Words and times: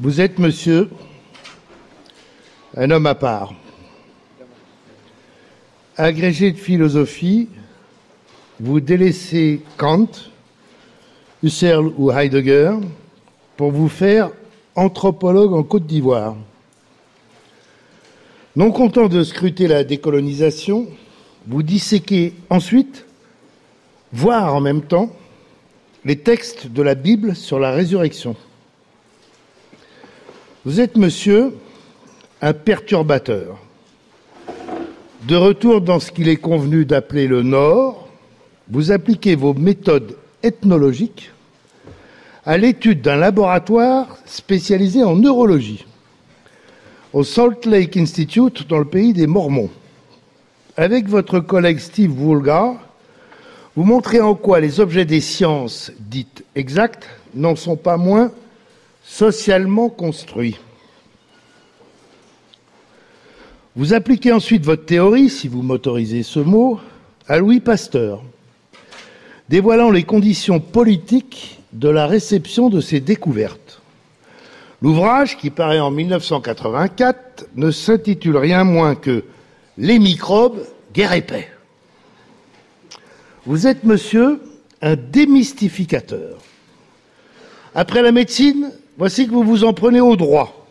Vous 0.00 0.22
êtes, 0.22 0.38
monsieur, 0.38 0.88
un 2.74 2.90
homme 2.90 3.06
à 3.06 3.14
part. 3.14 3.52
Agrégé 5.98 6.50
de 6.50 6.56
philosophie, 6.56 7.50
vous 8.58 8.80
délaissez 8.80 9.60
Kant, 9.76 10.08
Husserl 11.42 11.92
ou 11.98 12.10
Heidegger 12.10 12.72
pour 13.58 13.70
vous 13.70 13.90
faire 13.90 14.30
anthropologue 14.76 15.52
en 15.52 15.62
Côte 15.62 15.86
d'Ivoire. 15.86 16.36
Non 18.56 18.72
content 18.72 19.08
de 19.08 19.22
scruter 19.22 19.68
la 19.68 19.84
décolonisation, 19.84 20.86
vous 21.46 21.62
disséquez 21.62 22.32
ensuite, 22.48 23.04
voire 24.10 24.54
en 24.54 24.60
même 24.62 24.82
temps, 24.82 25.14
les 26.06 26.16
textes 26.16 26.68
de 26.68 26.80
la 26.80 26.94
Bible 26.94 27.36
sur 27.36 27.58
la 27.58 27.72
résurrection. 27.72 28.36
Vous 30.64 30.78
êtes, 30.78 30.96
monsieur, 30.96 31.56
un 32.40 32.52
perturbateur. 32.52 33.58
De 35.26 35.34
retour 35.34 35.80
dans 35.80 35.98
ce 35.98 36.12
qu'il 36.12 36.28
est 36.28 36.36
convenu 36.36 36.84
d'appeler 36.84 37.26
le 37.26 37.42
Nord, 37.42 38.08
vous 38.70 38.92
appliquez 38.92 39.34
vos 39.34 39.54
méthodes 39.54 40.16
ethnologiques 40.44 41.32
à 42.44 42.58
l'étude 42.58 43.02
d'un 43.02 43.16
laboratoire 43.16 44.18
spécialisé 44.24 45.02
en 45.02 45.16
neurologie 45.16 45.84
au 47.12 47.24
Salt 47.24 47.66
Lake 47.66 47.96
Institute 47.96 48.68
dans 48.68 48.78
le 48.78 48.84
pays 48.84 49.12
des 49.12 49.26
Mormons. 49.26 49.70
Avec 50.76 51.08
votre 51.08 51.40
collègue 51.40 51.80
Steve 51.80 52.16
Woolgar, 52.22 52.76
vous 53.74 53.82
montrez 53.82 54.20
en 54.20 54.36
quoi 54.36 54.60
les 54.60 54.78
objets 54.78 55.06
des 55.06 55.20
sciences 55.20 55.90
dites 55.98 56.44
exactes 56.54 57.08
n'en 57.34 57.56
sont 57.56 57.76
pas 57.76 57.96
moins 57.96 58.30
socialement 59.04 59.88
construits. 59.88 60.58
Vous 63.74 63.94
appliquez 63.94 64.32
ensuite 64.32 64.64
votre 64.64 64.84
théorie, 64.84 65.30
si 65.30 65.48
vous 65.48 65.62
m'autorisez 65.62 66.22
ce 66.22 66.40
mot, 66.40 66.78
à 67.26 67.38
Louis 67.38 67.60
Pasteur, 67.60 68.22
dévoilant 69.48 69.90
les 69.90 70.02
conditions 70.02 70.60
politiques 70.60 71.58
de 71.72 71.88
la 71.88 72.06
réception 72.06 72.68
de 72.68 72.80
ses 72.80 73.00
découvertes. 73.00 73.80
L'ouvrage, 74.82 75.38
qui 75.38 75.50
paraît 75.50 75.80
en 75.80 75.90
1984, 75.90 77.46
ne 77.56 77.70
s'intitule 77.70 78.36
rien 78.36 78.64
moins 78.64 78.94
que 78.94 79.24
Les 79.78 79.98
microbes, 79.98 80.66
guerre 80.92 81.14
et 81.14 81.22
paix. 81.22 81.48
Vous 83.46 83.66
êtes, 83.66 83.84
monsieur, 83.84 84.40
un 84.82 84.96
démystificateur. 84.96 86.36
Après 87.74 88.02
la 88.02 88.12
médecine, 88.12 88.70
voici 88.98 89.26
que 89.26 89.32
vous 89.32 89.42
vous 89.42 89.64
en 89.64 89.72
prenez 89.72 90.00
au 90.00 90.16
droit. 90.16 90.66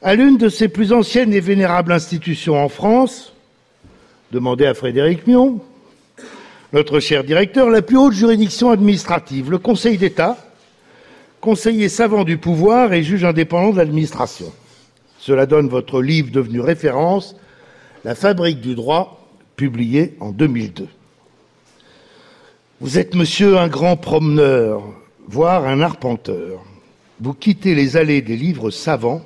À 0.00 0.14
l'une 0.14 0.36
de 0.36 0.48
ses 0.48 0.68
plus 0.68 0.92
anciennes 0.92 1.32
et 1.32 1.40
vénérables 1.40 1.92
institutions 1.92 2.62
en 2.62 2.68
France, 2.68 3.32
demandez 4.30 4.66
à 4.66 4.74
Frédéric 4.74 5.26
Mion, 5.26 5.60
notre 6.72 7.00
cher 7.00 7.24
directeur, 7.24 7.70
la 7.70 7.82
plus 7.82 7.96
haute 7.96 8.12
juridiction 8.12 8.70
administrative, 8.70 9.50
le 9.50 9.58
Conseil 9.58 9.98
d'État, 9.98 10.36
conseiller 11.40 11.88
savant 11.88 12.24
du 12.24 12.36
pouvoir 12.36 12.92
et 12.92 13.02
juge 13.02 13.24
indépendant 13.24 13.72
de 13.72 13.78
l'administration. 13.78 14.52
Cela 15.18 15.46
donne 15.46 15.68
votre 15.68 16.00
livre 16.00 16.30
devenu 16.30 16.60
référence, 16.60 17.36
La 18.04 18.14
fabrique 18.14 18.60
du 18.60 18.76
droit, 18.76 19.26
publié 19.56 20.16
en 20.20 20.30
2002. 20.30 20.86
Vous 22.80 22.96
êtes, 22.96 23.16
monsieur, 23.16 23.58
un 23.58 23.66
grand 23.66 23.96
promeneur, 23.96 24.84
voire 25.26 25.66
un 25.66 25.80
arpenteur. 25.80 26.64
Vous 27.20 27.34
quittez 27.34 27.74
les 27.74 27.96
allées 27.96 28.22
des 28.22 28.36
livres 28.36 28.70
savants 28.70 29.22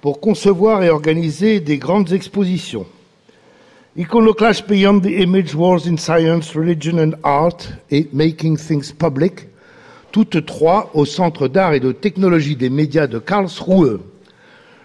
pour 0.00 0.20
concevoir 0.20 0.82
et 0.82 0.90
organiser 0.90 1.60
des 1.60 1.78
grandes 1.78 2.12
expositions. 2.12 2.86
Iconoclast 3.96 4.68
Beyond 4.68 5.00
the 5.00 5.10
Image 5.10 5.54
Wars 5.54 5.86
in 5.86 5.96
Science, 5.96 6.54
Religion 6.54 6.98
and 6.98 7.12
Art 7.22 7.58
et 7.90 8.08
Making 8.12 8.56
Things 8.56 8.92
Public 8.92 9.48
toutes 10.12 10.44
trois 10.44 10.90
au 10.94 11.04
Centre 11.04 11.48
d'art 11.48 11.74
et 11.74 11.80
de 11.80 11.92
technologie 11.92 12.56
des 12.56 12.70
médias 12.70 13.06
de 13.06 13.18
Karlsruhe. 13.18 14.00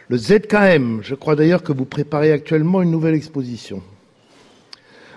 Le 0.08 0.18
ZKM, 0.18 1.00
je 1.02 1.16
crois 1.16 1.36
d'ailleurs 1.36 1.64
que 1.64 1.74
vous 1.74 1.86
préparez 1.86 2.32
actuellement 2.32 2.82
une 2.82 2.92
nouvelle 2.92 3.16
exposition. 3.16 3.82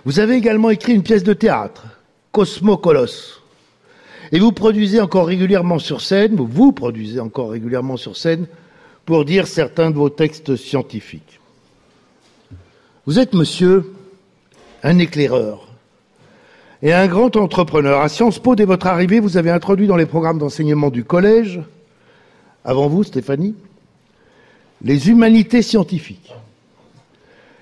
Vous 0.05 0.21
avez 0.21 0.37
également 0.37 0.71
écrit 0.71 0.95
une 0.95 1.03
pièce 1.03 1.25
de 1.25 1.35
théâtre, 1.35 1.87
Cosmocolos. 2.33 3.43
Et 4.33 4.39
vous 4.39 4.53
produisez 4.53 5.01
encore 5.01 5.27
régulièrement 5.27 5.79
sur 5.79 6.01
scène, 6.01 6.37
vous 6.37 6.73
produisez 6.73 7.21
encore 7.21 7.51
régulièrement 7.51 7.97
sur 7.97 8.17
scène 8.17 8.47
pour 9.05 9.25
dire 9.25 9.47
certains 9.47 9.91
de 9.91 9.97
vos 9.97 10.11
textes 10.11 10.57
scientifiques. 10.57 11.41
Vous 13.07 13.19
êtes, 13.19 13.33
monsieur, 13.33 13.95
un 14.83 14.99
éclaireur 14.99 15.69
et 16.83 16.93
un 16.93 17.07
grand 17.07 17.35
entrepreneur. 17.37 18.01
À 18.01 18.09
Sciences 18.09 18.39
Po, 18.39 18.55
dès 18.55 18.67
votre 18.67 18.87
arrivée, 18.87 19.21
vous 19.21 19.37
avez 19.37 19.51
introduit 19.51 19.87
dans 19.87 19.97
les 19.97 20.07
programmes 20.07 20.39
d'enseignement 20.39 20.91
du 20.91 21.05
collège, 21.05 21.61
avant 22.65 22.89
vous, 22.89 23.05
Stéphanie, 23.05 23.55
les 24.83 25.09
humanités 25.09 25.63
scientifiques. 25.63 26.35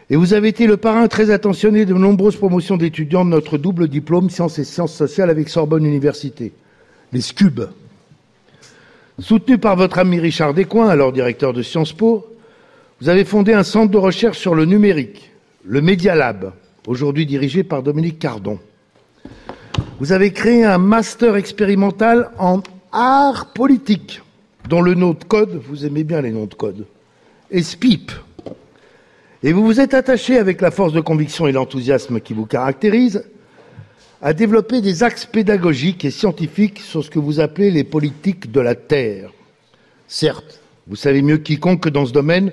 Et 0.08 0.16
vous 0.16 0.34
avez 0.34 0.48
été 0.48 0.66
le 0.66 0.76
parrain 0.76 1.08
très 1.08 1.30
attentionné 1.30 1.84
de 1.84 1.94
nombreuses 1.94 2.36
promotions 2.36 2.76
d'étudiants 2.76 3.24
de 3.24 3.30
notre 3.30 3.58
double 3.58 3.88
diplôme 3.88 4.30
sciences 4.30 4.58
et 4.58 4.64
sciences 4.64 4.94
sociales 4.94 5.30
avec 5.30 5.48
Sorbonne 5.48 5.84
Université, 5.84 6.52
les 7.12 7.20
SCUB. 7.20 7.62
Soutenu 9.18 9.58
par 9.58 9.76
votre 9.76 9.98
ami 9.98 10.20
Richard 10.20 10.54
Descoings, 10.54 10.88
alors 10.88 11.12
directeur 11.12 11.52
de 11.52 11.62
Sciences 11.62 11.92
Po, 11.92 12.26
vous 13.00 13.08
avez 13.08 13.24
fondé 13.24 13.52
un 13.52 13.64
centre 13.64 13.90
de 13.90 13.98
recherche 13.98 14.38
sur 14.38 14.54
le 14.54 14.64
numérique, 14.64 15.32
le 15.64 15.80
Media 15.80 16.14
Lab, 16.14 16.52
aujourd'hui 16.86 17.26
dirigé 17.26 17.64
par 17.64 17.82
Dominique 17.82 18.18
Cardon. 18.18 18.60
Vous 19.98 20.12
avez 20.12 20.32
créé 20.32 20.64
un 20.64 20.78
master 20.78 21.34
expérimental 21.34 22.30
en 22.38 22.62
art 22.92 23.52
politique, 23.54 24.22
dont 24.68 24.82
le 24.82 24.94
nom 24.94 25.14
de 25.14 25.24
code, 25.24 25.60
vous 25.66 25.84
aimez 25.84 26.04
bien 26.04 26.20
les 26.20 26.30
noms 26.30 26.46
de 26.46 26.54
code, 26.54 26.86
est 27.50 27.62
SPIP. 27.62 28.12
Et 29.46 29.52
vous 29.52 29.64
vous 29.64 29.78
êtes 29.78 29.94
attaché, 29.94 30.38
avec 30.38 30.60
la 30.60 30.72
force 30.72 30.92
de 30.92 31.00
conviction 31.00 31.46
et 31.46 31.52
l'enthousiasme 31.52 32.18
qui 32.18 32.34
vous 32.34 32.46
caractérise, 32.46 33.22
à 34.20 34.32
développer 34.32 34.80
des 34.80 35.04
axes 35.04 35.24
pédagogiques 35.24 36.04
et 36.04 36.10
scientifiques 36.10 36.80
sur 36.80 37.04
ce 37.04 37.10
que 37.10 37.20
vous 37.20 37.38
appelez 37.38 37.70
les 37.70 37.84
politiques 37.84 38.50
de 38.50 38.58
la 38.58 38.74
Terre. 38.74 39.30
Certes, 40.08 40.60
vous 40.88 40.96
savez 40.96 41.22
mieux 41.22 41.38
quiconque 41.38 41.84
que 41.84 41.88
dans 41.88 42.06
ce 42.06 42.12
domaine, 42.12 42.50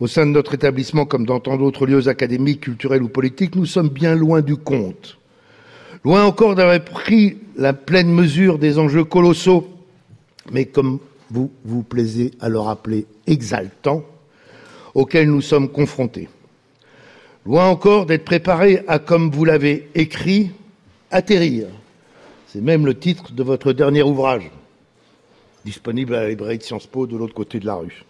au 0.00 0.08
sein 0.08 0.26
de 0.26 0.32
notre 0.32 0.54
établissement 0.54 1.06
comme 1.06 1.26
dans 1.26 1.38
tant 1.38 1.56
d'autres 1.56 1.86
lieux 1.86 2.08
académiques, 2.08 2.62
culturels 2.62 3.04
ou 3.04 3.08
politiques, 3.08 3.54
nous 3.54 3.64
sommes 3.64 3.90
bien 3.90 4.16
loin 4.16 4.40
du 4.40 4.56
compte. 4.56 5.18
Loin 6.04 6.24
encore 6.24 6.56
d'avoir 6.56 6.80
pris 6.80 7.38
la 7.56 7.72
pleine 7.72 8.12
mesure 8.12 8.58
des 8.58 8.80
enjeux 8.80 9.04
colossaux, 9.04 9.68
mais 10.50 10.64
comme 10.64 10.98
vous 11.30 11.52
vous 11.64 11.84
plaisez 11.84 12.32
à 12.40 12.48
le 12.48 12.58
rappeler, 12.58 13.06
exaltants, 13.28 14.02
auxquels 14.94 15.30
nous 15.30 15.40
sommes 15.40 15.68
confrontés. 15.68 16.28
Loin 17.44 17.66
encore 17.66 18.06
d'être 18.06 18.24
préparé 18.24 18.82
à, 18.86 18.98
comme 18.98 19.30
vous 19.30 19.44
l'avez 19.44 19.88
écrit, 19.94 20.50
atterrir. 21.10 21.66
C'est 22.46 22.60
même 22.60 22.86
le 22.86 22.98
titre 22.98 23.32
de 23.32 23.42
votre 23.42 23.72
dernier 23.72 24.02
ouvrage, 24.02 24.50
disponible 25.64 26.14
à 26.14 26.22
la 26.22 26.28
librairie 26.28 26.58
de 26.58 26.62
Sciences 26.62 26.86
Po 26.86 27.06
de 27.06 27.16
l'autre 27.16 27.34
côté 27.34 27.58
de 27.58 27.66
la 27.66 27.74
rue. 27.74 28.04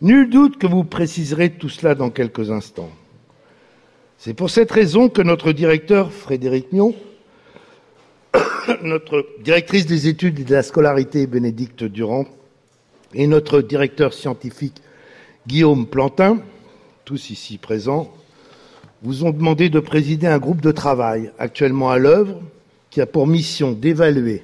Nul 0.00 0.30
doute 0.30 0.58
que 0.58 0.66
vous 0.66 0.84
préciserez 0.84 1.50
tout 1.50 1.68
cela 1.68 1.94
dans 1.94 2.10
quelques 2.10 2.50
instants. 2.50 2.90
C'est 4.16 4.34
pour 4.34 4.50
cette 4.50 4.70
raison 4.70 5.08
que 5.08 5.22
notre 5.22 5.52
directeur, 5.52 6.12
Frédéric 6.12 6.72
Mion, 6.72 6.94
notre 8.82 9.26
directrice 9.42 9.86
des 9.86 10.08
études 10.08 10.40
et 10.40 10.44
de 10.44 10.54
la 10.54 10.62
scolarité, 10.62 11.26
Bénédicte 11.26 11.84
Durand, 11.84 12.26
et 13.14 13.26
notre 13.26 13.60
directeur 13.60 14.12
scientifique, 14.12 14.80
Guillaume 15.48 15.86
Plantin, 15.86 16.42
tous 17.06 17.30
ici 17.30 17.56
présents, 17.56 18.12
vous 19.00 19.24
ont 19.24 19.30
demandé 19.30 19.70
de 19.70 19.80
présider 19.80 20.26
un 20.26 20.36
groupe 20.36 20.60
de 20.60 20.72
travail 20.72 21.32
actuellement 21.38 21.88
à 21.88 21.96
l'œuvre 21.96 22.42
qui 22.90 23.00
a 23.00 23.06
pour 23.06 23.26
mission 23.26 23.72
d'évaluer 23.72 24.42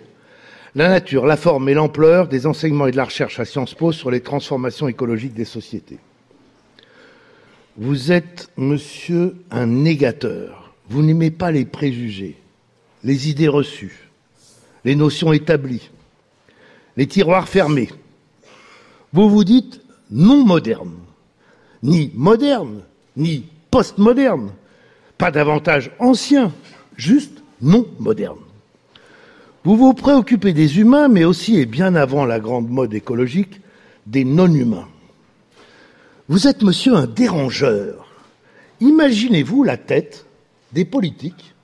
la 0.74 0.88
nature, 0.88 1.26
la 1.26 1.36
forme 1.36 1.68
et 1.68 1.74
l'ampleur 1.74 2.26
des 2.26 2.46
enseignements 2.46 2.86
et 2.86 2.90
de 2.90 2.96
la 2.96 3.04
recherche 3.04 3.38
à 3.38 3.44
Sciences 3.44 3.74
Po 3.74 3.92
sur 3.92 4.10
les 4.10 4.22
transformations 4.22 4.88
écologiques 4.88 5.34
des 5.34 5.44
sociétés. 5.44 5.98
Vous 7.76 8.10
êtes, 8.10 8.48
monsieur, 8.56 9.36
un 9.50 9.66
négateur. 9.66 10.72
Vous 10.88 11.02
n'aimez 11.02 11.30
pas 11.30 11.50
les 11.50 11.66
préjugés, 11.66 12.38
les 13.02 13.28
idées 13.28 13.48
reçues, 13.48 14.08
les 14.86 14.96
notions 14.96 15.34
établies, 15.34 15.90
les 16.96 17.06
tiroirs 17.06 17.46
fermés. 17.46 17.90
Vous 19.12 19.28
vous 19.28 19.44
dites 19.44 19.83
non 20.10 20.44
moderne, 20.44 20.94
ni 21.82 22.10
moderne, 22.14 22.80
ni 23.16 23.44
postmoderne, 23.70 24.50
pas 25.18 25.30
davantage 25.30 25.90
ancien, 25.98 26.52
juste 26.96 27.42
non 27.60 27.86
moderne. 27.98 28.38
Vous 29.64 29.76
vous 29.76 29.94
préoccupez 29.94 30.52
des 30.52 30.78
humains, 30.78 31.08
mais 31.08 31.24
aussi, 31.24 31.58
et 31.58 31.66
bien 31.66 31.94
avant 31.94 32.26
la 32.26 32.38
grande 32.38 32.68
mode 32.68 32.92
écologique, 32.92 33.60
des 34.06 34.24
non-humains. 34.24 34.88
Vous 36.28 36.46
êtes, 36.46 36.62
monsieur, 36.62 36.94
un 36.94 37.06
dérangeur. 37.06 38.06
Imaginez-vous 38.80 39.62
la 39.62 39.78
tête 39.78 40.26
des 40.72 40.84
politiques 40.84 41.54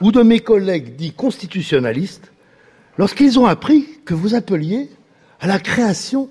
ou 0.00 0.12
de 0.12 0.22
mes 0.22 0.40
collègues 0.40 0.94
dits 0.94 1.12
constitutionnalistes 1.12 2.30
lorsqu'ils 2.98 3.38
ont 3.38 3.46
appris 3.46 3.86
que 4.04 4.14
vous 4.14 4.34
appeliez 4.34 4.88
à 5.40 5.48
la 5.48 5.58
création 5.58 6.28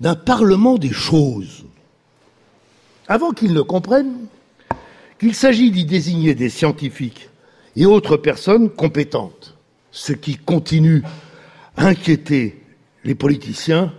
d'un 0.00 0.14
Parlement 0.14 0.78
des 0.78 0.92
choses. 0.92 1.64
Avant 3.06 3.32
qu'ils 3.32 3.52
ne 3.52 3.62
comprennent 3.62 4.26
qu'il 5.18 5.34
s'agit 5.34 5.70
d'y 5.70 5.84
désigner 5.84 6.34
des 6.34 6.48
scientifiques 6.48 7.28
et 7.76 7.86
autres 7.86 8.16
personnes 8.16 8.70
compétentes, 8.70 9.56
ce 9.92 10.12
qui 10.12 10.36
continue 10.36 11.02
à 11.76 11.86
inquiéter 11.86 12.62
les 13.04 13.14
politiciens, 13.14 13.92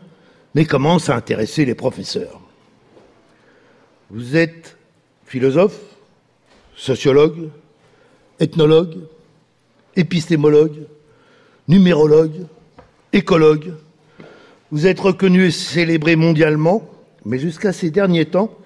mais 0.56 0.66
commence 0.66 1.10
à 1.10 1.16
intéresser 1.16 1.66
les 1.66 1.76
professeurs. 1.76 2.42
Vous 4.10 4.36
êtes 4.36 4.78
philosophe, 5.26 5.80
sociologue, 6.76 7.50
ethnologue, 8.40 8.98
épistémologue, 9.96 10.88
numérologue, 11.68 12.48
écologue. 13.14 13.74
Vous 14.72 14.88
êtes 14.88 15.02
reconnu 15.02 15.48
et 15.48 15.52
célébré 15.52 16.16
mondialement, 16.16 16.90
mais 17.26 17.40
jusqu'à 17.40 17.74
ces 17.74 17.92
derniers 17.92 18.28
temps, 18.28 18.58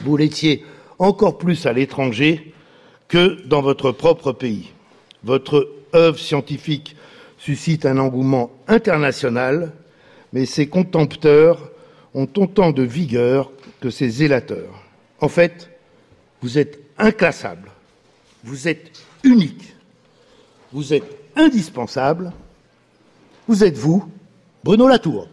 vous 0.00 0.16
l'étiez 0.16 0.64
encore 0.98 1.38
plus 1.38 1.66
à 1.66 1.72
l'étranger 1.72 2.52
que 3.06 3.46
dans 3.46 3.62
votre 3.62 3.92
propre 3.92 4.32
pays. 4.32 4.72
Votre 5.22 5.70
œuvre 5.94 6.18
scientifique 6.18 6.96
suscite 7.38 7.86
un 7.86 7.98
engouement 7.98 8.50
international, 8.66 9.72
mais 10.32 10.46
ses 10.46 10.66
contempteurs 10.66 11.70
ont 12.12 12.28
autant 12.36 12.72
de 12.72 12.82
vigueur 12.82 13.52
que 13.80 13.90
ses 13.90 14.08
zélateurs. 14.08 14.82
En 15.20 15.28
fait, 15.28 15.70
vous 16.42 16.58
êtes 16.58 16.80
inclassable, 16.98 17.70
vous 18.42 18.66
êtes 18.66 19.00
unique, 19.22 19.76
vous 20.72 20.92
êtes 20.92 21.16
indispensable, 21.36 22.32
vous 23.46 23.62
êtes 23.62 23.78
vous, 23.78 24.10
Bruno 24.64 24.88
Latour. 24.88 25.28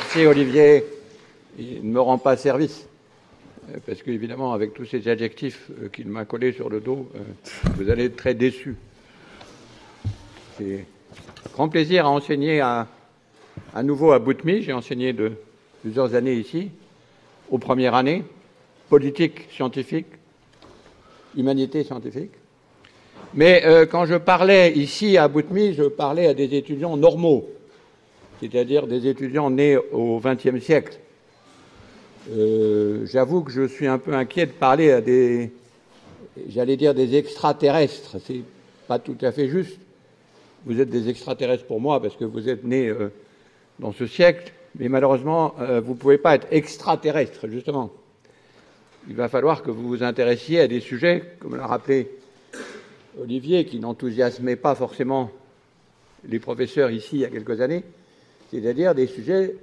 Merci 0.00 0.26
Olivier. 0.26 0.84
Il 1.58 1.82
ne 1.82 1.90
me 1.90 2.00
rend 2.00 2.18
pas 2.18 2.36
service. 2.36 2.86
Euh, 3.68 3.78
parce 3.84 4.00
qu'évidemment, 4.00 4.52
avec 4.52 4.72
tous 4.72 4.84
ces 4.84 5.08
adjectifs 5.08 5.72
euh, 5.82 5.88
qu'il 5.88 6.06
m'a 6.06 6.24
collés 6.24 6.52
sur 6.52 6.70
le 6.70 6.78
dos, 6.78 7.08
euh, 7.16 7.18
vous 7.74 7.90
allez 7.90 8.04
être 8.04 8.14
très 8.14 8.34
déçus. 8.34 8.76
C'est 10.56 10.84
grand 11.52 11.68
plaisir 11.68 12.06
à 12.06 12.10
enseigner 12.10 12.60
à, 12.60 12.86
nouveau 13.82 14.12
à 14.12 14.20
Boutmy. 14.20 14.62
J'ai 14.62 14.72
enseigné 14.72 15.12
de 15.12 15.32
plusieurs 15.80 16.14
années 16.14 16.34
ici, 16.34 16.70
aux 17.50 17.58
premières 17.58 17.96
années, 17.96 18.22
politique 18.88 19.48
scientifique, 19.50 20.06
humanité 21.36 21.82
scientifique. 21.82 22.30
Mais 23.34 23.64
quand 23.90 24.06
je 24.06 24.14
parlais 24.14 24.74
ici 24.74 25.18
à 25.18 25.26
Boutmy, 25.26 25.74
je 25.74 25.82
parlais 25.82 26.28
à 26.28 26.34
des 26.34 26.54
étudiants 26.54 26.96
normaux, 26.96 27.48
c'est-à-dire 28.40 28.86
des 28.86 29.06
étudiants 29.06 29.50
nés 29.50 29.76
au 29.76 30.20
XXe 30.20 30.62
siècle 30.62 30.98
euh, 32.30 33.06
j'avoue 33.06 33.42
que 33.42 33.50
je 33.50 33.66
suis 33.66 33.86
un 33.86 33.98
peu 33.98 34.12
inquiet 34.12 34.46
de 34.46 34.52
parler 34.52 34.90
à 34.90 35.00
des, 35.00 35.50
j'allais 36.48 36.76
dire 36.76 36.94
des 36.94 37.16
extraterrestres. 37.16 38.16
C'est 38.24 38.42
pas 38.86 38.98
tout 38.98 39.16
à 39.22 39.32
fait 39.32 39.48
juste. 39.48 39.78
Vous 40.66 40.78
êtes 40.80 40.90
des 40.90 41.08
extraterrestres 41.08 41.64
pour 41.64 41.80
moi 41.80 42.02
parce 42.02 42.16
que 42.16 42.24
vous 42.24 42.48
êtes 42.48 42.64
nés 42.64 42.88
euh, 42.88 43.10
dans 43.78 43.92
ce 43.92 44.06
siècle, 44.06 44.52
mais 44.78 44.88
malheureusement, 44.88 45.54
euh, 45.60 45.80
vous 45.80 45.94
ne 45.94 45.98
pouvez 45.98 46.18
pas 46.18 46.34
être 46.34 46.48
extraterrestre, 46.50 47.48
justement. 47.48 47.90
Il 49.08 49.14
va 49.14 49.28
falloir 49.28 49.62
que 49.62 49.70
vous 49.70 49.88
vous 49.88 50.02
intéressiez 50.02 50.60
à 50.60 50.68
des 50.68 50.80
sujets, 50.80 51.24
comme 51.38 51.56
l'a 51.56 51.66
rappelé 51.66 52.10
Olivier, 53.18 53.64
qui 53.64 53.80
n'enthousiasmait 53.80 54.56
pas 54.56 54.74
forcément 54.74 55.30
les 56.28 56.40
professeurs 56.40 56.90
ici 56.90 57.10
il 57.12 57.20
y 57.20 57.24
a 57.24 57.30
quelques 57.30 57.62
années, 57.62 57.84
c'est-à-dire 58.50 58.94
des 58.94 59.06
sujets 59.06 59.54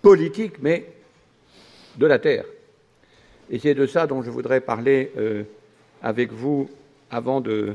politiques, 0.00 0.60
mais 0.60 0.86
de 1.96 2.06
la 2.06 2.18
Terre. 2.18 2.44
Et 3.50 3.58
c'est 3.58 3.74
de 3.74 3.86
ça 3.86 4.06
dont 4.06 4.22
je 4.22 4.30
voudrais 4.30 4.60
parler 4.60 5.12
euh, 5.16 5.42
avec 6.02 6.32
vous 6.32 6.68
avant 7.10 7.40
de 7.40 7.74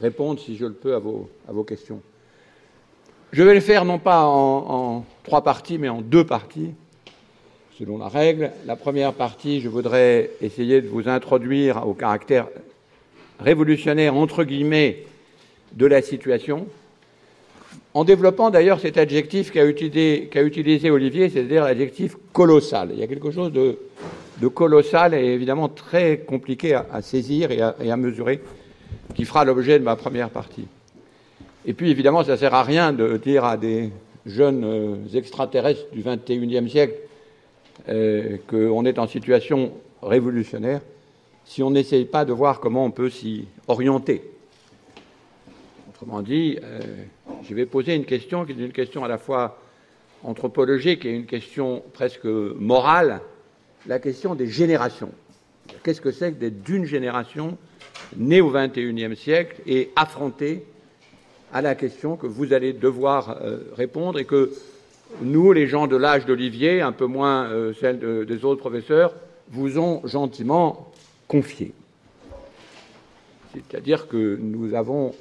répondre, 0.00 0.40
si 0.40 0.56
je 0.56 0.66
le 0.66 0.72
peux, 0.72 0.94
à 0.94 0.98
vos, 0.98 1.28
à 1.48 1.52
vos 1.52 1.64
questions. 1.64 2.00
Je 3.32 3.42
vais 3.42 3.54
le 3.54 3.60
faire 3.60 3.84
non 3.84 3.98
pas 3.98 4.24
en, 4.24 5.04
trois 5.22 5.42
parties, 5.42 5.78
mais 5.78 5.88
en 5.88 6.00
deux 6.00 6.24
parties, 6.24 6.72
selon 7.78 7.98
la 7.98 8.08
règle. 8.08 8.52
La 8.66 8.74
première 8.74 9.12
partie, 9.12 9.60
je 9.60 9.68
voudrais 9.68 10.30
essayer 10.40 10.80
de 10.80 10.88
vous 10.88 11.08
introduire 11.08 11.86
au 11.86 11.94
caractère 11.94 12.48
révolutionnaire, 13.38 14.16
entre 14.16 14.44
guillemets, 14.44 15.04
de 15.72 15.86
la 15.86 16.00
situation, 16.00 16.66
en 17.94 18.04
développant 18.04 18.50
d'ailleurs 18.50 18.80
cet 18.80 18.96
adjectif 18.96 19.50
qu'a 19.50 19.64
utilisé, 19.66 20.90
Olivier, 20.90 21.30
c'est-à-dire 21.30 21.64
l'adjectif 21.64 22.16
colossal. 22.32 22.90
Il 22.92 23.00
y 23.00 23.02
a 23.02 23.06
quelque 23.06 23.30
chose 23.30 23.52
de, 23.52 23.78
colossal 24.48 25.14
et 25.14 25.24
évidemment 25.24 25.68
très 25.68 26.18
compliqué 26.18 26.74
à, 26.74 27.02
saisir 27.02 27.50
et 27.50 27.60
à, 27.60 27.96
mesurer, 27.96 28.40
qui 29.14 29.24
fera 29.24 29.44
l'objet 29.44 29.78
de 29.78 29.84
ma 29.84 29.96
première 29.96 30.30
partie. 30.30 30.66
Et 31.66 31.72
puis 31.72 31.90
évidemment, 31.90 32.22
ça 32.22 32.32
ne 32.32 32.36
sert 32.36 32.54
à 32.54 32.62
rien 32.62 32.92
de 32.92 33.16
dire 33.16 33.44
à 33.44 33.56
des 33.56 33.90
jeunes 34.26 34.64
euh, 34.64 34.96
extraterrestres 35.14 35.90
du 35.92 36.02
XXIe 36.02 36.70
siècle 36.70 36.94
euh, 37.88 38.36
qu'on 38.46 38.84
est 38.84 38.98
en 38.98 39.06
situation 39.06 39.72
révolutionnaire 40.02 40.80
si 41.44 41.62
on 41.62 41.70
n'essaye 41.70 42.04
pas 42.04 42.24
de 42.26 42.32
voir 42.32 42.60
comment 42.60 42.84
on 42.84 42.90
peut 42.90 43.08
s'y 43.08 43.46
orienter. 43.66 44.22
Autrement 45.88 46.20
dit, 46.20 46.58
euh, 46.62 46.80
je 47.42 47.54
vais 47.54 47.66
poser 47.66 47.94
une 47.94 48.04
question 48.04 48.44
qui 48.44 48.52
est 48.52 48.56
une 48.56 48.72
question 48.72 49.04
à 49.04 49.08
la 49.08 49.18
fois 49.18 49.60
anthropologique 50.24 51.04
et 51.04 51.10
une 51.10 51.26
question 51.26 51.82
presque 51.92 52.24
morale, 52.24 53.20
la 53.86 53.98
question 53.98 54.34
des 54.34 54.46
générations. 54.46 55.12
Qu'est-ce 55.82 56.00
que 56.00 56.10
c'est 56.10 56.32
que 56.32 56.38
d'être 56.38 56.62
d'une 56.62 56.84
génération 56.84 57.56
née 58.16 58.40
au 58.40 58.50
XXIe 58.50 59.16
siècle 59.16 59.60
et 59.66 59.90
affrontée 59.96 60.64
à 61.52 61.62
la 61.62 61.74
question 61.74 62.16
que 62.16 62.26
vous 62.26 62.52
allez 62.52 62.72
devoir 62.72 63.38
euh, 63.42 63.58
répondre 63.76 64.18
et 64.18 64.24
que 64.24 64.52
nous, 65.22 65.52
les 65.52 65.66
gens 65.66 65.86
de 65.86 65.96
l'âge 65.96 66.26
d'Olivier, 66.26 66.82
un 66.82 66.92
peu 66.92 67.06
moins 67.06 67.46
euh, 67.46 67.72
celle 67.80 68.26
des 68.26 68.44
autres 68.44 68.60
professeurs, 68.60 69.14
vous 69.50 69.78
ont 69.78 70.06
gentiment 70.06 70.92
confié. 71.26 71.72
C'est-à-dire 73.54 74.08
que 74.08 74.36
nous 74.40 74.74
avons 74.74 75.14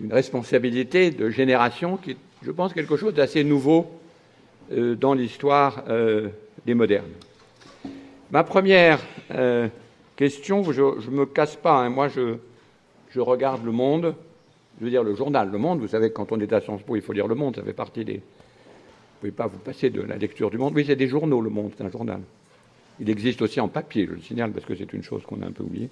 une 0.00 0.12
responsabilité 0.12 1.10
de 1.10 1.30
génération 1.30 1.96
qui 1.96 2.12
est, 2.12 2.16
je 2.42 2.50
pense, 2.50 2.72
quelque 2.72 2.96
chose 2.96 3.14
d'assez 3.14 3.44
nouveau 3.44 3.86
euh, 4.72 4.94
dans 4.94 5.14
l'histoire 5.14 5.84
euh, 5.88 6.28
des 6.66 6.74
modernes. 6.74 7.10
Ma 8.30 8.42
première 8.44 9.00
euh, 9.32 9.68
question, 10.16 10.64
je 10.72 10.82
ne 10.82 11.16
me 11.16 11.26
casse 11.26 11.56
pas, 11.56 11.76
hein, 11.76 11.90
moi 11.90 12.08
je, 12.08 12.36
regarde 13.16 13.64
le 13.64 13.70
monde, 13.70 14.14
je 14.78 14.84
veux 14.84 14.90
dire 14.90 15.04
le 15.04 15.14
journal 15.14 15.48
Le 15.52 15.58
Monde, 15.58 15.78
vous 15.78 15.86
savez 15.86 16.10
quand 16.10 16.32
on 16.32 16.40
est 16.40 16.52
à 16.52 16.60
Sciences 16.60 16.82
Po, 16.82 16.96
il 16.96 17.02
faut 17.02 17.12
lire 17.12 17.28
Le 17.28 17.36
Monde, 17.36 17.54
ça 17.54 17.62
fait 17.62 17.72
partie 17.72 18.04
des... 18.04 18.14
Vous 18.14 19.28
ne 19.28 19.30
pouvez 19.30 19.32
pas 19.32 19.46
vous 19.46 19.58
passer 19.58 19.88
de 19.88 20.02
la 20.02 20.16
lecture 20.16 20.50
du 20.50 20.58
Monde. 20.58 20.74
Oui, 20.74 20.84
c'est 20.84 20.96
des 20.96 21.06
journaux, 21.06 21.40
Le 21.40 21.48
Monde, 21.48 21.70
c'est 21.78 21.84
un 21.84 21.90
journal. 21.90 22.20
Il 22.98 23.08
existe 23.08 23.40
aussi 23.40 23.60
en 23.60 23.68
papier, 23.68 24.06
je 24.06 24.14
le 24.14 24.20
signale, 24.20 24.50
parce 24.50 24.66
que 24.66 24.74
c'est 24.74 24.92
une 24.92 25.04
chose 25.04 25.22
qu'on 25.22 25.40
a 25.42 25.46
un 25.46 25.52
peu 25.52 25.62
oubliée. 25.62 25.88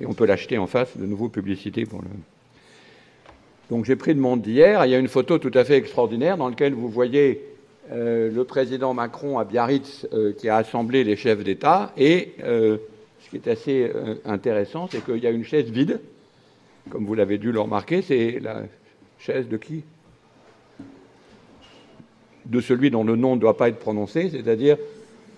Et 0.00 0.06
on 0.06 0.12
peut 0.12 0.26
l'acheter 0.26 0.58
en 0.58 0.66
face 0.66 0.96
de 0.96 1.06
nouveaux 1.06 1.28
publicités 1.28 1.86
pour 1.86 2.02
le, 2.02 2.08
donc 3.70 3.84
j'ai 3.84 3.96
pris 3.96 4.14
le 4.14 4.20
monde 4.20 4.42
d'hier. 4.42 4.84
Il 4.84 4.90
y 4.90 4.94
a 4.94 4.98
une 4.98 5.08
photo 5.08 5.38
tout 5.38 5.50
à 5.54 5.64
fait 5.64 5.76
extraordinaire 5.76 6.36
dans 6.36 6.48
laquelle 6.48 6.74
vous 6.74 6.88
voyez 6.88 7.40
euh, 7.92 8.30
le 8.30 8.44
président 8.44 8.94
Macron 8.94 9.38
à 9.38 9.44
Biarritz 9.44 10.06
euh, 10.12 10.32
qui 10.32 10.48
a 10.48 10.56
assemblé 10.56 11.02
les 11.04 11.16
chefs 11.16 11.42
d'État. 11.42 11.92
Et 11.96 12.32
euh, 12.44 12.78
ce 13.20 13.30
qui 13.30 13.36
est 13.36 13.48
assez 13.48 13.90
intéressant, 14.24 14.88
c'est 14.90 15.04
qu'il 15.04 15.18
y 15.18 15.26
a 15.26 15.30
une 15.30 15.44
chaise 15.44 15.68
vide, 15.68 16.00
comme 16.90 17.04
vous 17.06 17.14
l'avez 17.14 17.38
dû 17.38 17.50
le 17.50 17.58
remarquer. 17.58 18.02
C'est 18.02 18.38
la 18.40 18.62
chaise 19.18 19.48
de 19.48 19.56
qui? 19.56 19.82
De 22.44 22.60
celui 22.60 22.92
dont 22.92 23.02
le 23.02 23.16
nom 23.16 23.34
ne 23.34 23.40
doit 23.40 23.56
pas 23.56 23.68
être 23.68 23.80
prononcé, 23.80 24.30
c'est-à-dire 24.30 24.76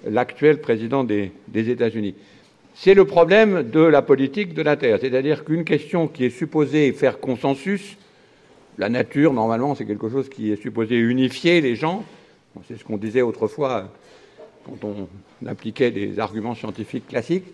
l'actuel 0.07 0.61
président 0.61 1.03
des, 1.03 1.33
des 1.49 1.71
États-Unis. 1.71 2.15
C'est 2.75 2.93
le 2.93 3.07
problème 3.07 3.71
de 3.71 3.81
la 3.81 4.03
politique 4.03 4.53
de 4.53 4.61
la 4.61 4.77
Terre, 4.77 4.99
c'est-à-dire 5.01 5.45
qu'une 5.45 5.65
question 5.65 6.09
qui 6.09 6.27
est 6.27 6.31
supposée 6.31 6.93
faire 6.93 7.21
consensus 7.21 7.97
la 8.79 8.89
nature, 8.89 9.33
normalement, 9.33 9.75
c'est 9.75 9.85
quelque 9.85 10.09
chose 10.09 10.29
qui 10.29 10.53
est 10.53 10.63
supposé 10.63 10.97
unifier 10.97 11.61
les 11.61 11.75
gens. 11.75 12.05
C'est 12.69 12.79
ce 12.79 12.85
qu'on 12.85 12.97
disait 12.97 13.23
autrefois 13.23 13.91
quand 14.65 14.85
on 14.85 15.09
appliquait 15.47 15.91
des 15.91 16.19
arguments 16.21 16.55
scientifiques 16.55 17.09
classiques. 17.09 17.47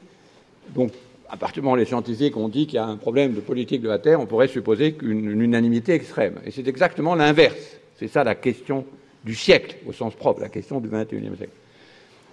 Donc, 0.75 0.93
à 1.28 1.37
partir 1.37 1.62
du 1.62 1.64
moment 1.64 1.75
où 1.75 1.78
les 1.78 1.87
scientifiques 1.87 2.37
ont 2.37 2.49
dit 2.49 2.66
qu'il 2.66 2.76
y 2.76 2.78
a 2.78 2.87
un 2.87 2.97
problème 2.97 3.33
de 3.33 3.40
politique 3.40 3.81
de 3.81 3.88
la 3.88 3.99
Terre, 3.99 4.21
on 4.21 4.26
pourrait 4.26 4.49
supposer 4.49 4.93
qu'une 4.93 5.40
unanimité 5.40 5.95
extrême. 5.95 6.35
Et 6.45 6.50
c'est 6.50 6.69
exactement 6.69 7.14
l'inverse. 7.14 7.78
C'est 7.97 8.09
ça 8.09 8.23
la 8.23 8.35
question 8.35 8.85
du 9.25 9.35
siècle, 9.35 9.76
au 9.87 9.93
sens 9.93 10.14
propre, 10.14 10.43
la 10.43 10.50
question 10.50 10.81
du 10.81 10.88
XXIe 10.88 11.37
siècle. 11.37 11.52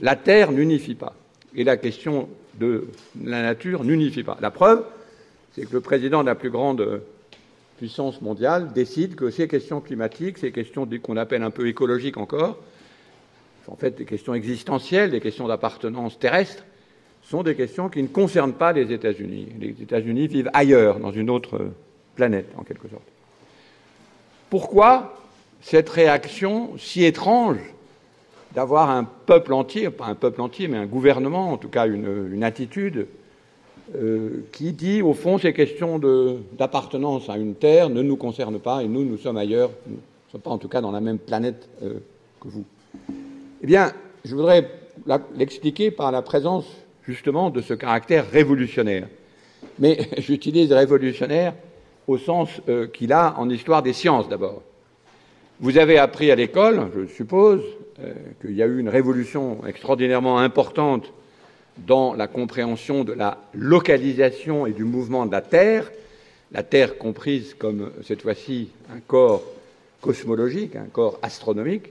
La 0.02 0.18
Terre 0.18 0.52
n'unifie 0.52 0.96
pas. 0.96 1.16
Et 1.56 1.64
la 1.64 1.78
question 1.78 2.28
de 2.60 2.88
la 3.24 3.42
nature 3.42 3.84
n'unifie 3.84 4.24
pas. 4.24 4.38
La 4.42 4.52
preuve, 4.52 4.84
c'est 5.54 5.66
que 5.66 5.74
le 5.74 5.82
président 5.82 6.22
de 6.22 6.28
la 6.28 6.36
plus 6.36 6.50
grande 6.50 7.02
puissance 7.82 8.22
mondiale 8.22 8.74
décide 8.74 9.16
que 9.16 9.32
ces 9.32 9.48
questions 9.48 9.82
climatiques, 9.82 10.38
ces 10.38 10.52
questions 10.52 10.88
qu'on 11.02 11.18
appelle 11.18 11.42
un 11.42 11.50
peu 11.50 11.68
écologiques 11.68 12.18
encore, 12.18 12.60
en 13.68 13.76
fait 13.76 13.98
des 13.98 14.06
questions 14.06 14.36
existentielles, 14.36 15.10
des 15.10 15.20
questions 15.20 15.48
d'appartenance 15.48 16.20
terrestre, 16.20 16.64
sont 17.24 17.42
des 17.42 17.56
questions 17.56 17.90
qui 17.90 18.04
ne 18.04 18.08
concernent 18.08 18.54
pas 18.54 18.72
les 18.72 18.92
États-Unis. 18.92 19.48
Les 19.60 19.70
États-Unis 19.82 20.28
vivent 20.28 20.52
ailleurs, 20.54 21.00
dans 21.00 21.12
une 21.12 21.32
autre 21.32 21.72
planète, 22.14 22.54
en 22.56 22.62
quelque 22.62 22.88
sorte. 22.88 23.02
Pourquoi 24.52 25.20
cette 25.62 25.90
réaction 25.90 26.78
si 26.78 27.04
étrange 27.04 27.58
d'avoir 28.54 28.92
un 28.92 29.06
peuple 29.06 29.54
entier, 29.54 29.90
pas 29.90 30.06
un 30.06 30.14
peuple 30.14 30.42
entier, 30.42 30.68
mais 30.68 30.78
un 30.78 30.86
gouvernement, 30.86 31.52
en 31.52 31.58
tout 31.58 31.70
cas 31.70 31.88
une, 31.88 32.44
attitude, 32.44 33.08
euh, 33.94 34.46
qui 34.54 34.72
dit, 34.72 35.02
au 35.02 35.14
fond, 35.14 35.38
ces 35.38 35.52
questions 35.52 36.00
d'appartenance 36.58 37.30
à 37.30 37.38
une 37.38 37.56
terre 37.56 37.90
ne 37.90 38.02
nous 38.02 38.16
concernent 38.16 38.60
pas, 38.60 38.84
et 38.84 38.88
nous, 38.88 39.04
nous 39.04 39.18
sommes 39.18 39.36
ailleurs, 39.36 39.70
nous 39.86 39.96
ne 39.96 40.32
sommes 40.32 40.42
pas 40.42 40.50
en 40.50 40.58
tout 40.58 40.70
cas 40.70 40.80
dans 40.80 40.92
la 40.92 41.02
même 41.02 41.18
planète 41.18 41.68
euh, 41.84 41.96
que 42.40 42.48
vous. 42.48 42.64
Eh 43.62 43.68
bien, 43.68 43.92
je 44.24 44.34
voudrais 44.34 44.70
l'expliquer 45.36 45.92
par 45.92 46.12
la 46.14 46.22
présence 46.22 46.66
justement 47.06 47.50
de 47.50 47.60
ce 47.60 47.74
caractère 47.74 48.30
révolutionnaire. 48.30 49.10
Mais 49.78 50.08
j'utilise 50.20 50.72
révolutionnaire 50.72 51.54
au 52.08 52.18
sens 52.18 52.62
euh, 52.70 52.88
qu'il 52.88 53.12
a 53.12 53.38
en 53.38 53.50
histoire 53.50 53.84
des 53.84 53.94
sciences 53.94 54.30
d'abord. 54.30 54.62
Vous 55.60 55.78
avez 55.78 55.98
appris 55.98 56.32
à 56.32 56.36
l'école, 56.36 56.90
je 56.96 57.14
suppose, 57.14 57.62
qu'il 58.42 58.56
y 58.56 58.64
a 58.64 58.66
eu 58.66 58.80
une 58.80 58.90
révolution 58.90 59.60
extraordinairement 59.68 60.40
importante 60.40 61.12
dans 61.78 62.14
la 62.14 62.28
compréhension 62.28 63.04
de 63.04 63.14
la 63.14 63.38
localisation 63.54 64.66
et 64.66 64.72
du 64.72 64.84
mouvement 64.84 65.26
de 65.26 65.32
la 65.32 65.42
Terre, 65.42 65.92
la 66.52 66.64
Terre 66.64 66.98
comprise 66.98 67.56
comme 67.58 67.92
cette 68.04 68.22
fois-ci 68.22 68.70
un 68.94 69.00
corps 69.00 69.44
cosmologique, 70.02 70.76
un 70.76 70.90
corps 70.92 71.20
astronomique, 71.22 71.90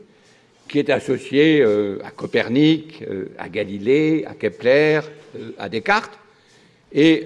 qui 0.69 0.79
est 0.79 0.91
associé 0.91 1.63
euh, 1.63 1.99
à 2.05 2.11
Copernic, 2.11 3.03
euh, 3.03 3.31
à 3.39 3.49
Galilée, 3.49 4.25
à 4.27 4.35
Kepler, 4.35 5.01
à 5.59 5.69
Descartes. 5.69 6.19
Et 6.93 7.25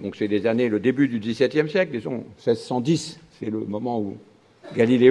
donc 0.00 0.16
c'est 0.16 0.26
des 0.26 0.46
années, 0.46 0.70
le 0.70 0.80
début 0.80 1.06
du 1.06 1.18
XVIIe 1.18 1.68
siècle, 1.68 1.92
disons 1.92 2.24
1610, 2.46 3.18
c'est 3.38 3.50
le 3.50 3.58
moment 3.58 4.00
où 4.00 4.16
Galilée 4.74 5.10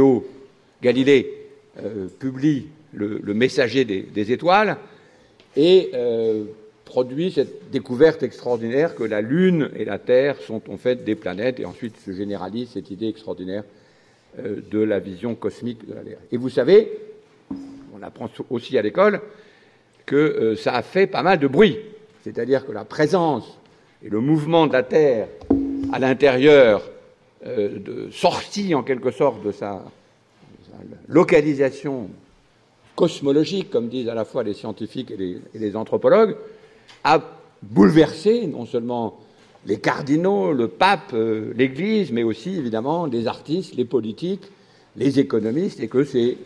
euh, 1.84 2.08
publie 2.20 2.68
le, 2.94 3.34
Messager 3.34 3.84
des, 3.84 4.32
étoiles 4.32 4.78
et 5.58 5.90
euh, 5.94 6.46
produit 6.86 7.32
cette 7.32 7.72
découverte 7.72 8.24
extraordinaire 8.24 8.96
que 8.96 9.04
la 9.04 9.22
Lune 9.22 9.70
et 9.76 9.86
la 9.86 10.00
Terre 10.00 10.40
sont 10.42 10.62
en 10.70 10.78
fait 10.78 11.04
des 11.04 11.16
planètes, 11.16 11.60
et 11.60 11.66
ensuite 11.66 11.98
se 11.98 12.12
généralise 12.12 12.70
cette 12.70 12.92
idée 12.92 13.08
extraordinaire 13.08 13.64
euh, 14.40 14.62
de 14.72 14.80
la 14.80 15.00
vision 15.00 15.36
cosmique 15.36 15.88
de 15.88 15.94
la 15.94 16.02
Terre. 16.02 16.20
Et 16.32 16.38
vous 16.38 16.50
savez, 16.50 16.92
on 17.94 18.02
apprend 18.02 18.30
aussi 18.50 18.78
à 18.78 18.82
l'école, 18.82 19.22
que 20.06 20.54
ça 20.56 20.76
a 20.76 20.84
fait 20.84 21.08
pas 21.08 21.24
mal 21.24 21.40
de 21.40 21.48
bruit, 21.48 21.80
c'est-à-dire 22.24 22.66
que 22.66 22.72
la 22.72 22.86
présence 22.86 23.58
et 24.04 24.10
le 24.10 24.20
mouvement 24.20 24.68
de 24.68 24.74
la 24.74 24.84
Terre 24.84 25.28
à 25.92 25.98
l'intérieur 25.98 26.88
de 27.44 28.10
sortie 28.12 28.76
en 28.76 28.84
quelque 28.84 29.10
sorte 29.10 29.44
de 29.44 29.52
sa 29.52 29.84
localisation 31.08 32.10
cosmologique, 32.96 33.70
comme 33.70 33.90
disent 33.90 34.10
à 34.10 34.14
la 34.14 34.26
fois 34.26 34.44
les 34.44 34.54
scientifiques 34.54 35.12
et 35.12 35.40
les, 35.54 35.76
anthropologues, 35.76 36.36
a 37.04 37.22
bouleversé 37.62 38.48
non 38.48 38.66
seulement 38.66 39.20
les 39.66 39.80
cardinaux, 39.80 40.54
le 40.54 40.68
pape, 40.68 41.12
euh, 41.14 41.54
l'Église, 41.56 42.12
mais 42.12 42.24
aussi 42.24 42.56
évidemment 42.56 43.06
les 43.06 43.28
artistes, 43.28 43.76
les 43.76 43.86
politiques, 43.86 44.52
les 44.96 45.20
économistes, 45.20 45.80
et 45.80 45.88
que 45.88 46.04
c'est 46.04 46.38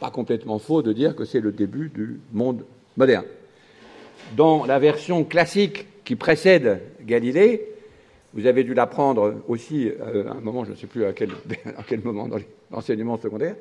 pas 0.00 0.10
complètement 0.10 0.58
faux 0.58 0.82
de 0.82 0.92
dire 0.92 1.16
que 1.16 1.24
c'est 1.24 1.40
le 1.40 1.52
début 1.52 1.88
du 1.88 2.20
monde 2.32 2.64
moderne. 2.96 3.24
Dans 4.36 4.64
la 4.64 4.78
version 4.78 5.24
classique 5.24 5.86
qui 6.04 6.16
précède 6.16 6.80
Galilée, 7.02 7.66
vous 8.34 8.46
avez 8.46 8.64
dû 8.64 8.74
l'apprendre 8.74 9.42
aussi 9.48 9.88
euh, 9.88 10.28
à 10.28 10.32
un 10.32 10.40
moment, 10.40 10.64
je 10.64 10.72
ne 10.72 10.76
sais 10.76 10.86
plus 10.86 11.04
à 11.04 11.12
quel, 11.12 11.30
moment 12.04 12.28
dans 12.28 12.38
l'enseignement 12.70 13.16
secondaire. 13.16 13.54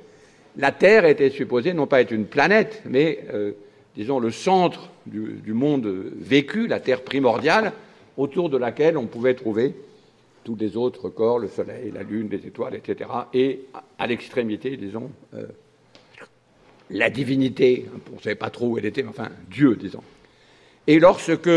La 0.57 0.71
Terre 0.71 1.05
était 1.05 1.29
supposée 1.29 1.73
non 1.73 1.87
pas 1.87 2.01
être 2.01 2.11
une 2.11 2.25
planète, 2.25 2.81
mais, 2.85 3.19
euh, 3.33 3.53
disons, 3.95 4.19
le 4.19 4.31
centre 4.31 4.89
du, 5.05 5.53
monde 5.53 5.87
vécu, 6.15 6.67
la 6.67 6.79
Terre 6.79 7.03
primordiale, 7.03 7.73
autour 8.17 8.49
de 8.49 8.57
laquelle 8.57 8.97
on 8.97 9.05
pouvait 9.05 9.33
trouver 9.33 9.73
tous 10.43 10.55
les 10.55 10.75
autres 10.77 11.09
corps, 11.09 11.39
le 11.39 11.47
Soleil, 11.47 11.91
la 11.93 12.03
Lune, 12.03 12.27
les 12.29 12.45
étoiles, 12.45 12.75
etc. 12.75 13.09
Et 13.33 13.61
à 13.97 14.07
l'extrémité, 14.07 14.75
disons, 14.77 15.09
euh, 15.33 15.45
la 16.89 17.09
divinité, 17.09 17.85
on 18.11 18.17
ne 18.17 18.21
savait 18.21 18.35
pas 18.35 18.49
trop 18.49 18.67
où 18.67 18.77
elle 18.77 18.85
était, 18.85 19.03
mais 19.03 19.09
enfin, 19.09 19.29
Dieu, 19.49 19.75
disons. 19.75 20.03
Et 20.85 20.99
lorsque 20.99 21.49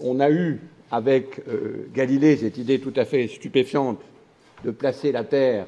on 0.00 0.18
a 0.18 0.30
eu 0.30 0.58
avec 0.92 1.40
euh, 1.48 1.88
Galilée 1.94 2.36
cette 2.36 2.58
idée 2.58 2.78
tout 2.78 2.92
à 2.96 3.06
fait 3.06 3.26
stupéfiante 3.26 3.98
de 4.62 4.70
placer 4.70 5.10
la 5.10 5.24
Terre 5.24 5.66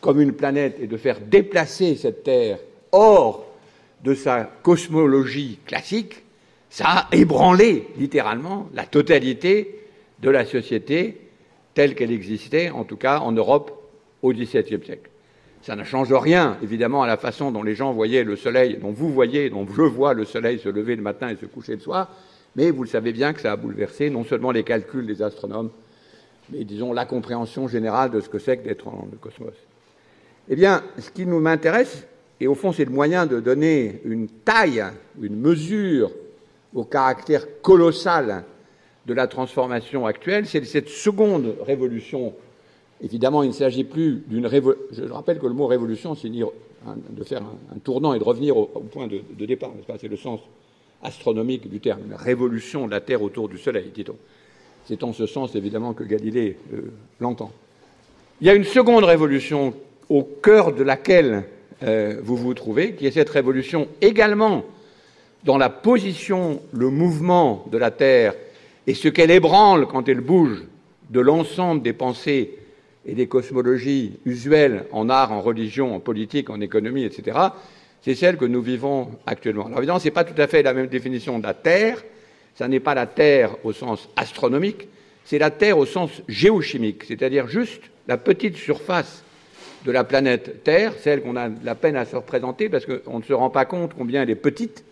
comme 0.00 0.20
une 0.20 0.32
planète 0.32 0.78
et 0.80 0.86
de 0.86 0.96
faire 0.96 1.20
déplacer 1.20 1.96
cette 1.96 2.22
Terre 2.22 2.58
hors 2.92 3.44
de 4.04 4.14
sa 4.14 4.44
cosmologie 4.62 5.58
classique, 5.66 6.22
ça 6.70 6.84
a 6.86 7.08
ébranlé 7.12 7.88
littéralement 7.96 8.68
la 8.74 8.86
totalité 8.86 9.80
de 10.20 10.30
la 10.30 10.44
société 10.44 11.20
telle 11.74 11.94
qu'elle 11.94 12.12
existait, 12.12 12.70
en 12.70 12.84
tout 12.84 12.96
cas 12.96 13.20
en 13.20 13.32
Europe 13.32 13.72
au 14.22 14.32
XVIIe 14.32 14.84
siècle. 14.84 15.10
Ça 15.62 15.76
ne 15.76 15.84
change 15.84 16.12
rien, 16.12 16.56
évidemment, 16.62 17.02
à 17.02 17.06
la 17.06 17.16
façon 17.16 17.50
dont 17.50 17.62
les 17.62 17.74
gens 17.74 17.92
voyaient 17.92 18.24
le 18.24 18.36
soleil, 18.36 18.78
dont 18.80 18.92
vous 18.92 19.12
voyez, 19.12 19.50
dont 19.50 19.66
je 19.66 19.82
vois 19.82 20.14
le 20.14 20.24
soleil 20.24 20.58
se 20.58 20.68
lever 20.68 20.96
le 20.96 21.02
matin 21.02 21.28
et 21.28 21.36
se 21.36 21.46
coucher 21.46 21.74
le 21.74 21.80
soir, 21.80 22.10
mais 22.56 22.70
vous 22.70 22.82
le 22.82 22.88
savez 22.88 23.12
bien 23.12 23.32
que 23.32 23.40
ça 23.40 23.52
a 23.52 23.56
bouleversé 23.56 24.10
non 24.10 24.24
seulement 24.24 24.52
les 24.52 24.64
calculs 24.64 25.06
des 25.06 25.22
astronomes, 25.22 25.70
mais 26.50 26.64
disons 26.64 26.92
la 26.92 27.04
compréhension 27.04 27.68
générale 27.68 28.10
de 28.10 28.20
ce 28.20 28.28
que 28.28 28.38
c'est 28.38 28.56
que 28.56 28.64
d'être 28.64 28.86
dans 28.86 29.08
le 29.10 29.18
cosmos. 29.18 29.54
Eh 30.48 30.56
bien, 30.56 30.82
ce 30.98 31.10
qui 31.10 31.26
nous 31.26 31.40
m'intéresse, 31.40 32.06
et 32.40 32.46
au 32.46 32.54
fond 32.54 32.72
c'est 32.72 32.84
le 32.84 32.90
moyen 32.90 33.26
de 33.26 33.40
donner 33.40 34.00
une 34.04 34.28
taille, 34.28 34.84
une 35.20 35.36
mesure 35.36 36.10
au 36.74 36.84
caractère 36.84 37.60
colossal 37.62 38.44
de 39.06 39.14
la 39.14 39.26
transformation 39.26 40.06
actuelle, 40.06 40.46
c'est 40.46 40.64
cette 40.64 40.88
seconde 40.88 41.56
révolution. 41.62 42.32
Évidemment, 43.02 43.42
il 43.42 43.48
ne 43.48 43.54
s'agit 43.54 43.84
plus 43.84 44.22
d'une 44.26 44.46
révolution. 44.46 44.84
Je 44.92 45.02
rappelle 45.04 45.38
que 45.38 45.46
le 45.46 45.54
mot 45.54 45.66
révolution, 45.66 46.14
c'est 46.14 46.28
de 46.28 47.24
faire 47.24 47.42
un, 47.74 47.78
tournant 47.78 48.14
et 48.14 48.18
de 48.18 48.24
revenir 48.24 48.56
au, 48.56 48.66
point 48.66 49.06
de, 49.06 49.46
départ, 49.46 49.72
c'est 49.98 50.08
le 50.08 50.16
sens 50.16 50.40
astronomique 51.02 51.68
du 51.68 51.80
terme, 51.80 52.02
une 52.06 52.14
révolution 52.14 52.86
de 52.86 52.90
la 52.90 53.00
Terre 53.00 53.22
autour 53.22 53.48
du 53.48 53.56
Soleil, 53.56 53.90
dit-on. 53.94 54.16
C'est 54.84 55.02
en 55.02 55.12
ce 55.12 55.26
sens, 55.26 55.54
évidemment, 55.54 55.94
que 55.94 56.04
Galilée 56.04 56.56
euh, 56.74 56.90
l'entend. 57.20 57.52
Il 58.40 58.46
y 58.46 58.50
a 58.50 58.54
une 58.54 58.64
seconde 58.64 59.04
révolution 59.04 59.74
au 60.08 60.22
cœur 60.22 60.74
de 60.74 60.82
laquelle 60.82 61.44
euh, 61.82 62.20
vous 62.22 62.36
vous 62.36 62.54
trouvez, 62.54 62.94
qui 62.94 63.06
est 63.06 63.10
cette 63.10 63.30
révolution 63.30 63.88
également 64.00 64.64
dans 65.44 65.58
la 65.58 65.70
position, 65.70 66.60
le 66.72 66.90
mouvement 66.90 67.66
de 67.70 67.78
la 67.78 67.90
Terre 67.90 68.34
et 68.86 68.94
ce 68.94 69.08
qu'elle 69.08 69.30
ébranle 69.30 69.86
quand 69.86 70.08
elle 70.08 70.20
bouge 70.20 70.62
de 71.10 71.20
l'ensemble 71.20 71.82
des 71.82 71.92
pensées 71.92 72.58
et 73.06 73.14
des 73.14 73.26
cosmologies 73.26 74.18
usuelles 74.26 74.84
en 74.92 75.08
art, 75.08 75.32
en 75.32 75.40
religion, 75.40 75.94
en 75.94 76.00
politique, 76.00 76.50
en 76.50 76.60
économie, 76.60 77.04
etc., 77.04 77.38
c'est 78.02 78.14
celle 78.14 78.36
que 78.36 78.46
nous 78.46 78.62
vivons 78.62 79.10
actuellement. 79.26 79.66
Alors 79.66 79.78
évidemment, 79.78 79.98
ce 79.98 80.06
n'est 80.06 80.10
pas 80.10 80.24
tout 80.24 80.40
à 80.40 80.46
fait 80.46 80.62
la 80.62 80.72
même 80.72 80.86
définition 80.86 81.38
de 81.38 81.44
la 81.44 81.54
Terre, 81.54 82.02
ce 82.54 82.64
n'est 82.64 82.80
pas 82.80 82.94
la 82.94 83.06
Terre 83.06 83.56
au 83.64 83.72
sens 83.72 84.08
astronomique, 84.16 84.88
c'est 85.24 85.38
la 85.38 85.50
Terre 85.50 85.78
au 85.78 85.86
sens 85.86 86.10
géochimique, 86.28 87.04
c'est-à-dire 87.04 87.48
juste 87.48 87.82
la 88.08 88.16
petite 88.16 88.56
surface 88.56 89.22
de 89.84 89.92
la 89.92 90.04
planète 90.04 90.62
Terre, 90.62 90.92
celle 90.98 91.22
qu'on 91.22 91.36
a 91.36 91.48
la 91.48 91.74
peine 91.74 91.96
à 91.96 92.04
se 92.04 92.16
représenter 92.16 92.68
parce 92.68 92.86
qu'on 92.86 93.18
ne 93.18 93.24
se 93.24 93.32
rend 93.32 93.50
pas 93.50 93.64
compte 93.64 93.94
combien 93.94 94.22
elle 94.22 94.30
est 94.30 94.34
petite. 94.34 94.84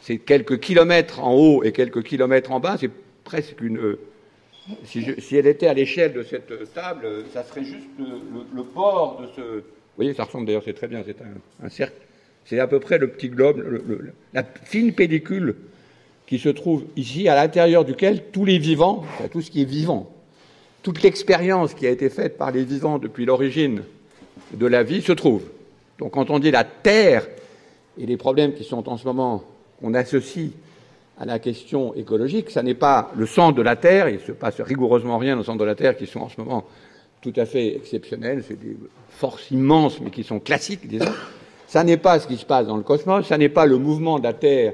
C'est 0.00 0.18
quelques 0.18 0.60
kilomètres 0.60 1.20
en 1.20 1.34
haut 1.34 1.62
et 1.62 1.72
quelques 1.72 2.02
kilomètres 2.02 2.52
en 2.52 2.60
bas, 2.60 2.76
c'est 2.80 2.90
presque 3.24 3.60
une. 3.60 3.96
Si, 4.84 5.04
elle 5.32 5.46
était 5.46 5.66
à 5.66 5.74
l'échelle 5.74 6.12
de 6.12 6.22
cette 6.22 6.72
table, 6.74 7.24
ça 7.32 7.42
serait 7.42 7.64
juste 7.64 7.88
le, 7.98 8.62
bord 8.62 9.20
de 9.22 9.26
ce. 9.34 9.40
Vous 9.40 9.62
voyez, 9.96 10.14
ça 10.14 10.24
ressemble 10.24 10.46
d'ailleurs, 10.46 10.62
c'est 10.64 10.74
très 10.74 10.88
bien, 10.88 11.02
c'est 11.06 11.16
un 11.62 11.68
cercle 11.70 11.96
C'est 12.44 12.58
à 12.58 12.66
peu 12.66 12.78
près 12.78 12.98
le 12.98 13.08
petit 13.08 13.28
globe, 13.28 13.64
la 14.34 14.44
fine 14.64 14.92
pellicule 14.92 15.56
qui 16.26 16.38
se 16.38 16.50
trouve 16.50 16.84
ici, 16.96 17.28
à 17.28 17.34
l'intérieur 17.34 17.86
duquel 17.86 18.24
tous 18.30 18.44
les 18.44 18.58
vivants, 18.58 19.04
tout 19.32 19.40
ce 19.40 19.50
qui 19.50 19.62
est 19.62 19.68
vivant, 19.68 20.12
toute 20.82 21.02
l'expérience 21.02 21.72
qui 21.72 21.86
a 21.86 21.90
été 21.90 22.10
faite 22.10 22.36
par 22.36 22.50
les 22.50 22.64
vivants 22.64 22.98
depuis 22.98 23.24
l'origine 23.24 23.82
de 24.52 24.66
la 24.66 24.82
vie 24.82 25.02
se 25.02 25.12
trouve. 25.12 25.42
Donc 25.98 26.12
quand 26.12 26.30
on 26.30 26.38
dit 26.38 26.50
la 26.50 26.64
Terre 26.64 27.26
et 27.98 28.06
les 28.06 28.16
problèmes 28.16 28.54
qui 28.54 28.64
sont 28.64 28.88
en 28.88 28.96
ce 28.96 29.06
moment, 29.06 29.42
qu'on 29.80 29.94
associe 29.94 30.50
à 31.18 31.24
la 31.24 31.38
question 31.38 31.94
écologique, 31.94 32.50
ça 32.50 32.62
n'est 32.62 32.74
pas 32.74 33.12
le 33.16 33.26
centre 33.26 33.56
de 33.56 33.62
la 33.62 33.76
Terre, 33.76 34.08
il 34.08 34.16
ne 34.16 34.20
se 34.20 34.32
passe 34.32 34.60
rigoureusement 34.60 35.18
rien 35.18 35.38
au 35.38 35.42
centre 35.42 35.58
de 35.58 35.64
la 35.64 35.74
Terre 35.74 35.96
qui 35.96 36.06
sont 36.06 36.20
en 36.20 36.28
ce 36.28 36.40
moment 36.40 36.64
tout 37.20 37.32
à 37.36 37.46
fait 37.46 37.74
exceptionnels, 37.74 38.44
c'est 38.46 38.58
des 38.58 38.76
forces 39.10 39.50
immenses 39.50 40.00
mais 40.00 40.10
qui 40.10 40.22
sont 40.22 40.38
classiques, 40.38 40.86
disons. 40.86 41.12
Ça 41.66 41.84
n'est 41.84 41.96
pas 41.96 42.20
ce 42.20 42.28
qui 42.28 42.36
se 42.36 42.46
passe 42.46 42.66
dans 42.66 42.76
le 42.76 42.82
cosmos, 42.82 43.26
ça 43.26 43.36
n'est 43.36 43.48
pas 43.48 43.66
le 43.66 43.76
mouvement 43.76 44.18
de 44.18 44.24
la 44.24 44.32
Terre 44.32 44.72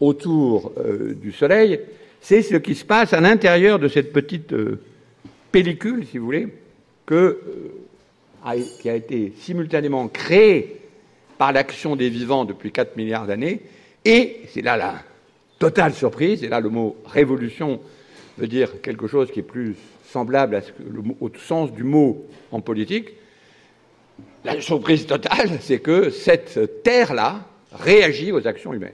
autour 0.00 0.72
euh, 0.78 1.14
du 1.14 1.32
Soleil, 1.32 1.80
c'est 2.20 2.42
ce 2.42 2.56
qui 2.56 2.74
se 2.74 2.84
passe 2.84 3.12
à 3.12 3.20
l'intérieur 3.20 3.78
de 3.78 3.86
cette 3.86 4.12
petite 4.12 4.52
euh, 4.52 4.80
pellicule, 5.52 6.04
si 6.06 6.18
vous 6.18 6.24
voulez, 6.24 6.48
que, 7.06 7.14
euh, 7.14 7.38
qui 8.80 8.90
a 8.90 8.94
été 8.94 9.32
simultanément 9.38 10.08
créée 10.08 10.80
par 11.38 11.52
l'action 11.52 11.96
des 11.96 12.08
vivants 12.08 12.44
depuis 12.44 12.70
4 12.70 12.96
milliards 12.96 13.26
d'années, 13.26 13.60
et 14.04 14.42
c'est 14.48 14.62
là 14.62 14.76
la 14.76 14.96
totale 15.58 15.94
surprise, 15.94 16.44
et 16.44 16.48
là 16.48 16.60
le 16.60 16.68
mot 16.68 16.96
révolution 17.06 17.80
veut 18.38 18.46
dire 18.46 18.80
quelque 18.82 19.06
chose 19.06 19.30
qui 19.30 19.40
est 19.40 19.44
plus 19.44 19.76
semblable 20.06 20.62
au 21.20 21.30
sens 21.36 21.72
du 21.72 21.82
mot 21.82 22.24
en 22.52 22.60
politique. 22.60 23.10
La 24.44 24.60
surprise 24.60 25.06
totale, 25.06 25.58
c'est 25.60 25.80
que 25.80 26.10
cette 26.10 26.82
terre-là 26.82 27.46
réagit 27.72 28.30
aux 28.30 28.46
actions 28.46 28.72
humaines. 28.72 28.92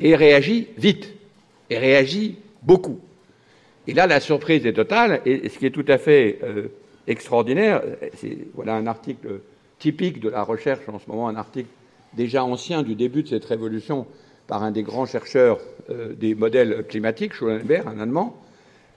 Et 0.00 0.14
réagit 0.14 0.68
vite, 0.76 1.12
et 1.70 1.78
réagit 1.78 2.36
beaucoup. 2.62 3.00
Et 3.86 3.94
là, 3.94 4.06
la 4.06 4.20
surprise 4.20 4.66
est 4.66 4.74
totale, 4.74 5.22
et 5.24 5.48
ce 5.48 5.58
qui 5.58 5.66
est 5.66 5.70
tout 5.70 5.86
à 5.88 5.98
fait 5.98 6.38
euh, 6.44 6.68
extraordinaire, 7.10 7.82
c'est 8.16 8.38
voilà 8.54 8.74
un 8.76 8.86
article 8.86 9.40
typique 9.78 10.20
de 10.20 10.28
la 10.28 10.42
recherche 10.42 10.88
en 10.88 10.98
ce 10.98 11.08
moment, 11.08 11.28
un 11.28 11.36
article 11.36 11.68
déjà 12.14 12.44
ancien 12.44 12.82
du 12.82 12.94
début 12.94 13.22
de 13.22 13.28
cette 13.28 13.44
révolution 13.44 14.06
par 14.46 14.62
un 14.62 14.70
des 14.70 14.82
grands 14.82 15.06
chercheurs 15.06 15.58
euh, 15.90 16.12
des 16.12 16.34
modèles 16.34 16.84
climatiques, 16.88 17.34
Schollenberg, 17.34 17.86
un 17.86 18.00
Allemand, 18.00 18.36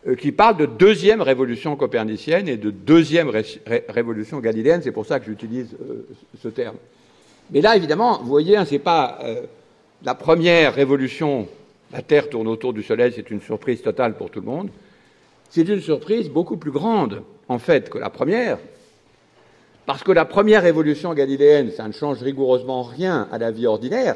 euh, 0.08 0.16
qui 0.16 0.32
parle 0.32 0.58
de 0.58 0.66
deuxième 0.66 1.22
révolution 1.22 1.76
copernicienne 1.76 2.48
et 2.48 2.58
de 2.58 2.72
deuxième 2.72 3.32
révolution 3.88 4.40
galiléenne. 4.40 4.82
C'est 4.84 4.92
pour 4.92 5.06
ça 5.06 5.20
que 5.20 5.26
j'utilise 5.26 5.76
euh, 5.82 6.08
ce 6.42 6.48
terme. 6.48 6.76
Mais 7.52 7.62
là, 7.62 7.76
évidemment, 7.76 8.20
vous 8.20 8.30
voyez, 8.30 8.58
hein, 8.58 8.66
ce 8.66 8.74
n'est 8.74 8.80
pas 8.80 9.20
la 10.04 10.16
première 10.16 10.74
révolution. 10.74 11.48
La 11.92 12.02
Terre 12.02 12.30
tourne 12.30 12.48
autour 12.48 12.74
du 12.74 12.82
Soleil, 12.82 13.12
c'est 13.14 13.30
une 13.30 13.42
surprise 13.42 13.82
totale 13.82 14.16
pour 14.16 14.32
tout 14.32 14.40
le 14.40 14.46
monde. 14.46 14.70
C'est 15.50 15.68
une 15.68 15.82
surprise 15.82 16.30
beaucoup 16.30 16.58
plus 16.58 16.72
grande, 16.72 17.22
en 17.48 17.60
fait, 17.60 17.90
que 17.90 17.98
la 17.98 18.10
première, 18.10 18.58
parce 19.86 20.04
que 20.04 20.12
la 20.12 20.26
première 20.26 20.64
révolution 20.64 21.14
galiléenne, 21.14 21.72
ça 21.72 21.88
ne 21.88 21.94
change 21.94 22.22
rigoureusement 22.22 22.84
rien 22.84 23.28
à 23.32 23.38
la 23.38 23.52
vie 23.52 23.68
ordinaire. 23.68 24.16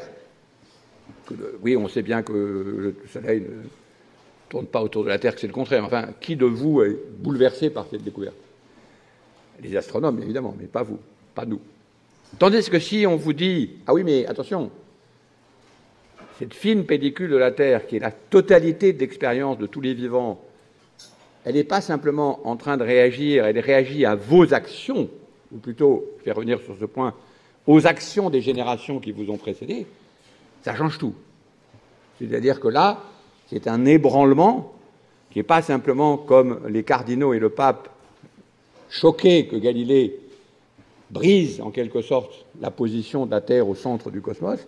oui, 1.62 1.76
on 1.76 1.88
sait 1.88 2.02
bien 2.02 2.22
que 2.22 2.32
le 2.32 2.96
Soleil 3.12 3.40
ne 3.40 3.68
tourne 4.48 4.66
pas 4.66 4.82
autour 4.82 5.04
de 5.04 5.08
la 5.08 5.18
Terre, 5.18 5.34
que 5.34 5.40
c'est 5.40 5.46
le 5.46 5.52
contraire. 5.52 5.84
Enfin, 5.84 6.08
qui 6.20 6.36
de 6.36 6.46
vous 6.46 6.82
est 6.82 6.96
bouleversé 7.18 7.70
par 7.70 7.86
cette 7.90 8.02
découverte? 8.02 8.36
Les 9.60 9.76
astronomes, 9.76 10.22
évidemment, 10.22 10.54
mais 10.58 10.66
pas 10.66 10.82
vous, 10.82 10.98
pas 11.34 11.44
nous. 11.44 11.60
Tandis 12.38 12.70
que 12.70 12.78
si 12.78 13.06
on 13.06 13.16
vous 13.16 13.32
dit, 13.32 13.70
ah 13.86 13.94
oui, 13.94 14.04
mais 14.04 14.26
attention, 14.26 14.70
cette 16.38 16.54
fine 16.54 16.84
pellicule 16.84 17.30
de 17.30 17.36
la 17.36 17.50
Terre, 17.50 17.86
qui 17.86 17.96
est 17.96 18.00
la 18.00 18.12
totalité 18.12 18.92
d'expérience 18.92 19.58
de 19.58 19.66
tous 19.66 19.80
les 19.80 19.94
vivants, 19.94 20.40
elle 21.48 21.54
n'est 21.54 21.64
pas 21.64 21.80
simplement 21.80 22.46
en 22.46 22.56
train 22.56 22.76
de 22.76 22.84
réagir, 22.84 23.46
elle 23.46 23.58
réagit 23.58 24.04
à 24.04 24.14
vos 24.14 24.52
actions, 24.52 25.08
ou 25.50 25.56
plutôt, 25.56 26.04
faire 26.22 26.36
revenir 26.36 26.60
sur 26.60 26.76
ce 26.78 26.84
point, 26.84 27.14
aux 27.66 27.86
actions 27.86 28.28
des 28.28 28.42
générations 28.42 29.00
qui 29.00 29.12
vous 29.12 29.30
ont 29.30 29.38
précédé, 29.38 29.86
ça 30.60 30.76
change 30.76 30.98
tout. 30.98 31.14
C'est-à-dire 32.18 32.60
que 32.60 32.68
là, 32.68 33.02
c'est 33.46 33.66
un 33.66 33.86
ébranlement 33.86 34.74
qui 35.30 35.38
n'est 35.38 35.42
pas 35.42 35.62
simplement 35.62 36.18
comme 36.18 36.60
les 36.68 36.82
cardinaux 36.82 37.32
et 37.32 37.38
le 37.38 37.48
pape 37.48 37.88
choqués 38.90 39.46
que 39.46 39.56
Galilée 39.56 40.20
brise 41.10 41.62
en 41.62 41.70
quelque 41.70 42.02
sorte 42.02 42.44
la 42.60 42.70
position 42.70 43.24
de 43.24 43.30
la 43.30 43.40
Terre 43.40 43.66
au 43.66 43.74
centre 43.74 44.10
du 44.10 44.20
cosmos, 44.20 44.60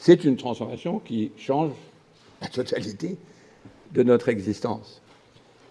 c'est 0.00 0.24
une 0.24 0.36
transformation 0.36 0.98
qui 0.98 1.30
change 1.36 1.70
la 2.40 2.48
totalité 2.48 3.16
de 3.92 4.02
notre 4.02 4.30
existence. 4.30 5.00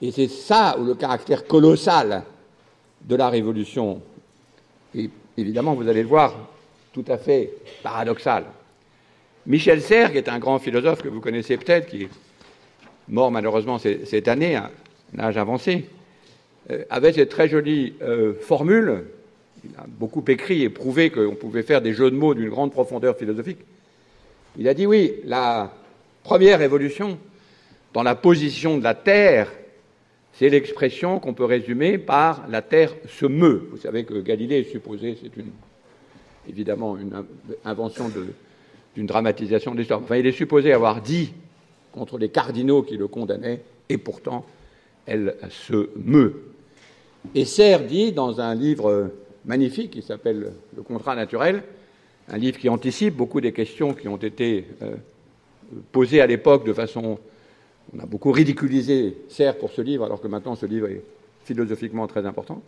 Et 0.02 0.12
c'est 0.12 0.28
ça 0.28 0.76
le 0.84 0.96
caractère 0.96 1.46
colossal 1.46 2.24
de 3.04 3.16
la 3.16 3.30
révolution 3.30 4.02
et 4.96 5.10
évidemment, 5.38 5.74
vous 5.74 5.88
allez 5.88 6.02
le 6.02 6.08
voir, 6.08 6.36
tout 6.94 7.06
à 7.08 7.18
fait 7.18 7.52
paradoxal. 7.84 8.46
Michel 9.46 9.82
Serres, 9.82 10.12
qui 10.12 10.18
est 10.18 10.30
un 10.30 10.40
grand 10.40 10.60
philosophe 10.60 11.02
que 11.02 11.08
vous 11.08 11.22
connaissez 11.22 11.58
peut-être, 11.58 11.88
qui 11.88 12.04
est 12.04 12.10
mort 13.08 13.32
malheureusement 13.32 13.80
cette 13.80 14.28
année, 14.28 14.56
à 14.56 14.70
un 15.16 15.20
âge 15.20 15.38
avancé, 15.38 15.86
euh, 16.70 16.84
avait 16.90 17.14
cette 17.14 17.30
très 17.30 17.48
jolie 17.48 17.94
euh, 18.02 18.34
formule. 18.42 19.06
Il 19.64 19.72
a 19.78 19.86
beaucoup 19.88 20.24
écrit 20.28 20.64
et 20.64 20.70
prouvé 20.70 21.10
qu'on 21.10 21.36
pouvait 21.36 21.64
faire 21.64 21.82
des 21.82 21.94
jeux 21.94 22.12
de 22.12 22.16
mots 22.16 22.34
d'une 22.34 22.50
grande 22.50 22.72
profondeur 22.72 23.18
philosophique. 23.18 23.60
Il 24.58 24.68
a 24.68 24.74
dit 24.74 24.86
oui, 24.86 25.14
la 25.24 25.72
première 26.24 26.60
révolution 26.60 27.18
dans 27.94 28.04
la 28.04 28.16
position 28.16 28.78
de 28.78 28.84
la 28.84 28.94
Terre 28.94 29.52
c'est 30.42 30.50
l'expression 30.50 31.20
qu'on 31.20 31.36
peut 31.36 31.46
résumer 31.46 32.00
par 32.00 32.48
la 32.50 32.64
Terre 32.64 32.96
se 33.08 33.28
meut. 33.28 33.68
Vous 33.70 33.78
savez 33.78 34.06
que 34.06 34.16
Galilée 34.22 34.62
est 34.62 34.72
supposé, 34.72 35.16
c'est 35.22 35.30
évidemment 36.50 36.98
une 36.98 37.24
invention 37.64 38.12
d'une 38.96 39.06
dramatisation 39.06 39.74
de 39.74 39.78
l'histoire. 39.78 40.02
Enfin, 40.02 40.16
il 40.16 40.26
est 40.26 40.32
supposé 40.32 40.74
avoir 40.74 41.04
dit 41.04 41.32
contre 41.92 42.18
les 42.18 42.30
cardinaux 42.30 42.82
qui 42.82 42.98
le 42.98 43.08
condamnaient, 43.08 43.62
et 43.88 44.00
pourtant, 44.00 44.44
elle 45.06 45.36
se 45.52 45.92
meut. 45.96 46.42
Et 47.36 47.46
Serre 47.46 47.86
dit 47.86 48.12
dans 48.12 48.42
un 48.42 48.56
livre 48.56 49.12
magnifique 49.46 49.92
qui 49.92 50.02
s'appelle 50.02 50.54
Le 50.76 50.82
contrat 50.82 51.16
naturel, 51.16 51.62
un 52.30 52.40
livre 52.40 52.58
qui 52.58 52.68
anticipe 52.68 53.16
beaucoup 53.16 53.42
des 53.42 53.52
questions 53.52 53.94
qui 53.94 54.08
ont 54.08 54.18
été 54.18 54.66
euh, 54.82 54.96
posées 55.92 56.20
à 56.20 56.26
l'époque 56.26 56.66
de 56.66 56.74
façon 56.74 57.20
on 57.96 58.00
a 58.00 58.06
beaucoup 58.06 58.32
ridiculisé 58.32 59.18
Serre 59.30 59.58
pour 59.58 59.72
ce 59.72 59.82
livre, 59.82 60.06
alors 60.06 60.22
que 60.22 60.28
maintenant 60.28 60.56
ce 60.56 60.66
livre 60.66 60.88
est 60.88 61.04
philosophiquement 61.44 62.08
très 62.08 62.26
important. 62.26 62.62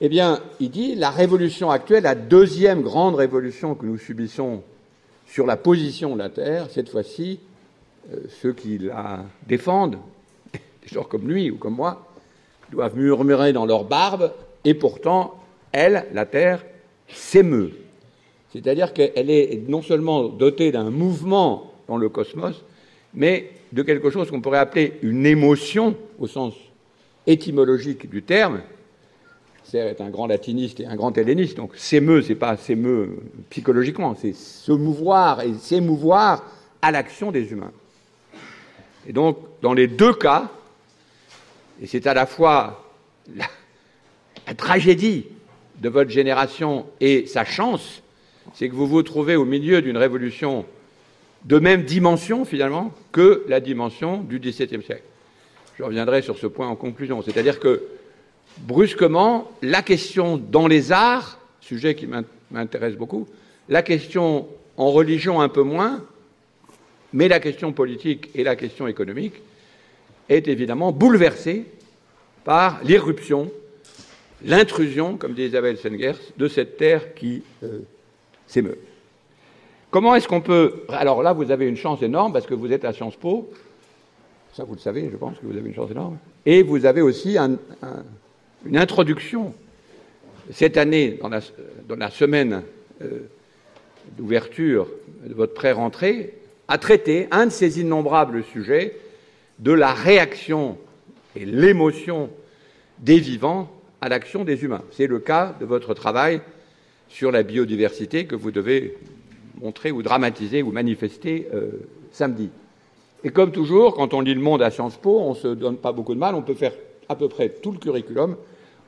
Eh 0.00 0.08
bien, 0.08 0.40
il 0.60 0.70
dit 0.70 0.94
la 0.94 1.10
révolution 1.10 1.70
actuelle, 1.70 2.04
la 2.04 2.14
deuxième 2.14 2.82
grande 2.82 3.16
révolution 3.16 3.74
que 3.74 3.84
nous 3.84 3.98
subissons 3.98 4.62
sur 5.26 5.44
la 5.44 5.56
position 5.56 6.14
de 6.14 6.20
la 6.20 6.30
Terre, 6.30 6.68
cette 6.70 6.88
fois-ci, 6.88 7.40
euh, 8.12 8.20
ceux 8.40 8.52
qui 8.52 8.78
la 8.78 9.24
défendent, 9.46 9.98
des 10.52 10.88
gens 10.88 11.02
comme 11.02 11.28
lui 11.28 11.50
ou 11.50 11.56
comme 11.56 11.74
moi, 11.74 12.06
doivent 12.70 12.96
murmurer 12.96 13.52
dans 13.52 13.66
leur 13.66 13.84
barbe, 13.84 14.32
et 14.64 14.74
pourtant, 14.74 15.34
elle, 15.72 16.06
la 16.12 16.26
Terre, 16.26 16.64
s'émeut. 17.08 17.72
C'est-à-dire 18.52 18.92
qu'elle 18.92 19.30
est 19.30 19.68
non 19.68 19.82
seulement 19.82 20.28
dotée 20.28 20.72
d'un 20.72 20.90
mouvement 20.90 21.72
dans 21.88 21.96
le 21.96 22.08
cosmos, 22.08 22.64
mais 23.14 23.50
de 23.72 23.82
quelque 23.82 24.10
chose 24.10 24.30
qu'on 24.30 24.40
pourrait 24.40 24.58
appeler 24.58 24.98
une 25.02 25.26
émotion 25.26 25.96
au 26.18 26.26
sens 26.26 26.54
étymologique 27.26 28.08
du 28.08 28.22
terme. 28.22 28.60
Serre 29.64 29.88
est 29.88 30.00
un 30.00 30.08
grand 30.08 30.26
latiniste 30.26 30.80
et 30.80 30.86
un 30.86 30.96
grand 30.96 31.16
helléniste, 31.18 31.58
donc 31.58 31.76
s'émeut, 31.76 32.22
c'est 32.22 32.34
pas 32.34 32.56
s'émeut 32.56 33.18
psychologiquement, 33.50 34.16
c'est 34.18 34.34
se 34.34 34.72
mouvoir 34.72 35.42
et 35.42 35.52
s'émouvoir 35.54 36.42
à 36.80 36.90
l'action 36.90 37.30
des 37.30 37.52
humains. 37.52 37.72
Et 39.06 39.12
donc, 39.12 39.38
dans 39.60 39.74
les 39.74 39.86
deux 39.86 40.14
cas, 40.14 40.50
et 41.82 41.86
c'est 41.86 42.06
à 42.06 42.14
la 42.14 42.24
fois 42.24 42.92
la, 43.36 43.46
la, 44.46 44.54
tragédie 44.54 45.26
de 45.80 45.88
votre 45.90 46.10
génération 46.10 46.86
et 47.00 47.26
sa 47.26 47.44
chance, 47.44 48.02
c'est 48.54 48.70
que 48.70 48.74
vous 48.74 48.86
vous 48.86 49.02
trouvez 49.02 49.36
au 49.36 49.44
milieu 49.44 49.82
d'une 49.82 49.98
révolution 49.98 50.64
de 51.44 51.58
même 51.58 51.84
dimension 51.84 52.44
finalement 52.44 52.92
que 53.12 53.44
la 53.48 53.60
dimension 53.60 54.18
du 54.18 54.38
XVIIe 54.38 54.82
siècle. 54.82 55.02
Je 55.78 55.82
reviendrai 55.82 56.22
sur 56.22 56.38
ce 56.38 56.46
point 56.46 56.68
en 56.68 56.76
conclusion. 56.76 57.22
C'est-à-dire 57.22 57.60
que 57.60 57.82
brusquement, 58.58 59.50
la 59.62 59.82
question 59.82 60.36
dans 60.36 60.66
les 60.66 60.92
arts, 60.92 61.38
sujet 61.60 61.94
qui 61.94 62.08
m'intéresse 62.50 62.96
beaucoup, 62.96 63.28
la 63.68 63.82
question 63.82 64.48
en 64.76 64.90
religion 64.90 65.40
un 65.40 65.48
peu 65.48 65.62
moins, 65.62 66.04
mais 67.12 67.28
la 67.28 67.40
question 67.40 67.72
politique 67.72 68.30
et 68.34 68.44
la 68.44 68.56
question 68.56 68.86
économique 68.86 69.34
est 70.28 70.48
évidemment 70.48 70.92
bouleversée 70.92 71.64
par 72.44 72.80
l'irruption, 72.84 73.50
l'intrusion, 74.44 75.16
comme 75.16 75.34
dit 75.34 75.44
Isabelle 75.44 75.78
Sengers, 75.78 76.18
de 76.36 76.48
cette 76.48 76.76
terre 76.76 77.14
qui 77.14 77.42
euh, 77.62 77.80
s'émeut. 78.46 78.78
Comment 79.90 80.14
est-ce 80.14 80.28
qu'on 80.28 80.40
peut... 80.40 80.84
Alors 80.90 81.22
là, 81.22 81.32
vous 81.32 81.50
avez 81.50 81.66
une 81.66 81.76
chance 81.76 82.02
énorme 82.02 82.32
parce 82.32 82.46
que 82.46 82.54
vous 82.54 82.72
êtes 82.72 82.84
à 82.84 82.92
Sciences 82.92 83.16
Po. 83.16 83.50
Ça, 84.52 84.64
vous 84.64 84.74
le 84.74 84.80
savez, 84.80 85.08
je 85.10 85.16
pense 85.16 85.38
que 85.38 85.46
vous 85.46 85.56
avez 85.56 85.68
une 85.68 85.74
chance 85.74 85.90
énorme. 85.90 86.18
Et 86.44 86.62
vous 86.62 86.84
avez 86.84 87.00
aussi 87.00 87.38
une 87.38 88.76
introduction 88.76 89.54
cette 90.50 90.76
année, 90.76 91.18
dans 91.20 91.96
la, 91.96 92.10
semaine 92.10 92.62
euh, 93.02 93.20
d'ouverture 94.16 94.88
de 95.24 95.34
votre 95.34 95.54
pré-rentrée, 95.54 96.34
à 96.68 96.78
traiter 96.78 97.28
un 97.30 97.46
de 97.46 97.50
ces 97.50 97.80
innombrables 97.80 98.44
sujets 98.44 98.96
de 99.58 99.72
la 99.72 99.92
réaction 99.92 100.78
et 101.36 101.44
l'émotion 101.44 102.30
des 102.98 103.18
vivants 103.18 103.70
à 104.00 104.08
l'action 104.08 104.44
des 104.44 104.64
humains. 104.64 104.82
C'est 104.90 105.06
le 105.06 105.18
cas 105.18 105.54
de 105.60 105.66
votre 105.66 105.94
travail 105.94 106.40
sur 107.08 107.32
la 107.32 107.42
biodiversité 107.42 108.26
que 108.26 108.36
vous 108.36 108.50
devez 108.50 108.96
montrer 109.60 109.90
ou 109.90 110.02
dramatiser 110.02 110.62
ou 110.62 110.72
manifester 110.72 111.48
euh, 111.54 111.70
samedi. 112.12 112.50
Et 113.24 113.30
comme 113.30 113.50
toujours, 113.50 113.94
quand 113.94 114.14
on 114.14 114.20
lit 114.20 114.34
le 114.34 114.40
monde 114.40 114.62
à 114.62 114.70
Sciences 114.70 114.96
Po, 114.96 115.18
on 115.20 115.30
ne 115.30 115.34
se 115.34 115.48
donne 115.48 115.76
pas 115.76 115.92
beaucoup 115.92 116.14
de 116.14 116.20
mal, 116.20 116.34
on 116.34 116.42
peut 116.42 116.54
faire 116.54 116.72
à 117.08 117.16
peu 117.16 117.28
près 117.28 117.48
tout 117.48 117.72
le 117.72 117.78
curriculum 117.78 118.36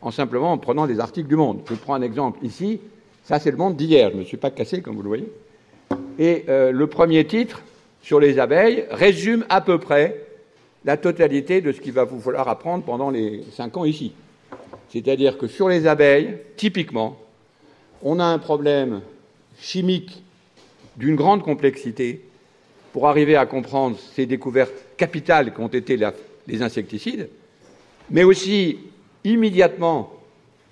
en 0.02 0.10
simplement 0.10 0.52
en 0.52 0.58
prenant 0.58 0.86
des 0.86 1.00
articles 1.00 1.28
du 1.28 1.36
monde. 1.36 1.60
Je 1.68 1.74
prends 1.74 1.94
un 1.94 2.02
exemple 2.02 2.44
ici, 2.44 2.80
ça 3.24 3.38
c'est 3.38 3.50
le 3.50 3.56
monde 3.56 3.76
d'hier, 3.76 4.10
je 4.10 4.14
ne 4.14 4.20
me 4.20 4.24
suis 4.24 4.36
pas 4.36 4.50
cassé 4.50 4.82
comme 4.82 4.96
vous 4.96 5.02
le 5.02 5.08
voyez. 5.08 5.32
Et 6.18 6.44
euh, 6.48 6.70
le 6.70 6.86
premier 6.86 7.26
titre 7.26 7.62
sur 8.02 8.20
les 8.20 8.38
abeilles 8.38 8.84
résume 8.90 9.44
à 9.48 9.60
peu 9.60 9.78
près 9.78 10.26
la 10.84 10.96
totalité 10.96 11.60
de 11.60 11.72
ce 11.72 11.80
qu'il 11.80 11.92
va 11.92 12.04
vous 12.04 12.20
falloir 12.20 12.48
apprendre 12.48 12.84
pendant 12.84 13.10
les 13.10 13.42
cinq 13.52 13.76
ans 13.76 13.84
ici. 13.84 14.12
C'est-à-dire 14.88 15.38
que 15.38 15.46
sur 15.46 15.68
les 15.68 15.86
abeilles, 15.86 16.38
typiquement, 16.56 17.16
on 18.02 18.18
a 18.18 18.24
un 18.24 18.38
problème 18.38 19.02
chimique 19.58 20.22
d'une 20.96 21.16
grande 21.16 21.42
complexité 21.42 22.20
pour 22.92 23.08
arriver 23.08 23.36
à 23.36 23.46
comprendre 23.46 23.96
ces 24.14 24.26
découvertes 24.26 24.74
capitales 24.96 25.52
qu'ont 25.52 25.68
été 25.68 25.98
les 26.46 26.62
insecticides, 26.62 27.28
mais 28.10 28.24
aussi 28.24 28.78
immédiatement 29.24 30.12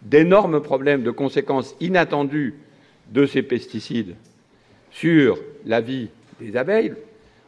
d'énormes 0.02 0.60
problèmes 0.60 1.02
de 1.02 1.10
conséquences 1.10 1.74
inattendues 1.80 2.54
de 3.12 3.26
ces 3.26 3.42
pesticides 3.42 4.16
sur 4.90 5.38
la 5.64 5.80
vie 5.80 6.08
des 6.40 6.56
abeilles. 6.56 6.94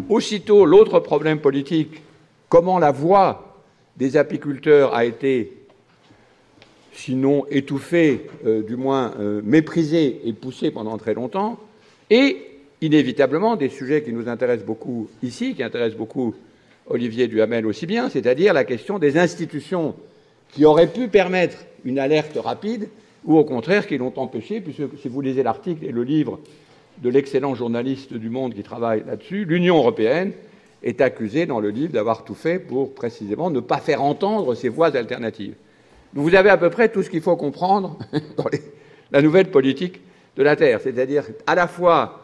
Aussitôt, 0.08 0.64
l'autre 0.64 1.00
problème 1.00 1.40
politique, 1.40 2.02
comment 2.48 2.78
la 2.78 2.90
voix 2.90 3.62
des 3.96 4.16
apiculteurs 4.16 4.94
a 4.94 5.04
été, 5.04 5.52
sinon 6.92 7.44
étouffée, 7.50 8.26
euh, 8.46 8.62
du 8.62 8.76
moins 8.76 9.14
euh, 9.18 9.42
méprisée 9.44 10.20
et 10.24 10.32
poussée 10.32 10.70
pendant 10.70 10.96
très 10.96 11.14
longtemps, 11.14 11.58
et 12.08 12.49
inévitablement 12.80 13.56
des 13.56 13.68
sujets 13.68 14.02
qui 14.02 14.12
nous 14.12 14.28
intéressent 14.28 14.66
beaucoup 14.66 15.08
ici, 15.22 15.54
qui 15.54 15.62
intéressent 15.62 15.98
beaucoup 15.98 16.34
Olivier 16.88 17.28
Duhamel 17.28 17.66
aussi 17.66 17.86
bien, 17.86 18.08
c'est-à-dire 18.08 18.52
la 18.52 18.64
question 18.64 18.98
des 18.98 19.18
institutions 19.18 19.94
qui 20.50 20.64
auraient 20.64 20.88
pu 20.88 21.08
permettre 21.08 21.58
une 21.84 21.98
alerte 21.98 22.36
rapide 22.42 22.88
ou 23.24 23.36
au 23.38 23.44
contraire 23.44 23.86
qui 23.86 23.98
l'ont 23.98 24.12
empêché, 24.16 24.60
puisque 24.60 24.98
si 25.00 25.08
vous 25.08 25.20
lisez 25.20 25.42
l'article 25.42 25.84
et 25.84 25.92
le 25.92 26.02
livre 26.02 26.40
de 26.98 27.08
l'excellent 27.08 27.54
journaliste 27.54 28.14
du 28.14 28.30
Monde 28.30 28.54
qui 28.54 28.62
travaille 28.62 29.04
là-dessus, 29.06 29.44
l'Union 29.44 29.76
européenne 29.76 30.32
est 30.82 31.00
accusée 31.00 31.46
dans 31.46 31.60
le 31.60 31.70
livre 31.70 31.92
d'avoir 31.92 32.24
tout 32.24 32.34
fait 32.34 32.58
pour 32.58 32.94
précisément 32.94 33.50
ne 33.50 33.60
pas 33.60 33.78
faire 33.78 34.02
entendre 34.02 34.54
ces 34.54 34.68
voix 34.68 34.96
alternatives. 34.96 35.54
vous 36.14 36.34
avez 36.34 36.50
à 36.50 36.56
peu 36.56 36.70
près 36.70 36.88
tout 36.88 37.02
ce 37.02 37.10
qu'il 37.10 37.20
faut 37.20 37.36
comprendre 37.36 37.98
dans 38.36 38.46
la 39.12 39.22
nouvelle 39.22 39.50
politique 39.50 40.00
de 40.36 40.42
la 40.42 40.56
Terre, 40.56 40.80
c'est-à-dire 40.80 41.24
à 41.46 41.54
la 41.54 41.66
fois 41.66 42.19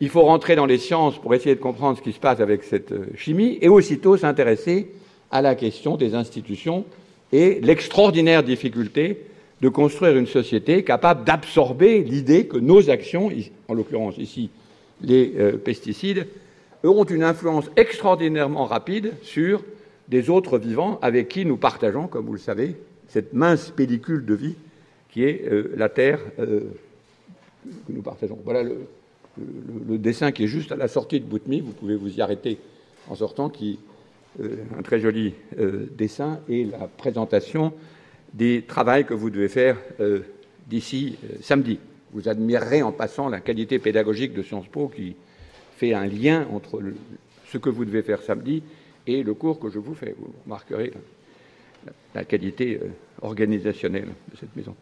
il 0.00 0.08
faut 0.08 0.22
rentrer 0.22 0.56
dans 0.56 0.66
les 0.66 0.78
sciences 0.78 1.18
pour 1.18 1.34
essayer 1.34 1.54
de 1.54 1.60
comprendre 1.60 1.98
ce 1.98 2.02
qui 2.02 2.12
se 2.12 2.18
passe 2.18 2.40
avec 2.40 2.64
cette 2.64 2.92
euh, 2.92 3.06
chimie 3.16 3.58
et 3.60 3.68
aussitôt 3.68 4.16
s'intéresser 4.16 4.90
à 5.30 5.42
la 5.42 5.54
question 5.54 5.96
des 5.96 6.14
institutions 6.14 6.84
et 7.32 7.60
l'extraordinaire 7.60 8.42
difficulté 8.42 9.26
de 9.60 9.68
construire 9.68 10.16
une 10.16 10.26
société 10.26 10.82
capable 10.84 11.24
d'absorber 11.24 12.02
l'idée 12.02 12.46
que 12.46 12.56
nos 12.56 12.88
actions, 12.88 13.30
en 13.68 13.74
l'occurrence 13.74 14.16
ici 14.16 14.50
les 15.02 15.34
euh, 15.38 15.52
pesticides, 15.58 16.26
auront 16.82 17.04
une 17.04 17.22
influence 17.22 17.70
extraordinairement 17.76 18.64
rapide 18.64 19.12
sur 19.22 19.62
des 20.08 20.30
autres 20.30 20.58
vivants 20.58 20.98
avec 21.02 21.28
qui 21.28 21.44
nous 21.44 21.58
partageons, 21.58 22.06
comme 22.06 22.24
vous 22.24 22.32
le 22.32 22.38
savez, 22.38 22.74
cette 23.08 23.34
mince 23.34 23.70
pellicule 23.70 24.24
de 24.24 24.34
vie 24.34 24.54
qui 25.10 25.24
est 25.24 25.44
euh, 25.46 25.74
la 25.76 25.90
Terre 25.90 26.20
que 26.38 27.92
nous 27.92 28.02
partageons. 28.02 28.38
Voilà 28.44 28.62
le, 29.88 29.98
dessin 29.98 30.32
qui 30.32 30.44
est 30.44 30.48
juste 30.48 30.72
à 30.72 30.76
la 30.76 30.88
sortie 30.88 31.20
de 31.20 31.24
Boutmi, 31.24 31.60
vous 31.60 31.72
pouvez 31.72 31.96
vous 31.96 32.16
y 32.16 32.20
arrêter 32.20 32.58
en 33.08 33.14
sortant, 33.14 33.48
qui 33.48 33.78
euh, 34.40 34.56
un 34.78 34.82
très 34.82 35.00
joli 35.00 35.34
euh, 35.58 35.86
dessin 35.96 36.40
et 36.48 36.64
la 36.64 36.86
présentation 36.86 37.72
des 38.32 38.62
travaux 38.62 39.02
que 39.04 39.14
vous 39.14 39.30
devez 39.30 39.48
faire 39.48 39.76
euh, 39.98 40.20
d'ici 40.68 41.16
samedi. 41.40 41.80
Vous 42.12 42.28
admirerez 42.28 42.82
en 42.82 42.92
passant 42.92 43.28
la 43.28 43.40
qualité 43.40 43.78
pédagogique 43.78 44.32
de 44.32 44.42
Sciences 44.42 44.68
Po 44.68 44.88
qui 44.88 45.16
fait 45.76 45.94
un 45.94 46.06
lien 46.06 46.46
entre 46.52 46.80
ce 47.46 47.58
que 47.58 47.70
vous 47.70 47.84
devez 47.84 48.02
faire 48.02 48.22
samedi 48.22 48.62
et 49.06 49.22
le 49.22 49.34
cours 49.34 49.58
que 49.58 49.70
je 49.70 49.78
vous 49.78 49.94
fais. 49.94 50.14
Vous 50.18 50.32
remarquerez 50.44 50.92
la 52.14 52.24
qualité 52.24 52.78
organisationnelle 53.22 54.08
de 54.32 54.36
cette 54.38 54.54
maison. 54.54 54.74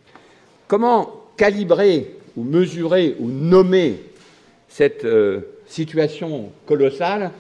Comment 0.67 1.29
calibrer 1.37 2.17
ou 2.37 2.45
mesurer 2.45 3.17
ou 3.19 3.29
nommer 3.29 3.99
cette 4.69 5.05
euh, 5.05 5.41
situation 5.67 6.53
colossale, 6.67 7.33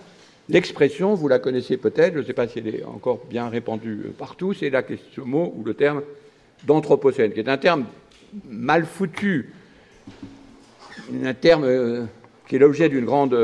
l'expression, 0.48 1.14
vous 1.14 1.28
la 1.28 1.38
connaissez 1.38 1.76
peut-être, 1.76 2.14
je 2.14 2.20
ne 2.20 2.24
sais 2.24 2.32
pas 2.32 2.48
si 2.48 2.58
elle 2.58 2.68
est 2.68 2.84
encore 2.84 3.20
bien 3.28 3.48
répandue 3.48 4.02
euh, 4.06 4.10
partout, 4.16 4.54
c'est 4.54 4.70
la 4.70 4.82
question, 4.82 5.24
mot 5.24 5.52
ou 5.56 5.62
le 5.62 5.74
terme 5.74 6.02
d'anthropocène, 6.64 7.32
qui 7.32 7.40
est 7.40 7.48
un 7.48 7.58
terme 7.58 7.84
mal 8.48 8.86
foutu, 8.86 9.52
un 11.22 11.34
terme 11.34 11.64
euh, 11.64 12.04
qui 12.48 12.56
est 12.56 12.58
l'objet 12.58 12.88
d'une 12.88 13.04
grande 13.04 13.38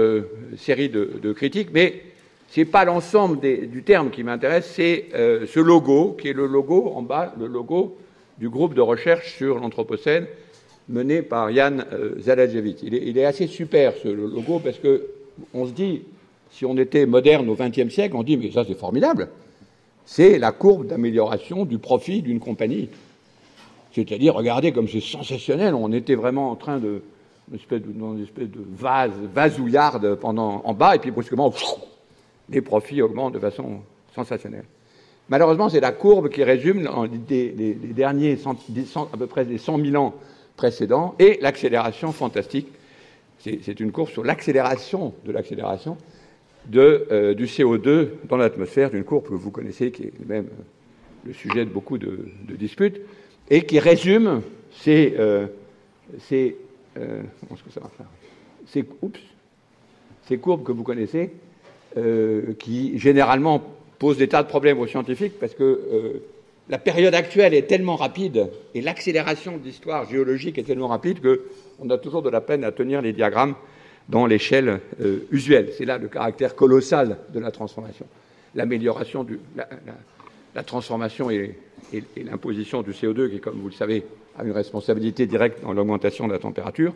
série 0.56 0.88
de, 0.88 1.32
critiques, 1.34 1.68
mais 1.74 2.02
ce 2.48 2.60
n'est 2.60 2.66
pas 2.66 2.86
l'ensemble 2.86 3.38
du 3.38 3.82
terme 3.82 4.10
qui 4.10 4.22
m'intéresse, 4.22 4.72
c'est 4.74 5.08
ce 5.12 5.60
logo, 5.60 6.16
qui 6.18 6.28
est 6.28 6.32
le 6.32 6.46
logo 6.46 6.90
en 6.94 7.02
bas, 7.02 7.34
le 7.38 7.46
logo 7.46 7.98
du 8.38 8.48
groupe 8.48 8.72
de 8.72 8.80
recherche 8.80 9.36
sur 9.36 9.58
l'anthropocène, 9.58 10.26
mené 10.88 11.22
par 11.22 11.50
Yann 11.50 11.84
euh, 11.92 12.20
Zalajevich. 12.20 12.78
Il 12.82 13.18
est, 13.18 13.24
assez 13.24 13.46
super 13.46 13.94
ce 14.02 14.08
logo 14.08 14.58
parce 14.58 14.78
que 14.78 15.06
on 15.52 15.66
se 15.66 15.72
dit, 15.72 16.02
si 16.50 16.64
on 16.64 16.76
était 16.76 17.06
moderne 17.06 17.48
au 17.48 17.54
XXe 17.54 17.92
siècle, 17.92 18.14
on 18.16 18.22
dit 18.22 18.36
mais 18.36 18.50
ça 18.50 18.64
c'est 18.66 18.78
formidable. 18.78 19.28
C'est 20.06 20.38
la 20.38 20.52
courbe 20.52 20.86
d'amélioration 20.86 21.64
du 21.64 21.78
profit 21.78 22.20
d'une 22.20 22.40
compagnie. 22.40 22.90
C'est-à-dire, 23.92 24.34
regardez 24.34 24.72
comme 24.72 24.88
c'est 24.88 25.00
sensationnel. 25.00 25.74
On 25.74 25.92
était 25.92 26.16
vraiment 26.16 26.50
en 26.50 26.56
train 26.56 26.78
de 26.78 27.00
une 27.50 27.56
espèce 27.56 27.82
de, 27.82 27.90
une 27.90 28.22
espèce 28.22 28.48
de 28.48 28.64
vase, 28.76 29.12
vasouillarde 29.34 30.14
pendant 30.16 30.62
en 30.64 30.74
bas, 30.74 30.96
et 30.96 30.98
puis 30.98 31.10
brusquement, 31.10 31.52
les 32.48 32.60
profits 32.60 33.02
augmentent 33.02 33.34
de 33.34 33.38
façon 33.38 33.80
sensationnelle. 34.14 34.64
Malheureusement, 35.28 35.68
c'est 35.68 35.80
la 35.80 35.92
courbe 35.92 36.28
qui 36.28 36.44
résume 36.44 36.88
les, 37.30 37.52
les, 37.52 37.74
derniers 37.74 38.38
à 38.46 39.16
peu 39.16 39.26
près 39.26 39.44
des 39.44 39.58
100 39.58 39.78
000 39.78 39.96
ans 39.96 40.14
précédent, 40.56 41.14
et 41.18 41.38
l'accélération 41.40 42.12
fantastique. 42.12 42.68
C'est 43.38 43.78
une 43.80 43.92
courbe 43.92 44.08
sur 44.08 44.24
l'accélération 44.24 45.12
de 45.26 45.32
l'accélération 45.32 45.98
euh, 46.74 47.34
du 47.34 47.44
CO2 47.44 48.08
dans 48.26 48.38
l'atmosphère, 48.38 48.90
d'une 48.90 49.04
courbe 49.04 49.28
que 49.28 49.34
vous 49.34 49.50
connaissez, 49.50 49.90
qui 49.90 50.04
est 50.04 50.26
même 50.26 50.46
le 51.26 51.32
sujet 51.32 51.64
de 51.64 51.70
beaucoup 51.70 51.98
de, 51.98 52.26
disputes, 52.48 53.00
et 53.50 53.62
qui 53.62 53.78
résume 53.78 54.40
ces, 54.70 55.14
euh, 55.18 55.46
ces, 56.20 56.56
euh, 56.98 57.22
ces, 58.66 58.84
ces 60.26 60.38
courbes 60.38 60.64
que 60.64 60.72
vous 60.72 60.84
connaissez, 60.84 61.32
qui 62.58 62.98
généralement 62.98 63.62
posent 63.98 64.16
des 64.16 64.26
tas 64.26 64.42
de 64.42 64.48
problèmes 64.48 64.80
aux 64.80 64.86
scientifiques, 64.86 65.38
parce 65.38 65.54
que 65.54 66.22
la 66.68 66.78
période 66.78 67.14
actuelle 67.14 67.52
est 67.54 67.66
tellement 67.66 67.96
rapide 67.96 68.50
et 68.74 68.80
l'accélération 68.80 69.58
de 69.58 69.64
l'histoire 69.64 70.08
géologique 70.08 70.58
est 70.58 70.62
tellement 70.62 70.88
rapide 70.88 71.18
qu'on 71.20 71.90
a 71.90 71.98
toujours 71.98 72.22
de 72.22 72.30
la 72.30 72.40
peine 72.40 72.64
à 72.64 72.72
tenir 72.72 73.02
les 73.02 73.12
diagrammes 73.12 73.54
dans 74.08 74.26
l'échelle 74.26 74.80
euh, 75.00 75.26
usuelle. 75.30 75.70
C'est 75.76 75.84
là 75.84 75.98
le 75.98 76.08
caractère 76.08 76.54
colossal 76.54 77.18
de 77.32 77.40
la 77.40 77.50
transformation. 77.50 78.06
L'amélioration, 78.54 79.24
du, 79.24 79.40
la, 80.54 80.62
transformation 80.62 81.30
et, 81.30 81.56
l'imposition 82.16 82.82
du 82.82 82.92
CO2, 82.92 83.30
qui, 83.30 83.40
comme 83.40 83.58
vous 83.58 83.68
le 83.68 83.74
savez, 83.74 84.04
a 84.38 84.44
une 84.44 84.52
responsabilité 84.52 85.26
directe 85.26 85.62
dans 85.62 85.72
l'augmentation 85.72 86.26
de 86.26 86.32
la 86.32 86.38
température. 86.38 86.94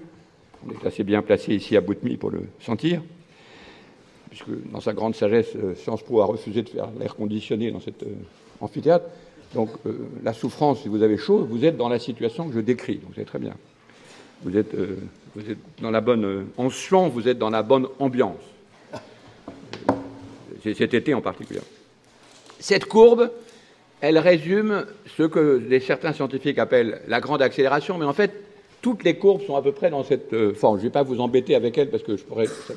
On 0.67 0.71
est 0.71 0.87
assez 0.87 1.05
bien 1.05 1.23
placé 1.23 1.55
ici 1.55 1.77
à 1.77 1.81
Boutmy 1.81 2.17
pour 2.17 2.31
le 2.31 2.43
sentir, 2.61 3.03
puisque 4.31 4.51
dans 4.73 4.81
sa 4.81 4.93
grande 4.93 5.15
sagesse, 5.15 5.55
euh, 5.57 5.75
Sciences 5.75 6.03
Po 6.03 6.21
a 6.21 6.27
refusé 6.27 6.63
de 6.63 6.69
faire 6.69 6.89
l'air 6.99 7.15
conditionné 7.17 7.71
dans 7.71 7.81
cet 7.81 8.03
euh, 8.03 8.15
amphithéâtre. 8.61 9.05
Donc 9.55 9.71
euh, 9.87 9.93
la 10.23 10.33
souffrance, 10.33 10.83
si 10.83 10.89
vous 10.89 11.03
avez 11.03 11.17
chaud, 11.17 11.47
vous 11.49 11.65
êtes 11.65 11.77
dans 11.77 11.89
la 11.89 11.99
situation 11.99 12.49
que 12.49 12.55
je 12.55 12.61
décris, 12.61 12.97
donc 12.97 13.13
c'est 13.15 13.25
très 13.25 13.39
bien. 13.39 13.55
vous 14.43 14.57
êtes, 14.57 14.75
euh, 14.75 14.97
dans 15.81 15.91
la 15.91 16.01
bonne. 16.01 16.25
euh, 16.25 16.45
en 16.59 16.69
vous 17.09 17.29
êtes 17.29 17.39
dans 17.39 17.51
la 17.51 17.63
bonne 17.63 17.87
ambiance. 17.99 18.37
Cet 20.63 20.93
été 20.93 21.15
en 21.15 21.23
particulier. 21.23 21.61
Cette 22.59 22.85
courbe, 22.85 23.31
elle 24.01 24.19
résume 24.19 24.85
ce 25.17 25.23
que 25.23 25.63
certains 25.81 26.13
scientifiques 26.13 26.59
appellent 26.59 27.01
la 27.09 27.21
grande 27.21 27.41
accélération, 27.41 27.97
mais 27.97 28.05
en 28.05 28.13
fait, 28.13 28.33
toutes 28.83 29.03
les 29.03 29.17
courbes 29.17 29.43
sont 29.43 29.57
à 29.57 29.63
peu 29.63 29.73
près 29.73 29.89
dans 29.89 30.05
cette 30.05 30.53
forme. 30.55 30.77
Je 30.77 30.83
ne 30.83 30.89
vais 30.89 30.93
pas 30.93 31.05
vous 31.05 31.21
embêter 31.21 31.55
avec 31.55 31.79
elles 31.79 31.89
parce 31.89 32.03
que 32.03 32.17
ça 32.17 32.25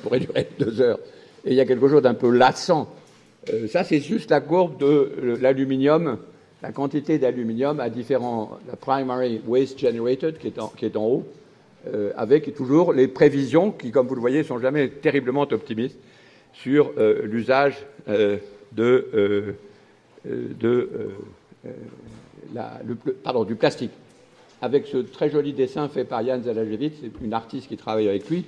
pourrait 0.02 0.20
durer 0.20 0.48
deux 0.58 0.80
heures. 0.80 1.00
Et 1.44 1.50
il 1.52 1.56
y 1.56 1.60
a 1.60 1.66
quelque 1.66 1.90
chose 1.90 2.04
d'un 2.04 2.14
peu 2.14 2.30
lassant. 2.30 2.94
Ça, 3.68 3.84
c'est 3.84 4.00
juste 4.00 4.30
la 4.30 4.40
courbe 4.40 4.78
de 4.78 5.38
l'aluminium, 5.42 6.18
la 6.62 6.72
quantité 6.72 7.18
d'aluminium 7.18 7.80
à 7.80 7.90
différents, 7.90 8.60
la 8.68 8.76
primary 8.76 9.42
waste 9.48 9.80
generated 9.80 10.38
qui 10.38 10.48
est 10.48 10.98
en, 10.98 11.06
haut, 11.06 11.26
euh, 11.88 12.12
avec 12.16 12.54
toujours 12.54 12.94
les 12.94 13.08
prévisions 13.08 13.72
qui, 13.72 13.92
comme 13.92 14.08
vous 14.08 14.16
le 14.16 14.22
voyez, 14.22 14.44
sont 14.44 14.60
jamais 14.60 14.90
terriblement 14.90 15.48
optimistes 15.50 15.98
sur 16.54 16.92
l'usage 17.24 17.86
du 23.46 23.56
plastique. 23.56 23.92
Avec 24.62 24.86
ce 24.86 24.98
très 24.98 25.30
joli 25.30 25.54
dessin 25.54 25.88
fait 25.88 26.04
par 26.04 26.24
Jan 26.26 26.42
Zalajevich, 26.44 26.94
c'est 27.02 27.26
une 27.26 27.34
artiste 27.34 27.68
qui 27.68 27.78
travaille 27.78 28.10
avec 28.10 28.30
lui, 28.30 28.46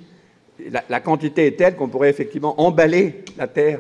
la, 0.69 0.83
la 0.89 0.99
quantité 0.99 1.47
est 1.47 1.57
telle 1.57 1.75
qu'on 1.75 1.87
pourrait 1.87 2.09
effectivement 2.09 2.61
emballer 2.61 3.23
la 3.37 3.47
Terre 3.47 3.79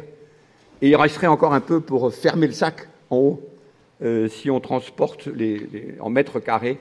et 0.81 0.89
il 0.89 0.95
resterait 0.95 1.27
encore 1.27 1.53
un 1.53 1.61
peu 1.61 1.79
pour 1.79 2.13
fermer 2.13 2.47
le 2.47 2.53
sac 2.53 2.87
en 3.09 3.17
haut 3.17 3.41
si 4.27 4.49
on 4.49 4.59
transporte 4.59 5.27
les, 5.27 5.95
en 5.99 6.09
mètres 6.09 6.39
carrés 6.39 6.77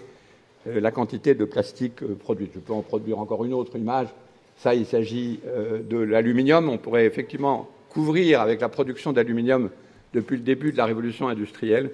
euh, 0.66 0.80
la 0.80 0.90
quantité 0.90 1.34
de 1.34 1.44
plastique 1.44 2.02
euh, 2.02 2.14
produite. 2.14 2.52
Je 2.54 2.60
peux 2.60 2.72
en 2.72 2.82
produire 2.82 3.18
encore 3.18 3.44
une 3.44 3.54
autre 3.54 3.76
image. 3.76 4.08
Ça, 4.56 4.74
il 4.74 4.86
s'agit 4.86 5.40
euh, 5.46 5.80
de 5.82 5.96
l'aluminium. 5.96 6.68
On 6.68 6.78
pourrait 6.78 7.06
effectivement 7.06 7.68
couvrir 7.88 8.40
avec 8.40 8.60
la 8.60 8.68
production 8.68 9.12
d'aluminium 9.12 9.70
depuis 10.14 10.36
le 10.36 10.42
début 10.42 10.72
de 10.72 10.76
la 10.76 10.84
révolution 10.84 11.28
industrielle, 11.28 11.90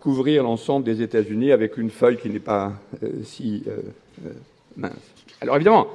couvrir 0.00 0.42
l'ensemble 0.42 0.84
des 0.84 1.02
États-Unis 1.02 1.52
avec 1.52 1.76
une 1.76 1.90
feuille 1.90 2.18
qui 2.18 2.30
n'est 2.30 2.38
pas 2.38 2.72
euh, 3.02 3.22
si 3.24 3.64
euh, 3.66 3.78
euh, 4.26 4.30
mince. 4.76 4.92
Alors 5.40 5.56
évidemment, 5.56 5.88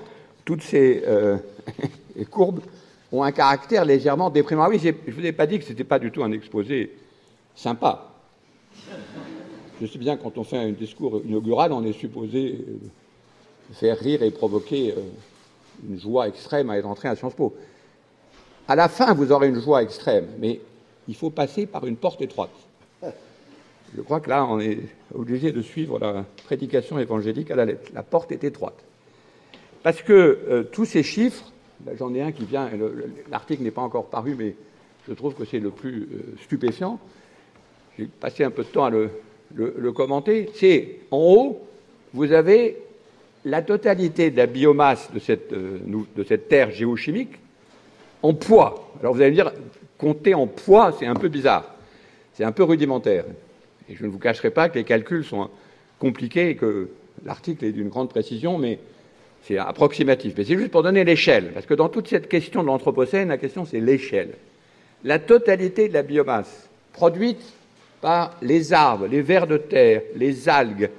toutes 0.45 0.61
ces 0.61 1.03
euh, 1.07 1.37
courbes 2.31 2.61
ont 3.11 3.23
un 3.23 3.31
caractère 3.31 3.85
légèrement 3.85 4.29
déprimant. 4.29 4.63
Ah 4.63 4.69
oui, 4.69 4.79
je 4.79 4.89
ne 4.89 5.15
vous 5.15 5.25
ai 5.25 5.31
pas 5.31 5.47
dit 5.47 5.59
que 5.59 5.65
ce 5.65 5.69
n'était 5.69 5.83
pas 5.83 5.99
du 5.99 6.11
tout 6.11 6.23
un 6.23 6.31
exposé 6.31 6.91
sympa. 7.55 8.12
Je 9.81 9.87
sais 9.87 9.97
bien, 9.97 10.17
quand 10.17 10.37
on 10.37 10.43
fait 10.43 10.57
un 10.57 10.71
discours 10.71 11.21
inaugural, 11.25 11.73
on 11.73 11.83
est 11.83 11.93
supposé 11.93 12.65
euh, 12.67 12.77
faire 13.73 13.97
rire 13.97 14.23
et 14.23 14.31
provoquer 14.31 14.91
euh, 14.91 15.01
une 15.89 15.99
joie 15.99 16.27
extrême 16.27 16.69
à 16.69 16.77
être 16.77 16.87
entré 16.87 17.09
à 17.09 17.15
Sciences 17.15 17.33
Po. 17.33 17.55
À 18.67 18.75
la 18.75 18.87
fin, 18.87 19.13
vous 19.13 19.31
aurez 19.31 19.49
une 19.49 19.59
joie 19.59 19.83
extrême, 19.83 20.27
mais 20.39 20.61
il 21.07 21.15
faut 21.15 21.31
passer 21.31 21.65
par 21.65 21.85
une 21.85 21.97
porte 21.97 22.21
étroite. 22.21 22.51
Je 23.95 24.01
crois 24.01 24.21
que 24.21 24.29
là, 24.29 24.45
on 24.45 24.59
est 24.59 24.79
obligé 25.13 25.51
de 25.51 25.61
suivre 25.61 25.99
la 25.99 26.25
prédication 26.45 26.97
évangélique 26.97 27.51
à 27.51 27.55
la 27.55 27.65
lettre. 27.65 27.91
La 27.93 28.03
porte 28.03 28.31
est 28.31 28.43
étroite. 28.43 28.77
Parce 29.83 30.01
que 30.01 30.13
euh, 30.13 30.63
tous 30.63 30.85
ces 30.85 31.03
chiffres, 31.03 31.51
là, 31.85 31.91
j'en 31.97 32.13
ai 32.13 32.21
un 32.21 32.31
qui 32.31 32.45
vient, 32.45 32.69
l'article 33.29 33.63
n'est 33.63 33.71
pas 33.71 33.81
encore 33.81 34.05
paru, 34.05 34.35
mais 34.37 34.55
je 35.07 35.13
trouve 35.13 35.33
que 35.33 35.45
c'est 35.45 35.59
le 35.59 35.71
plus 35.71 36.07
stupéfiant. 36.43 36.99
J'ai 37.97 38.05
passé 38.05 38.43
un 38.43 38.51
peu 38.51 38.63
de 38.63 38.69
temps 38.69 38.85
à 38.85 38.91
le, 38.91 39.91
commenter. 39.91 40.49
C'est 40.55 40.99
en 41.11 41.17
haut, 41.17 41.61
vous 42.13 42.31
avez 42.31 42.77
la 43.45 43.61
totalité 43.61 44.31
de 44.31 44.37
la 44.37 44.47
biomasse 44.47 45.11
de 45.13 45.19
cette, 45.19 45.53
euh, 45.53 45.79
de 46.15 46.23
cette 46.23 46.47
terre 46.47 46.71
géochimique 46.71 47.33
en 48.21 48.33
poids. 48.33 48.91
Alors 48.99 49.13
vous 49.13 49.21
allez 49.21 49.31
me 49.31 49.35
dire, 49.35 49.51
compter 49.97 50.33
en 50.33 50.47
poids, 50.47 50.95
c'est 50.97 51.05
un 51.05 51.15
peu 51.15 51.27
bizarre. 51.27 51.75
C'est 52.33 52.43
un 52.43 52.51
peu 52.51 52.63
rudimentaire. 52.63 53.25
Et 53.89 53.95
je 53.95 54.03
ne 54.03 54.09
vous 54.09 54.17
cacherai 54.17 54.49
pas 54.49 54.69
que 54.69 54.75
les 54.75 54.85
calculs 54.85 55.25
sont 55.25 55.49
compliqués 55.99 56.51
et 56.51 56.55
que 56.55 56.89
l'article 57.25 57.65
est 57.65 57.71
d'une 57.71 57.89
grande 57.89 58.09
précision, 58.09 58.57
mais 58.57 58.79
c'est 59.43 59.57
approximatif. 59.57 60.33
Mais 60.37 60.45
c'est 60.45 60.57
juste 60.57 60.71
pour 60.71 60.83
donner 60.83 61.03
l'échelle, 61.03 61.51
parce 61.53 61.65
que 61.65 61.73
dans 61.73 61.89
toute 61.89 62.07
cette 62.07 62.29
question 62.29 62.61
de 62.61 62.67
l'Anthropocène, 62.67 63.29
la 63.29 63.37
question 63.37 63.65
c'est 63.65 63.79
l'échelle. 63.79 64.35
La 65.03 65.19
totalité 65.19 65.89
de 65.89 65.93
la 65.93 66.01
biomasse 66.01 66.69
produite 66.93 67.43
par 68.03 68.35
les 68.41 68.73
arbres, 68.73 69.07
les 69.07 69.21
vers 69.21 69.47
de 69.47 69.55
terre, 69.55 70.01
les 70.17 70.49
algues, 70.49 70.89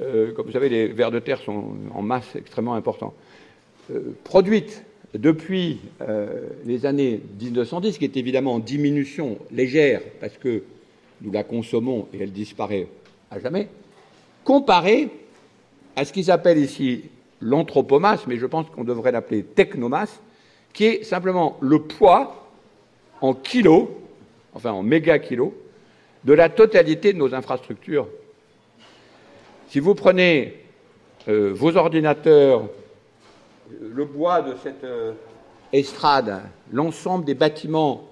euh, 0.00 0.32
comme 0.32 0.46
vous 0.46 0.52
savez, 0.52 0.70
les 0.70 0.86
vers 0.86 1.10
de 1.10 1.18
terre 1.18 1.38
sont 1.38 1.64
en 1.94 2.00
masse 2.00 2.34
extrêmement 2.34 2.72
importante, 2.72 3.12
euh, 3.90 4.16
produite 4.24 4.82
depuis 5.12 5.80
euh, 6.00 6.48
les 6.64 6.86
années 6.86 7.20
1910, 7.38 7.98
qui 7.98 8.06
est 8.06 8.16
évidemment 8.16 8.54
en 8.54 8.58
diminution 8.58 9.36
légère 9.52 10.00
parce 10.18 10.38
que 10.38 10.62
nous 11.20 11.30
la 11.30 11.44
consommons 11.44 12.08
et 12.14 12.22
elle 12.22 12.32
disparaît 12.32 12.86
à 13.30 13.38
jamais, 13.38 13.68
comparée 14.42 15.10
à 15.94 16.06
ce 16.06 16.12
qui 16.14 16.24
s'appelle 16.24 16.56
ici 16.56 17.02
l'anthropomasse, 17.42 18.26
mais 18.26 18.38
je 18.38 18.46
pense 18.46 18.64
qu'on 18.70 18.84
devrait 18.84 19.12
l'appeler 19.12 19.42
technomasse, 19.42 20.22
qui 20.72 20.86
est 20.86 21.04
simplement 21.04 21.58
le 21.60 21.82
poids 21.82 22.48
en 23.20 23.34
kilos, 23.34 23.88
enfin 24.54 24.72
en 24.72 24.82
mégakilos, 24.82 25.52
de 26.24 26.32
la 26.32 26.48
totalité 26.48 27.12
de 27.12 27.18
nos 27.18 27.34
infrastructures. 27.34 28.08
Si 29.68 29.80
vous 29.80 29.94
prenez 29.94 30.54
euh, 31.28 31.52
vos 31.54 31.76
ordinateurs, 31.76 32.68
le 33.80 34.04
bois 34.04 34.42
de 34.42 34.54
cette 34.62 34.84
euh, 34.84 35.12
estrade, 35.72 36.40
l'ensemble 36.72 37.24
des 37.24 37.34
bâtiments, 37.34 38.08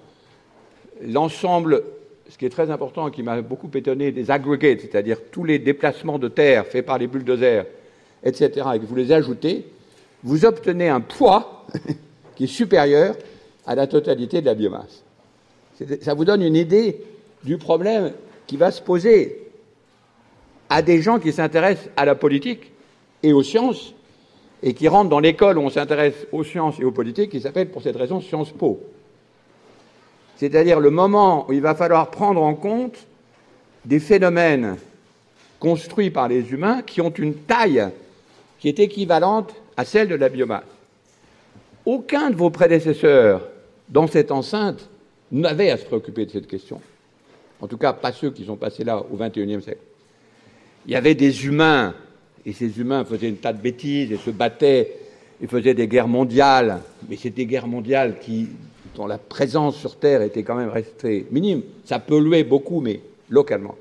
l'ensemble, 1.05 1.83
ce 2.29 2.37
qui 2.37 2.45
est 2.45 2.49
très 2.49 2.71
important 2.71 3.07
et 3.07 3.11
qui 3.11 3.23
m'a 3.23 3.41
beaucoup 3.41 3.69
étonné, 3.73 4.11
des 4.11 4.31
aggregates, 4.31 4.81
c'est-à-dire 4.81 5.17
tous 5.31 5.43
les 5.43 5.59
déplacements 5.59 6.19
de 6.19 6.27
terre 6.27 6.65
faits 6.65 6.85
par 6.85 6.97
les 6.97 7.07
bulldozers, 7.07 7.65
etc., 8.23 8.67
et 8.75 8.79
que 8.79 8.85
vous 8.85 8.95
les 8.95 9.11
ajoutez, 9.11 9.65
vous 10.23 10.45
obtenez 10.45 10.89
un 10.89 11.01
poids 11.01 11.65
qui 12.35 12.45
est 12.45 12.47
supérieur 12.47 13.15
à 13.65 13.75
la 13.75 13.87
totalité 13.87 14.41
de 14.41 14.45
la 14.45 14.55
biomasse. 14.55 15.03
Ça 16.01 16.13
vous 16.13 16.25
donne 16.25 16.41
une 16.41 16.55
idée 16.55 17.03
du 17.43 17.57
problème 17.57 18.13
qui 18.47 18.57
va 18.57 18.71
se 18.71 18.81
poser 18.81 19.47
à 20.69 20.81
des 20.81 21.01
gens 21.01 21.19
qui 21.19 21.33
s'intéressent 21.33 21.89
à 21.97 22.05
la 22.05 22.15
politique 22.15 22.71
et 23.23 23.33
aux 23.33 23.43
sciences 23.43 23.93
et 24.61 24.73
qui 24.73 24.87
rentrent 24.87 25.09
dans 25.09 25.19
l'école 25.19 25.57
où 25.57 25.61
on 25.61 25.69
s'intéresse 25.69 26.27
aux 26.31 26.43
sciences 26.43 26.79
et 26.79 26.83
aux 26.83 26.91
politiques, 26.91 27.31
qui 27.31 27.41
s'appelle 27.41 27.69
pour 27.69 27.81
cette 27.81 27.95
raison 27.95 28.19
Sciences 28.21 28.51
Po. 28.51 28.79
C'est-à-dire 30.35 30.79
le 30.79 30.89
moment 30.89 31.45
où 31.49 31.53
il 31.53 31.61
va 31.61 31.75
falloir 31.75 32.11
prendre 32.11 32.41
en 32.41 32.55
compte 32.55 32.97
des 33.85 33.99
phénomènes 33.99 34.77
construits 35.59 36.09
par 36.09 36.27
les 36.27 36.51
humains 36.51 36.81
qui 36.81 37.01
ont 37.01 37.09
une 37.09 37.35
taille 37.35 37.89
qui 38.59 38.67
est 38.67 38.79
équivalente 38.79 39.53
à 39.77 39.85
celle 39.85 40.09
de 40.09 40.15
la 40.15 40.29
biomasse. 40.29 40.63
Aucun 41.85 42.29
de 42.29 42.35
vos 42.35 42.49
prédécesseurs 42.49 43.47
dans 43.87 44.07
cette 44.07 44.31
enceinte 44.31 44.89
n'avait 45.31 45.71
à 45.71 45.77
se 45.77 45.85
préoccuper 45.85 46.25
de 46.25 46.31
cette 46.31 46.47
question. 46.47 46.81
En 47.61 47.67
tout 47.67 47.77
cas, 47.77 47.93
pas 47.93 48.11
ceux 48.11 48.31
qui 48.31 48.45
sont 48.45 48.55
passés 48.55 48.83
là 48.83 49.03
au 49.11 49.17
XXIe 49.17 49.61
siècle. 49.61 49.81
Il 50.85 50.93
y 50.93 50.95
avait 50.95 51.15
des 51.15 51.45
humains, 51.45 51.93
et 52.45 52.53
ces 52.53 52.79
humains 52.79 53.03
faisaient 53.03 53.29
une 53.29 53.37
tas 53.37 53.53
de 53.53 53.61
bêtises 53.61 54.11
et 54.11 54.17
se 54.17 54.29
battaient, 54.29 54.95
et 55.41 55.47
faisaient 55.47 55.73
des 55.73 55.87
guerres 55.87 56.07
mondiales, 56.07 56.81
mais 57.07 57.15
c'est 57.15 57.29
des 57.29 57.45
guerres 57.45 57.67
mondiales 57.67 58.19
qui, 58.19 58.49
dont 58.95 59.07
la 59.07 59.17
présence 59.17 59.77
sur 59.77 59.97
Terre 59.97 60.21
était 60.21 60.43
quand 60.43 60.55
même 60.55 60.69
restée 60.69 61.27
minime. 61.31 61.63
Ça 61.85 61.99
polluait 61.99 62.43
beaucoup, 62.43 62.81
mais 62.81 63.01
localement. 63.29 63.77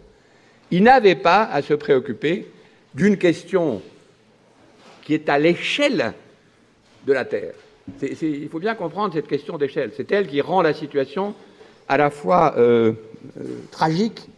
Ils 0.71 0.83
n'avaient 0.83 1.15
pas 1.15 1.45
à 1.45 1.63
se 1.63 1.75
préoccuper 1.75 2.47
d'une 2.95 3.17
question 3.17 3.81
qui 5.05 5.15
est 5.15 5.29
à 5.29 5.39
l'échelle 5.39 6.13
de 7.07 7.13
la 7.13 7.25
Terre. 7.25 7.55
Il 8.03 8.49
faut 8.51 8.59
bien 8.59 8.75
comprendre 8.75 9.15
cette 9.15 9.29
question 9.29 9.57
d'échelle. 9.57 9.93
C'est 9.97 10.13
elle 10.13 10.27
qui 10.27 10.41
rend 10.41 10.61
la 10.61 10.75
situation 10.75 11.35
à 11.89 11.97
la 11.97 12.11
fois 12.11 12.55
euh, 12.59 12.93
euh, 13.41 13.43
tragique 13.71 14.29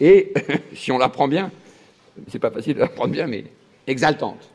et, 0.00 0.32
si 0.74 0.92
on 0.92 0.98
la 0.98 1.08
prend 1.08 1.28
bien, 1.28 1.50
c'est 2.28 2.38
pas 2.38 2.50
facile 2.50 2.74
de 2.74 2.80
la 2.80 2.88
prendre 2.88 3.12
bien, 3.12 3.26
mais 3.26 3.44
exaltante. 3.86 4.48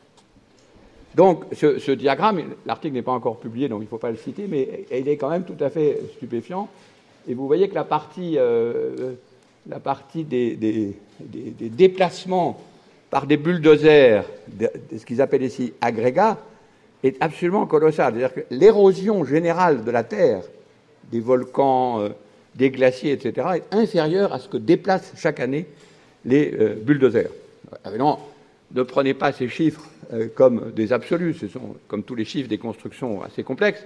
Donc, 1.14 1.44
ce, 1.52 1.78
ce 1.78 1.92
diagramme, 1.92 2.42
l'article 2.64 2.94
n'est 2.94 3.02
pas 3.02 3.12
encore 3.12 3.38
publié, 3.38 3.68
donc 3.68 3.80
il 3.80 3.84
ne 3.84 3.88
faut 3.88 3.98
pas 3.98 4.10
le 4.10 4.16
citer, 4.16 4.46
mais 4.48 4.86
il 4.90 5.08
est 5.08 5.16
quand 5.16 5.28
même 5.28 5.44
tout 5.44 5.62
à 5.62 5.68
fait 5.68 6.00
stupéfiant. 6.16 6.68
Et 7.28 7.34
vous 7.34 7.46
voyez 7.46 7.68
que 7.68 7.74
la 7.74 7.84
partie, 7.84 8.36
euh, 8.38 9.12
la 9.68 9.78
partie 9.78 10.24
des, 10.24 10.56
des- 10.56 10.96
des- 11.20 11.50
des 11.50 11.68
déplacements 11.68 12.58
par 13.10 13.26
des 13.26 13.36
bulldozers, 13.36 14.24
de, 14.48 14.70
de 14.90 14.98
ce 14.98 15.04
qu'ils 15.04 15.20
appellent 15.20 15.42
ici 15.42 15.74
agrégats, 15.82 16.38
est 17.04 17.16
absolument 17.22 17.66
colossale. 17.66 18.14
C'est-à-dire 18.14 18.34
que 18.34 18.54
l'érosion 18.54 19.24
générale 19.24 19.84
de 19.84 19.90
la 19.90 20.04
Terre, 20.04 20.42
des 21.10 21.20
volcans, 21.20 22.00
euh, 22.00 22.08
des 22.54 22.70
glaciers, 22.70 23.12
etc., 23.12 23.46
est 23.56 23.74
inférieure 23.74 24.32
à 24.32 24.38
ce 24.38 24.48
que 24.48 24.56
déplacent 24.56 25.12
chaque 25.16 25.40
année 25.40 25.66
les 26.24 26.52
euh, 26.52 26.74
bulldozers. 26.74 27.30
Évidemment, 27.86 28.28
ne 28.72 28.82
prenez 28.82 29.14
pas 29.14 29.32
ces 29.32 29.48
chiffres 29.48 29.84
euh, 30.12 30.28
comme 30.34 30.72
des 30.72 30.92
absolus, 30.92 31.34
ce 31.34 31.48
sont, 31.48 31.76
comme 31.88 32.02
tous 32.02 32.14
les 32.14 32.24
chiffres, 32.24 32.48
des 32.48 32.58
constructions 32.58 33.22
assez 33.22 33.42
complexes, 33.42 33.84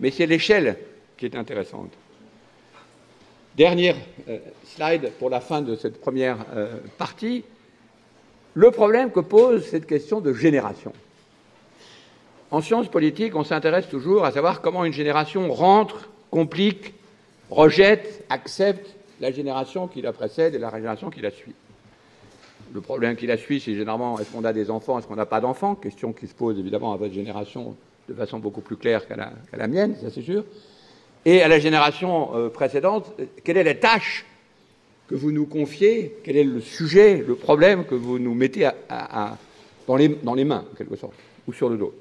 mais 0.00 0.10
c'est 0.10 0.26
l'échelle 0.26 0.76
qui 1.16 1.26
est 1.26 1.36
intéressante. 1.36 1.92
Dernière 3.56 3.96
euh, 4.28 4.38
slide 4.64 5.10
pour 5.18 5.30
la 5.30 5.40
fin 5.40 5.62
de 5.62 5.76
cette 5.76 6.00
première 6.00 6.38
partie. 6.98 7.44
Le 8.54 8.70
problème 8.70 9.10
que 9.10 9.20
pose 9.20 9.64
cette 9.64 9.86
question 9.86 10.20
de 10.20 10.32
génération. 10.32 10.92
En 12.50 12.60
sciences 12.60 12.88
politiques, 12.88 13.34
on 13.34 13.44
s'intéresse 13.44 13.88
toujours 13.88 14.26
à 14.26 14.30
savoir 14.30 14.60
comment 14.60 14.84
une 14.84 14.92
génération 14.92 15.50
rentre, 15.50 16.10
complique, 16.30 16.92
rejette, 17.52 18.24
accepte 18.28 18.94
la 19.20 19.30
génération 19.30 19.86
qui 19.86 20.02
la 20.02 20.12
précède 20.12 20.54
et 20.54 20.58
la 20.58 20.70
génération 20.70 21.10
qui 21.10 21.20
la 21.20 21.30
suit. 21.30 21.54
Le 22.74 22.80
problème 22.80 23.16
qui 23.16 23.26
la 23.26 23.36
suit, 23.36 23.60
c'est 23.60 23.74
généralement 23.74 24.18
est-ce 24.18 24.30
qu'on 24.30 24.44
a 24.44 24.52
des 24.52 24.70
enfants, 24.70 24.98
est-ce 24.98 25.06
qu'on 25.06 25.16
n'a 25.16 25.26
pas 25.26 25.40
d'enfants? 25.40 25.74
Question 25.74 26.12
qui 26.12 26.26
se 26.26 26.34
pose 26.34 26.58
évidemment 26.58 26.92
à 26.92 26.96
votre 26.96 27.12
génération 27.12 27.76
de 28.08 28.14
façon 28.14 28.38
beaucoup 28.38 28.62
plus 28.62 28.76
claire 28.76 29.06
qu'à 29.06 29.16
la, 29.16 29.68
mienne, 29.68 29.96
ça 30.00 30.10
c'est 30.10 30.22
sûr. 30.22 30.44
Et 31.24 31.42
à 31.42 31.48
la 31.48 31.58
génération 31.58 32.34
euh, 32.34 32.48
précédente, 32.48 33.12
quelle 33.44 33.58
est 33.58 33.64
la 33.64 33.74
tâche 33.74 34.24
que 35.06 35.14
vous 35.14 35.30
nous 35.30 35.46
confiez? 35.46 36.16
Quel 36.24 36.36
est 36.36 36.44
le 36.44 36.60
sujet, 36.60 37.22
le 37.26 37.34
problème 37.36 37.84
que 37.84 37.94
vous 37.94 38.18
nous 38.18 38.34
mettez 38.34 38.68
dans, 39.86 39.96
les, 39.96 40.08
dans 40.08 40.34
les 40.34 40.44
mains, 40.44 40.64
en 40.72 40.76
quelque 40.76 40.96
sorte, 40.96 41.14
ou 41.46 41.52
sur 41.52 41.68
le 41.68 41.76
dos? 41.76 41.94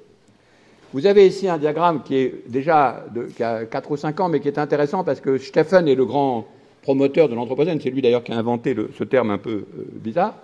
Vous 0.94 1.06
avez 1.06 1.26
ici 1.26 1.48
un 1.48 1.58
diagramme 1.58 2.04
qui 2.04 2.18
est 2.18 2.50
déjà 2.50 3.06
de, 3.14 3.24
qui 3.24 3.44
a 3.44 3.66
4 3.66 3.92
ou 3.92 3.98
5 3.98 4.20
ans, 4.20 4.30
mais 4.30 4.42
qui 4.42 4.50
est 4.50 4.58
intéressant 4.58 5.04
parce 5.04 5.22
que 5.22 5.38
Stephen 5.38 5.88
est 5.88 5.96
le 5.96 6.06
grand 6.06 6.48
promoteur 6.82 7.30
de 7.30 7.36
l'anthropocène. 7.36 7.80
C'est 7.80 7.92
lui 7.92 8.02
d'ailleurs 8.02 8.24
qui 8.24 8.34
a 8.34 8.38
inventé 8.38 8.76
ce 8.98 9.04
terme 9.04 9.32
un 9.32 9.38
peu 9.38 9.64
euh, 9.78 9.86
bizarre. 9.94 10.36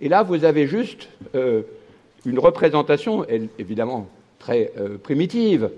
Et 0.00 0.08
là, 0.08 0.22
vous 0.22 0.44
avez 0.44 0.68
juste 0.68 1.08
euh, 1.34 1.62
une 2.24 2.38
représentation, 2.38 3.26
évidemment 3.58 4.06
très 4.38 4.72
euh, 4.78 4.98
primitive. 4.98 5.70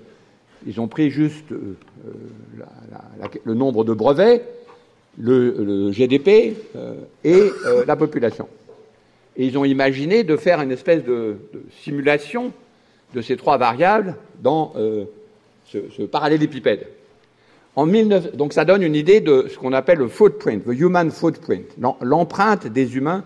Ils 0.67 0.79
ont 0.79 0.89
pris 0.89 1.09
juste 1.09 1.47
le 1.51 3.55
nombre 3.55 3.85
de 3.85 3.95
brevets, 3.95 4.45
le, 5.19 5.91
GDP 5.91 6.55
et 7.25 7.51
la 7.87 7.97
population. 7.97 8.47
Et 9.39 9.47
ils 9.47 9.57
ont 9.57 9.65
imaginé 9.65 10.23
de 10.23 10.37
faire 10.37 10.61
une 10.61 10.71
espèce 10.71 11.03
de 11.03 11.39
simulation 11.83 12.53
de 13.15 13.23
ces 13.23 13.37
trois 13.37 13.59
variables 13.59 14.17
dans 14.41 14.73
euh, 14.77 15.05
ce, 15.67 16.03
parallélépipède. 16.03 16.87
En 17.77 17.87
19... 17.87 18.37
donc 18.37 18.53
ça 18.53 18.65
donne 18.65 18.83
une 18.83 18.95
idée 18.95 19.21
de 19.21 19.47
ce 19.49 19.57
qu'on 19.57 19.73
appelle 19.73 19.99
le 19.99 20.09
footprint, 20.09 20.65
le 20.67 20.75
human 20.75 21.11
footprint, 21.11 21.67
l'empreinte 22.01 22.67
des 22.67 22.97
humains 22.97 23.25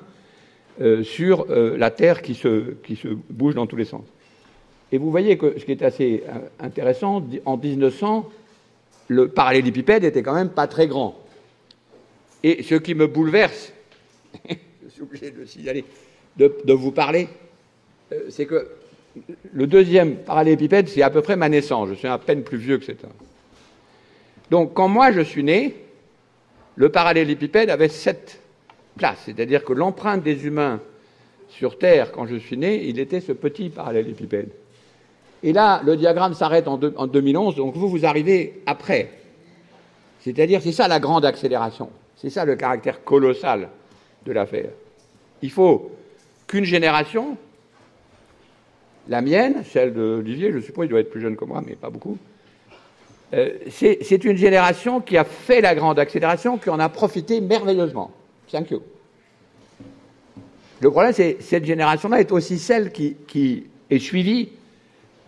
euh, 0.80 1.02
sur 1.02 1.46
euh, 1.50 1.76
la 1.76 1.90
Terre 1.90 2.22
qui 2.22 2.34
se, 2.34 2.72
qui 2.84 2.96
se 2.96 3.08
bouge 3.30 3.54
dans 3.54 3.66
tous 3.66 3.76
les 3.76 3.84
sens. 3.84 4.04
Et 4.92 4.98
vous 4.98 5.10
voyez 5.10 5.38
que 5.38 5.58
ce 5.58 5.64
qui 5.64 5.72
est 5.72 5.82
assez 5.82 6.22
intéressant, 6.60 7.24
en 7.46 7.56
1900, 7.56 8.28
le 9.08 9.28
parallélépipède 9.28 10.02
n'était 10.02 10.22
quand 10.22 10.34
même 10.34 10.50
pas 10.50 10.66
très 10.66 10.86
grand. 10.86 11.18
Et 12.42 12.62
ce 12.62 12.76
qui 12.76 12.94
me 12.94 13.06
bouleverse, 13.06 13.72
je 14.48 14.88
suis 14.90 15.02
obligé 15.02 15.30
de 15.30 15.44
signaler, 15.46 15.84
de 16.36 16.72
vous 16.72 16.92
parler, 16.92 17.28
c'est 18.28 18.46
que 18.46 18.68
le 19.52 19.66
deuxième 19.66 20.16
parallélépipède, 20.16 20.88
c'est 20.88 21.02
à 21.02 21.10
peu 21.10 21.22
près 21.22 21.36
ma 21.36 21.48
naissance. 21.48 21.88
Je 21.88 21.94
suis 21.94 22.08
à 22.08 22.18
peine 22.18 22.42
plus 22.42 22.58
vieux 22.58 22.78
que 22.78 22.84
cet 22.84 23.04
homme. 23.04 23.12
Donc, 24.50 24.74
quand 24.74 24.88
moi 24.88 25.12
je 25.12 25.20
suis 25.20 25.44
né, 25.44 25.76
le 26.76 26.88
parallélépipède 26.88 27.70
avait 27.70 27.88
sept 27.88 28.40
places. 28.96 29.22
C'est-à-dire 29.24 29.64
que 29.64 29.72
l'empreinte 29.72 30.22
des 30.22 30.46
humains 30.46 30.80
sur 31.48 31.78
Terre, 31.78 32.12
quand 32.12 32.26
je 32.26 32.36
suis 32.36 32.56
né, 32.56 32.84
il 32.84 32.98
était 32.98 33.20
ce 33.20 33.32
petit 33.32 33.68
parallélépipède. 33.70 34.50
Et 35.42 35.52
là, 35.52 35.82
le 35.84 35.96
diagramme 35.96 36.34
s'arrête 36.34 36.66
en, 36.66 36.80
en 36.96 37.06
2011, 37.06 37.56
donc 37.56 37.74
vous, 37.74 37.88
vous 37.88 38.06
arrivez 38.06 38.62
après. 38.66 39.10
C'est-à-dire, 40.20 40.62
c'est 40.62 40.72
ça 40.72 40.88
la 40.88 41.00
grande 41.00 41.24
accélération. 41.24 41.90
C'est 42.16 42.30
ça 42.30 42.44
le 42.44 42.56
caractère 42.56 43.04
colossal 43.04 43.68
de 44.24 44.32
l'affaire. 44.32 44.70
Il 45.42 45.50
faut 45.50 45.92
qu'une 46.46 46.64
génération 46.64 47.36
la 49.08 49.20
mienne, 49.20 49.62
celle 49.70 49.92
d'Olivier, 49.92 50.52
je 50.52 50.60
suppose, 50.60 50.86
il 50.86 50.88
doit 50.88 51.00
être 51.00 51.10
plus 51.10 51.20
jeune 51.20 51.36
que 51.36 51.44
moi, 51.44 51.62
mais 51.66 51.74
pas 51.74 51.90
beaucoup. 51.90 52.16
Euh, 53.34 53.50
c'est 53.70 54.24
une 54.24 54.36
génération 54.36 55.00
qui 55.00 55.16
a 55.16 55.24
fait 55.24 55.60
la 55.60 55.74
grande 55.74 55.98
accélération, 55.98 56.58
qui 56.58 56.70
en 56.70 56.78
a 56.78 56.88
profité 56.88 57.40
merveilleusement. 57.40 58.10
Thank 58.50 58.70
you. 58.70 58.82
Le 60.80 60.90
problème, 60.90 61.12
c'est 61.12 61.38
cette 61.40 61.64
génération-là 61.64 62.20
est 62.20 62.32
aussi 62.32 62.58
celle 62.58 62.92
qui 62.92 63.16
est 63.90 63.98
suivie 63.98 64.50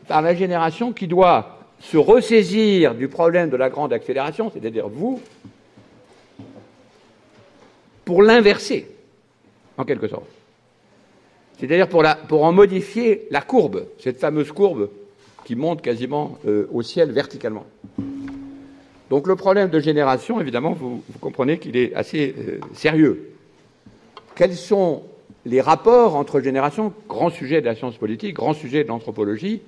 par 0.06 0.22
la 0.22 0.34
génération 0.34 0.92
qui 0.92 1.06
doit 1.06 1.58
se 1.80 1.96
ressaisir 1.96 2.94
du 2.94 3.08
problème 3.08 3.50
de 3.50 3.56
la 3.56 3.70
grande 3.70 3.92
accélération, 3.92 4.50
c'est-à-dire 4.52 4.88
vous, 4.88 5.20
pour 8.04 8.22
l'inverser, 8.22 8.88
en 9.76 9.84
quelque 9.84 10.08
sorte 10.08 10.26
c'est-à-dire 11.58 11.88
pour, 11.88 12.44
en 12.44 12.52
modifier 12.52 13.26
la 13.30 13.40
courbe, 13.40 13.86
cette 13.98 14.18
fameuse 14.18 14.52
courbe 14.52 14.90
qui 15.44 15.54
monte 15.54 15.80
quasiment 15.80 16.38
euh, 16.46 16.68
au 16.72 16.82
ciel 16.82 17.12
verticalement. 17.12 17.64
Donc 19.10 19.26
le 19.28 19.36
problème 19.36 19.70
de 19.70 19.78
génération, 19.78 20.40
évidemment, 20.40 20.72
vous, 20.72 21.02
comprenez 21.20 21.58
qu'il 21.58 21.76
est 21.76 21.94
assez 21.94 22.34
euh, 22.36 22.58
sérieux. 22.74 23.30
Quels 24.34 24.54
sont 24.54 25.04
les 25.46 25.60
rapports 25.60 26.16
entre 26.16 26.40
générations 26.40 26.92
Grand 27.08 27.30
sujet 27.30 27.60
de 27.60 27.66
la 27.66 27.76
science 27.76 27.96
politique, 27.96 28.34
grand 28.34 28.52
sujet 28.52 28.82
de 28.82 28.88
l'anthropologie. 28.88 29.62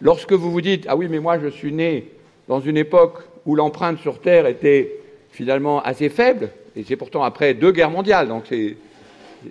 Lorsque 0.00 0.32
vous 0.32 0.50
vous 0.50 0.62
dites, 0.62 0.86
ah 0.88 0.96
oui, 0.96 1.06
mais 1.08 1.20
moi 1.20 1.38
je 1.38 1.48
suis 1.48 1.72
né 1.72 2.08
dans 2.48 2.60
une 2.60 2.78
époque 2.78 3.18
où 3.44 3.54
l'empreinte 3.54 3.98
sur 3.98 4.20
Terre 4.20 4.46
était 4.46 4.96
finalement 5.30 5.82
assez 5.82 6.08
faible, 6.08 6.50
et 6.74 6.82
c'est 6.82 6.96
pourtant 6.96 7.22
après 7.22 7.54
deux 7.54 7.72
guerres 7.72 7.90
mondiales, 7.90 8.28
donc 8.28 8.44
c'est 8.48 8.76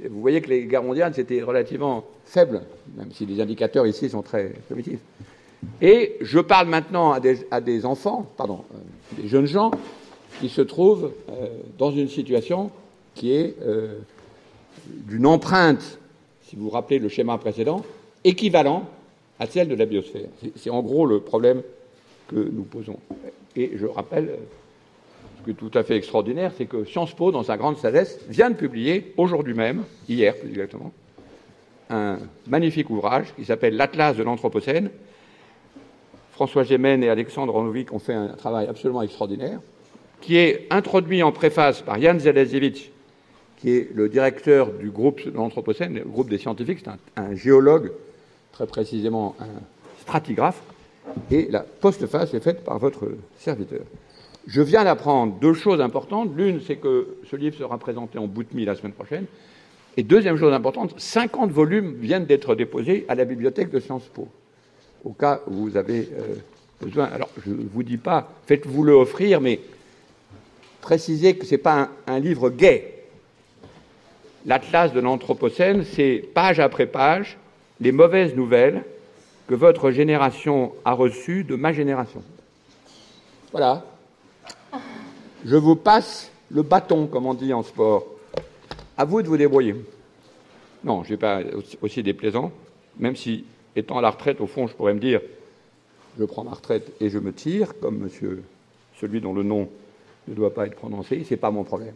vous 0.09 0.21
voyez 0.21 0.41
que 0.41 0.49
les 0.49 0.65
guerres 0.65 0.83
mondiales, 0.83 1.13
c'était 1.13 1.41
relativement 1.41 2.03
faible, 2.25 2.61
même 2.95 3.11
si 3.11 3.25
les 3.25 3.41
indicateurs 3.41 3.87
ici 3.87 4.09
sont 4.09 4.21
très 4.21 4.49
primitifs. 4.67 4.99
Et 5.81 6.17
je 6.21 6.39
parle 6.39 6.67
maintenant 6.67 7.11
à 7.11 7.61
des, 7.61 7.85
enfants, 7.85 8.27
pardon, 8.37 8.63
euh, 8.73 9.21
des 9.21 9.27
jeunes 9.27 9.47
gens 9.47 9.71
qui 10.39 10.49
se 10.49 10.61
trouvent 10.61 11.11
euh, 11.29 11.47
dans 11.77 11.91
une 11.91 12.09
situation 12.09 12.69
qui 13.15 13.33
est 13.33 13.55
euh, 13.65 13.97
d'une 14.85 15.25
empreinte, 15.25 15.99
si 16.43 16.55
vous 16.55 16.65
vous 16.65 16.69
rappelez 16.69 16.99
le 16.99 17.09
schéma 17.09 17.37
précédent, 17.37 17.83
équivalent 18.23 18.83
à 19.39 19.47
celle 19.47 19.67
de 19.67 19.75
la 19.75 19.85
biosphère. 19.85 20.27
C'est 20.55 20.69
en 20.69 20.81
gros 20.81 21.05
le 21.05 21.19
problème 21.21 21.61
que 22.27 22.35
nous 22.35 22.63
posons. 22.63 22.99
Et 23.55 23.71
je 23.75 23.85
rappelle 23.85 24.37
tout 25.53 25.71
à 25.73 25.83
fait 25.83 25.95
extraordinaire, 25.95 26.51
c'est 26.57 26.65
que 26.65 26.85
Sciences 26.85 27.13
Po, 27.13 27.31
dans 27.31 27.43
sa 27.43 27.57
grande 27.57 27.77
sagesse, 27.77 28.19
vient 28.29 28.49
de 28.49 28.55
publier, 28.55 29.13
aujourd'hui 29.17 29.53
même, 29.53 29.83
hier 30.09 30.35
plus 30.35 30.49
exactement, 30.49 30.91
un 31.89 32.17
magnifique 32.47 32.89
ouvrage 32.89 33.33
qui 33.35 33.45
s'appelle 33.45 33.75
L'Atlas 33.75 34.15
de 34.15 34.23
l'Anthropocène. 34.23 34.89
François 36.31 36.63
Gémen 36.63 37.03
et 37.03 37.09
Alexandre 37.09 37.53
Ronovic 37.53 37.93
ont 37.93 37.99
fait 37.99 38.13
un 38.13 38.27
travail 38.29 38.67
absolument 38.67 39.01
extraordinaire, 39.01 39.59
qui 40.21 40.37
est 40.37 40.67
introduit 40.69 41.23
en 41.23 41.31
préface 41.31 41.81
par 41.81 41.99
Jan 41.99 42.19
Zelesiewicz, 42.19 42.89
qui 43.57 43.71
est 43.71 43.89
le 43.95 44.09
directeur 44.09 44.71
du 44.71 44.91
groupe 44.91 45.23
de 45.25 45.31
l'Anthropocène, 45.31 45.95
le 45.95 46.03
groupe 46.03 46.29
des 46.29 46.37
scientifiques, 46.37 46.79
c'est 46.83 46.89
un, 46.89 46.97
un, 47.15 47.35
géologue, 47.35 47.91
très 48.51 48.67
précisément 48.67 49.35
un 49.39 49.61
stratigraphe, 50.01 50.61
et 51.31 51.47
la 51.49 51.61
postface 51.61 52.33
est 52.33 52.39
faite 52.39 52.63
par 52.63 52.77
votre 52.77 53.07
serviteur. 53.37 53.81
Je 54.47 54.61
viens 54.61 54.85
d'apprendre 54.85 55.33
deux 55.41 55.53
choses 55.53 55.81
importantes. 55.81 56.31
L'une, 56.35 56.61
c'est 56.61 56.77
que 56.77 57.17
ce 57.29 57.35
livre 57.35 57.57
sera 57.57 57.77
présenté 57.77 58.17
en 58.17 58.27
bout 58.27 58.43
de 58.43 58.65
la 58.65 58.75
semaine 58.75 58.93
prochaine. 58.93 59.25
Et 59.97 60.03
deuxième 60.03 60.37
chose 60.37 60.53
importante, 60.53 60.93
50 60.97 61.51
volumes 61.51 61.95
viennent 61.99 62.25
d'être 62.25 62.55
déposés 62.55 63.05
à 63.09 63.15
la 63.15 63.25
bibliothèque 63.25 63.69
de 63.71 63.79
Sciences 63.79 64.07
Po, 64.07 64.29
au 65.03 65.11
cas 65.11 65.41
où 65.47 65.53
vous 65.53 65.75
avez 65.75 66.07
euh, 66.17 66.35
besoin. 66.81 67.05
Alors, 67.05 67.29
je 67.45 67.51
ne 67.51 67.67
vous 67.73 67.83
dis 67.83 67.97
pas, 67.97 68.31
faites-vous 68.45 68.83
le 68.83 68.93
offrir, 68.93 69.41
mais 69.41 69.59
précisez 70.81 71.35
que 71.35 71.45
ce 71.45 71.55
n'est 71.55 71.57
pas 71.57 71.89
un, 72.07 72.13
un 72.13 72.19
livre 72.19 72.49
gai. 72.49 72.93
L'Atlas 74.45 74.93
de 74.93 75.01
l'Anthropocène, 75.01 75.83
c'est 75.83 76.23
page 76.33 76.61
après 76.61 76.85
page 76.85 77.37
les 77.81 77.91
mauvaises 77.91 78.33
nouvelles 78.33 78.85
que 79.47 79.55
votre 79.55 79.91
génération 79.91 80.73
a 80.85 80.93
reçues 80.93 81.43
de 81.43 81.55
ma 81.55 81.73
génération. 81.73 82.21
Voilà, 83.51 83.83
je 85.45 85.55
vous 85.55 85.75
passe 85.75 86.31
le 86.49 86.61
bâton, 86.61 87.07
comme 87.07 87.25
on 87.25 87.33
dit 87.33 87.53
en 87.53 87.63
sport. 87.63 88.05
À 88.97 89.05
vous 89.05 89.21
de 89.21 89.27
vous 89.27 89.37
débrouiller. 89.37 89.75
Non, 90.83 91.03
je 91.03 91.09
ne 91.09 91.13
vais 91.15 91.17
pas 91.17 91.41
aussi 91.81 92.03
déplaisant, 92.03 92.51
même 92.97 93.15
si, 93.15 93.45
étant 93.75 93.97
à 93.97 94.01
la 94.01 94.09
retraite, 94.09 94.41
au 94.41 94.47
fond, 94.47 94.67
je 94.67 94.73
pourrais 94.73 94.93
me 94.93 94.99
dire, 94.99 95.21
je 96.19 96.25
prends 96.25 96.43
ma 96.43 96.51
retraite 96.51 96.91
et 96.99 97.09
je 97.09 97.19
me 97.19 97.33
tire, 97.33 97.79
comme 97.79 97.97
monsieur, 97.97 98.43
celui 98.99 99.21
dont 99.21 99.33
le 99.33 99.43
nom 99.43 99.69
ne 100.27 100.33
doit 100.33 100.53
pas 100.53 100.65
être 100.65 100.75
prononcé, 100.75 101.23
ce 101.23 101.33
n'est 101.33 101.37
pas 101.37 101.51
mon 101.51 101.63
problème. 101.63 101.93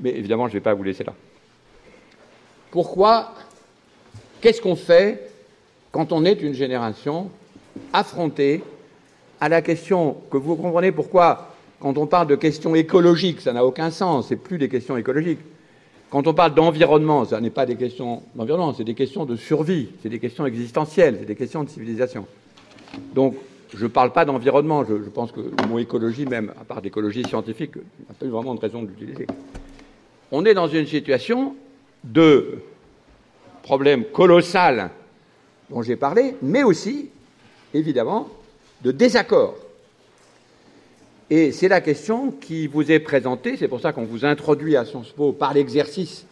Mais 0.00 0.10
évidemment, 0.10 0.46
je 0.48 0.52
ne 0.52 0.58
vais 0.58 0.62
pas 0.64 0.74
vous 0.74 0.82
laisser 0.82 1.04
là. 1.04 1.14
Pourquoi 2.70 3.32
Qu'est-ce 4.40 4.60
qu'on 4.60 4.76
fait 4.76 5.30
quand 5.90 6.12
on 6.12 6.24
est 6.24 6.42
une 6.42 6.52
génération 6.52 7.30
affrontée 7.92 8.62
à 9.40 9.48
la 9.48 9.62
question 9.62 10.16
que 10.30 10.36
vous 10.36 10.56
comprenez 10.56 10.92
pourquoi, 10.92 11.55
quand 11.80 11.98
on 11.98 12.06
parle 12.06 12.26
de 12.28 12.36
questions 12.36 12.74
écologiques, 12.74 13.40
ça 13.40 13.52
n'a 13.52 13.64
aucun 13.64 13.90
sens, 13.90 14.28
c'est 14.28 14.36
plus 14.36 14.58
des 14.58 14.68
questions 14.68 14.96
écologiques. 14.96 15.40
Quand 16.10 16.26
on 16.26 16.34
parle 16.34 16.54
d'environnement, 16.54 17.24
ce 17.24 17.34
n'est 17.34 17.50
pas 17.50 17.66
des 17.66 17.76
questions 17.76 18.22
d'environnement, 18.34 18.72
c'est 18.72 18.84
des 18.84 18.94
questions 18.94 19.24
de 19.24 19.36
survie, 19.36 19.88
c'est 20.02 20.08
des 20.08 20.18
questions 20.18 20.46
existentielles, 20.46 21.16
c'est 21.20 21.26
des 21.26 21.34
questions 21.34 21.64
de 21.64 21.68
civilisation. 21.68 22.26
Donc, 23.14 23.34
je 23.74 23.82
ne 23.82 23.88
parle 23.88 24.12
pas 24.12 24.24
d'environnement, 24.24 24.84
je, 24.84 24.94
pense 24.94 25.32
que 25.32 25.40
le 25.40 25.68
mot 25.68 25.78
écologie, 25.78 26.24
même 26.24 26.52
à 26.60 26.64
part 26.64 26.80
d'écologie 26.80 27.24
scientifique, 27.24 27.72
il 27.74 28.04
n'y 28.04 28.10
a 28.10 28.14
pas 28.14 28.26
eu 28.26 28.30
vraiment 28.30 28.54
de 28.54 28.60
raison 28.60 28.82
de 28.82 28.88
l'utiliser. 28.88 29.26
On 30.30 30.44
est 30.44 30.54
dans 30.54 30.68
une 30.68 30.86
situation 30.86 31.56
de 32.04 32.58
problème 33.62 34.04
colossal 34.04 34.90
dont 35.68 35.82
j'ai 35.82 35.96
parlé, 35.96 36.36
mais 36.40 36.62
aussi, 36.62 37.10
évidemment, 37.74 38.28
de 38.82 38.92
désaccord. 38.92 39.56
Et 41.28 41.50
c'est 41.50 41.68
la 41.68 41.80
question 41.80 42.30
qui 42.30 42.68
vous 42.68 42.92
est 42.92 43.00
présentée, 43.00 43.56
c'est 43.56 43.68
pour 43.68 43.80
ça 43.80 43.92
qu'on 43.92 44.04
vous 44.04 44.24
introduit 44.24 44.76
à 44.76 44.84
Sciences 44.84 45.10
Po 45.10 45.32
par 45.32 45.54
l'exercice 45.54 46.24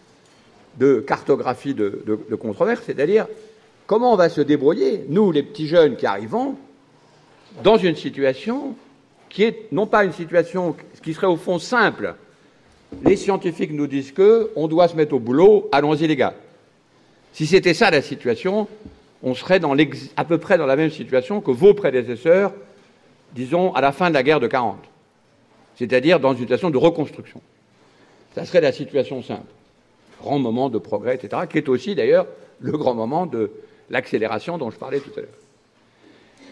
de 0.79 1.01
cartographie 1.01 1.75
de, 1.75 2.05
de 2.07 2.35
controverse, 2.37 2.83
c'est-à-dire 2.87 3.27
comment 3.87 4.13
on 4.13 4.17
va 4.17 4.29
se 4.29 4.41
débrouiller, 4.41 5.05
nous 5.09 5.33
les 5.33 5.43
petits 5.43 5.67
jeunes 5.67 5.97
qui 5.97 6.07
arrivons, 6.07 6.57
dans 7.63 7.77
une 7.77 7.97
situation 7.97 8.77
qui 9.29 9.43
est 9.43 9.73
non 9.73 9.87
pas 9.87 10.05
une 10.05 10.13
situation 10.13 10.77
qui 11.03 11.13
serait 11.13 11.27
au 11.27 11.37
fond 11.37 11.59
simple. 11.59 12.15
Les 13.05 13.17
scientifiques 13.17 13.73
nous 13.73 13.89
disent 13.89 14.13
que 14.13 14.51
on 14.55 14.69
doit 14.69 14.87
se 14.87 14.97
mettre 14.97 15.15
au 15.15 15.19
boulot, 15.19 15.69
allons-y 15.73 16.07
les 16.07 16.17
gars. 16.17 16.35
Si 17.33 17.47
c'était 17.47 17.75
ça 17.75 17.91
la 17.91 18.01
situation, 18.01 18.69
on 19.25 19.35
serait 19.35 19.61
à 20.17 20.25
peu 20.25 20.39
près 20.39 20.57
dans 20.57 20.67
la 20.67 20.77
même 20.77 20.91
situation 20.91 21.41
que 21.41 21.51
vos 21.51 21.75
prédécesseurs, 21.75 22.53
disons, 23.35 23.73
à 23.75 23.81
la 23.81 23.93
fin 23.93 24.09
de 24.09 24.15
la 24.15 24.23
guerre 24.23 24.41
de 24.41 24.47
40. 24.47 24.79
C'est-à-dire 25.77 26.21
dans 26.21 26.33
une 26.33 26.41
situation 26.41 26.71
de 26.71 26.79
reconstruction. 26.79 27.41
Ça 28.35 28.45
serait 28.45 28.61
la 28.61 28.73
situation 28.73 29.23
simple. 29.23 29.53
Grand 30.21 30.39
moment 30.39 30.71
de 30.71 30.79
progrès, 30.79 31.17
etc., 31.17 31.43
qui 31.51 31.59
est 31.59 31.69
aussi 31.69 31.95
d'ailleurs 31.95 32.27
le 32.61 32.73
grand 32.73 32.95
moment 32.95 33.27
de 33.27 33.51
l'accélération 33.91 34.59
dont 34.59 34.71
je 34.71 34.79
parlais 34.79 35.01
tout 35.01 35.13
à 35.17 35.21
l'heure. 35.21 35.29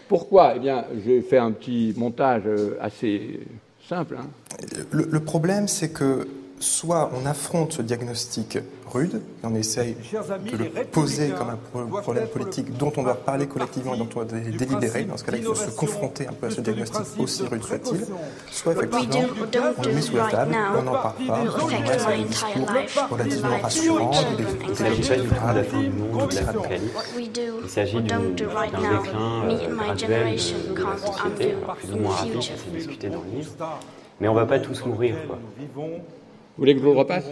Pourquoi? 0.07 0.53
Eh 0.55 0.59
bien, 0.59 0.85
j'ai 1.05 1.21
fait 1.21 1.37
un 1.37 1.51
petit 1.51 1.93
montage 1.97 2.43
euh, 2.45 2.77
assez 2.81 3.39
simple. 3.87 4.17
Hein. 4.19 4.27
Le, 4.91 5.19
problème, 5.19 5.67
c'est 5.67 5.91
que 5.91 6.27
soit 6.63 7.11
on 7.13 7.25
affronte 7.25 7.73
ce 7.73 7.81
diagnostic 7.81 8.57
rude, 8.91 9.15
et 9.15 9.45
on 9.45 9.55
essaye 9.55 9.95
de 10.51 10.57
le 10.57 10.85
poser 10.85 11.29
comme 11.29 11.49
un 11.49 12.01
problème 12.01 12.27
politique 12.27 12.77
dont 12.77 12.91
on 12.97 13.03
doit 13.03 13.15
parler 13.15 13.47
collectivement 13.47 13.95
et 13.95 13.97
dont 13.97 14.07
on 14.15 14.23
doit 14.23 14.25
délibérer. 14.25 15.03
Dans 15.03 15.17
ce 15.17 15.23
cas-là, 15.23 15.37
il 15.39 15.43
faut 15.43 15.55
se 15.55 15.71
confronter 15.71 16.27
un 16.27 16.33
peu 16.33 16.47
à 16.47 16.51
ce 16.51 16.61
diagnostic, 16.61 17.01
aussi 17.19 17.43
rude 17.43 17.63
soit-il. 17.63 18.05
Soit 18.51 18.73
effectivement, 18.73 19.27
on 19.77 19.81
le 19.83 19.93
met 19.93 20.01
sous 20.01 20.15
la 20.15 20.27
table, 20.27 20.55
on 20.77 20.83
n'en 20.83 20.91
parle 20.91 21.25
pas, 21.27 21.39
on 21.61 21.65
reste 21.65 22.07
à 22.07 22.15
des 22.15 22.23
discours 22.23 22.67
relativement 23.09 23.57
rassurants, 23.61 24.11
Il 24.69 24.75
s'agit 24.75 25.27
pas 25.27 25.53
du 25.53 25.89
tout 25.89 26.27
de 26.27 26.35
l'apocalypse. 26.35 26.93
Il 27.63 27.69
s'agit 27.69 28.01
d'un 28.01 28.19
déclin 28.19 28.67
graduel 29.75 30.35
de, 30.35 30.83
la 30.83 30.97
société, 30.97 31.55
plus 31.77 31.93
ou 31.93 31.97
moins 31.97 32.15
rapide, 32.15 32.41
ça 32.41 32.57
s'est 32.57 32.71
discuté 32.71 33.09
dans 33.09 33.21
le 33.21 33.37
livre. 33.37 33.51
Mais 34.21 34.27
on 34.27 34.33
ne 34.33 34.39
va 34.39 34.45
pas 34.45 34.59
tous 34.59 34.85
mourir. 34.85 35.15
Quoi. 35.27 35.39
Vous 36.55 36.61
voulez 36.61 36.73
que 36.75 36.81
je 36.81 36.85
vous 36.85 36.93
le 36.93 36.99
repasse 36.99 37.25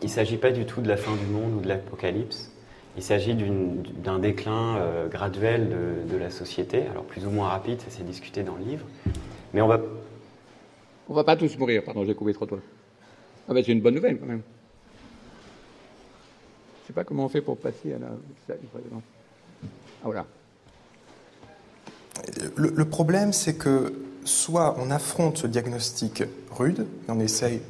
Il 0.00 0.04
ne 0.04 0.08
s'agit 0.08 0.36
pas 0.36 0.52
du 0.52 0.64
tout 0.66 0.80
de 0.80 0.86
la 0.86 0.96
fin 0.96 1.16
du 1.16 1.26
monde 1.26 1.54
ou 1.54 1.60
de 1.60 1.66
l'apocalypse. 1.66 2.52
Il 2.96 3.02
s'agit 3.02 3.34
d'un 3.34 4.20
déclin 4.20 4.76
euh, 4.76 5.08
graduel 5.08 5.68
de, 6.08 6.16
la 6.16 6.30
société, 6.30 6.86
alors 6.86 7.02
plus 7.02 7.26
ou 7.26 7.30
moins 7.30 7.48
rapide, 7.48 7.80
ça 7.80 7.90
s'est 7.90 8.04
discuté 8.04 8.44
dans 8.44 8.54
le 8.54 8.64
livre. 8.64 8.86
Mais 9.52 9.60
on 9.60 9.66
va. 9.66 9.80
On 11.08 11.14
va 11.14 11.24
pas 11.24 11.34
tous 11.34 11.58
mourir, 11.58 11.82
pardon, 11.82 12.04
j'ai 12.04 12.14
coupé 12.14 12.34
trop 12.34 12.46
tôt. 12.46 12.60
Ah 13.48 13.54
ben 13.54 13.64
c'est 13.64 13.72
une 13.72 13.80
bonne 13.80 13.94
nouvelle 13.94 14.18
quand 14.18 14.26
même. 14.26 14.42
Je 16.76 16.84
ne 16.84 16.86
sais 16.86 16.92
pas 16.92 17.02
comment 17.02 17.24
on 17.24 17.28
fait 17.28 17.40
pour 17.40 17.56
passer 17.56 17.94
à 17.94 17.98
la 17.98 18.08
salle 18.46 18.60
du 18.60 18.66
président. 18.66 19.02
Ah 19.64 20.04
voilà. 20.04 20.26
le 22.56 22.84
problème, 22.84 23.32
c'est 23.32 23.56
que 23.56 23.92
soit 24.28 24.76
on 24.78 24.90
affronte 24.90 25.38
ce 25.38 25.46
diagnostic 25.46 26.22
rude 26.50 26.86
et 27.08 27.10
on 27.10 27.18
essaye 27.20 27.60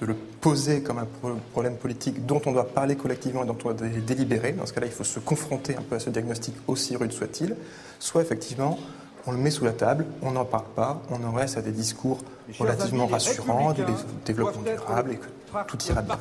de 0.00 0.06
le 0.06 0.14
poser 0.14 0.82
comme 0.82 0.98
un 0.98 1.06
problème 1.52 1.76
politique 1.76 2.24
dont 2.26 2.40
on 2.46 2.52
doit 2.52 2.68
parler 2.68 2.96
collectivement 2.96 3.44
et 3.44 3.46
dont 3.46 3.56
on 3.64 3.72
doit 3.72 3.88
délibérer. 3.88 4.52
Dans 4.52 4.66
ce 4.66 4.72
cas-là, 4.72 4.86
il 4.86 4.92
faut 4.92 5.04
se 5.04 5.20
confronter 5.20 5.76
un 5.76 5.82
peu 5.82 5.96
à 5.96 6.00
ce 6.00 6.10
diagnostic, 6.10 6.54
aussi 6.66 6.96
rude 6.96 7.12
soit-il. 7.12 7.56
Soit 7.98 8.22
effectivement, 8.22 8.78
on 9.26 9.32
le 9.32 9.38
met 9.38 9.50
sous 9.50 9.64
la 9.64 9.72
table, 9.72 10.06
on 10.22 10.32
n'en 10.32 10.44
parle 10.44 10.68
pas, 10.74 11.02
on 11.10 11.22
en 11.24 11.32
reste 11.32 11.56
à 11.56 11.62
des 11.62 11.72
discours 11.72 12.18
relativement 12.58 13.06
rassurants, 13.06 13.72
du 13.72 13.82
développement 14.24 14.62
durable 14.62 15.12
et 15.12 15.16
que 15.16 15.68
tout 15.68 15.78
ira 15.88 16.02
bien. 16.02 16.18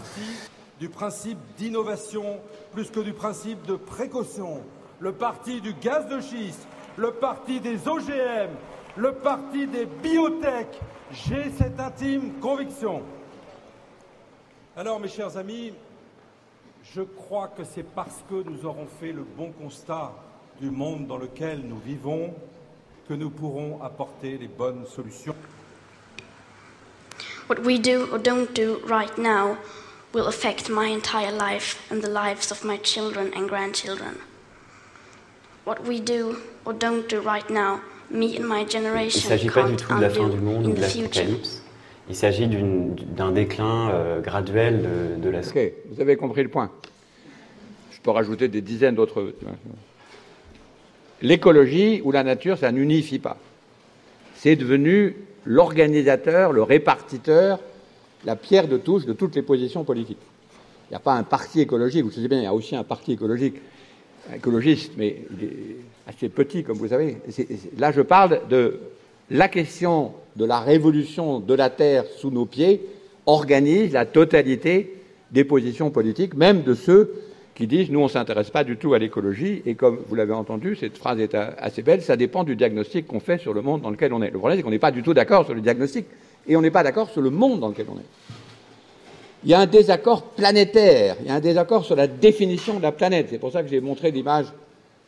Du 0.79 0.89
principe 0.89 1.37
d'innovation 1.57 2.39
plus 2.73 2.89
que 2.89 2.99
du 2.99 3.13
principe 3.13 3.65
de 3.65 3.75
précaution. 3.75 4.61
Le 4.99 5.11
parti 5.11 5.61
du 5.61 5.73
gaz 5.73 6.07
de 6.07 6.19
schiste, 6.19 6.67
le 6.97 7.11
parti 7.11 7.59
des 7.59 7.87
OGM, 7.87 8.49
le 8.97 9.13
parti 9.13 9.67
des 9.67 9.85
biotech. 9.85 10.67
J'ai 11.11 11.51
cette 11.57 11.79
intime 11.79 12.33
conviction. 12.39 13.03
Alors, 14.75 14.99
mes 14.99 15.09
chers 15.09 15.35
amis, 15.37 15.73
je 16.93 17.01
crois 17.01 17.49
que 17.49 17.63
c'est 17.63 17.83
parce 17.83 18.23
que 18.29 18.43
nous 18.43 18.65
aurons 18.65 18.87
fait 18.99 19.11
le 19.11 19.23
bon 19.23 19.51
constat 19.51 20.13
du 20.59 20.69
monde 20.71 21.07
dans 21.07 21.17
lequel 21.17 21.61
nous 21.61 21.79
vivons 21.79 22.33
que 23.07 23.13
nous 23.13 23.29
pourrons 23.29 23.81
apporter 23.83 24.37
les 24.37 24.47
bonnes 24.47 24.85
solutions. 24.85 25.35
What 27.49 27.59
we 27.65 27.77
do 27.77 28.07
or 28.13 28.19
don't 28.19 28.53
do 28.53 28.79
right 28.87 29.17
now 29.17 29.57
will 30.13 30.27
affect 30.27 30.69
my 30.69 30.87
entire 30.87 31.31
life 31.31 31.85
and 31.91 32.01
the 32.01 32.09
lives 32.09 32.51
of 32.51 32.63
my 32.63 32.77
children 32.77 33.31
and 33.35 33.49
grandchildren. 33.49 34.15
What 35.65 35.85
we 35.85 35.99
do 35.99 36.37
or 36.63 36.73
don't 36.73 37.09
do 37.09 37.19
right 37.19 37.49
now 37.49 37.81
il 38.13 38.41
ne 38.41 39.09
s'agit 39.09 39.49
pas 39.49 39.63
du 39.63 39.75
tout 39.75 39.95
de 39.95 40.01
la 40.01 40.09
fin 40.09 40.27
du 40.27 40.37
monde 40.37 40.67
ou 40.67 40.73
de 40.73 40.81
l'apocalypse. 40.81 41.63
Il 42.09 42.15
s'agit 42.15 42.47
d'un 42.47 43.31
déclin 43.31 43.89
euh, 43.91 44.19
graduel 44.21 44.85
de, 45.21 45.29
la 45.29 45.43
société. 45.43 45.75
Vous 45.91 46.01
avez 46.01 46.17
compris 46.17 46.43
le 46.43 46.49
point. 46.49 46.69
Je 47.91 47.99
peux 48.01 48.11
rajouter 48.11 48.47
des 48.47 48.61
dizaines 48.61 48.95
d'autres. 48.95 49.33
L'écologie 51.21 52.01
ou 52.03 52.11
la 52.11 52.23
nature, 52.23 52.57
ça 52.57 52.71
n'unifie 52.71 53.19
pas. 53.19 53.37
C'est 54.35 54.55
devenu 54.55 55.15
l'organisateur, 55.45 56.51
le 56.51 56.63
répartiteur, 56.63 57.59
la 58.25 58.35
pierre 58.35 58.67
de 58.67 58.77
touche 58.77 59.05
de 59.05 59.13
toutes 59.13 59.35
les 59.35 59.41
positions 59.41 59.83
politiques. 59.83 60.17
Il 60.89 60.93
n'y 60.93 60.97
a 60.97 60.99
pas 60.99 61.13
un 61.13 61.23
parti 61.23 61.61
écologique, 61.61 62.03
vous 62.03 62.11
savez 62.11 62.27
bien, 62.27 62.39
il 62.39 62.43
y 62.43 62.47
a 62.47 62.53
aussi 62.53 62.75
un 62.75 62.83
parti 62.83 63.13
écologique 63.13 63.55
écologiste, 64.35 64.93
mais 64.97 65.23
il 65.37 65.43
est 65.45 65.77
assez 66.07 66.29
petit, 66.29 66.63
comme 66.63 66.77
vous 66.77 66.89
savez. 66.89 67.17
là, 67.77 67.91
je 67.91 68.01
parle 68.01 68.41
de 68.49 68.79
la 69.29 69.47
question 69.47 70.13
de 70.35 70.45
la 70.45 70.59
révolution 70.59 71.39
de 71.39 71.53
la 71.53 71.69
Terre 71.69 72.05
sous 72.17 72.31
nos 72.31 72.45
pieds 72.45 72.81
organise 73.25 73.93
la 73.93 74.05
totalité 74.05 74.95
des 75.31 75.43
positions 75.43 75.89
politiques, 75.91 76.35
même 76.35 76.63
de 76.63 76.73
ceux 76.73 77.13
qui 77.55 77.67
disent 77.67 77.89
nous 77.89 77.99
on 77.99 78.05
ne 78.05 78.09
s'intéresse 78.09 78.49
pas 78.49 78.63
du 78.63 78.77
tout 78.77 78.93
à 78.93 78.99
l'écologie 78.99 79.61
et 79.65 79.75
comme 79.75 79.99
vous 80.07 80.15
l'avez 80.15 80.33
entendu, 80.33 80.75
cette 80.75 80.97
phrase 80.97 81.19
est 81.19 81.35
assez 81.35 81.81
belle, 81.81 82.01
ça 82.01 82.17
dépend 82.17 82.43
du 82.43 82.55
diagnostic 82.55 83.07
qu'on 83.07 83.19
fait 83.19 83.37
sur 83.37 83.53
le 83.53 83.61
monde 83.61 83.81
dans 83.81 83.89
lequel 83.89 84.13
on 84.13 84.21
est. 84.21 84.31
Le 84.31 84.37
problème 84.37 84.57
c'est 84.57 84.63
qu'on 84.63 84.71
n'est 84.71 84.79
pas 84.79 84.91
du 84.91 85.03
tout 85.03 85.13
d'accord 85.13 85.45
sur 85.45 85.53
le 85.53 85.61
diagnostic 85.61 86.05
et 86.47 86.55
on 86.55 86.61
n'est 86.61 86.71
pas 86.71 86.83
d'accord 86.83 87.09
sur 87.09 87.21
le 87.21 87.29
monde 87.29 87.59
dans 87.59 87.69
lequel 87.69 87.85
on 87.89 87.97
est. 87.97 88.05
Il 89.43 89.49
y 89.49 89.53
a 89.53 89.59
un 89.59 89.65
désaccord 89.65 90.23
planétaire, 90.23 91.17
il 91.21 91.27
y 91.27 91.29
a 91.29 91.35
un 91.35 91.39
désaccord 91.39 91.85
sur 91.85 91.95
la 91.95 92.07
définition 92.07 92.77
de 92.77 92.83
la 92.83 92.91
planète. 92.91 93.27
C'est 93.29 93.39
pour 93.39 93.51
ça 93.51 93.63
que 93.63 93.69
j'ai 93.69 93.81
montré 93.81 94.11
l'image 94.11 94.45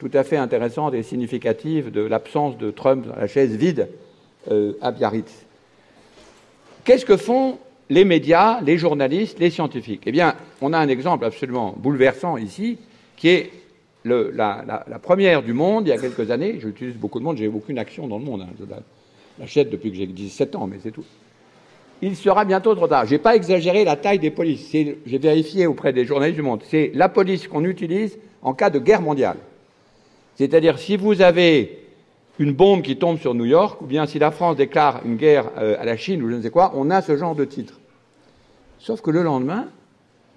tout 0.09 0.17
à 0.17 0.23
fait 0.23 0.37
intéressante 0.37 0.93
et 0.93 1.03
significative 1.03 1.91
de 1.91 2.01
l'absence 2.01 2.57
de 2.57 2.71
Trump 2.71 3.07
dans 3.07 3.15
la 3.15 3.27
chaise 3.27 3.55
vide 3.55 3.89
euh, 4.51 4.73
à 4.81 4.91
Biarritz. 4.91 5.45
Qu'est-ce 6.83 7.05
que 7.05 7.15
font 7.15 7.57
les 7.89 8.03
médias, 8.03 8.59
les 8.61 8.77
journalistes, 8.77 9.39
les 9.39 9.49
scientifiques? 9.49 10.03
Eh 10.05 10.11
bien, 10.11 10.35
on 10.61 10.73
a 10.73 10.77
un 10.77 10.89
exemple 10.89 11.23
absolument 11.23 11.73
bouleversant 11.77 12.37
ici, 12.37 12.77
qui 13.15 13.29
est 13.29 13.51
la, 14.03 14.65
première 15.01 15.41
du 15.41 15.53
monde 15.53 15.87
il 15.87 15.89
y 15.89 15.93
a 15.93 15.97
quelques 15.97 16.29
années. 16.31 16.57
J'utilise 16.59 16.95
beaucoup 16.95 17.19
de 17.19 17.23
monde, 17.23 17.37
j'ai 17.37 17.47
aucune 17.47 17.79
action 17.79 18.07
dans 18.07 18.17
le 18.17 18.25
monde. 18.25 18.41
Hein. 18.41 18.53
je 18.59 18.65
l'achète 19.39 19.69
depuis 19.69 19.91
que 19.91 19.97
j'ai 19.97 20.07
17 20.07 20.55
ans, 20.55 20.67
mais 20.67 20.77
c'est 20.83 20.91
tout 20.91 21.05
il 22.01 22.17
sera 22.17 22.43
bientôt 22.43 22.75
trop 22.75 22.87
tard. 22.87 23.05
Je 23.05 23.11
n'ai 23.11 23.17
pas 23.17 23.33
exagéré 23.33 23.85
la 23.85 23.95
taille 23.95 24.19
des 24.19 24.29
polices. 24.29 24.69
J'ai 24.71 25.17
vérifié 25.17 25.67
auprès 25.67 25.93
des 25.93 26.03
journalistes 26.03 26.35
du 26.35 26.41
monde. 26.41 26.61
C'est 26.69 26.91
la 26.93 27.07
police 27.07 27.47
qu'on 27.47 27.63
utilise 27.63 28.19
en 28.41 28.53
cas 28.53 28.69
de 28.69 28.77
guerre 28.77 29.01
mondiale. 29.01 29.37
C'est-à-dire, 30.35 30.79
si 30.79 30.97
vous 30.97 31.21
avez 31.21 31.79
une 32.39 32.53
bombe 32.53 32.81
qui 32.81 32.97
tombe 32.97 33.19
sur 33.19 33.35
New 33.35 33.45
York, 33.45 33.81
ou 33.81 33.85
bien 33.85 34.05
si 34.05 34.19
la 34.19 34.31
France 34.31 34.55
déclare 34.55 35.01
une 35.05 35.17
guerre 35.17 35.51
euh, 35.57 35.75
à 35.79 35.85
la 35.85 35.97
Chine 35.97 36.23
ou 36.23 36.29
je 36.29 36.35
ne 36.35 36.41
sais 36.41 36.49
quoi, 36.49 36.71
on 36.75 36.89
a 36.89 37.01
ce 37.01 37.15
genre 37.17 37.35
de 37.35 37.45
titre. 37.45 37.79
Sauf 38.79 39.01
que 39.01 39.11
le 39.11 39.21
lendemain, 39.21 39.67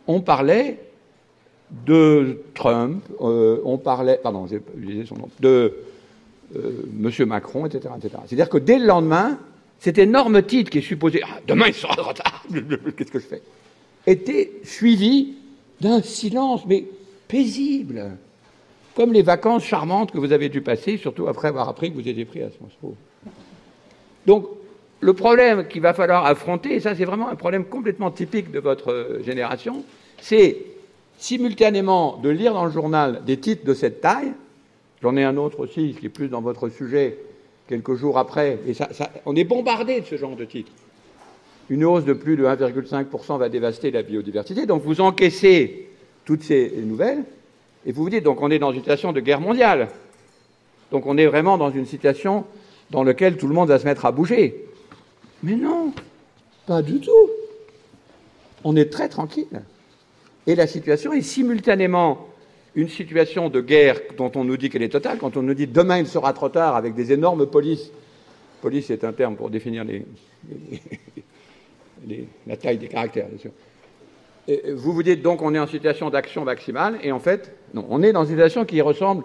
on 0.07 0.21
parlait 0.21 0.79
de 1.87 2.43
Trump, 2.55 3.03
euh, 3.21 3.61
on 3.65 3.79
parlait, 3.79 4.21
pardon, 4.23 4.47
j'ai 4.47 4.61
oublié 4.75 5.07
son 5.07 5.17
nom, 5.17 5.29
de 5.41 5.75
euh, 6.55 6.71
M. 7.03 7.27
Macron, 7.27 7.67
etc. 7.67 7.93
C'est-à-dire 8.27 8.49
que 8.49 8.59
dès 8.59 8.79
le 8.79 8.87
lendemain, 8.87 9.39
cet 9.81 9.99
énorme 9.99 10.43
titre 10.43 10.71
qui 10.71 10.79
est 10.79 10.83
supposé 10.83 11.23
ah, 11.25 11.41
demain 11.47 11.67
il 11.69 11.75
sera 11.75 11.95
retard, 11.95 12.45
qu'est-ce 12.97 13.11
que 13.11 13.19
je 13.19 13.27
fais 13.27 13.43
était 14.07 14.53
suivi 14.63 15.35
d'un 15.81 16.01
silence, 16.01 16.65
mais 16.67 16.85
paisible, 17.29 18.13
comme 18.97 19.13
les 19.13 19.23
vacances 19.23 19.63
charmantes 19.63 20.11
que 20.11 20.19
vous 20.19 20.33
avez 20.33 20.49
dû 20.49 20.63
passer, 20.63 20.97
surtout 20.97 21.29
après 21.29 21.49
avoir 21.49 21.69
appris 21.69 21.91
que 21.91 21.97
vous 21.97 22.09
étiez 22.09 22.25
pris 22.25 22.43
à 22.43 22.51
Sciences 22.51 22.73
Po. 22.81 22.97
Donc, 24.25 24.49
le 25.01 25.13
problème 25.13 25.69
qu'il 25.69 25.83
va 25.83 25.93
falloir 25.93 26.25
affronter, 26.25 26.77
et 26.77 26.81
ça 26.81 26.95
c'est 26.95 27.05
vraiment 27.05 27.29
un 27.29 27.37
problème 27.37 27.67
complètement 27.67 28.11
typique 28.11 28.51
de 28.51 28.59
votre 28.59 28.91
euh, 28.91 29.23
génération, 29.23 29.85
c'est 30.19 30.57
simultanément 31.19 32.17
de 32.17 32.31
lire 32.31 32.55
dans 32.55 32.65
le 32.65 32.71
journal 32.71 33.23
des 33.27 33.37
titres 33.37 33.67
de 33.67 33.75
cette 33.75 34.01
taille, 34.01 34.33
j'en 35.03 35.15
ai 35.17 35.25
un 35.25 35.37
autre 35.37 35.61
aussi 35.61 35.95
qui 36.01 36.07
est 36.07 36.11
plus 36.11 36.29
dans 36.29 36.41
votre 36.41 36.71
sujet, 36.71 37.19
quelques 37.69 37.95
jours 37.95 38.17
après, 38.17 38.59
et 38.67 38.73
on 39.27 39.37
est 39.37 39.45
bombardé 39.45 40.01
de 40.01 40.07
ce 40.07 40.17
genre 40.17 40.37
de 40.37 40.47
titres. 40.47 40.73
Une 41.69 41.85
hausse 41.85 42.05
de 42.05 42.15
plus 42.15 42.37
de 42.37 42.45
1,5% 42.47 43.39
va 43.39 43.49
dévaster 43.51 43.91
la 43.91 44.03
biodiversité, 44.03 44.65
donc 44.65 44.83
vous 44.83 45.03
encaissez 45.03 45.91
toutes 46.25 46.43
ces 46.43 46.73
nouvelles, 46.79 47.25
et 47.87 47.93
vous 47.93 48.03
vous 48.03 48.11
dites, 48.11 48.25
donc 48.25 48.43
on 48.43 48.51
est 48.51 48.59
dans 48.59 48.73
une 48.73 48.81
situation 48.81 49.13
de 49.13 49.21
guerre 49.21 49.41
mondiale, 49.41 49.89
donc 50.91 51.07
on 51.07 51.17
est 51.17 51.27
vraiment 51.27 51.57
dans 51.57 51.71
une 51.71 51.87
situation 51.87 52.45
dans 52.91 53.05
laquelle 53.05 53.37
tout 53.37 53.47
le 53.47 53.55
monde 53.55 53.69
va 53.69 53.79
se 53.79 53.85
mettre 53.85 54.05
à 54.05 54.13
bouger. 54.13 54.67
Mais 55.45 55.55
non, 55.55 55.93
pas 56.67 56.83
du 56.83 57.01
tout. 57.01 57.31
On 58.65 58.75
est 58.75 58.93
très 58.93 59.09
tranquille. 59.09 59.63
Et 60.49 60.57
la 60.57 60.67
situation 60.67 61.13
est 61.13 61.23
simultanément 61.23 62.27
une 62.75 62.89
situation 62.89 63.49
de 63.49 63.61
guerre 63.61 64.01
dont 64.17 64.33
on 64.35 64.43
nous 64.45 64.57
dit 64.57 64.69
qu'elle 64.69 64.83
est 64.83 64.89
totale, 64.89 65.19
quand 65.19 65.37
on 65.37 65.43
nous 65.43 65.55
dit 65.55 65.69
demain 65.69 65.99
il 65.99 66.09
sera 66.09 66.33
trop 66.33 66.49
tard 66.49 66.75
avec 66.77 66.95
des 66.95 67.13
énormes 67.13 67.47
polices. 67.47 67.91
Police 68.63 68.91
est 68.91 69.05
un 69.05 69.13
terme 69.13 69.37
pour 69.37 69.49
définir 69.49 69.85
la 72.47 72.57
taille 72.57 72.79
des 72.79 72.89
caractères, 72.89 73.29
bien 73.29 73.39
sûr. 73.39 73.53
Vous 74.49 74.93
vous 74.93 75.03
dites 75.03 75.23
donc 75.23 75.43
on 75.43 75.55
est 75.55 75.59
en 75.59 75.67
situation 75.67 76.09
d'action 76.11 76.45
maximale, 76.45 76.99
et 77.03 77.11
en 77.11 77.19
fait, 77.19 77.53
non, 77.75 77.85
on 77.91 78.03
est 78.03 78.13
dans 78.13 78.23
une 78.23 78.31
situation 78.31 78.65
qui 78.65 78.81
ressemble. 78.81 79.25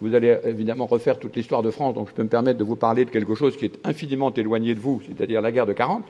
Vous 0.00 0.14
allez 0.14 0.38
évidemment 0.44 0.86
refaire 0.86 1.18
toute 1.18 1.34
l'histoire 1.34 1.62
de 1.62 1.70
France, 1.70 1.94
donc 1.94 2.08
je 2.08 2.14
peux 2.14 2.22
me 2.22 2.28
permettre 2.28 2.58
de 2.58 2.64
vous 2.64 2.76
parler 2.76 3.04
de 3.04 3.10
quelque 3.10 3.34
chose 3.34 3.56
qui 3.56 3.64
est 3.64 3.78
infiniment 3.84 4.32
éloigné 4.32 4.74
de 4.74 4.80
vous, 4.80 5.02
c'est-à-dire 5.06 5.40
la 5.40 5.50
guerre 5.50 5.66
de 5.66 5.72
40 5.72 6.04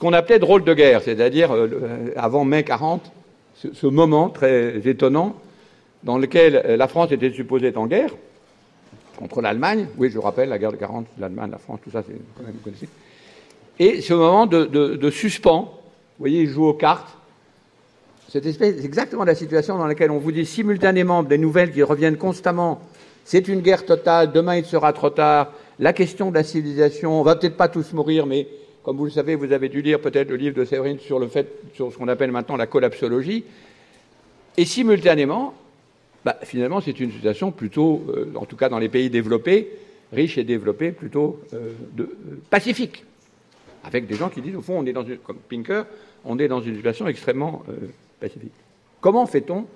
ce 0.00 0.06
qu'on 0.06 0.14
appelait 0.14 0.38
drôle 0.38 0.64
de 0.64 0.72
guerre, 0.72 1.02
c'est-à-dire 1.02 1.52
euh, 1.52 2.12
avant 2.16 2.44
mai 2.44 2.64
40, 2.64 3.12
ce, 3.54 3.86
moment 3.86 4.30
très 4.30 4.78
étonnant 4.88 5.34
dans 6.02 6.16
lequel 6.16 6.62
euh, 6.64 6.76
la 6.78 6.88
France 6.88 7.12
était 7.12 7.30
supposée 7.30 7.66
être 7.66 7.76
en 7.76 7.86
guerre 7.86 8.10
contre 9.18 9.42
l'Allemagne. 9.42 9.88
Oui, 9.98 10.08
je 10.10 10.18
rappelle, 10.18 10.48
la 10.48 10.58
guerre 10.58 10.72
de 10.72 10.78
40, 10.78 11.06
l'Allemagne, 11.18 11.50
la 11.50 11.58
France, 11.58 11.80
tout 11.84 11.90
ça, 11.90 12.02
c'est 12.06 12.14
quand 12.34 12.44
même 12.44 12.56
connu. 12.64 12.76
Et 13.78 14.00
ce 14.00 14.14
moment 14.14 14.46
de, 14.46 14.64
de, 14.64 15.10
suspens, 15.10 15.70
vous 15.70 15.79
voyez, 16.20 16.42
ils 16.42 16.48
jouent 16.48 16.66
aux 16.66 16.74
cartes. 16.74 17.16
C'est 18.28 18.46
exactement 18.62 19.24
la 19.24 19.34
situation 19.34 19.76
dans 19.76 19.86
laquelle 19.86 20.12
on 20.12 20.18
vous 20.18 20.30
dit 20.30 20.46
simultanément 20.46 21.24
des 21.24 21.38
nouvelles 21.38 21.72
qui 21.72 21.82
reviennent 21.82 22.16
constamment. 22.16 22.80
C'est 23.24 23.48
une 23.48 23.60
guerre 23.60 23.84
totale, 23.84 24.30
demain 24.30 24.56
il 24.56 24.64
sera 24.64 24.92
trop 24.92 25.10
tard, 25.10 25.52
la 25.80 25.92
question 25.92 26.30
de 26.30 26.36
la 26.36 26.44
civilisation, 26.44 27.18
on 27.18 27.24
va 27.24 27.36
peut-être 27.36 27.56
pas 27.56 27.68
tous 27.68 27.92
mourir, 27.92 28.26
mais 28.26 28.46
comme 28.82 28.96
vous 28.96 29.04
le 29.04 29.10
savez, 29.10 29.34
vous 29.34 29.52
avez 29.52 29.68
dû 29.68 29.82
lire 29.82 30.00
peut-être 30.00 30.30
le 30.30 30.36
livre 30.36 30.56
de 30.56 30.64
Séverine 30.64 30.98
sur 30.98 31.18
le 31.18 31.26
fait, 31.26 31.48
sur 31.74 31.92
ce 31.92 31.98
qu'on 31.98 32.08
appelle 32.08 32.30
maintenant 32.30 32.56
la 32.56 32.66
collapsologie. 32.66 33.44
Et 34.56 34.64
simultanément, 34.64 35.54
bah, 36.24 36.38
finalement, 36.42 36.80
c'est 36.80 36.98
une 37.00 37.10
situation 37.10 37.50
plutôt, 37.50 38.04
euh, 38.08 38.32
en 38.36 38.44
tout 38.44 38.56
cas 38.56 38.68
dans 38.68 38.78
les 38.78 38.88
pays 38.88 39.10
développés, 39.10 39.70
riches 40.12 40.38
et 40.38 40.44
développés, 40.44 40.92
plutôt 40.92 41.40
euh, 41.54 41.70
euh, 41.98 42.06
pacifique. 42.48 43.04
Avec 43.84 44.06
des 44.06 44.16
gens 44.16 44.28
qui 44.28 44.42
disent, 44.42 44.56
au 44.56 44.62
fond, 44.62 44.78
on 44.78 44.86
est 44.86 44.92
dans 44.92 45.04
une, 45.04 45.18
comme 45.18 45.38
Pinker, 45.48 45.84
on 46.24 46.38
est 46.38 46.48
dans 46.48 46.60
une 46.60 46.76
situation 46.76 47.06
extrêmement 47.06 47.62
pacifique. 48.20 48.52
Comment 49.00 49.26
fait-on 49.26 49.66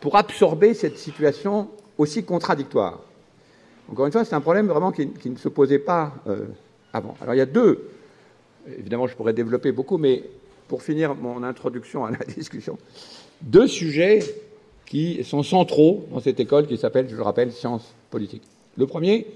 pour 0.00 0.16
absorber 0.16 0.74
cette 0.74 0.98
situation 0.98 1.68
aussi 1.98 2.24
contradictoire? 2.24 3.00
Encore 3.90 4.06
une 4.06 4.12
fois, 4.12 4.24
c'est 4.24 4.34
un 4.34 4.40
problème 4.40 4.66
vraiment 4.66 4.90
qui, 4.90 5.06
ne 5.06 5.36
se 5.36 5.48
posait 5.48 5.78
pas 5.78 6.14
avant. 6.92 7.14
Alors 7.20 7.34
il 7.34 7.38
y 7.38 7.42
a 7.42 7.46
deux 7.46 7.88
Évidemment, 8.78 9.06
je 9.06 9.16
pourrais 9.16 9.32
développer 9.32 9.72
beaucoup, 9.72 9.98
mais 9.98 10.22
pour 10.68 10.82
finir 10.82 11.14
mon 11.14 11.42
introduction 11.42 12.04
à 12.04 12.10
la 12.10 12.18
discussion, 12.36 12.78
deux 13.40 13.66
sujets 13.66 14.20
qui 14.86 15.24
sont 15.24 15.42
centraux 15.42 16.06
dans 16.12 16.20
cette 16.20 16.38
école 16.38 16.66
qui 16.66 16.76
s'appelle, 16.76 17.08
je 17.08 17.16
le 17.16 17.22
rappelle, 17.22 17.50
sciences 17.52 17.94
politiques. 18.10 18.42
Le 18.76 18.86
premier, 18.86 19.26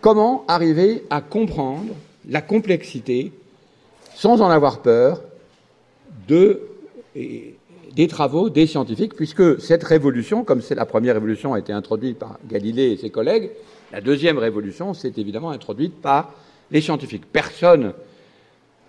comment 0.00 0.44
arriver 0.48 1.04
à 1.10 1.20
comprendre 1.20 1.94
la 2.28 2.42
complexité, 2.42 3.32
sans 4.20 4.42
en 4.42 4.50
avoir 4.50 4.82
peur, 4.82 5.22
de, 6.28 6.60
des 7.14 8.06
travaux 8.06 8.50
des 8.50 8.66
scientifiques, 8.66 9.14
puisque 9.14 9.58
cette 9.62 9.82
révolution, 9.82 10.44
comme 10.44 10.60
la 10.72 10.84
première 10.84 11.14
révolution, 11.14 11.54
a 11.54 11.58
été 11.58 11.72
introduite 11.72 12.18
par 12.18 12.38
Galilée 12.46 12.90
et 12.90 12.96
ses 12.98 13.08
collègues, 13.08 13.50
la 13.92 14.02
deuxième 14.02 14.36
révolution 14.36 14.92
s'est 14.92 15.14
évidemment 15.16 15.48
introduite 15.48 16.02
par 16.02 16.34
les 16.70 16.82
scientifiques. 16.82 17.24
Personne 17.32 17.94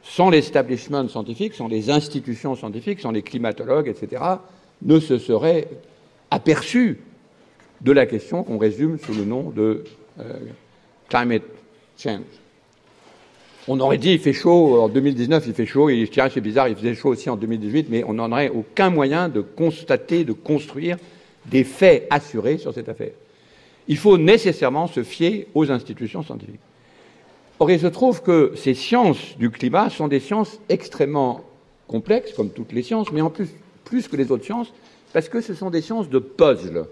sans 0.03 0.29
l'establishment 0.29 1.07
scientifique, 1.07 1.53
sans 1.53 1.69
les 1.69 1.89
institutions 1.89 2.57
scientifiques, 2.57 2.99
sans 2.99 3.11
les 3.11 3.21
climatologues, 3.21 3.87
etc., 3.87 4.21
ne 4.81 4.99
se 4.99 5.17
serait 5.17 5.69
aperçu 6.29 6.99
de 7.79 7.93
la 7.93 8.05
question 8.05 8.43
qu'on 8.43 8.57
résume 8.57 8.99
sous 8.99 9.13
le 9.13 9.23
nom 9.23 9.49
de 9.49 9.85
euh, 10.19 10.33
climate 11.07 11.43
change. 11.97 12.40
On 13.73 13.79
aurait 13.79 13.97
dit 13.97 14.11
il 14.11 14.19
fait 14.19 14.33
chaud 14.33 14.81
en 14.81 14.89
2019, 14.89 15.45
il 15.47 15.53
fait 15.53 15.65
chaud, 15.65 15.89
et 15.89 16.03
dirais 16.03 16.29
c'est 16.29 16.41
bizarre, 16.41 16.67
il 16.67 16.75
faisait 16.75 16.93
chaud 16.93 17.07
aussi 17.07 17.29
en 17.29 17.37
2018, 17.37 17.87
mais 17.89 18.03
on 18.05 18.11
n'en 18.11 18.29
aurait 18.29 18.49
aucun 18.49 18.89
moyen 18.89 19.29
de 19.29 19.39
constater, 19.39 20.25
de 20.25 20.33
construire 20.33 20.97
des 21.45 21.63
faits 21.63 22.05
assurés 22.09 22.57
sur 22.57 22.73
cette 22.73 22.89
affaire. 22.89 23.13
Il 23.87 23.95
faut 23.95 24.17
nécessairement 24.17 24.87
se 24.87 25.03
fier 25.03 25.47
aux 25.53 25.71
institutions 25.71 26.21
scientifiques. 26.21 26.59
Or, 27.59 27.71
il 27.71 27.79
se 27.79 27.87
trouve 27.87 28.21
que 28.21 28.51
ces 28.57 28.73
sciences 28.73 29.37
du 29.37 29.49
climat 29.49 29.89
sont 29.89 30.09
des 30.09 30.19
sciences 30.19 30.59
extrêmement 30.67 31.39
complexes, 31.87 32.33
comme 32.33 32.49
toutes 32.49 32.73
les 32.73 32.83
sciences, 32.83 33.09
mais 33.13 33.21
en 33.21 33.29
plus, 33.29 33.47
plus 33.85 34.09
que 34.09 34.17
les 34.17 34.33
autres 34.33 34.43
sciences, 34.43 34.73
parce 35.13 35.29
que 35.29 35.39
ce 35.39 35.53
sont 35.53 35.69
des 35.69 35.81
sciences 35.81 36.09
de 36.09 36.19
puzzle. 36.19 36.87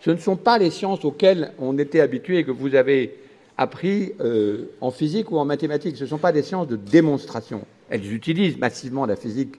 Ce 0.00 0.10
ne 0.10 0.16
sont 0.16 0.34
pas 0.34 0.58
les 0.58 0.70
sciences 0.70 1.04
auxquelles 1.04 1.52
on 1.60 1.78
était 1.78 2.00
habitué 2.00 2.38
et 2.38 2.44
que 2.44 2.50
vous 2.50 2.74
avez 2.74 3.14
appris 3.56 4.12
euh, 4.20 4.70
en 4.80 4.90
physique 4.90 5.30
ou 5.30 5.38
en 5.38 5.44
mathématiques. 5.44 5.96
Ce 5.96 6.04
ne 6.04 6.08
sont 6.08 6.18
pas 6.18 6.32
des 6.32 6.42
sciences 6.42 6.68
de 6.68 6.76
démonstration. 6.76 7.62
Elles 7.88 8.12
utilisent 8.12 8.58
massivement 8.58 9.06
la 9.06 9.16
physique 9.16 9.54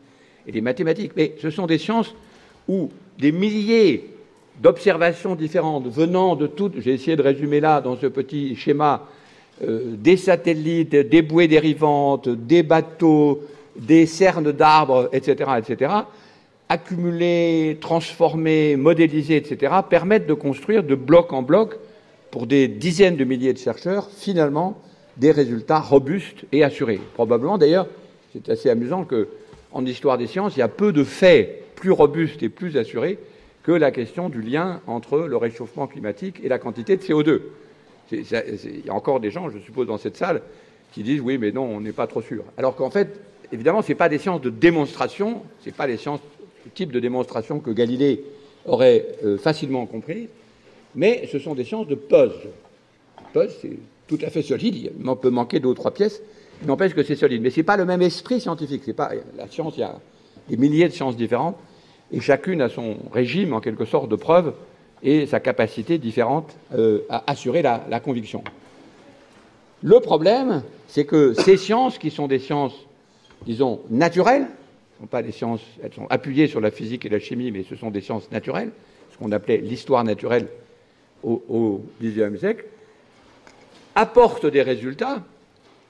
et 0.48 0.52
les 0.52 0.62
mathématiques, 0.62 1.14
mais 1.16 1.36
ce 1.42 1.50
sont 1.50 1.66
des 1.66 1.78
sciences 1.78 2.14
où 2.68 2.90
des 3.18 3.32
milliers 3.32 4.10
d'observations 4.62 5.36
différentes 5.36 5.88
venant 5.88 6.36
de 6.36 6.48
toutes, 6.48 6.80
j'ai 6.80 6.94
essayé 6.94 7.16
de 7.16 7.22
résumer 7.22 7.60
là 7.60 7.82
dans 7.82 7.98
ce 7.98 8.08
petit 8.08 8.56
schéma, 8.56 9.08
euh, 9.64 9.96
des 9.98 10.18
satellites, 10.18 10.96
des 10.96 11.22
bouées 11.22 11.48
dérivantes, 11.48 12.30
des 12.30 12.64
bateaux, 12.64 13.42
des 13.76 14.06
cernes 14.06 14.52
d'arbres, 14.52 15.10
etc., 15.12 15.52
etc., 15.58 15.94
accumulés, 16.68 17.78
transformés, 17.80 18.76
modélisés, 18.76 19.38
etc., 19.38 19.74
permettent 19.90 20.28
de 20.28 20.34
construire 20.34 20.84
de 20.84 20.96
bloc 20.96 21.32
en 21.32 21.42
bloc, 21.42 21.78
pour 22.36 22.48
des 22.48 22.68
dizaines 22.68 23.16
de 23.16 23.24
milliers 23.24 23.54
de 23.54 23.58
chercheurs, 23.58 24.10
finalement, 24.12 24.78
des 25.16 25.32
résultats 25.32 25.80
robustes 25.80 26.44
et 26.52 26.66
assurés. 26.66 27.00
Probablement, 27.14 27.58
d'ailleurs, 27.58 27.88
c'est 28.34 28.50
assez 28.50 28.70
amusant 28.70 29.06
que, 29.06 29.30
en 29.72 29.86
histoire 29.86 30.18
des 30.18 30.28
sciences, 30.28 30.58
il 30.58 30.60
y 30.60 30.62
a 30.62 30.68
peu 30.68 30.92
de 30.92 31.06
faits 31.06 31.64
plus 31.76 31.92
robustes 31.92 32.44
et 32.44 32.50
plus 32.50 32.76
assurés 32.76 33.20
que 33.64 33.72
la 33.72 33.90
question 33.90 34.28
du 34.28 34.42
lien 34.42 34.82
entre 34.86 35.20
le 35.20 35.38
réchauffement 35.38 35.88
climatique 35.88 36.42
et 36.44 36.50
la 36.50 36.60
quantité 36.60 36.98
de 36.98 37.02
CO2. 37.02 37.40
Il 38.12 38.86
y 38.86 38.90
a 38.90 38.94
encore 38.94 39.22
des 39.22 39.32
gens, 39.32 39.50
je 39.50 39.60
suppose, 39.60 39.88
dans 39.88 39.98
cette 39.98 40.18
salle 40.18 40.42
qui 40.92 41.04
disent 41.04 41.22
oui, 41.22 41.38
mais 41.38 41.54
non, 41.54 41.64
on 41.64 41.80
n'est 41.80 41.94
pas 41.94 42.06
trop 42.06 42.22
sûr. 42.22 42.44
Alors 42.58 42.76
qu'en 42.76 42.90
fait, 42.90 43.18
évidemment, 43.54 43.82
ce 43.82 43.88
n'est 43.88 43.96
pas 43.96 44.10
des 44.10 44.18
sciences 44.18 44.42
de 44.42 44.50
démonstration, 44.50 45.44
ce 45.62 45.68
n'est 45.68 45.74
pas 45.74 45.88
les 45.88 45.96
sciences, 45.96 46.20
le 46.66 46.72
type 46.72 46.92
de 46.92 47.00
démonstration 47.00 47.62
que 47.62 47.72
Galilée 47.72 48.26
aurait 48.66 49.06
euh, 49.24 49.38
facilement 49.38 49.86
compris, 49.86 50.28
mais 50.96 51.28
ce 51.32 51.40
sont 51.40 51.56
des 51.56 51.64
sciences 51.64 51.88
de 51.88 51.96
puzzle. 51.96 52.50
Puzzle, 53.34 53.52
c'est 53.62 53.78
tout 54.08 54.20
à 54.22 54.30
fait 54.30 54.42
solide, 54.42 54.76
il 54.76 55.16
peut 55.22 55.30
manquer 55.30 55.60
deux 55.60 55.70
ou 55.70 55.74
trois 55.74 55.92
pièces, 55.92 56.22
n'empêche 56.66 56.94
que 56.94 57.04
c'est 57.04 57.16
solide. 57.16 57.42
Mais 57.42 57.50
ce 57.50 57.58
n'est 57.60 57.64
pas 57.64 57.78
le 57.78 57.86
même 57.86 58.02
esprit 58.02 58.40
scientifique. 58.40 58.84
C'est 58.86 58.94
pas, 58.94 59.12
la 59.36 59.48
science, 59.48 59.74
il 59.78 59.82
y 59.82 59.84
a 59.84 60.00
des 60.50 60.58
milliers 60.58 60.88
de 60.88 60.94
sciences 60.94 61.18
différentes, 61.18 61.58
et 62.12 62.20
chacune 62.20 62.62
a 62.62 62.70
son 62.70 62.98
régime, 63.12 63.54
en 63.54 63.62
quelque 63.62 63.86
sorte, 63.86 64.10
de 64.10 64.16
preuve 64.16 64.54
et 65.04 65.26
sa 65.26 65.40
capacité 65.40 65.98
différente 65.98 66.56
euh, 66.74 67.02
à 67.10 67.30
assurer 67.32 67.62
la, 67.62 68.00
conviction. 68.00 68.44
Le 69.84 70.00
problème, 70.00 70.64
c'est 70.88 71.06
que 71.06 71.34
ces 71.34 71.58
sciences, 71.58 71.98
qui 71.98 72.12
sont 72.12 72.28
des 72.28 72.40
sciences, 72.40 72.76
disons, 73.46 73.82
naturelles, 73.90 74.48
sont 75.00 75.08
pas 75.08 75.22
des 75.22 75.32
sciences, 75.32 75.62
elles 75.84 75.94
sont 75.94 76.08
appuyées 76.10 76.48
sur 76.48 76.62
la 76.62 76.72
physique 76.72 77.06
et 77.06 77.10
la 77.10 77.20
chimie, 77.20 77.52
mais 77.52 77.66
ce 77.68 77.76
sont 77.76 77.92
des 77.92 78.02
sciences 78.02 78.32
naturelles, 78.32 78.72
ce 79.12 79.18
qu'on 79.18 79.32
appelait 79.32 79.58
l'histoire 79.58 80.04
naturelle 80.04 80.48
au 81.26 81.84
XIXe 82.02 82.40
siècle, 82.40 82.66
apporte 83.96 84.46
des 84.46 84.62
résultats, 84.62 85.24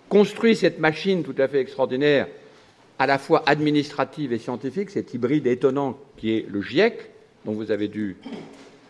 construit 0.10 0.56
cette 0.56 0.80
machine 0.80 1.24
tout 1.24 1.36
à 1.38 1.48
fait 1.48 1.60
extraordinaire, 1.60 2.28
à 2.98 3.08
la 3.08 3.18
fois 3.18 3.44
administrative 3.46 4.32
et 4.32 4.40
scientifique, 4.40 4.90
cet 4.90 5.14
hybride 5.14 5.48
étonnant 5.48 5.98
qui 6.18 6.32
est 6.32 6.46
le 6.50 6.62
GIEC, 6.62 7.12
dont 7.44 7.52
vous 7.52 7.72
avez 7.72 7.88
dû 7.88 8.18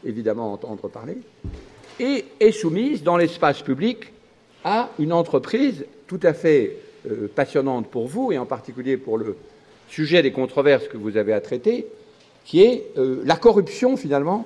évidemment 0.06 0.54
entendre 0.54 0.88
parler, 0.88 1.18
et 2.00 2.26
est 2.39 2.52
soumise 2.52 3.04
dans 3.04 3.18
l'espace 3.18 3.62
public 3.62 4.12
à 4.64 4.89
une 5.00 5.14
entreprise 5.14 5.86
tout 6.08 6.20
à 6.22 6.34
fait 6.34 6.78
euh, 7.10 7.28
passionnante 7.34 7.88
pour 7.88 8.08
vous, 8.08 8.32
et 8.32 8.38
en 8.38 8.46
particulier 8.46 8.98
pour 8.98 9.18
le 9.18 9.36
sujet 9.89 10.22
des 10.22 10.32
controverses 10.32 10.88
que 10.88 10.98
vous 10.98 11.18
avez 11.18 11.34
à 11.34 11.41
traiter, 11.41 11.88
qui 12.43 12.62
est 12.62 12.86
euh, 12.98 13.22
la 13.26 13.38
corruption 13.38 13.98
finalement 13.98 14.46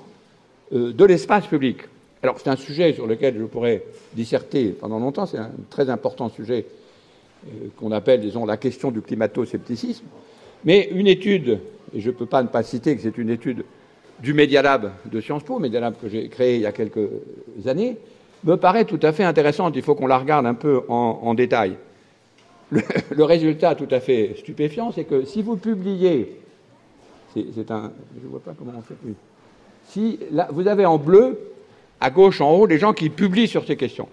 de 0.72 1.06
l'espace 1.06 1.48
public. 1.48 1.78
Alors 2.22 2.38
c'est 2.40 2.50
un 2.50 2.56
sujet 2.56 2.94
sur 2.94 3.08
lequel 3.08 3.38
je 3.38 3.46
pourrais 3.46 3.84
disserter 4.14 4.70
pendant 4.70 5.00
longtemps, 5.00 5.26
c'est 5.26 5.38
un 5.38 5.52
très 5.70 5.90
important 5.90 6.30
sujet 6.30 6.66
qu'on 7.78 7.92
appelle, 7.92 8.22
disons, 8.22 8.46
la 8.46 8.58
question 8.58 8.92
du 8.92 9.02
climato-scepticisme, 9.02 10.06
mais 10.66 10.90
une 10.92 11.08
étude, 11.08 11.60
et 11.94 12.02
je 12.02 12.10
ne 12.10 12.16
peux 12.16 12.26
pas 12.26 12.44
ne 12.44 12.48
pas 12.48 12.64
citer 12.64 12.96
que 12.96 13.02
c'est 13.02 13.18
une 13.18 13.30
étude 13.30 13.64
du 14.22 14.34
Media 14.34 14.62
Lab 14.62 14.92
de 15.06 15.22
Sciences 15.22 15.44
Po, 15.44 15.60
Media 15.60 15.80
Lab 15.80 15.96
que 16.02 16.10
j'ai 16.10 16.28
créé 16.28 16.56
il 16.56 16.62
y 16.62 16.66
a 16.66 16.72
quelques 16.72 17.10
années, 17.66 17.98
me 18.44 18.56
paraît 18.56 18.86
tout 18.86 19.00
à 19.02 19.12
fait 19.12 19.24
intéressante. 19.24 19.76
Il 19.76 19.82
faut 19.82 19.96
qu'on 19.96 20.08
la 20.08 20.18
regarde 20.18 20.46
un 20.46 20.54
peu 20.54 20.82
en, 20.88 21.34
détail. 21.34 21.78
Le, 22.72 23.24
résultat 23.24 23.76
tout 23.76 23.88
à 23.90 24.00
fait 24.00 24.36
stupéfiant, 24.38 24.92
c'est 24.92 25.04
que 25.04 25.26
si 25.26 25.42
vous 25.42 25.58
publiez, 25.58 26.40
c'est 27.34 27.72
un, 27.72 27.92
je 28.20 28.26
ne 28.26 28.30
vois 28.30 28.42
pas 28.42 28.54
comment 28.58 28.74
on 28.78 28.82
fait. 28.82 28.94
plus. 28.96 29.16
Si 29.90 30.20
vous 30.52 30.68
avez 30.68 30.86
en 30.86 30.98
bleu, 30.98 31.40
à 32.00 32.10
gauche 32.12 32.42
en 32.42 32.52
haut, 32.52 32.66
les 32.66 32.78
gens 32.78 32.94
qui 32.94 33.10
publient 33.10 33.48
sur 33.48 33.66
ces 33.66 33.76
questions, 33.76 34.08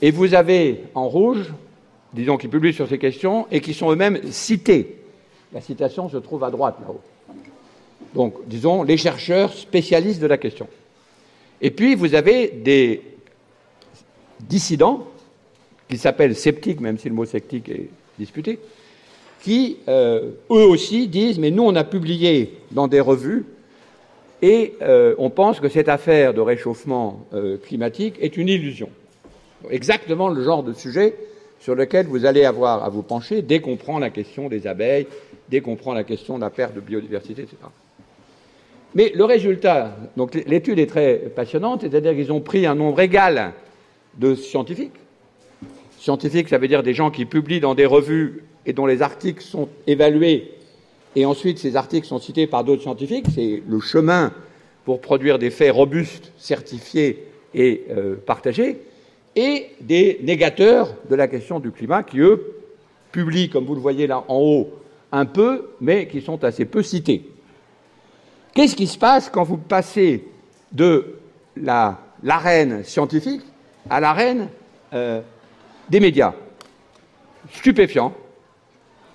et 0.00 0.10
vous 0.10 0.34
avez 0.34 0.82
en 0.94 1.08
rouge, 1.08 1.52
disons, 2.12 2.36
qui 2.36 2.48
publient 2.48 2.72
sur 2.72 2.88
ces 2.88 2.98
questions 2.98 3.46
et 3.50 3.60
qui 3.60 3.74
sont 3.74 3.90
eux-mêmes 3.90 4.20
cités. 4.30 4.98
La 5.52 5.60
citation 5.60 6.08
se 6.08 6.16
trouve 6.18 6.44
à 6.44 6.50
droite 6.50 6.76
là-haut. 6.80 7.00
Donc, 8.14 8.34
disons, 8.46 8.82
les 8.82 8.96
chercheurs 8.96 9.52
spécialistes 9.52 10.20
de 10.20 10.26
la 10.26 10.38
question. 10.38 10.68
Et 11.60 11.70
puis, 11.70 11.94
vous 11.94 12.14
avez 12.14 12.48
des 12.48 13.02
dissidents, 14.40 15.06
qui 15.88 15.98
s'appellent 15.98 16.36
sceptiques, 16.36 16.80
même 16.80 16.98
si 16.98 17.08
le 17.08 17.14
mot 17.14 17.24
sceptique 17.24 17.68
est 17.68 17.88
disputé, 18.18 18.58
qui, 19.42 19.78
euh, 19.88 20.32
eux 20.50 20.66
aussi, 20.66 21.08
disent, 21.08 21.38
mais 21.38 21.50
nous, 21.50 21.62
on 21.62 21.74
a 21.74 21.84
publié 21.84 22.58
dans 22.70 22.88
des 22.88 23.00
revues, 23.00 23.44
et 24.42 24.74
euh, 24.82 25.14
on 25.18 25.30
pense 25.30 25.60
que 25.60 25.68
cette 25.68 25.88
affaire 25.88 26.34
de 26.34 26.40
réchauffement 26.40 27.26
euh, 27.32 27.56
climatique 27.56 28.16
est 28.20 28.36
une 28.36 28.48
illusion. 28.48 28.90
Exactement 29.70 30.28
le 30.28 30.42
genre 30.42 30.62
de 30.62 30.72
sujet 30.72 31.14
sur 31.60 31.74
lequel 31.74 32.06
vous 32.06 32.26
allez 32.26 32.44
avoir 32.44 32.84
à 32.84 32.88
vous 32.90 33.02
pencher 33.02 33.42
dès 33.42 33.60
qu'on 33.60 33.76
prend 33.76 33.98
la 33.98 34.10
question 34.10 34.48
des 34.48 34.66
abeilles, 34.66 35.06
dès 35.48 35.60
qu'on 35.60 35.76
prend 35.76 35.94
la 35.94 36.04
question 36.04 36.36
de 36.36 36.42
la 36.42 36.50
perte 36.50 36.74
de 36.74 36.80
biodiversité, 36.80 37.42
etc. 37.42 37.56
Mais 38.94 39.12
le 39.14 39.24
résultat, 39.24 39.96
donc 40.16 40.34
l'étude 40.34 40.78
est 40.78 40.86
très 40.86 41.16
passionnante, 41.16 41.82
c'est-à-dire 41.82 42.14
qu'ils 42.14 42.32
ont 42.32 42.40
pris 42.40 42.66
un 42.66 42.74
nombre 42.74 43.00
égal 43.00 43.52
de 44.18 44.34
scientifiques. 44.34 44.92
Scientifiques, 45.98 46.48
ça 46.48 46.58
veut 46.58 46.68
dire 46.68 46.82
des 46.82 46.94
gens 46.94 47.10
qui 47.10 47.24
publient 47.24 47.60
dans 47.60 47.74
des 47.74 47.86
revues 47.86 48.44
et 48.64 48.72
dont 48.72 48.86
les 48.86 49.02
articles 49.02 49.42
sont 49.42 49.68
évalués, 49.86 50.52
et 51.16 51.24
ensuite 51.24 51.58
ces 51.58 51.74
articles 51.74 52.06
sont 52.06 52.20
cités 52.20 52.46
par 52.46 52.62
d'autres 52.62 52.82
scientifiques. 52.82 53.26
C'est 53.34 53.62
le 53.66 53.80
chemin 53.80 54.32
pour 54.84 55.00
produire 55.00 55.38
des 55.38 55.50
faits 55.50 55.72
robustes, 55.72 56.30
certifiés 56.38 57.26
et 57.54 57.84
euh, 57.90 58.14
partagés, 58.14 58.82
et 59.34 59.70
des 59.80 60.20
négateurs 60.22 60.94
de 61.10 61.16
la 61.16 61.26
question 61.26 61.58
du 61.58 61.72
climat 61.72 62.02
qui, 62.02 62.20
eux, 62.20 62.54
publient, 63.10 63.48
comme 63.48 63.64
vous 63.64 63.74
le 63.74 63.80
voyez 63.80 64.06
là 64.06 64.24
en 64.28 64.38
haut, 64.38 64.70
un 65.10 65.24
peu, 65.24 65.70
mais 65.80 66.06
qui 66.06 66.20
sont 66.20 66.44
assez 66.44 66.66
peu 66.66 66.82
cités. 66.82 67.28
Qu'est-ce 68.54 68.76
qui 68.76 68.86
se 68.86 68.98
passe 68.98 69.30
quand 69.30 69.42
vous 69.42 69.56
passez 69.56 70.24
de 70.72 71.16
l'arène 71.56 72.84
scientifique 72.84 73.42
à 73.88 74.00
l'arène 74.00 74.48
euh, 74.92 75.20
des 75.88 76.00
médias? 76.00 76.34
Stupéfiant, 77.52 78.12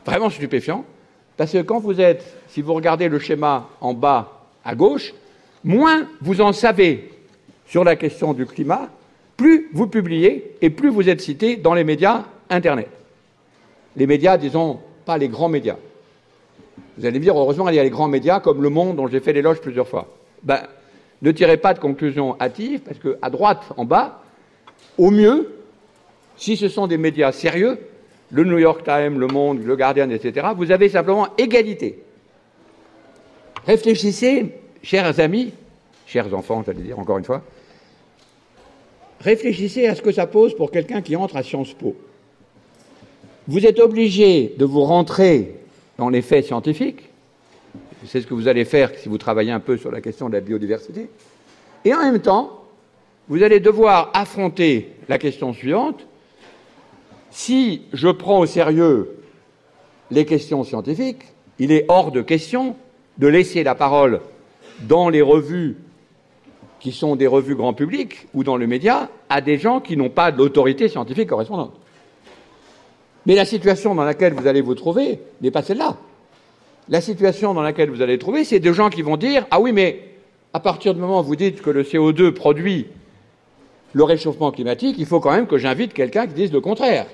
vraiment 0.06 0.30
stupéfiant, 0.30 0.86
parce 1.42 1.54
que 1.54 1.64
quand 1.64 1.80
vous 1.80 2.00
êtes, 2.00 2.24
si 2.50 2.62
vous 2.62 2.76
regardez 2.76 3.10
le 3.10 3.18
schéma 3.18 3.68
en 3.82 3.96
bas 3.96 4.44
à 4.64 4.76
gauche, 4.76 5.12
moins 5.64 6.08
vous 6.22 6.40
en 6.40 6.54
savez 6.54 7.12
sur 7.66 7.84
la 7.84 7.96
question 7.96 8.34
du 8.34 8.46
climat, 8.46 8.90
plus 9.38 9.68
vous 9.74 9.88
publiez 9.88 10.56
et 10.62 10.70
plus 10.70 10.92
vous 10.92 11.10
êtes 11.10 11.20
cité 11.20 11.56
dans 11.56 11.74
les 11.74 11.84
médias 11.84 12.26
Internet. 12.52 12.90
Les 13.96 14.06
médias, 14.06 14.38
disons, 14.38 14.82
pas 15.04 15.18
les 15.18 15.30
grands 15.30 15.50
médias. 15.50 15.78
Vous 17.00 17.08
allez 17.08 17.18
me 17.18 17.24
dire, 17.24 17.36
heureusement, 17.36 17.70
il 17.70 17.76
y 17.76 17.80
a 17.80 17.84
les 17.84 17.90
grands 17.90 18.08
médias 18.08 18.40
comme 18.40 18.62
Le 18.62 18.70
Monde, 18.70 18.98
dont 18.98 19.08
j'ai 19.08 19.20
fait 19.20 19.34
l'éloge 19.34 19.62
plusieurs 19.62 19.88
fois. 19.88 20.10
Ben, 20.44 20.60
ne 21.24 21.32
tirez 21.32 21.58
pas 21.58 21.74
de 21.74 21.80
conclusions 21.80 22.40
hâtives, 22.40 22.82
parce 22.82 23.00
qu'à 23.00 23.32
droite, 23.32 23.64
en 23.78 23.86
bas, 23.86 24.22
au 25.00 25.10
mieux, 25.10 25.56
si 26.38 26.56
ce 26.56 26.70
sont 26.70 26.86
des 26.86 27.00
médias 27.00 27.32
sérieux, 27.32 27.80
le 28.32 28.44
New 28.44 28.58
York 28.58 28.84
Times, 28.84 29.20
Le 29.20 29.28
Monde, 29.28 29.64
Le 29.64 29.76
Guardian, 29.76 30.10
etc., 30.10 30.48
vous 30.56 30.72
avez 30.72 30.90
simplement 30.90 31.28
égalité. 31.38 32.02
Réfléchissez, 33.66 34.56
chers 34.82 35.20
amis, 35.20 35.54
chers 36.08 36.34
enfants, 36.34 36.64
j'allais 36.66 36.82
dire 36.82 36.98
encore 36.98 37.18
une 37.18 37.26
fois, 37.26 37.44
réfléchissez 39.20 39.88
à 39.88 39.96
ce 39.96 40.02
que 40.02 40.12
ça 40.12 40.28
pose 40.28 40.56
pour 40.56 40.72
quelqu'un 40.72 41.02
qui 41.02 41.16
entre 41.16 41.36
à 41.36 41.44
Sciences 41.44 41.74
Po. 41.74 41.96
Vous 43.48 43.66
êtes 43.66 43.80
obligé 43.80 44.54
de 44.58 44.66
vous 44.66 44.82
rentrer 44.82 45.56
dans 45.98 46.10
les 46.10 46.22
faits 46.22 46.46
scientifiques. 46.46 47.10
C'est 48.06 48.22
ce 48.22 48.28
que 48.28 48.34
vous 48.34 48.48
allez 48.48 48.66
faire 48.66 48.92
si 48.98 49.10
vous 49.10 49.18
travaillez 49.18 49.52
un 49.52 49.60
peu 49.60 49.78
sur 49.78 49.92
la 49.92 50.02
question 50.02 50.28
de 50.28 50.34
la 50.34 50.40
biodiversité. 50.40 51.10
Et 51.86 51.94
en 51.94 52.00
même 52.00 52.20
temps, 52.20 52.64
vous 53.28 53.44
allez 53.44 53.60
devoir 53.60 54.10
affronter 54.14 54.90
la 55.08 55.18
question 55.18 55.54
suivante. 55.54 56.08
Si 57.32 57.84
je 57.94 58.10
prends 58.10 58.40
au 58.40 58.46
sérieux 58.46 59.18
les 60.12 60.26
questions 60.26 60.64
scientifiques, 60.64 61.24
il 61.60 61.72
est 61.72 61.86
hors 61.88 62.12
de 62.12 62.22
question 62.22 62.76
de 63.18 63.28
laisser 63.28 63.64
la 63.64 63.74
parole 63.74 64.20
dans 64.82 65.10
les 65.10 65.22
revues 65.22 65.78
qui 66.82 66.92
sont 66.92 67.16
des 67.16 67.28
revues 67.28 67.56
grand 67.56 67.74
public 67.74 68.28
ou 68.34 68.44
dans 68.44 68.58
le 68.58 68.68
média 68.68 69.10
à 69.30 69.40
des 69.40 69.58
gens 69.58 69.80
qui 69.80 69.96
n'ont 69.96 70.10
pas 70.10 70.32
l'autorité 70.32 70.90
scientifique 70.90 71.30
correspondante. 71.30 71.74
Mais 73.26 73.36
la 73.36 73.46
situation 73.46 73.96
dans 73.96 74.04
laquelle 74.04 74.34
vous 74.34 74.48
allez 74.48 74.62
vous 74.62 74.76
trouver 74.76 75.20
n'est 75.42 75.52
pas 75.52 75.62
celle-là. 75.62 75.96
La 76.90 77.00
situation 77.00 77.54
dans 77.54 77.62
laquelle 77.62 77.92
vous 77.92 78.02
allez 78.02 78.18
trouver, 78.18 78.44
c'est 78.44 78.60
des 78.60 78.74
gens 78.74 78.90
qui 78.90 79.04
vont 79.04 79.16
dire 79.16 79.46
Ah 79.52 79.62
oui, 79.62 79.72
mais 79.72 80.02
à 80.54 80.60
partir 80.60 80.94
du 80.94 81.00
moment 81.00 81.22
où 81.22 81.24
vous 81.24 81.36
dites 81.36 81.62
que 81.62 81.70
le 81.70 81.84
CO2 81.84 82.32
produit 82.32 82.88
le 83.94 84.04
réchauffement 84.04 84.52
climatique, 84.52 84.96
il 84.98 85.06
faut 85.06 85.20
quand 85.20 85.32
même 85.32 85.48
que 85.48 85.58
j'invite 85.58 85.94
quelqu'un 85.94 86.26
qui 86.26 86.34
dise 86.34 86.52
le 86.52 86.62
contraire. 86.62 87.06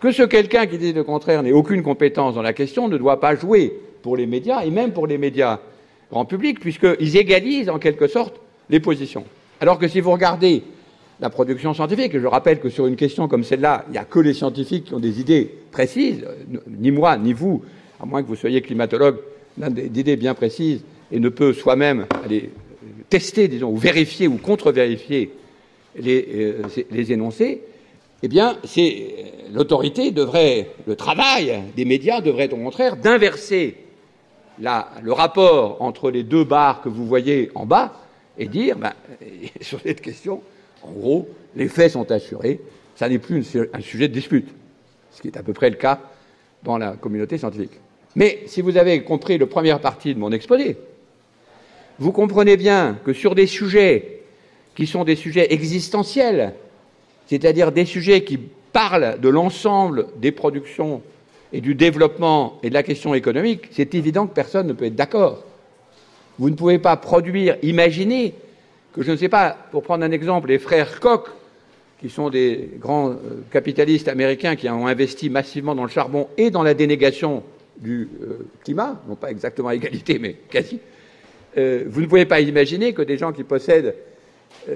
Que 0.00 0.12
ce 0.12 0.22
quelqu'un 0.22 0.66
qui 0.66 0.78
dise 0.78 0.94
le 0.94 1.04
contraire 1.04 1.42
n'ait 1.42 1.52
aucune 1.52 1.82
compétence 1.82 2.34
dans 2.34 2.42
la 2.42 2.52
question 2.52 2.88
ne 2.88 2.98
doit 2.98 3.20
pas 3.20 3.34
jouer 3.34 3.72
pour 4.02 4.16
les 4.16 4.26
médias 4.26 4.64
et 4.64 4.70
même 4.70 4.92
pour 4.92 5.06
les 5.06 5.18
médias 5.18 5.58
grand 6.10 6.24
public, 6.24 6.60
puisqu'ils 6.60 7.16
égalisent 7.16 7.68
en 7.68 7.78
quelque 7.78 8.06
sorte 8.06 8.40
les 8.70 8.78
positions. 8.78 9.24
Alors 9.60 9.78
que 9.78 9.88
si 9.88 10.00
vous 10.00 10.12
regardez 10.12 10.62
la 11.20 11.30
production 11.30 11.74
scientifique. 11.74 12.18
Je 12.18 12.26
rappelle 12.26 12.60
que 12.60 12.68
sur 12.68 12.86
une 12.86 12.96
question 12.96 13.28
comme 13.28 13.44
celle-là, 13.44 13.84
il 13.88 13.92
n'y 13.92 13.98
a 13.98 14.04
que 14.04 14.18
les 14.18 14.34
scientifiques 14.34 14.86
qui 14.86 14.94
ont 14.94 15.00
des 15.00 15.20
idées 15.20 15.50
précises, 15.70 16.24
ni 16.78 16.90
moi, 16.90 17.16
ni 17.16 17.32
vous, 17.32 17.62
à 18.00 18.06
moins 18.06 18.22
que 18.22 18.28
vous 18.28 18.36
soyez 18.36 18.60
climatologue, 18.60 19.16
d'idées 19.56 20.16
bien 20.16 20.34
précises 20.34 20.82
et 21.10 21.18
ne 21.18 21.28
peut 21.28 21.52
soi-même 21.52 22.06
aller 22.24 22.50
tester, 23.08 23.48
disons, 23.48 23.70
ou 23.70 23.76
vérifier 23.76 24.28
ou 24.28 24.36
contre-vérifier 24.36 25.30
les, 25.98 26.26
euh, 26.34 26.62
les, 26.90 27.12
énoncés, 27.12 27.62
eh 28.22 28.28
bien, 28.28 28.56
c'est 28.64 29.14
l'autorité 29.52 30.10
devrait, 30.10 30.70
le 30.86 30.96
travail 30.96 31.62
des 31.76 31.84
médias 31.84 32.20
devrait 32.20 32.52
au 32.52 32.56
contraire 32.56 32.96
d'inverser 32.96 33.76
le 34.58 35.12
rapport 35.12 35.82
entre 35.82 36.10
les 36.10 36.22
deux 36.22 36.44
barres 36.44 36.80
que 36.80 36.88
vous 36.88 37.06
voyez 37.06 37.50
en 37.54 37.66
bas 37.66 37.92
et 38.38 38.46
dire, 38.46 38.78
ben, 38.78 38.92
sur 39.60 39.80
cette 39.80 40.00
question, 40.00 40.42
en 40.82 40.92
gros, 40.92 41.28
les 41.54 41.68
faits 41.68 41.92
sont 41.92 42.10
assurés, 42.10 42.60
ça 42.94 43.08
n'est 43.08 43.18
plus 43.18 43.44
un 43.72 43.80
sujet 43.80 44.08
de 44.08 44.14
dispute, 44.14 44.48
ce 45.12 45.20
qui 45.20 45.28
est 45.28 45.36
à 45.36 45.42
peu 45.42 45.52
près 45.52 45.70
le 45.70 45.76
cas 45.76 46.00
dans 46.62 46.78
la 46.78 46.92
communauté 46.92 47.38
scientifique. 47.38 47.78
Mais 48.14 48.40
si 48.46 48.62
vous 48.62 48.78
avez 48.78 49.02
compris 49.02 49.36
la 49.36 49.46
première 49.46 49.80
partie 49.80 50.14
de 50.14 50.18
mon 50.18 50.32
exposé, 50.32 50.78
vous 51.98 52.12
comprenez 52.12 52.56
bien 52.56 52.98
que 53.04 53.12
sur 53.12 53.34
des 53.34 53.46
sujets 53.46 54.22
qui 54.74 54.86
sont 54.86 55.04
des 55.04 55.16
sujets 55.16 55.52
existentiels, 55.52 56.54
c'est-à-dire 57.26 57.72
des 57.72 57.84
sujets 57.84 58.24
qui 58.24 58.38
parlent 58.72 59.18
de 59.20 59.28
l'ensemble 59.28 60.06
des 60.16 60.32
productions 60.32 61.02
et 61.52 61.60
du 61.60 61.74
développement 61.74 62.58
et 62.62 62.68
de 62.68 62.74
la 62.74 62.82
question 62.82 63.14
économique, 63.14 63.68
c'est 63.70 63.94
évident 63.94 64.26
que 64.26 64.34
personne 64.34 64.66
ne 64.66 64.72
peut 64.72 64.84
être 64.84 64.96
d'accord. 64.96 65.44
Vous 66.38 66.50
ne 66.50 66.54
pouvez 66.54 66.78
pas 66.78 66.96
produire, 66.96 67.56
imaginer 67.62 68.34
que, 68.92 69.02
je 69.02 69.12
ne 69.12 69.16
sais 69.16 69.28
pas, 69.28 69.56
pour 69.70 69.82
prendre 69.82 70.04
un 70.04 70.10
exemple, 70.10 70.48
les 70.48 70.58
frères 70.58 71.00
Koch, 71.00 71.28
qui 72.00 72.10
sont 72.10 72.28
des 72.28 72.70
grands 72.78 73.10
euh, 73.10 73.14
capitalistes 73.50 74.08
américains 74.08 74.54
qui 74.54 74.68
ont 74.68 74.86
investi 74.86 75.30
massivement 75.30 75.74
dans 75.74 75.84
le 75.84 75.88
charbon 75.88 76.28
et 76.36 76.50
dans 76.50 76.62
la 76.62 76.74
dénégation 76.74 77.42
du 77.78 78.08
euh, 78.22 78.46
climat, 78.64 79.00
non 79.08 79.14
pas 79.14 79.30
exactement 79.30 79.68
à 79.68 79.74
égalité, 79.74 80.18
mais 80.18 80.36
quasi, 80.50 80.78
euh, 81.56 81.84
vous 81.86 82.02
ne 82.02 82.06
pouvez 82.06 82.26
pas 82.26 82.40
imaginer 82.40 82.92
que 82.92 83.02
des 83.02 83.16
gens 83.16 83.32
qui 83.32 83.44
possèdent 83.44 83.94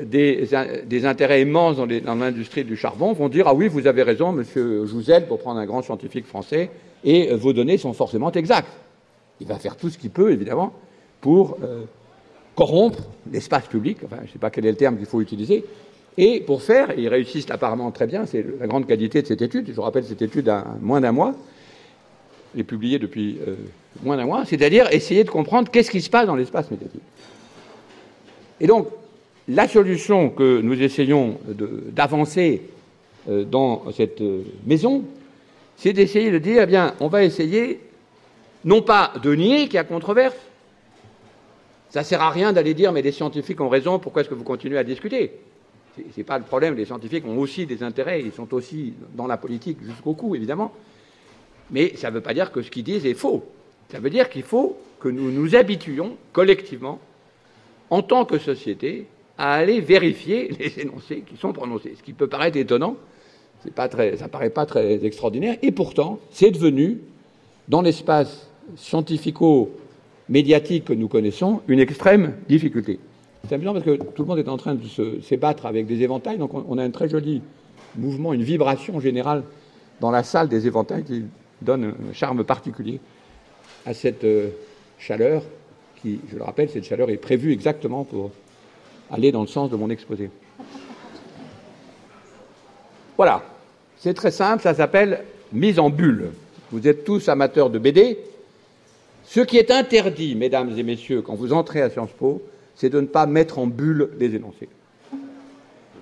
des, 0.05 0.49
des, 0.87 1.07
intérêts 1.07 1.43
immenses 1.43 1.77
dans, 1.77 2.15
l'industrie 2.15 2.65
du 2.65 2.77
charbon 2.77 3.13
vont 3.13 3.29
dire 3.29 3.47
Ah 3.49 3.55
oui, 3.55 3.69
vous 3.69 3.87
avez 3.87 4.03
raison, 4.03 4.33
monsieur 4.33 4.87
Jouzel, 4.87 5.27
pour 5.27 5.39
prendre 5.39 5.61
un 5.61 5.67
grand 5.67 5.83
scientifique 5.83 6.27
français, 6.27 6.71
et 7.05 7.35
vos 7.35 7.53
données 7.53 7.79
sont 7.79 7.93
forcément 7.93 8.31
exactes. 8.33 8.71
Il 9.41 9.47
va 9.47 9.57
faire 9.57 9.77
tout 9.77 9.91
ce 9.91 9.99
qu'il 9.99 10.11
peut, 10.11 10.33
évidemment, 10.33 10.73
pour 11.21 11.59
corrompre 12.55 12.99
l'espace 13.33 13.67
public, 13.67 13.99
enfin, 14.05 14.17
je 14.21 14.29
ne 14.29 14.33
sais 14.33 14.39
pas 14.39 14.51
quel 14.51 14.67
est 14.67 14.71
le 14.71 14.77
terme 14.77 14.97
qu'il 14.97 15.07
faut 15.07 15.21
utiliser, 15.21 15.65
et 16.19 16.41
pour 16.41 16.63
faire, 16.63 16.99
ils 16.99 17.09
réussissent 17.09 17.51
apparemment 17.51 17.91
très 17.91 18.07
bien, 18.07 18.27
c'est 18.27 18.45
la 18.59 18.67
grande 18.67 18.87
qualité 18.87 19.23
de 19.23 19.27
cette 19.27 19.43
étude, 19.43 19.67
je 19.69 19.73
vous 19.73 19.83
rappelle 19.83 20.05
cette 20.05 20.23
étude 20.23 20.49
a 20.49 20.67
moins 20.81 21.01
d'un 21.01 21.13
mois, 21.13 21.35
elle 22.55 22.61
est 22.61 22.65
publiée 22.65 22.99
depuis 22.99 23.39
euh, 23.47 23.55
moins 24.03 24.17
d'un 24.17 24.27
mois, 24.27 24.45
c'est-à-dire 24.45 24.93
essayer 24.93 25.25
de 25.25 25.31
comprendre 25.31 25.71
qu'est-ce 25.71 25.91
qui 25.91 26.01
se 26.01 26.11
passe 26.11 26.27
dans 26.27 26.35
l'espace 26.35 26.71
médiatique. 26.71 27.01
Et 28.61 28.67
donc, 28.67 28.89
la 29.51 29.67
solution 29.67 30.31
que 30.31 30.61
nous 30.61 30.81
essayons 30.81 31.39
d'avancer 31.49 32.63
euh, 33.29 33.45
dans 33.45 33.91
cette 33.93 34.21
euh, 34.21 34.45
maison, 34.65 35.05
c'est 35.77 35.93
d'essayer 35.93 36.31
de 36.31 36.39
dire, 36.39 36.63
eh 36.63 36.67
bien, 36.67 36.95
on 37.01 37.09
va 37.09 37.25
essayer 37.25 37.81
non 38.65 38.81
pas 38.81 39.13
de 39.21 39.35
nier 39.35 39.65
qu'il 39.65 39.75
y 39.75 39.79
a 39.79 39.85
controverse, 39.85 40.37
ça 41.91 42.01
ne 42.01 42.05
sert 42.05 42.23
à 42.23 42.31
rien 42.31 42.53
d'aller 42.53 42.75
dire, 42.75 42.93
mais 42.93 43.03
les 43.03 43.11
scientifiques 43.11 43.61
ont 43.61 43.69
raison, 43.69 43.99
pourquoi 43.99 44.23
est-ce 44.23 44.31
que 44.31 44.35
vous 44.35 44.45
continuez 44.45 44.79
à 44.79 44.85
discuter? 44.85 45.33
Ce 45.97 46.03
n'est 46.17 46.25
pas 46.25 46.39
le 46.39 46.45
problème, 46.45 46.77
les 46.77 46.85
scientifiques 46.85 47.27
ont 47.27 47.39
aussi 47.39 47.67
des 47.67 47.83
intérêts, 47.83 48.23
ils 48.23 48.33
sont 48.33 48.55
aussi 48.55 48.95
dans 49.15 49.27
la 49.27 49.37
politique 49.37 49.79
jusqu'au 49.83 50.15
cou, 50.15 50.37
évidemment. 50.37 50.73
Mais 51.73 51.97
ça 51.97 52.11
ne 52.11 52.15
veut 52.15 52.21
pas 52.21 52.35
dire 52.35 52.53
que 52.53 52.63
ce 52.63 52.71
qu'ils 52.71 52.85
disent 52.85 53.05
est 53.07 53.15
faux. 53.15 53.45
Ça 53.91 53.99
veut 53.99 54.11
dire 54.11 54.31
qu'il 54.31 54.45
faut 54.45 54.79
que 55.01 55.09
nous 55.09 55.33
nous 55.33 55.57
habituions 55.57 56.17
collectivement, 56.33 57.01
en 57.89 58.03
tant 58.03 58.25
que 58.25 58.39
société, 58.39 59.07
à 59.41 59.55
aller 59.55 59.81
vérifier 59.81 60.55
les 60.61 60.81
énoncés 60.81 61.25
qui 61.27 61.39
sont 61.39 61.55
prononcés. 61.55 61.95
Ce 61.97 62.03
qui 62.03 62.13
peut 62.13 62.27
paraître 62.27 62.59
étonnant, 62.59 62.97
pas 63.75 63.89
très, 63.89 64.19
ça 64.19 64.27
ne 64.27 64.31
paraît 64.31 64.51
pas 64.51 64.67
très 64.67 65.03
extraordinaire, 65.03 65.57
et 65.63 65.73
pourtant, 65.73 66.19
c'est 66.31 66.51
devenu, 66.51 66.99
dans 67.67 67.81
l'espace 67.81 68.51
scientifico 68.77 69.71
médiatique 70.29 70.85
que 70.85 70.93
nous 70.93 71.09
connaissons 71.09 71.63
une 71.69 71.81
extrême 71.81 72.35
difficulté. 72.49 73.01
C'est 73.49 73.55
amusant 73.55 73.73
parce 73.73 73.85
que 73.87 73.97
tout 73.97 74.23
le 74.23 74.29
monde 74.29 74.39
est 74.39 74.49
en 74.49 74.59
train 74.59 74.75
de 74.75 74.87
se, 74.87 75.35
battre 75.37 75.65
avec 75.65 75.87
des 75.87 76.03
éventails, 76.03 76.37
donc 76.37 76.51
on, 76.53 76.77
a 76.77 76.85
un 76.85 76.91
très 76.91 77.09
joli 77.09 77.41
mouvement, 77.97 78.35
une 78.35 78.43
vibration 78.43 79.01
générale 79.01 79.43
dans 80.01 80.11
la 80.11 80.23
salle 80.23 80.49
des 80.49 80.67
éventails 80.67 81.05
qui 81.05 81.25
donne 81.63 81.95
un 82.11 82.13
charme 82.13 82.45
particulier 82.45 83.01
à 83.87 83.95
cette 83.95 84.25
euh, 84.25 84.51
chaleur 84.99 85.43
qui, 86.03 86.21
je 86.31 86.37
le 86.37 86.43
rappelle, 86.43 86.69
cette 86.69 86.85
chaleur 86.85 87.09
est 87.09 87.17
prévue 87.17 87.53
exactement 87.53 88.05
pour 88.05 88.31
aller 89.11 89.33
dans 89.33 89.43
le 89.43 89.47
sens 89.47 89.71
de 89.71 89.77
mon 89.77 89.91
exposé. 89.91 90.31
Voilà, 93.17 93.43
c'est 93.99 94.15
très 94.15 94.31
simple, 94.31 94.63
ça 94.63 94.75
s'appelle 94.75 95.25
mise 95.53 95.79
en 95.79 95.91
bulle. 95.91 96.31
Vous 96.73 96.87
êtes 96.87 97.05
tous 97.05 97.29
amateurs 97.29 97.71
de 97.71 97.79
BD, 97.79 98.19
ce 99.25 99.41
qui 99.41 99.59
est 99.59 99.71
interdit, 99.71 100.35
mesdames 100.35 100.77
et 100.77 100.83
messieurs, 100.83 101.23
quand 101.23 101.35
vous 101.35 101.53
entrez 101.53 101.83
à 101.83 101.91
Sciences 101.91 102.11
Po, 102.19 102.43
c'est 102.75 102.91
de 102.91 103.01
ne 103.01 103.07
pas 103.07 103.27
mettre 103.27 103.59
en 103.59 103.67
bulle 103.67 104.11
les 104.19 104.35
énoncés. 104.35 104.69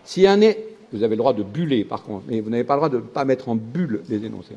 Si 0.05 0.27
un 0.27 0.41
est, 0.41 0.65
vous 0.93 1.03
avez 1.03 1.17
le 1.17 1.19
droit 1.19 1.35
de 1.35 1.43
buller 1.43 1.85
par 1.85 2.03
contre, 2.05 2.25
mais 2.29 2.41
vous 2.41 2.49
n'avez 2.49 2.65
pas 2.65 2.75
le 2.75 2.79
droit 2.79 2.89
de 2.89 2.97
ne 2.97 3.03
pas 3.03 3.25
mettre 3.25 3.49
en 3.49 3.57
bulle 3.57 4.01
les 4.09 4.25
énoncés. 4.25 4.55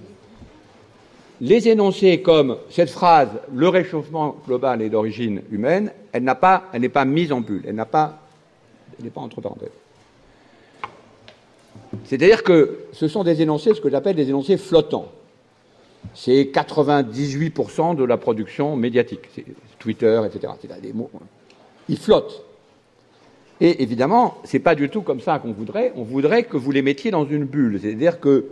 Les 1.42 1.68
énoncés 1.68 2.22
comme 2.22 2.58
cette 2.70 2.92
phrase 2.92 3.30
le 3.54 3.68
réchauffement 3.68 4.38
global 4.48 4.82
est 4.82 4.90
d'origine 4.90 5.42
humaine, 5.52 5.92
elle 6.12 6.24
n'a 6.24 6.36
pas, 6.36 6.66
n'est 6.78 6.88
pas 6.88 7.04
mise 7.04 7.32
en 7.32 7.42
bulle, 7.42 7.64
elle 7.68 7.76
n'a 7.76 7.86
pas, 7.86 8.20
elle 9.02 9.06
n'est 9.06 9.12
pas 9.12 9.22
entre 9.22 9.42
parenthèses. 9.42 9.70
C'est-à-dire 12.06 12.44
que 12.44 12.86
ce 12.94 13.08
sont 13.08 13.24
des 13.24 13.42
énoncés, 13.42 13.74
ce 13.74 13.82
que 13.82 13.90
j'appelle 13.90 14.16
des 14.16 14.30
énoncés 14.30 14.58
flottants 14.58 15.12
c'est 16.14 16.52
98% 16.54 17.96
de 17.96 18.04
la 18.04 18.18
production 18.18 18.76
médiatique. 18.76 19.30
Twitter, 19.80 20.22
etc. 20.26 20.54
C'est 20.62 20.82
des. 20.82 20.90
Hein. 20.90 21.20
Ils 21.90 21.98
flottent. 21.98 22.44
Et 23.60 23.84
évidemment, 23.84 24.38
ce 24.44 24.58
n'est 24.58 24.64
pas 24.64 24.76
du 24.76 24.90
tout 24.90 25.02
comme 25.02 25.22
ça 25.22 25.40
qu'on 25.40 25.54
voudrait. 25.54 25.94
On 25.96 26.04
voudrait 26.04 26.44
que 26.44 26.58
vous 26.58 26.72
les 26.72 26.82
mettiez 26.82 27.12
dans 27.12 27.26
une 27.26 27.46
bulle. 27.46 27.80
C'est-à-dire 27.82 28.20
que 28.20 28.46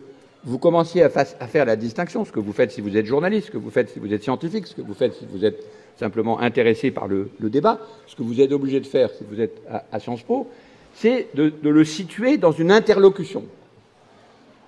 vous 0.44 0.58
commenciez 0.58 1.04
à, 1.04 1.10
faire 1.10 1.66
la 1.66 1.76
distinction, 1.76 2.24
ce 2.24 2.32
que 2.32 2.40
vous 2.40 2.54
faites 2.54 2.72
si 2.72 2.82
vous 2.82 2.96
êtes 2.96 3.06
journaliste, 3.06 3.48
ce 3.48 3.52
que 3.52 3.58
vous 3.58 3.72
faites 3.72 3.90
si 3.90 4.00
vous 4.00 4.14
êtes 4.14 4.24
scientifique, 4.24 4.68
ce 4.68 4.76
que 4.76 4.82
vous 4.82 4.94
faites 4.94 5.16
si 5.16 5.26
vous 5.30 5.44
êtes 5.44 5.66
simplement 6.00 6.40
intéressé 6.40 6.92
par 6.92 7.08
le, 7.08 7.30
débat, 7.40 7.80
ce 8.08 8.16
que 8.16 8.24
vous 8.24 8.42
êtes 8.42 8.52
obligé 8.52 8.80
de 8.80 8.86
faire 8.86 9.10
si 9.12 9.24
vous 9.30 9.40
êtes 9.42 9.62
à, 9.92 10.00
Sciences 10.00 10.24
Po, 10.24 10.48
c'est 10.96 11.28
de 11.36 11.54
le 11.70 11.84
situer 11.84 12.38
dans 12.38 12.52
une 12.52 12.72
interlocution. 12.72 13.44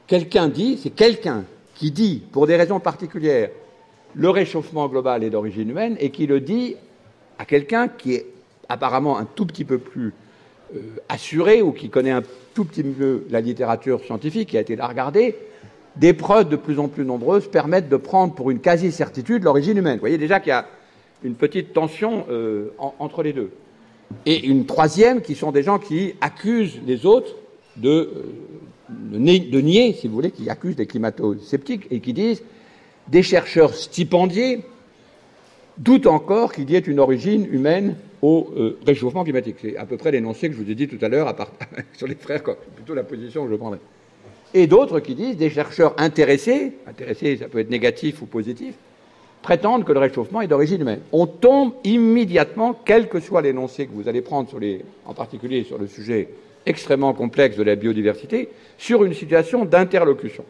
Quelqu'un 0.07 0.49
dit, 0.49 0.77
c'est 0.77 0.89
quelqu'un 0.89 1.45
qui 1.73 1.89
dit, 1.91 2.21
pour 2.31 2.45
des 2.45 2.57
raisons 2.57 2.79
particulières, 2.79 3.49
le 4.13 4.29
réchauffement 4.29 4.87
global 4.89 5.23
est 5.23 5.29
d'origine 5.29 5.69
humaine 5.69 5.95
et 5.99 6.09
qui 6.09 6.27
le 6.27 6.41
dit 6.41 6.75
à 7.39 7.45
quelqu'un 7.45 7.87
qui 7.87 8.15
est 8.15 8.25
apparemment 8.67 9.17
un 9.17 9.25
tout 9.25 9.45
petit 9.45 9.63
peu 9.63 9.77
plus 9.77 10.13
euh, 10.75 10.79
assuré 11.09 11.61
ou 11.61 11.71
qui 11.71 11.89
connaît 11.89 12.11
un 12.11 12.23
tout 12.53 12.65
petit 12.65 12.83
peu 12.83 13.23
la 13.29 13.41
littérature 13.41 14.03
scientifique, 14.03 14.49
qui 14.49 14.57
a 14.57 14.61
été 14.61 14.75
la 14.75 14.87
regarder, 14.87 15.35
des 15.95 16.13
preuves 16.13 16.49
de 16.49 16.55
plus 16.55 16.79
en 16.79 16.87
plus 16.87 17.05
nombreuses 17.05 17.49
permettent 17.49 17.89
de 17.89 17.97
prendre 17.97 18.33
pour 18.33 18.51
une 18.51 18.59
quasi-certitude 18.59 19.43
l'origine 19.43 19.77
humaine. 19.77 19.95
Vous 19.95 20.01
voyez 20.01 20.17
déjà 20.17 20.39
qu'il 20.39 20.49
y 20.49 20.53
a 20.53 20.65
une 21.23 21.35
petite 21.35 21.73
tension 21.73 22.25
euh, 22.29 22.69
entre 22.77 23.23
les 23.23 23.33
deux. 23.33 23.51
Et 24.25 24.45
une 24.45 24.65
troisième, 24.65 25.21
qui 25.21 25.35
sont 25.35 25.51
des 25.51 25.63
gens 25.63 25.79
qui 25.79 26.15
accusent 26.21 26.79
les 26.85 27.05
autres 27.05 27.35
de, 27.77 27.89
euh, 27.89 29.39
de 29.39 29.61
nier, 29.61 29.93
si 29.93 30.07
vous 30.07 30.13
voulez, 30.13 30.31
qui 30.31 30.49
accusent 30.49 30.75
des 30.75 30.85
climato-sceptiques 30.85 31.87
et 31.91 31.99
qui 31.99 32.13
disent 32.13 32.43
des 33.07 33.23
chercheurs 33.23 33.73
stipendiés 33.73 34.61
doutent 35.77 36.07
encore 36.07 36.53
qu'il 36.53 36.69
y 36.69 36.75
ait 36.75 36.79
une 36.79 36.99
origine 36.99 37.47
humaine 37.51 37.95
au 38.21 38.49
euh, 38.55 38.77
réchauffement 38.85 39.23
climatique. 39.23 39.55
C'est 39.61 39.77
à 39.77 39.85
peu 39.85 39.97
près 39.97 40.11
l'énoncé 40.11 40.49
que 40.49 40.55
je 40.55 40.61
vous 40.61 40.69
ai 40.69 40.75
dit 40.75 40.87
tout 40.87 41.03
à 41.03 41.09
l'heure 41.09 41.33
part, 41.35 41.51
sur 41.93 42.07
les 42.07 42.15
frères 42.15 42.43
Koch. 42.43 42.57
Plutôt 42.75 42.93
la 42.93 43.03
position 43.03 43.45
que 43.45 43.51
je 43.51 43.55
prendrais. 43.55 43.79
Et 44.53 44.67
d'autres 44.67 44.99
qui 44.99 45.15
disent, 45.15 45.37
des 45.37 45.49
chercheurs 45.49 45.95
intéressés, 45.97 46.73
intéressés 46.85 47.37
ça 47.37 47.47
peut 47.47 47.59
être 47.59 47.69
négatif 47.69 48.21
ou 48.21 48.25
positif, 48.25 48.75
prétendent 49.41 49.83
que 49.83 49.91
le 49.91 49.99
réchauffement 49.99 50.41
est 50.41 50.47
d'origine 50.47 50.81
humaine. 50.81 51.01
On 51.11 51.25
tombe 51.25 51.73
immédiatement, 51.83 52.79
quel 52.85 53.09
que 53.09 53.19
soit 53.19 53.41
l'énoncé 53.41 53.87
que 53.87 53.91
vous 53.93 54.07
allez 54.07 54.21
prendre, 54.21 54.49
sur 54.49 54.59
les, 54.59 54.83
en 55.05 55.13
particulier 55.13 55.63
sur 55.63 55.77
le 55.77 55.87
sujet 55.87 56.29
extrêmement 56.65 57.13
complexe 57.13 57.57
de 57.57 57.63
la 57.63 57.75
biodiversité 57.75 58.49
sur 58.77 59.03
une 59.03 59.13
situation 59.13 59.65
d'interlocution. 59.65 60.45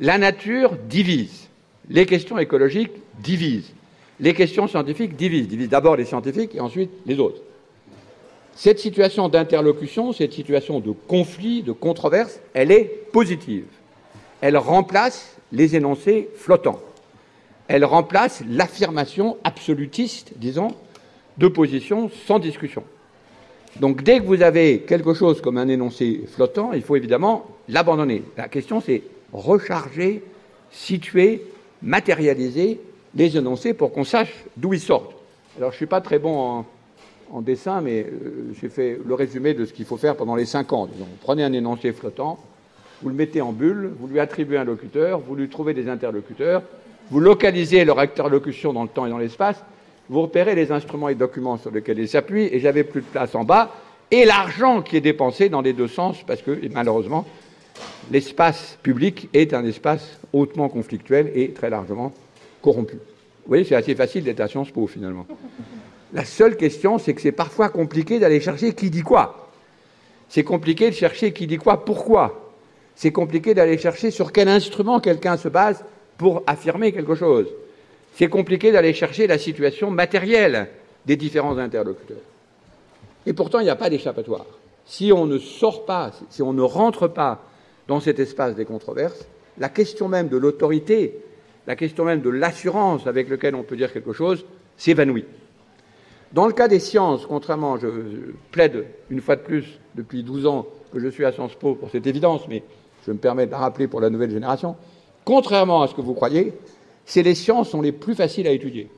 La 0.00 0.18
nature 0.18 0.76
divise, 0.88 1.48
les 1.88 2.06
questions 2.06 2.38
écologiques 2.38 2.92
divisent, 3.20 3.72
les 4.18 4.34
questions 4.34 4.66
scientifiques 4.66 5.16
divisent, 5.16 5.48
divisent 5.48 5.68
d'abord 5.68 5.96
les 5.96 6.04
scientifiques 6.04 6.54
et 6.54 6.60
ensuite 6.60 6.90
les 7.06 7.18
autres. 7.18 7.42
Cette 8.54 8.78
situation 8.78 9.28
d'interlocution, 9.28 10.12
cette 10.12 10.32
situation 10.32 10.80
de 10.80 10.92
conflit, 10.92 11.62
de 11.62 11.72
controverse, 11.72 12.40
elle 12.54 12.70
est 12.70 12.84
positive. 13.12 13.64
Elle 14.40 14.56
remplace 14.56 15.36
les 15.52 15.76
énoncés 15.76 16.28
flottants. 16.34 16.80
Elle 17.72 17.86
remplace 17.86 18.44
l'affirmation 18.50 19.38
absolutiste, 19.44 20.34
disons, 20.36 20.72
de 21.38 21.48
positions 21.48 22.10
sans 22.26 22.38
discussion. 22.38 22.84
Donc 23.80 24.02
dès 24.02 24.20
que 24.20 24.26
vous 24.26 24.42
avez 24.42 24.80
quelque 24.80 25.14
chose 25.14 25.40
comme 25.40 25.56
un 25.56 25.68
énoncé 25.68 26.24
flottant, 26.28 26.74
il 26.74 26.82
faut 26.82 26.96
évidemment 26.96 27.46
l'abandonner. 27.70 28.24
La 28.36 28.48
question 28.48 28.82
c'est 28.82 29.00
recharger, 29.32 30.22
situer, 30.70 31.46
matérialiser 31.80 32.78
les 33.14 33.38
énoncés 33.38 33.72
pour 33.72 33.90
qu'on 33.90 34.04
sache 34.04 34.44
d'où 34.58 34.74
ils 34.74 34.78
sortent. 34.78 35.14
Alors 35.56 35.70
je 35.70 35.76
ne 35.76 35.78
suis 35.78 35.86
pas 35.86 36.02
très 36.02 36.18
bon 36.18 36.66
en, 37.32 37.40
dessin, 37.40 37.80
mais 37.80 38.02
euh, 38.02 38.52
j'ai 38.60 38.68
fait 38.68 38.98
le 39.02 39.14
résumé 39.14 39.54
de 39.54 39.64
ce 39.64 39.72
qu'il 39.72 39.86
faut 39.86 39.96
faire 39.96 40.16
pendant 40.16 40.36
les 40.36 40.44
cinq 40.44 40.74
ans. 40.74 40.90
Prenez 41.22 41.42
un 41.42 41.54
énoncé 41.54 41.92
flottant, 41.92 42.38
vous 43.00 43.08
le 43.08 43.14
mettez 43.14 43.40
en 43.40 43.52
bulle, 43.52 43.94
vous 43.98 44.08
lui 44.08 44.20
attribuez 44.20 44.58
un 44.58 44.64
locuteur, 44.64 45.20
vous 45.20 45.34
lui 45.34 45.48
trouvez 45.48 45.72
des 45.72 45.88
interlocuteurs, 45.88 46.62
vous 47.12 47.20
localisez 47.20 47.84
leur 47.84 47.98
interlocution 47.98 48.72
dans 48.72 48.84
le 48.84 48.88
temps 48.88 49.04
et 49.04 49.10
dans 49.10 49.18
l'espace, 49.18 49.62
vous 50.08 50.22
repérez 50.22 50.54
les 50.54 50.72
instruments 50.72 51.10
et 51.10 51.14
documents 51.14 51.58
sur 51.58 51.70
lesquels 51.70 51.98
ils 51.98 52.08
s'appuient, 52.08 52.48
et 52.50 52.58
j'avais 52.58 52.84
plus 52.84 53.02
de 53.02 53.06
place 53.06 53.34
en 53.34 53.44
bas, 53.44 53.70
et 54.10 54.24
l'argent 54.24 54.80
qui 54.80 54.96
est 54.96 55.02
dépensé 55.02 55.50
dans 55.50 55.60
les 55.60 55.74
deux 55.74 55.88
sens, 55.88 56.22
parce 56.26 56.40
que 56.40 56.58
malheureusement, 56.72 57.26
l'espace 58.10 58.78
public 58.82 59.28
est 59.34 59.52
un 59.52 59.62
espace 59.66 60.18
hautement 60.32 60.70
conflictuel 60.70 61.30
et 61.34 61.50
très 61.50 61.68
largement 61.68 62.14
corrompu. 62.62 62.94
Vous 62.94 63.48
voyez, 63.48 63.64
c'est 63.64 63.74
assez 63.74 63.94
facile 63.94 64.24
d'être 64.24 64.40
à 64.40 64.48
Sciences 64.48 64.70
Po 64.70 64.86
finalement. 64.86 65.26
La 66.14 66.24
seule 66.24 66.56
question, 66.56 66.98
c'est 66.98 67.12
que 67.12 67.20
c'est 67.20 67.32
parfois 67.32 67.68
compliqué 67.68 68.20
d'aller 68.20 68.40
chercher 68.40 68.72
qui 68.72 68.88
dit 68.88 69.02
quoi. 69.02 69.50
C'est 70.30 70.44
compliqué 70.44 70.88
de 70.88 70.94
chercher 70.94 71.34
qui 71.34 71.46
dit 71.46 71.58
quoi, 71.58 71.84
pourquoi. 71.84 72.54
C'est 72.96 73.12
compliqué 73.12 73.52
d'aller 73.52 73.76
chercher 73.76 74.10
sur 74.10 74.32
quel 74.32 74.48
instrument 74.48 74.98
quelqu'un 74.98 75.36
se 75.36 75.48
base 75.48 75.84
pour 76.22 76.44
affirmer 76.46 76.92
quelque 76.92 77.16
chose. 77.16 77.48
C'est 78.14 78.28
compliqué 78.28 78.70
d'aller 78.70 78.94
chercher 78.94 79.26
la 79.26 79.38
situation 79.38 79.90
matérielle 79.90 80.68
des 81.04 81.16
différents 81.16 81.58
interlocuteurs. 81.58 82.22
Et 83.26 83.32
pourtant, 83.32 83.58
il 83.58 83.64
n'y 83.64 83.70
a 83.70 83.74
pas 83.74 83.90
d'échappatoire. 83.90 84.46
Si 84.86 85.12
on 85.12 85.26
ne 85.26 85.38
sort 85.38 85.84
pas, 85.84 86.12
si 86.30 86.40
on 86.40 86.52
ne 86.52 86.62
rentre 86.62 87.08
pas 87.08 87.42
dans 87.88 87.98
cet 87.98 88.20
espace 88.20 88.54
des 88.54 88.64
controverses, 88.64 89.26
la 89.58 89.68
question 89.68 90.06
même 90.06 90.28
de 90.28 90.36
l'autorité, 90.36 91.18
la 91.66 91.74
question 91.74 92.04
même 92.04 92.20
de 92.20 92.30
l'assurance 92.30 93.08
avec 93.08 93.28
laquelle 93.28 93.56
on 93.56 93.64
peut 93.64 93.74
dire 93.74 93.92
quelque 93.92 94.12
chose, 94.12 94.44
s'évanouit. 94.76 95.24
Dans 96.32 96.46
le 96.46 96.52
cas 96.52 96.68
des 96.68 96.78
sciences, 96.78 97.26
contrairement, 97.26 97.78
je, 97.78 97.88
plaide 98.52 98.86
une 99.10 99.20
fois 99.20 99.34
de 99.34 99.40
plus 99.40 99.80
depuis 99.96 100.22
12 100.22 100.46
ans 100.46 100.66
que 100.92 101.00
je 101.00 101.08
suis 101.08 101.24
à 101.24 101.32
Sciences 101.32 101.56
Po 101.56 101.74
pour 101.74 101.90
cette 101.90 102.06
évidence, 102.06 102.42
mais 102.48 102.62
je 103.04 103.10
me 103.10 103.18
permets 103.18 103.46
de 103.46 103.50
la 103.50 103.58
rappeler 103.58 103.88
pour 103.88 104.00
la 104.00 104.08
nouvelle 104.08 104.30
génération, 104.30 104.76
contrairement 105.24 105.82
à 105.82 105.88
ce 105.88 105.94
que 105.94 106.00
vous 106.00 106.14
croyez, 106.14 106.52
c'est 107.04 107.22
les 107.22 107.34
sciences 107.34 107.70
sont 107.70 107.82
les 107.82 107.92
plus 107.92 108.14
faciles 108.14 108.46
à 108.46 108.52
étudier. 108.52 108.88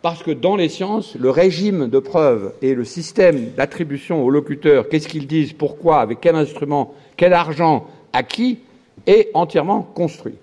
Parce 0.00 0.22
que 0.22 0.30
dans 0.30 0.56
les 0.56 0.68
sciences, 0.68 1.16
le 1.16 1.30
régime 1.30 1.88
de 1.88 1.98
preuve 1.98 2.54
et 2.62 2.74
le 2.74 2.84
système 2.84 3.50
d'attribution 3.56 4.24
aux 4.24 4.30
locuteurs, 4.30 4.88
qu'est-ce 4.88 5.08
qu'ils 5.08 5.26
disent, 5.26 5.52
pourquoi, 5.52 6.00
avec 6.00 6.20
quel 6.20 6.36
instrument, 6.36 6.94
quel 7.16 7.32
argent, 7.32 7.86
à 8.12 8.22
qui, 8.22 8.58
est 9.06 9.30
entièrement 9.34 9.82
construit, 9.82 10.34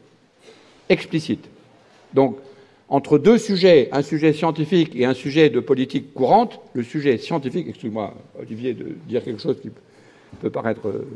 explicite. 0.89 1.45
Donc, 2.13 2.38
entre 2.89 3.18
deux 3.18 3.38
sujets, 3.38 3.89
un 3.91 4.01
sujet 4.01 4.34
scientifique 4.34 4.95
et 4.95 5.05
un 5.05 5.13
sujet 5.13 5.49
de 5.49 5.59
politique 5.59 6.13
courante, 6.13 6.59
le 6.74 6.84
sujet 6.84 7.18
scientifique, 7.18 7.68
excuse-moi 7.68 8.13
Olivier 8.39 8.74
de 8.74 8.95
dire 9.07 9.24
quelque 9.24 9.41
chose 9.41 9.59
qui 9.61 9.70
peut 10.41 10.49
paraître 10.49 10.88
euh, 10.88 11.07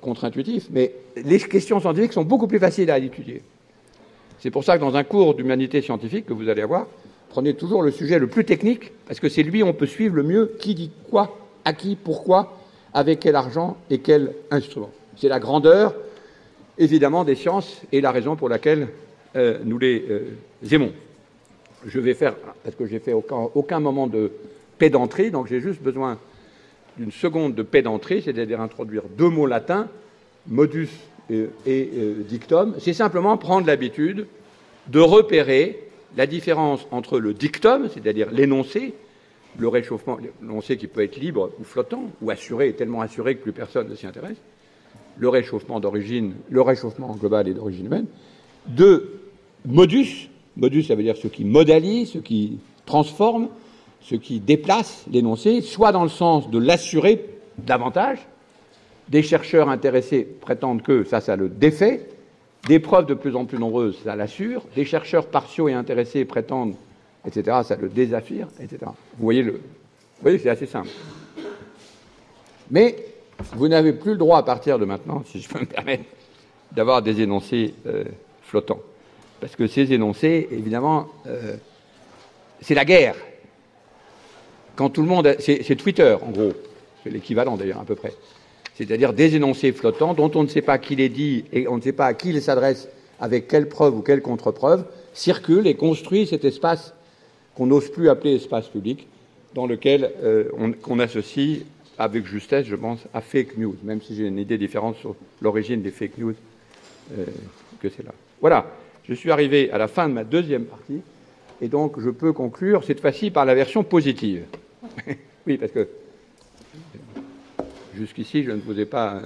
contre-intuitif, 0.00 0.68
mais 0.70 0.94
les 1.16 1.38
questions 1.38 1.80
scientifiques 1.80 2.12
sont 2.12 2.24
beaucoup 2.24 2.46
plus 2.46 2.58
faciles 2.58 2.90
à 2.90 2.98
étudier. 2.98 3.42
C'est 4.38 4.50
pour 4.50 4.64
ça 4.64 4.76
que 4.76 4.82
dans 4.82 4.96
un 4.96 5.04
cours 5.04 5.34
d'humanité 5.34 5.80
scientifique 5.82 6.26
que 6.26 6.32
vous 6.32 6.48
allez 6.48 6.62
avoir, 6.62 6.86
prenez 7.30 7.54
toujours 7.54 7.82
le 7.82 7.90
sujet 7.90 8.18
le 8.18 8.26
plus 8.26 8.44
technique, 8.44 8.92
parce 9.06 9.20
que 9.20 9.28
c'est 9.28 9.42
lui 9.42 9.62
on 9.62 9.72
peut 9.72 9.86
suivre 9.86 10.16
le 10.16 10.22
mieux 10.22 10.56
qui 10.58 10.74
dit 10.74 10.90
quoi, 11.10 11.38
à 11.64 11.72
qui, 11.72 11.96
pourquoi, 11.96 12.56
avec 12.94 13.20
quel 13.20 13.34
argent 13.34 13.76
et 13.90 13.98
quel 13.98 14.32
instrument. 14.50 14.90
C'est 15.16 15.28
la 15.28 15.40
grandeur, 15.40 15.94
évidemment, 16.78 17.24
des 17.24 17.34
sciences 17.34 17.82
et 17.92 18.00
la 18.00 18.10
raison 18.10 18.36
pour 18.36 18.48
laquelle 18.48 18.88
euh, 19.34 19.58
nous 19.64 19.78
les 19.78 20.04
euh, 20.08 20.36
aimons. 20.70 20.92
Je 21.84 22.00
vais 22.00 22.14
faire, 22.14 22.34
parce 22.64 22.76
que 22.76 22.86
j'ai 22.86 22.98
fait 22.98 23.12
aucun, 23.12 23.48
aucun 23.54 23.80
moment 23.80 24.06
de 24.06 24.32
pédanterie, 24.78 25.30
donc 25.30 25.46
j'ai 25.46 25.60
juste 25.60 25.82
besoin 25.82 26.18
d'une 26.98 27.12
seconde 27.12 27.54
de 27.54 27.62
pédanterie, 27.62 28.22
c'est-à-dire 28.22 28.60
introduire 28.60 29.02
deux 29.16 29.28
mots 29.28 29.46
latins, 29.46 29.88
modus 30.48 30.88
et, 31.30 31.48
euh, 31.66 32.22
dictum, 32.28 32.74
c'est 32.78 32.92
simplement 32.92 33.36
prendre 33.36 33.66
l'habitude 33.66 34.26
de 34.88 35.00
repérer 35.00 35.80
la 36.16 36.26
différence 36.26 36.86
entre 36.90 37.18
le 37.18 37.34
dictum, 37.34 37.88
c'est-à-dire 37.92 38.30
l'énoncé, 38.30 38.94
le 39.58 39.68
réchauffement, 39.68 40.18
l'énoncé 40.40 40.76
qui 40.76 40.86
peut 40.86 41.02
être 41.02 41.16
libre 41.16 41.50
ou 41.58 41.64
flottant, 41.64 42.04
ou 42.22 42.30
assuré, 42.30 42.72
tellement 42.74 43.00
assuré 43.00 43.36
que 43.36 43.42
plus 43.42 43.52
personne 43.52 43.88
ne 43.88 43.94
s'y 43.94 44.06
intéresse, 44.06 44.36
le 45.18 45.28
réchauffement 45.28 45.80
d'origine, 45.80 46.34
le 46.50 46.60
réchauffement 46.60 47.14
global 47.14 47.48
et 47.48 47.54
d'origine 47.54 47.86
humaine, 47.86 48.06
de 48.68 49.10
modus, 49.64 50.28
modus 50.56 50.84
ça 50.84 50.94
veut 50.94 51.02
dire 51.02 51.16
ce 51.16 51.28
qui 51.28 51.44
modalise, 51.44 52.12
ce 52.12 52.18
qui 52.18 52.58
transforme, 52.84 53.48
ce 54.08 54.14
qui 54.14 54.38
déplace 54.38 55.04
l'énoncé, 55.10 55.60
soit 55.60 55.90
dans 55.90 56.04
le 56.04 56.08
sens 56.08 56.48
de 56.48 56.58
l'assurer 56.58 57.24
davantage, 57.58 58.18
des 59.08 59.22
chercheurs 59.22 59.68
intéressés 59.68 60.22
prétendent 60.40 60.82
que 60.82 61.02
ça, 61.04 61.20
ça 61.20 61.34
le 61.34 61.48
défait. 61.48 62.08
Des 62.68 62.78
preuves 62.78 63.06
de 63.06 63.14
plus 63.14 63.34
en 63.34 63.44
plus 63.44 63.58
nombreuses, 63.58 63.98
ça 64.04 64.14
l'assure. 64.14 64.64
Des 64.76 64.84
chercheurs 64.84 65.26
partiaux 65.26 65.68
et 65.68 65.72
intéressés 65.72 66.24
prétendent, 66.24 66.74
etc., 67.26 67.58
ça 67.64 67.76
le 67.76 67.88
désaffire, 67.88 68.48
etc. 68.60 68.78
Vous 69.18 69.24
voyez, 69.24 69.42
le... 69.42 69.60
C'est 70.24 70.48
assez 70.48 70.66
simple. 70.66 70.88
Mais 72.70 72.96
vous 73.54 73.68
n'avez 73.68 73.92
plus 73.92 74.12
le 74.12 74.18
droit, 74.18 74.38
à 74.38 74.42
partir 74.42 74.78
de 74.78 74.84
maintenant, 74.84 75.22
si 75.26 75.40
je 75.40 75.48
peux 75.48 75.60
me 75.60 75.66
permettre, 75.66 76.04
d'avoir 76.72 77.02
des 77.02 77.20
énoncés 77.20 77.74
euh, 77.86 78.04
flottants. 78.42 78.80
Parce 79.40 79.54
que 79.56 79.66
ces 79.66 79.92
énoncés, 79.92 80.48
évidemment, 80.50 81.08
euh, 81.26 81.56
c'est 82.60 82.74
la 82.74 82.84
guerre. 82.84 83.14
Quand 84.76 84.90
tout 84.90 85.02
le 85.02 85.08
monde. 85.08 85.36
C'est 85.40 85.76
Twitter, 85.76 86.16
en 86.22 86.30
gros. 86.30 86.52
C'est 87.02 87.10
l'équivalent, 87.10 87.56
d'ailleurs, 87.56 87.80
à 87.80 87.84
peu 87.84 87.94
près 87.94 88.12
c'est-à-dire 88.76 89.14
des 89.14 89.34
énoncés 89.36 89.72
flottants 89.72 90.12
dont 90.12 90.30
on 90.34 90.42
ne 90.42 90.48
sait 90.48 90.62
pas 90.62 90.76
qui 90.76 90.96
les 90.96 91.08
dit 91.08 91.44
et 91.52 91.66
on 91.66 91.76
ne 91.76 91.80
sait 91.80 91.92
pas 91.92 92.06
à 92.06 92.14
qui 92.14 92.28
ils 92.28 92.42
s'adressent, 92.42 92.88
avec 93.18 93.48
quelle 93.48 93.68
preuve 93.68 93.96
ou 93.96 94.02
quelle 94.02 94.20
contre-preuve, 94.20 94.84
circulent 95.14 95.66
et 95.66 95.74
construisent 95.74 96.30
cet 96.30 96.44
espace 96.44 96.92
qu'on 97.54 97.66
n'ose 97.66 97.90
plus 97.90 98.10
appeler 98.10 98.34
espace 98.34 98.68
public, 98.68 99.08
dans 99.54 99.66
lequel 99.66 100.12
euh, 100.22 100.50
on, 100.86 100.98
associe 100.98 101.60
avec 101.98 102.26
justesse, 102.26 102.66
je 102.66 102.76
pense, 102.76 102.98
à 103.14 103.22
fake 103.22 103.56
news, 103.56 103.74
même 103.82 104.02
si 104.02 104.14
j'ai 104.14 104.26
une 104.26 104.38
idée 104.38 104.58
différente 104.58 104.96
sur 104.96 105.16
l'origine 105.40 105.80
des 105.80 105.90
fake 105.90 106.18
news 106.18 106.34
euh, 107.18 107.24
que 107.80 107.88
c'est 107.88 108.04
là. 108.04 108.12
Voilà, 108.42 108.66
je 109.08 109.14
suis 109.14 109.30
arrivé 109.30 109.70
à 109.70 109.78
la 109.78 109.88
fin 109.88 110.06
de 110.06 110.12
ma 110.12 110.24
deuxième 110.24 110.66
partie, 110.66 111.00
et 111.62 111.68
donc 111.68 111.98
je 111.98 112.10
peux 112.10 112.34
conclure 112.34 112.84
cette 112.84 113.00
fois-ci 113.00 113.30
par 113.30 113.46
la 113.46 113.54
version 113.54 113.82
positive. 113.82 114.42
Oui, 115.46 115.58
parce 115.58 115.72
que 115.72 115.88
Jusqu'ici, 117.96 118.44
je 118.44 118.50
ne 118.50 118.60
vous 118.60 118.78
ai 118.78 118.84
pas 118.84 119.22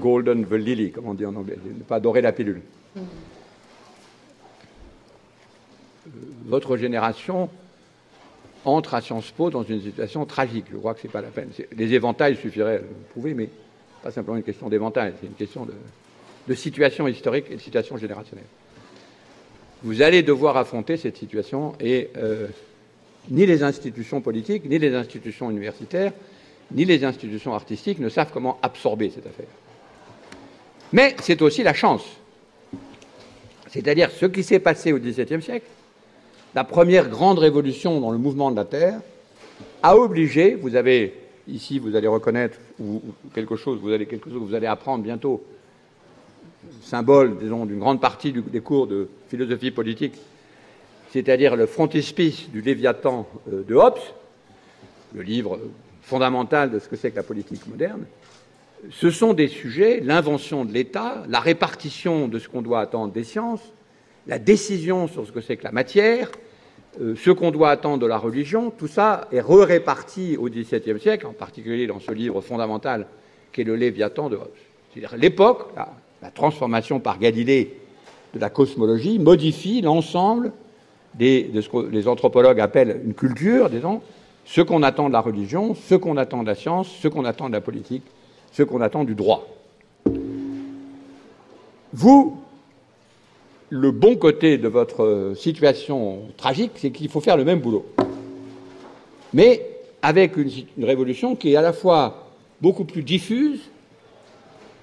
golden 0.00 0.44
the 0.44 0.52
lily, 0.52 0.92
comme 0.92 1.06
on 1.06 1.14
dit 1.14 1.24
en 1.24 1.34
anglais, 1.34 1.56
ne 1.64 1.82
pas 1.82 1.98
dorer 1.98 2.20
la 2.20 2.32
pilule. 2.32 2.60
Euh, 2.96 3.00
votre 6.44 6.76
génération 6.76 7.48
entre 8.64 8.94
à 8.94 9.00
Sciences 9.00 9.30
Po 9.30 9.48
dans 9.48 9.62
une 9.62 9.80
situation 9.80 10.26
tragique. 10.26 10.66
Je 10.70 10.76
crois 10.76 10.92
que 10.94 11.00
ce 11.00 11.06
n'est 11.06 11.12
pas 11.12 11.22
la 11.22 11.28
peine. 11.28 11.48
Les 11.74 11.94
éventails 11.94 12.36
suffiraient 12.36 12.76
à 12.76 12.80
le 12.80 12.88
prouver, 13.10 13.32
mais 13.32 13.48
pas 14.02 14.10
simplement 14.10 14.36
une 14.36 14.42
question 14.42 14.68
d'éventail, 14.68 15.14
c'est 15.20 15.26
une 15.26 15.32
question 15.32 15.66
de, 16.46 16.54
situation 16.54 17.08
historique 17.08 17.46
et 17.50 17.56
de 17.56 17.60
situation 17.60 17.96
générationnelle. 17.96 18.46
Vous 19.82 20.02
allez 20.02 20.22
devoir 20.22 20.58
affronter 20.58 20.96
cette 20.98 21.16
situation 21.16 21.72
et 21.80 22.10
euh, 22.16 22.48
ni 23.30 23.46
les 23.46 23.62
institutions 23.62 24.20
politiques, 24.20 24.64
ni 24.68 24.78
les 24.78 24.94
institutions 24.94 25.50
universitaires, 25.50 26.12
ni 26.72 26.84
les 26.84 27.04
institutions 27.04 27.54
artistiques 27.54 27.98
ne 27.98 28.08
savent 28.08 28.30
comment 28.32 28.58
absorber 28.62 29.10
cette 29.10 29.26
affaire. 29.26 29.46
Mais 30.92 31.16
c'est 31.22 31.40
aussi 31.42 31.62
la 31.62 31.74
chance. 31.74 32.04
C'est-à-dire 33.68 34.10
ce 34.10 34.26
qui 34.26 34.42
s'est 34.42 34.58
passé 34.58 34.92
au 34.92 34.98
XVIIe 34.98 35.42
siècle, 35.42 35.66
la 36.54 36.64
première 36.64 37.08
grande 37.08 37.38
révolution 37.38 38.00
dans 38.00 38.10
le 38.10 38.18
mouvement 38.18 38.50
de 38.50 38.56
la 38.56 38.66
Terre, 38.66 39.00
a 39.82 39.96
obligé, 39.96 40.54
vous 40.54 40.76
avez 40.76 41.14
ici, 41.48 41.78
vous 41.78 41.96
allez 41.96 42.08
reconnaître 42.08 42.58
quelque 43.34 43.56
chose, 43.56 43.78
vous 43.80 43.90
allez 43.90 44.06
quelque 44.06 44.28
chose, 44.28 44.42
vous 44.42 44.54
allez 44.54 44.66
apprendre 44.66 45.02
bientôt, 45.02 45.42
symbole, 46.82 47.38
disons, 47.38 47.64
d'une 47.64 47.78
grande 47.78 48.00
partie 48.00 48.32
des 48.32 48.60
cours 48.60 48.86
de 48.86 49.08
philosophie 49.28 49.70
politique, 49.70 50.14
c'est-à-dire 51.12 51.56
le 51.56 51.66
frontispice 51.66 52.48
du 52.50 52.62
Léviathan 52.62 53.28
euh, 53.52 53.62
de 53.62 53.74
Hobbes, 53.74 53.98
le 55.14 55.22
livre 55.22 55.60
fondamentale 56.00 56.70
de 56.70 56.78
ce 56.78 56.88
que 56.88 56.96
c'est 56.96 57.10
que 57.10 57.16
la 57.16 57.22
politique 57.22 57.66
moderne, 57.66 58.04
ce 58.90 59.10
sont 59.10 59.34
des 59.34 59.48
sujets, 59.48 60.00
l'invention 60.00 60.64
de 60.64 60.72
l'État, 60.72 61.22
la 61.28 61.38
répartition 61.38 62.28
de 62.28 62.38
ce 62.38 62.48
qu'on 62.48 62.62
doit 62.62 62.80
attendre 62.80 63.12
des 63.12 63.24
sciences, 63.24 63.60
la 64.26 64.38
décision 64.38 65.06
sur 65.06 65.26
ce 65.26 65.32
que 65.32 65.40
c'est 65.40 65.56
que 65.56 65.64
la 65.64 65.72
matière, 65.72 66.30
euh, 67.00 67.14
ce 67.14 67.30
qu'on 67.30 67.50
doit 67.50 67.70
attendre 67.70 67.98
de 67.98 68.06
la 68.06 68.18
religion, 68.18 68.70
tout 68.70 68.88
ça 68.88 69.28
est 69.32 69.40
re-réparti 69.40 70.36
au 70.36 70.48
XVIIe 70.48 70.98
siècle, 70.98 71.26
en 71.26 71.32
particulier 71.32 71.86
dans 71.86 72.00
ce 72.00 72.12
livre 72.12 72.40
fondamental 72.40 73.06
qui 73.52 73.60
est 73.60 73.64
le 73.64 73.76
Léviathan 73.76 74.30
de 74.30 74.36
Hobbes. 74.36 74.50
C'est-à-dire 74.92 75.16
l'époque, 75.18 75.68
la, 75.76 76.30
transformation 76.30 77.00
par 77.00 77.18
Galilée 77.18 77.76
de 78.32 78.38
la 78.38 78.48
cosmologie 78.48 79.18
modifie 79.18 79.80
l'ensemble 79.82 80.52
de 81.18 81.60
ce 81.60 81.68
que 81.68 81.88
les 81.90 82.08
anthropologues 82.08 82.60
appellent 82.60 83.00
une 83.04 83.14
culture, 83.14 83.68
disons, 83.70 84.00
ce 84.44 84.60
qu'on 84.60 84.82
attend 84.82 85.08
de 85.08 85.12
la 85.12 85.20
religion, 85.20 85.74
ce 85.74 85.94
qu'on 85.94 86.16
attend 86.16 86.42
de 86.42 86.48
la 86.48 86.54
science, 86.54 86.88
ce 86.88 87.08
qu'on 87.08 87.24
attend 87.24 87.48
de 87.48 87.52
la 87.52 87.60
politique, 87.60 88.02
ce 88.52 88.62
qu'on 88.62 88.80
attend 88.80 89.04
du 89.04 89.14
droit. 89.14 89.46
Vous, 91.92 92.38
le 93.70 93.90
bon 93.90 94.16
côté 94.16 94.58
de 94.58 94.68
votre 94.68 95.34
situation 95.36 96.20
tragique, 96.36 96.72
c'est 96.76 96.90
qu'il 96.90 97.08
faut 97.08 97.20
faire 97.20 97.36
le 97.36 97.44
même 97.44 97.60
boulot. 97.60 97.86
Mais 99.34 99.66
avec 100.02 100.36
une, 100.36 100.84
révolution 100.84 101.36
qui 101.36 101.52
est 101.52 101.56
à 101.56 101.62
la 101.62 101.72
fois 101.72 102.28
beaucoup 102.60 102.84
plus 102.84 103.02
diffuse 103.02 103.60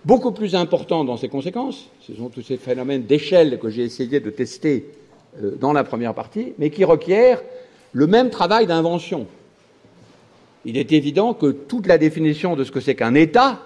beaucoup 0.06 0.32
plus 0.32 0.56
important 0.56 1.04
dans 1.04 1.18
ses 1.18 1.28
conséquences, 1.28 1.90
ce 2.02 2.16
sont 2.16 2.30
tous 2.30 2.42
ces 2.42 2.56
phénomènes 2.56 3.04
d'échelle 3.04 3.60
que 3.60 3.70
j'ai 3.70 3.84
essayé 3.84 4.22
de 4.22 4.30
tester 4.30 4.86
dans 5.60 5.74
la 5.74 5.84
première 5.84 6.14
partie, 6.14 6.54
mais 6.58 6.70
qui 6.70 6.84
requièrent 6.84 7.42
le 7.94 8.08
même 8.08 8.30
travail 8.30 8.68
d'invention. 8.68 9.28
Il 10.66 10.78
est 10.78 10.92
évident 10.92 11.34
que 11.34 11.52
toute 11.52 11.88
la 11.88 11.98
définition 11.98 12.56
de 12.56 12.64
ce 12.64 12.72
que 12.72 12.80
c'est 12.80 12.96
qu'un 12.96 13.16
État, 13.16 13.60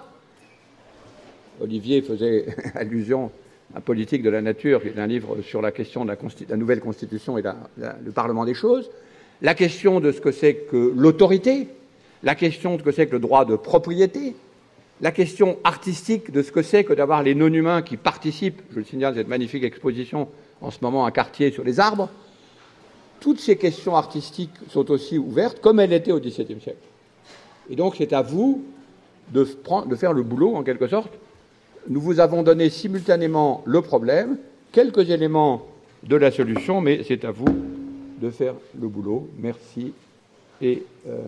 Olivier 1.60 2.02
faisait 2.02 2.46
allusion 2.74 3.30
à 3.74 3.80
Politique 3.80 4.22
de 4.22 4.30
la 4.30 4.42
nature, 4.42 4.82
qui 4.82 4.88
est 4.88 4.98
un 4.98 5.06
livre 5.06 5.38
sur 5.42 5.60
la 5.60 5.72
question 5.72 6.04
de 6.04 6.12
la, 6.48 6.56
nouvelle 6.56 6.80
constitution 6.80 7.38
et 7.38 7.42
la, 7.42 7.56
le 7.76 8.10
Parlement 8.12 8.44
des 8.44 8.54
choses, 8.54 8.90
la 9.42 9.54
question 9.54 10.00
de 10.00 10.12
ce 10.12 10.20
que 10.20 10.30
c'est 10.30 10.54
que 10.54 10.92
l'autorité, 10.96 11.68
la 12.22 12.34
question 12.34 12.74
de 12.74 12.78
ce 12.78 12.84
que 12.84 12.92
c'est 12.92 13.06
que 13.06 13.12
le 13.12 13.18
droit 13.18 13.44
de 13.44 13.56
propriété, 13.56 14.36
la 15.00 15.10
question 15.10 15.58
artistique 15.64 16.30
de 16.30 16.42
ce 16.42 16.52
que 16.52 16.62
c'est 16.62 16.84
que 16.84 16.92
d'avoir 16.92 17.22
les 17.22 17.34
non-humains 17.34 17.82
qui 17.82 17.96
participent, 17.96 18.62
je 18.72 18.78
le 18.78 18.84
signale, 18.84 19.14
cette 19.16 19.28
magnifique 19.28 19.64
exposition 19.64 20.28
en 20.64 20.70
ce 20.70 20.78
moment 20.80 21.04
à 21.04 21.10
Cartier 21.10 21.50
sur 21.50 21.62
les 21.62 21.78
arbres, 21.78 22.08
toutes 23.20 23.40
ces 23.40 23.56
questions 23.56 23.96
artistiques 23.96 24.50
sont 24.70 24.90
aussi 24.90 25.18
ouvertes 25.18 25.60
comme 25.60 25.78
elles 25.78 25.92
étaient 25.92 26.12
au 26.12 26.20
XVIIe 26.20 26.60
siècle. 26.60 26.76
Et 27.70 27.76
donc 27.76 27.96
c'est 27.98 28.12
à 28.12 28.22
vous 28.22 28.64
de, 29.32 29.44
faire 29.96 30.12
le 30.12 30.22
boulot 30.22 30.54
en 30.54 30.62
quelque 30.62 30.88
sorte. 30.88 31.12
Nous 31.88 32.00
vous 32.00 32.20
avons 32.20 32.42
donné 32.42 32.70
simultanément 32.70 33.62
le 33.66 33.82
problème, 33.82 34.38
quelques 34.72 35.10
éléments 35.10 35.66
de 36.02 36.16
la 36.16 36.30
solution, 36.30 36.80
mais 36.80 37.02
c'est 37.06 37.24
à 37.24 37.30
vous 37.30 37.46
de 38.20 38.30
faire 38.30 38.54
le 38.80 38.88
boulot. 38.88 39.28
Merci 39.38 39.92
et 40.62 40.82
euh, 41.08 41.18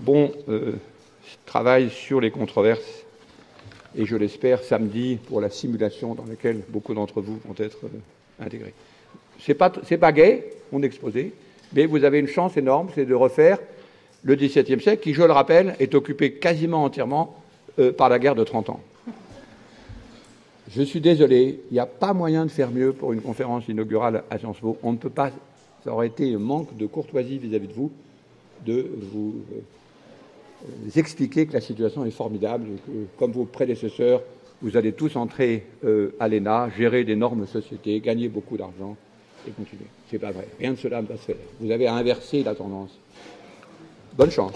bon 0.00 0.30
euh, 0.48 0.72
travail 1.46 1.90
sur 1.90 2.20
les 2.20 2.30
controverses. 2.30 3.04
Et 3.96 4.06
je 4.06 4.16
l'espère 4.16 4.62
samedi 4.62 5.18
pour 5.26 5.40
la 5.40 5.50
simulation 5.50 6.14
dans 6.14 6.24
laquelle 6.24 6.62
beaucoup 6.68 6.94
d'entre 6.94 7.20
vous 7.20 7.38
vont 7.44 7.54
être 7.58 7.78
euh, 7.84 8.44
intégrés. 8.44 8.74
C'est 9.40 9.54
pas 9.54 9.72
c'est 9.84 9.98
pas 9.98 10.12
gay, 10.12 10.52
mon 10.70 10.82
exposé, 10.82 11.32
mais 11.72 11.86
vous 11.86 12.04
avez 12.04 12.18
une 12.18 12.28
chance 12.28 12.56
énorme, 12.56 12.88
c'est 12.94 13.06
de 13.06 13.14
refaire 13.14 13.58
le 14.22 14.34
XVIIe 14.34 14.80
siècle, 14.80 15.02
qui, 15.02 15.14
je 15.14 15.22
le 15.22 15.32
rappelle, 15.32 15.76
est 15.80 15.94
occupé 15.94 16.34
quasiment 16.34 16.84
entièrement 16.84 17.36
euh, 17.78 17.92
par 17.92 18.08
la 18.08 18.18
guerre 18.18 18.34
de 18.34 18.44
30 18.44 18.70
ans. 18.70 18.80
Je 20.70 20.82
suis 20.82 21.00
désolé, 21.00 21.60
il 21.70 21.74
n'y 21.74 21.80
a 21.80 21.86
pas 21.86 22.12
moyen 22.12 22.44
de 22.44 22.50
faire 22.50 22.70
mieux 22.70 22.92
pour 22.92 23.12
une 23.12 23.22
conférence 23.22 23.66
inaugurale 23.66 24.22
à 24.30 24.38
Sciences 24.38 24.60
Po. 24.60 24.76
On 24.82 24.92
ne 24.92 24.98
peut 24.98 25.10
pas, 25.10 25.30
ça 25.84 25.92
aurait 25.92 26.06
été 26.06 26.32
un 26.34 26.38
manque 26.38 26.76
de 26.76 26.86
courtoisie 26.86 27.38
vis-à-vis 27.38 27.66
-vis 27.66 27.70
de 27.70 27.74
vous, 27.74 27.90
de 28.66 28.90
vous 29.12 29.34
euh, 29.52 29.60
expliquer 30.96 31.46
que 31.46 31.52
la 31.52 31.60
situation 31.60 32.04
est 32.04 32.10
formidable 32.10 32.66
que, 32.86 33.06
comme 33.18 33.32
vos 33.32 33.44
prédécesseurs, 33.44 34.22
vous 34.62 34.76
allez 34.76 34.92
tous 34.92 35.16
entrer 35.16 35.66
euh, 35.84 36.14
à 36.20 36.28
l'ENA, 36.28 36.68
gérer 36.76 37.04
d'énormes 37.04 37.46
sociétés, 37.46 38.00
gagner 38.00 38.28
beaucoup 38.28 38.56
d'argent 38.56 38.96
et 39.46 39.50
continuer. 39.52 39.86
C'est 40.10 40.18
pas 40.18 40.32
vrai. 40.32 40.48
Rien 40.58 40.72
de 40.72 40.78
cela 40.78 41.00
ne 41.00 41.06
va 41.06 41.16
se 41.16 41.22
faire. 41.22 41.36
Vous 41.60 41.70
avez 41.70 41.88
inversé 41.88 42.42
la 42.42 42.54
tendance. 42.54 42.98
Bonne 44.16 44.30
chance. 44.30 44.52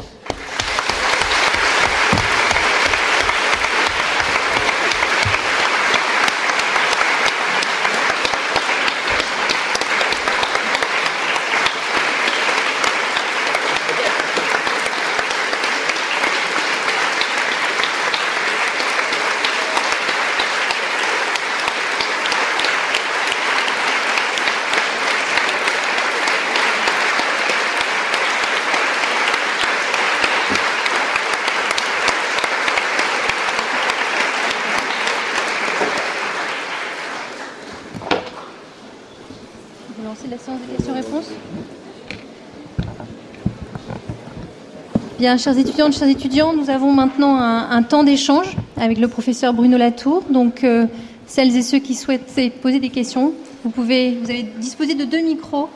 Chers 45.24 45.56
étudiants, 45.56 45.90
chers 45.90 46.08
étudiants, 46.08 46.52
nous 46.52 46.68
avons 46.68 46.92
maintenant 46.92 47.36
un, 47.36 47.70
un 47.70 47.82
temps 47.82 48.04
d'échange 48.04 48.56
avec 48.76 48.98
le 48.98 49.08
professeur 49.08 49.54
Bruno 49.54 49.78
Latour. 49.78 50.22
Donc, 50.28 50.62
euh, 50.64 50.84
celles 51.26 51.56
et 51.56 51.62
ceux 51.62 51.78
qui 51.78 51.94
souhaitent 51.94 52.38
poser 52.60 52.78
des 52.78 52.90
questions, 52.90 53.32
vous 53.64 53.70
pouvez, 53.70 54.18
vous 54.22 54.28
avez 54.28 54.42
disposé 54.42 54.92
de 54.94 55.04
deux 55.04 55.22
micros 55.22 55.70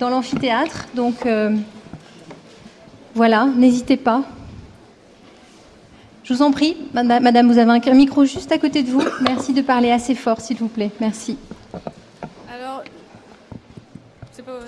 dans 0.00 0.10
l'amphithéâtre. 0.10 0.88
Donc, 0.96 1.26
euh, 1.26 1.56
voilà, 3.14 3.46
n'hésitez 3.56 3.96
pas. 3.96 4.24
Je 6.24 6.34
vous 6.34 6.42
en 6.42 6.50
prie, 6.50 6.76
madame, 6.92 7.52
vous 7.52 7.58
avez 7.58 7.70
un 7.70 7.94
micro 7.94 8.24
juste 8.24 8.50
à 8.50 8.58
côté 8.58 8.82
de 8.82 8.90
vous. 8.90 9.04
Merci 9.20 9.52
de 9.52 9.62
parler 9.62 9.92
assez 9.92 10.16
fort, 10.16 10.40
s'il 10.40 10.56
vous 10.56 10.66
plaît. 10.66 10.90
Merci. 11.00 11.38
Alors, 12.52 12.82
c'est 14.32 14.44
pas. 14.44 14.58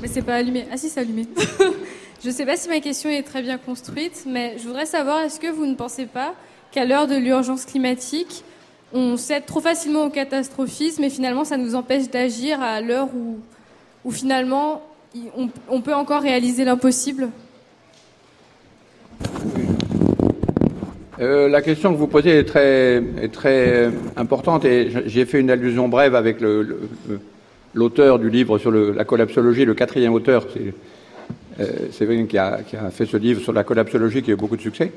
Mais 0.00 0.08
c'est 0.08 0.21
allumé. 0.34 0.66
Ah 0.70 0.76
si, 0.76 0.88
c'est 0.88 1.00
allumé. 1.00 1.26
je 2.22 2.28
ne 2.28 2.32
sais 2.32 2.46
pas 2.46 2.56
si 2.56 2.68
ma 2.68 2.80
question 2.80 3.10
est 3.10 3.22
très 3.22 3.42
bien 3.42 3.58
construite, 3.58 4.24
mais 4.26 4.56
je 4.58 4.66
voudrais 4.66 4.86
savoir, 4.86 5.22
est-ce 5.22 5.40
que 5.40 5.50
vous 5.50 5.66
ne 5.66 5.74
pensez 5.74 6.06
pas 6.06 6.34
qu'à 6.70 6.84
l'heure 6.84 7.06
de 7.06 7.16
l'urgence 7.16 7.64
climatique, 7.64 8.44
on 8.92 9.16
cède 9.16 9.46
trop 9.46 9.60
facilement 9.60 10.04
au 10.04 10.10
catastrophisme 10.10 11.04
et 11.04 11.10
finalement 11.10 11.44
ça 11.44 11.56
nous 11.56 11.74
empêche 11.74 12.10
d'agir 12.10 12.60
à 12.60 12.80
l'heure 12.80 13.08
où, 13.14 13.38
où 14.04 14.10
finalement 14.10 14.82
on, 15.68 15.80
peut 15.80 15.94
encore 15.94 16.22
réaliser 16.22 16.64
l'impossible? 16.64 17.28
Euh, 21.20 21.48
la 21.48 21.62
question 21.62 21.92
que 21.92 21.98
vous 21.98 22.06
posez 22.06 22.38
est 22.38 22.44
très, 22.44 23.02
est 23.20 23.32
très 23.32 23.90
importante 24.16 24.64
et 24.64 24.90
j'ai 25.06 25.24
fait 25.24 25.40
une 25.40 25.50
allusion 25.50 25.88
brève 25.88 26.14
avec 26.14 26.40
le, 26.40 26.88
l'auteur 27.74 28.18
du 28.18 28.30
livre 28.30 28.58
sur 28.58 28.70
la 28.70 29.04
collapsologie, 29.04 29.64
le 29.64 29.74
quatrième 29.74 30.12
auteur, 30.12 30.46
c'est 30.52 30.74
euh, 31.60 31.90
Séverine 31.90 32.26
qui 32.26 32.38
a, 32.38 32.58
fait 32.90 33.06
ce 33.06 33.16
livre 33.16 33.40
sur 33.40 33.52
la 33.52 33.64
collapsologie 33.64 34.22
qui 34.22 34.30
a 34.30 34.34
eu 34.34 34.36
beaucoup 34.36 34.56
de 34.56 34.62
succès. 34.62 34.92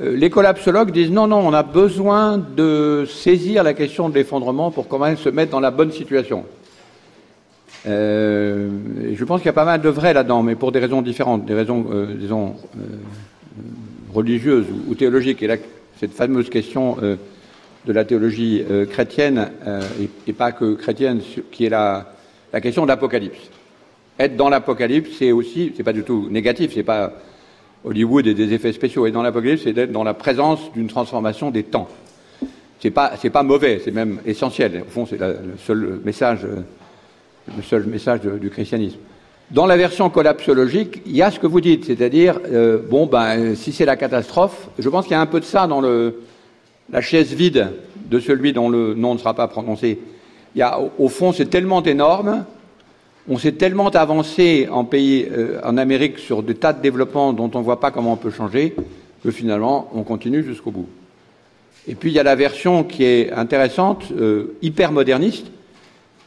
Euh, 0.00 0.16
les 0.16 0.30
collapsologues 0.30 0.90
disent 0.90 1.10
non, 1.10 1.26
non, 1.26 1.38
on 1.38 1.52
a 1.52 1.62
besoin 1.62 2.38
de 2.38 3.06
saisir 3.08 3.62
la 3.62 3.74
question 3.74 4.08
de 4.08 4.14
l'effondrement 4.14 4.70
pour 4.70 4.88
quand 4.88 4.98
même 4.98 5.16
se 5.16 5.28
mettre 5.28 5.52
dans 5.52 5.60
la 5.60 5.70
bonne 5.70 5.92
situation. 5.92 6.44
Euh, 7.86 8.70
je 9.12 9.24
pense 9.24 9.40
qu'il 9.40 9.46
y 9.46 9.50
a 9.50 9.54
pas 9.54 9.64
mal 9.64 9.80
de 9.80 9.88
vrai 9.88 10.14
là-dedans, 10.14 10.42
mais 10.42 10.54
pour 10.54 10.72
des 10.72 10.78
raisons 10.78 11.02
différentes, 11.02 11.44
des 11.44 11.54
raisons, 11.54 11.86
disons, 12.18 12.54
religieuses 14.12 14.66
ou, 14.70 14.92
ou, 14.92 14.94
théologiques. 14.94 15.42
Et 15.42 15.46
là, 15.46 15.56
cette 15.98 16.12
fameuse 16.12 16.48
question 16.48 16.96
de 17.86 17.92
la 17.92 18.04
théologie 18.04 18.64
euh, 18.70 18.86
chrétienne, 18.86 19.50
euh, 19.66 19.82
et, 20.26 20.32
pas 20.32 20.52
que 20.52 20.74
chrétienne, 20.74 21.20
qui 21.50 21.66
est 21.66 21.68
la, 21.68 22.12
la 22.52 22.60
question 22.60 22.82
de 22.82 22.88
l'Apocalypse. 22.88 23.50
Être 24.18 24.36
dans 24.36 24.48
l'Apocalypse, 24.48 25.10
c'est 25.18 25.32
aussi, 25.32 25.72
c'est 25.76 25.82
pas 25.82 25.92
du 25.92 26.02
tout 26.02 26.28
négatif, 26.30 26.72
c'est 26.74 26.82
pas 26.82 27.12
Hollywood 27.84 28.26
et 28.26 28.34
des 28.34 28.52
effets 28.52 28.72
spéciaux. 28.72 29.06
Être 29.06 29.14
dans 29.14 29.22
l'Apocalypse, 29.22 29.64
c'est 29.64 29.72
d'être 29.72 29.92
dans 29.92 30.04
la 30.04 30.14
présence 30.14 30.72
d'une 30.72 30.86
transformation 30.86 31.50
des 31.50 31.64
temps. 31.64 31.88
C'est 32.80 32.90
pas, 32.90 33.14
pas 33.32 33.42
mauvais, 33.42 33.80
c'est 33.82 33.90
même 33.90 34.20
essentiel. 34.26 34.84
Au 34.86 34.90
fond, 34.90 35.06
c'est 35.06 35.18
le 35.18 35.56
seul 35.58 36.00
message, 36.04 36.40
le 36.44 37.62
seul 37.62 37.86
message 37.86 38.20
du 38.20 38.50
christianisme. 38.50 38.98
Dans 39.50 39.66
la 39.66 39.76
version 39.76 40.08
collapsologique, 40.08 41.02
il 41.06 41.16
y 41.16 41.22
a 41.22 41.30
ce 41.30 41.38
que 41.38 41.46
vous 41.46 41.60
dites, 41.60 41.84
c'est-à-dire, 41.84 42.40
euh, 42.50 42.78
bon, 42.90 43.06
ben, 43.06 43.54
si 43.54 43.72
c'est 43.72 43.84
la 43.84 43.96
catastrophe, 43.96 44.68
je 44.78 44.88
pense 44.88 45.04
qu'il 45.04 45.12
y 45.12 45.16
a 45.16 45.20
un 45.20 45.26
peu 45.26 45.38
de 45.38 45.44
ça 45.44 45.66
dans 45.66 45.80
le, 45.80 46.22
la 46.90 47.00
chaise 47.00 47.32
vide 47.32 47.72
de 48.10 48.20
celui 48.20 48.52
dont 48.52 48.68
le 48.68 48.94
nom 48.94 49.14
ne 49.14 49.18
sera 49.18 49.34
pas 49.34 49.48
prononcé. 49.48 49.98
Au 50.98 51.08
fond, 51.08 51.32
c'est 51.32 51.50
tellement 51.50 51.82
énorme, 51.82 52.44
on 53.28 53.38
s'est 53.38 53.52
tellement 53.52 53.88
avancé 53.88 54.68
en 54.70 54.84
pays, 54.84 55.26
euh, 55.32 55.58
en 55.64 55.78
Amérique 55.78 56.18
sur 56.18 56.42
des 56.42 56.54
tas 56.54 56.74
de 56.74 56.82
développements 56.82 57.32
dont 57.32 57.50
on 57.54 57.60
ne 57.60 57.64
voit 57.64 57.80
pas 57.80 57.90
comment 57.90 58.12
on 58.12 58.16
peut 58.16 58.30
changer, 58.30 58.76
que 59.22 59.30
finalement, 59.30 59.90
on 59.94 60.02
continue 60.02 60.44
jusqu'au 60.44 60.70
bout. 60.70 60.88
Et 61.88 61.94
puis, 61.94 62.10
il 62.10 62.14
y 62.14 62.18
a 62.18 62.22
la 62.22 62.34
version 62.34 62.84
qui 62.84 63.04
est 63.04 63.32
intéressante, 63.32 64.04
euh, 64.12 64.56
hyper 64.60 64.92
moderniste, 64.92 65.46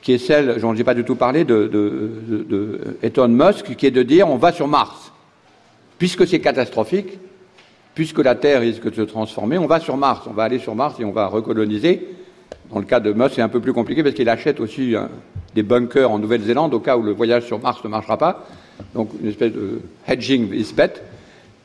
qui 0.01 0.14
est 0.14 0.18
celle, 0.18 0.60
j'en 0.60 0.76
ai 0.76 0.84
pas 0.84 0.93
du 0.93 1.03
tout 1.03 1.16
parlé, 1.16 1.43
de, 1.43 1.68
de, 1.68 3.28
Musk, 3.28 3.76
qui 3.76 3.86
est 3.86 3.91
de 3.91 4.03
dire 4.03 4.30
on 4.30 4.38
va 4.38 4.51
sur 4.51 4.68
Mars. 4.68 5.12
Puisque 5.99 6.28
c'est 6.28 6.39
catastrophique, 6.39 7.20
puisque 7.97 8.19
la 8.19 8.35
Terre 8.35 8.61
risque 8.61 8.87
de 8.91 8.93
se 8.93 9.01
transformer, 9.01 9.57
on 9.57 9.65
va 9.65 9.79
sur 9.79 9.97
Mars, 9.97 10.27
on 10.29 10.33
va 10.33 10.43
aller 10.43 10.59
sur 10.59 10.75
Mars 10.75 10.99
et 10.99 11.03
on 11.03 11.11
va 11.11 11.25
recoloniser. 11.25 12.07
Dans 12.71 12.77
le 12.77 12.85
cas 12.85 12.99
de 12.99 13.11
Musk, 13.11 13.31
c'est 13.33 13.41
un 13.41 13.49
peu 13.49 13.59
plus 13.59 13.73
compliqué 13.73 14.03
parce 14.03 14.13
qu'il 14.13 14.29
achète 14.29 14.59
aussi 14.59 14.95
un, 14.95 15.09
des 15.55 15.63
bunkers 15.63 16.11
en 16.11 16.19
Nouvelle-Zélande 16.19 16.75
au 16.75 16.79
cas 16.79 16.95
où 16.95 17.01
le 17.01 17.11
voyage 17.11 17.47
sur 17.47 17.59
Mars 17.59 17.83
ne 17.83 17.89
marchera 17.89 18.19
pas. 18.19 18.45
Donc 18.93 19.09
une 19.19 19.29
espèce 19.29 19.51
de 19.51 19.81
hedging 20.07 20.53
is 20.53 20.75
bet. 20.75 20.93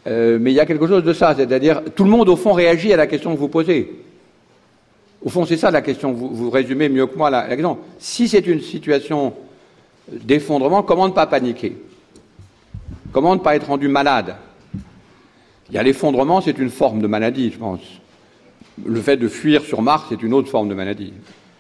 Euh, 0.07 0.39
mais 0.41 0.53
il 0.53 0.55
y 0.55 0.61
a 0.61 0.65
quelque 0.65 0.87
chose 0.87 1.05
de 1.05 1.13
ça, 1.13 1.35
c'est-à-dire 1.37 1.83
tout 1.95 2.05
le 2.05 2.11
monde 2.11 2.31
au 2.31 2.37
fond 2.37 2.55
réagit 2.55 2.95
à 2.95 2.97
la 2.97 3.07
question 3.07 3.35
que 3.35 3.39
vous 3.39 3.49
posez. 3.49 3.93
Au 5.23 5.29
fond, 5.29 5.45
c'est 5.45 5.59
ça 5.59 5.71
la 5.71 5.83
question. 5.83 6.13
Vous, 6.13 6.31
vous, 6.31 6.49
résumez 6.49 6.89
mieux 6.89 7.09
que 7.09 7.19
moi 7.19 7.29
la 7.29 7.47
question. 7.47 7.77
Si 7.99 8.27
c'est 8.27 8.47
une 8.47 8.63
situation 8.63 9.35
d'effondrement, 10.11 10.83
comment 10.83 11.09
ne 11.09 11.13
pas 11.13 11.27
paniquer? 11.27 11.77
Comment 13.13 13.35
ne 13.35 13.41
pas 13.41 13.55
être 13.55 13.67
rendu 13.67 13.89
malade? 13.89 14.35
Il 15.73 15.77
y 15.77 15.79
a 15.79 15.83
l'effondrement, 15.83 16.43
c'est 16.43 16.59
une 16.59 16.69
forme 16.69 17.01
de 17.01 17.07
maladie, 17.07 17.51
je 17.51 17.57
pense. 17.57 17.81
Le 18.85 19.01
fait 19.01 19.17
de 19.17 19.27
fuir 19.27 19.63
sur 19.63 19.81
Mars, 19.81 20.05
c'est 20.11 20.23
une 20.23 20.35
autre 20.35 20.51
forme 20.51 20.69
de 20.69 20.75
maladie. 20.75 21.15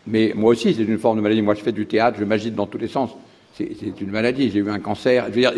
Mais 0.06 0.34
moi 0.36 0.50
aussi, 0.50 0.74
c'est 0.74 0.82
une 0.82 0.98
forme 0.98 1.16
de 1.16 1.22
maladie. 1.22 1.40
Moi, 1.40 1.54
je 1.54 1.62
fais 1.62 1.72
du 1.72 1.86
théâtre, 1.86 2.18
je 2.20 2.24
m'agite 2.26 2.54
dans 2.54 2.66
tous 2.66 2.76
les 2.76 2.88
sens. 2.88 3.08
C'est 3.54 4.00
une 4.02 4.10
maladie. 4.10 4.50
J'ai 4.50 4.58
eu 4.58 4.70
un 4.70 4.80
cancer. 4.80 5.28
Je 5.30 5.32
veux 5.32 5.40
dire, 5.40 5.54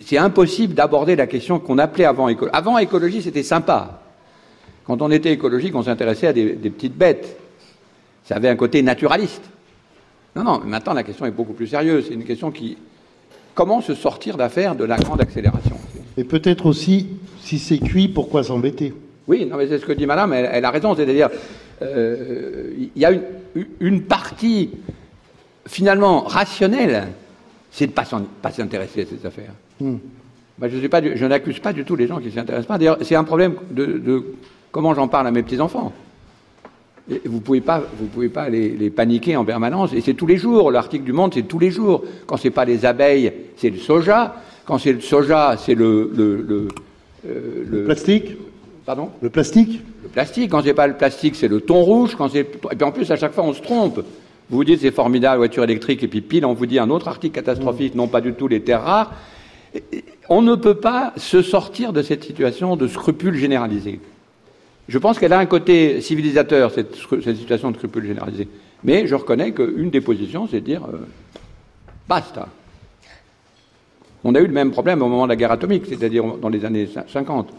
c'est 0.00 0.18
impossible 0.18 0.74
d'aborder 0.74 1.16
la 1.16 1.26
question 1.26 1.58
qu'on 1.58 1.78
appelait 1.78 2.04
avant 2.04 2.28
écologie. 2.28 2.56
Avant 2.56 2.78
écologie, 2.78 3.22
c'était 3.22 3.42
sympa. 3.42 4.02
Quand 4.86 5.02
on 5.02 5.10
était 5.10 5.32
écologique, 5.32 5.74
on 5.74 5.82
s'intéressait 5.82 6.28
à 6.28 6.32
des, 6.32 6.54
petites 6.70 6.96
bêtes. 6.96 7.40
Ça 8.24 8.36
avait 8.36 8.50
un 8.50 8.56
côté 8.56 8.82
naturaliste. 8.82 9.42
Non, 10.36 10.44
non, 10.44 10.60
maintenant 10.64 10.92
la 10.92 11.02
question 11.02 11.26
est 11.26 11.32
beaucoup 11.32 11.54
plus 11.54 11.66
sérieuse. 11.66 12.04
C'est 12.06 12.14
une 12.14 12.24
question 12.24 12.52
qui. 12.52 12.78
Comment 13.54 13.80
se 13.80 13.96
sortir 13.96 14.36
d'affaire 14.36 14.76
de 14.76 14.84
la 14.84 14.96
grande 14.96 15.20
accélération 15.20 15.76
Et 16.16 16.22
peut-être 16.22 16.66
aussi, 16.66 17.08
si 17.48 17.58
c'est 17.58 17.78
cuit, 17.78 18.08
pourquoi 18.08 18.44
s'embêter? 18.44 18.92
Oui, 19.26 19.46
non, 19.46 19.56
mais 19.56 19.66
c'est 19.68 19.78
ce 19.78 19.86
que 19.86 19.92
dit 19.92 20.04
madame, 20.04 20.34
elle, 20.34 20.50
elle 20.52 20.64
a 20.66 20.70
raison. 20.70 20.94
C'est-à-dire, 20.94 21.30
euh, 21.80 22.72
il 22.94 23.00
y 23.00 23.06
a 23.06 23.10
une, 23.10 23.22
une 23.80 24.02
partie 24.02 24.70
finalement 25.66 26.20
rationnelle, 26.20 27.08
c'est 27.70 27.86
de 27.86 27.92
ne 27.92 28.24
pas 28.42 28.50
s'intéresser 28.50 29.02
à 29.02 29.06
ces 29.06 29.26
affaires. 29.26 29.52
Hmm. 29.80 29.96
Je, 30.60 30.86
pas, 30.88 31.00
je 31.02 31.24
n'accuse 31.24 31.58
pas 31.60 31.72
du 31.72 31.84
tout 31.84 31.96
les 31.96 32.06
gens 32.06 32.18
qui 32.18 32.26
ne 32.26 32.30
s'y 32.32 32.38
intéressent 32.38 32.66
pas. 32.66 32.76
D'ailleurs, 32.76 32.98
c'est 33.00 33.14
un 33.14 33.24
problème 33.24 33.54
de, 33.70 33.86
de 33.86 34.24
comment 34.70 34.94
j'en 34.94 35.08
parle 35.08 35.26
à 35.28 35.30
mes 35.30 35.42
petits-enfants. 35.42 35.92
Vous 37.08 37.36
ne 37.36 37.40
pouvez 37.40 37.62
pas, 37.62 37.82
vous 37.98 38.06
pouvez 38.06 38.28
pas 38.28 38.50
les, 38.50 38.68
les, 38.70 38.90
paniquer 38.90 39.36
en 39.36 39.44
permanence. 39.46 39.94
Et 39.94 40.02
c'est 40.02 40.12
tous 40.12 40.26
les 40.26 40.36
jours. 40.36 40.70
L'article 40.70 41.04
du 41.04 41.14
Monde, 41.14 41.32
c'est 41.32 41.44
tous 41.48 41.58
les 41.58 41.70
jours. 41.70 42.04
Quand 42.26 42.36
ce 42.36 42.48
n'est 42.48 42.54
pas 42.54 42.66
les 42.66 42.84
abeilles, 42.84 43.32
c'est 43.56 43.70
le 43.70 43.78
soja. 43.78 44.36
Quand 44.66 44.76
c'est 44.76 44.92
le 44.92 45.00
soja, 45.00 45.56
c'est 45.56 45.74
le, 45.74 46.10
le, 46.14 46.42
le, 46.42 46.68
euh, 47.26 47.64
le, 47.68 47.84
plastique. 47.84 48.36
Pardon 48.86 49.10
Le 49.20 49.30
plastique. 49.30 49.82
Le 50.02 50.08
plastique. 50.08 50.50
Quand 50.50 50.62
c'est 50.62 50.74
pas 50.74 50.86
le 50.86 50.96
plastique, 50.96 51.36
c'est 51.36 51.48
le 51.48 51.60
thon 51.60 51.82
rouge. 51.82 52.14
Quand 52.16 52.34
et 52.34 52.44
puis 52.44 52.82
en 52.82 52.92
plus, 52.92 53.10
à 53.10 53.16
chaque 53.16 53.32
fois, 53.32 53.44
on 53.44 53.52
se 53.52 53.62
trompe. 53.62 54.00
Vous 54.50 54.56
vous 54.56 54.64
dites 54.64 54.80
c'est 54.80 54.90
formidable, 54.90 55.38
voiture 55.38 55.64
électrique, 55.64 56.02
et 56.02 56.08
puis 56.08 56.22
pile, 56.22 56.46
on 56.46 56.54
vous 56.54 56.66
dit 56.66 56.78
un 56.78 56.88
autre 56.88 57.08
article 57.08 57.34
catastrophique, 57.34 57.94
non 57.94 58.08
pas 58.08 58.22
du 58.22 58.32
tout 58.32 58.48
les 58.48 58.62
terres 58.62 58.82
rares. 58.82 59.12
On 60.30 60.40
ne 60.40 60.54
peut 60.54 60.76
pas 60.76 61.12
se 61.16 61.42
sortir 61.42 61.92
de 61.92 62.00
cette 62.00 62.24
situation 62.24 62.76
de 62.76 62.88
scrupule 62.88 63.34
généralisé. 63.34 64.00
Je 64.88 64.96
pense 64.96 65.18
qu'elle 65.18 65.34
a 65.34 65.38
un 65.38 65.46
côté 65.46 66.00
civilisateur, 66.00 66.70
cette, 66.70 66.96
cette, 67.22 67.36
situation 67.36 67.70
de 67.70 67.76
scrupule 67.76 68.06
généralisé. 68.06 68.48
Mais 68.84 69.06
je 69.06 69.14
reconnais 69.14 69.52
qu'une 69.52 69.90
des 69.90 70.00
positions, 70.00 70.48
c'est 70.50 70.60
de 70.60 70.64
dire 70.64 70.82
euh, 70.84 71.06
basta. 72.08 72.48
On 74.24 74.34
a 74.34 74.40
eu 74.40 74.46
le 74.46 74.52
même 74.52 74.70
problème 74.70 75.02
au 75.02 75.08
moment 75.08 75.24
de 75.24 75.28
la 75.28 75.36
guerre 75.36 75.52
atomique, 75.52 75.84
c'est-à-dire 75.86 76.24
dans 76.38 76.48
les 76.48 76.64
années 76.64 76.88
50. 77.08 77.50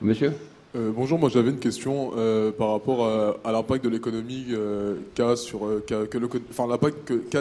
Monsieur? 0.00 0.32
Euh, 0.76 0.90
bonjour, 0.94 1.18
moi 1.18 1.30
j'avais 1.30 1.50
une 1.50 1.58
question 1.58 2.12
euh, 2.16 2.52
par 2.52 2.72
rapport 2.72 3.06
à, 3.06 3.52
l'impact 3.52 3.84
de 3.84 3.88
l'économie 3.88 4.46
euh, 4.50 4.96
qu'a 5.14 5.34
sur, 5.34 5.66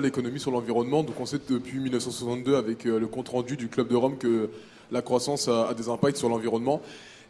l'économie 0.01 0.39
sur 0.39 0.51
l'environnement. 0.51 1.03
Donc 1.03 1.19
on 1.19 1.25
sait 1.25 1.39
depuis 1.49 1.79
1962 1.79 2.55
avec 2.55 2.85
le 2.85 3.05
compte 3.07 3.29
rendu 3.29 3.57
du 3.57 3.67
Club 3.67 3.89
de 3.89 3.95
Rome 3.95 4.17
que 4.17 4.49
la 4.91 5.01
croissance 5.01 5.47
a 5.47 5.73
des 5.73 5.89
impacts 5.89 6.17
sur 6.17 6.29
l'environnement. 6.29 6.81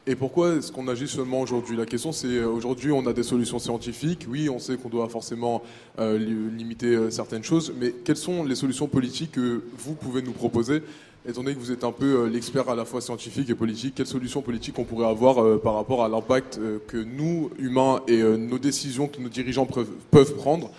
Et 0.09 0.15
pourquoi 0.15 0.55
est-ce 0.55 0.71
qu'on 0.71 0.87
agit 0.87 1.09
seulement 1.09 1.41
aujourd'hui? 1.41 1.75
La 1.75 1.85
question 1.85 2.13
c'est 2.13 2.41
aujourd'hui 2.41 2.93
on 2.93 3.05
a 3.07 3.13
des 3.13 3.23
solutions 3.23 3.59
scientifiques. 3.59 4.25
Oui, 4.29 4.49
on 4.49 4.57
sait 4.57 4.77
qu'on 4.77 4.87
doit 4.87 5.09
forcément 5.09 5.61
limiter 5.99 7.11
certaines 7.11 7.43
choses, 7.43 7.73
mais 7.77 7.93
quelles 8.05 8.15
sont 8.15 8.45
les 8.45 8.55
solutions 8.55 8.87
politiques 8.87 9.33
que 9.33 9.61
vous 9.77 9.95
pouvez 9.95 10.21
nous 10.21 10.31
proposer? 10.31 10.81
Étant 11.27 11.43
donné 11.43 11.55
que 11.55 11.59
vous 11.59 11.73
êtes 11.73 11.83
un 11.83 11.91
peu 11.91 12.21
euh, 12.21 12.29
l'expert 12.29 12.69
à 12.69 12.75
la 12.75 12.85
fois 12.85 13.01
scientifique 13.01 13.49
et 13.49 13.55
politique, 13.55 13.95
quelles 13.95 14.07
solutions 14.07 14.41
politiques 14.41 14.79
on 14.79 14.85
pourrait 14.85 15.07
avoir 15.07 15.43
euh, 15.43 15.57
par 15.61 15.73
rapport 15.73 16.01
à 16.01 16.07
l'impact 16.07 16.57
euh, 16.57 16.77
que 16.87 16.95
nous, 16.95 17.49
humains, 17.59 17.99
et 18.07 18.21
euh, 18.21 18.37
nos 18.37 18.57
décisions 18.57 19.09
que 19.09 19.19
nos 19.19 19.27
dirigeants 19.27 19.65
peuvent, 19.65 20.35
prendre 20.35 20.71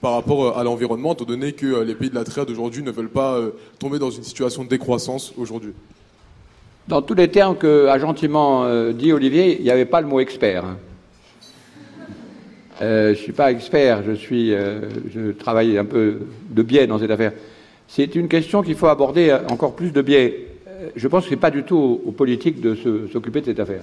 par 0.00 0.14
rapport 0.14 0.44
euh, 0.44 0.58
à 0.58 0.64
l'environnement, 0.64 1.12
étant 1.12 1.24
donné 1.24 1.52
que 1.52 1.66
euh, 1.66 1.84
les 1.84 1.94
pays 1.94 2.10
de 2.10 2.16
la 2.16 2.24
Terre 2.24 2.46
d'aujourd'hui 2.46 2.82
ne 2.82 2.90
veulent 2.90 3.10
pas 3.10 3.40
tomber 3.78 4.00
dans 4.00 4.10
une 4.10 4.24
situation 4.24 4.64
de 4.64 4.68
décroissance 4.68 5.32
aujourd'hui? 5.36 5.72
Dans 6.88 7.00
tous 7.00 7.14
les 7.14 7.28
termes 7.28 7.56
que 7.56 7.86
a 7.86 7.98
gentiment 7.98 8.66
dit 8.92 9.12
Olivier, 9.12 9.58
il 9.58 9.64
n'y 9.64 9.70
avait 9.70 9.84
pas 9.84 10.00
le 10.00 10.08
mot 10.08 10.20
expert. 10.20 10.64
Hein. 10.64 10.76
je 12.80 13.10
ne 13.10 13.14
suis 13.14 13.32
pas 13.32 13.52
expert, 13.52 14.02
je, 14.04 14.12
suis, 14.12 14.50
je 14.50 15.30
travaille 15.30 15.78
un 15.78 15.84
peu 15.84 16.18
de 16.50 16.62
biais 16.62 16.86
dans 16.86 16.98
cette 16.98 17.10
affaire. 17.10 17.32
C'est 17.86 18.14
une 18.16 18.26
question 18.26 18.62
qu'il 18.62 18.74
faut 18.74 18.88
aborder 18.88 19.36
encore 19.50 19.74
plus 19.74 19.92
de 19.92 20.02
biais. 20.02 20.48
Je 20.96 21.06
pense 21.06 21.24
que 21.24 21.30
ce 21.30 21.34
n'est 21.34 21.40
pas 21.40 21.50
du 21.50 21.62
tout 21.62 22.00
aux 22.04 22.12
politiques 22.12 22.60
de 22.60 22.74
s'occuper 23.12 23.40
de 23.40 23.46
cette 23.46 23.60
affaire. 23.60 23.82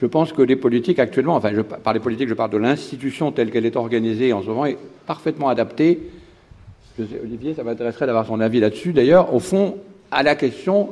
Je 0.00 0.06
pense 0.06 0.32
que 0.32 0.42
les 0.42 0.56
politiques 0.56 0.98
actuellement, 0.98 1.36
enfin, 1.36 1.52
je, 1.54 1.62
par 1.62 1.94
les 1.94 2.00
politiques, 2.00 2.28
je 2.28 2.34
parle 2.34 2.50
de 2.50 2.58
l'institution 2.58 3.32
telle 3.32 3.50
qu'elle 3.50 3.64
est 3.64 3.76
organisée 3.76 4.32
en 4.32 4.42
ce 4.42 4.48
moment, 4.48 4.66
est 4.66 4.76
parfaitement 5.06 5.48
adaptée. 5.48 6.00
Olivier, 7.22 7.54
ça 7.54 7.64
m'intéresserait 7.64 8.06
d'avoir 8.06 8.26
son 8.26 8.40
avis 8.40 8.60
là-dessus. 8.60 8.92
D'ailleurs, 8.92 9.34
au 9.34 9.38
fond, 9.38 9.76
à 10.10 10.22
la 10.22 10.34
question, 10.34 10.90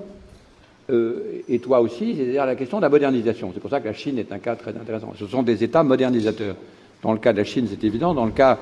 euh, 0.90 1.42
et 1.48 1.58
toi 1.58 1.80
aussi, 1.80 2.14
c'est-à-dire 2.16 2.46
la 2.46 2.56
question 2.56 2.78
de 2.78 2.82
la 2.82 2.88
modernisation. 2.88 3.50
C'est 3.54 3.60
pour 3.60 3.70
ça 3.70 3.80
que 3.80 3.86
la 3.86 3.94
Chine 3.94 4.18
est 4.18 4.32
un 4.32 4.38
cas 4.38 4.54
très 4.56 4.72
intéressant. 4.72 5.12
Ce 5.18 5.26
sont 5.26 5.42
des 5.42 5.64
États 5.64 5.82
modernisateurs. 5.82 6.56
Dans 7.02 7.12
le 7.12 7.18
cas 7.18 7.32
de 7.32 7.38
la 7.38 7.44
Chine, 7.44 7.66
c'est 7.68 7.84
évident. 7.84 8.14
Dans 8.14 8.26
le 8.26 8.32
cas 8.32 8.58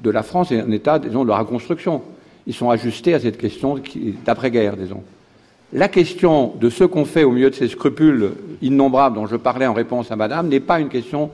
de 0.00 0.10
la 0.10 0.22
France, 0.22 0.48
c'est 0.48 0.60
un 0.60 0.70
État, 0.70 0.98
disons, 0.98 1.24
de 1.24 1.30
la 1.30 1.38
reconstruction 1.38 2.02
ils 2.46 2.54
sont 2.54 2.70
ajustés 2.70 3.14
à 3.14 3.20
cette 3.20 3.38
question 3.38 3.80
d'après-guerre, 4.24 4.76
disons. 4.76 5.02
La 5.72 5.88
question 5.88 6.54
de 6.60 6.70
ce 6.70 6.84
qu'on 6.84 7.04
fait 7.04 7.24
au 7.24 7.32
milieu 7.32 7.50
de 7.50 7.54
ces 7.54 7.68
scrupules 7.68 8.32
innombrables 8.62 9.16
dont 9.16 9.26
je 9.26 9.36
parlais 9.36 9.66
en 9.66 9.74
réponse 9.74 10.12
à 10.12 10.16
Madame 10.16 10.48
n'est 10.48 10.60
pas 10.60 10.78
une 10.78 10.88
question 10.88 11.30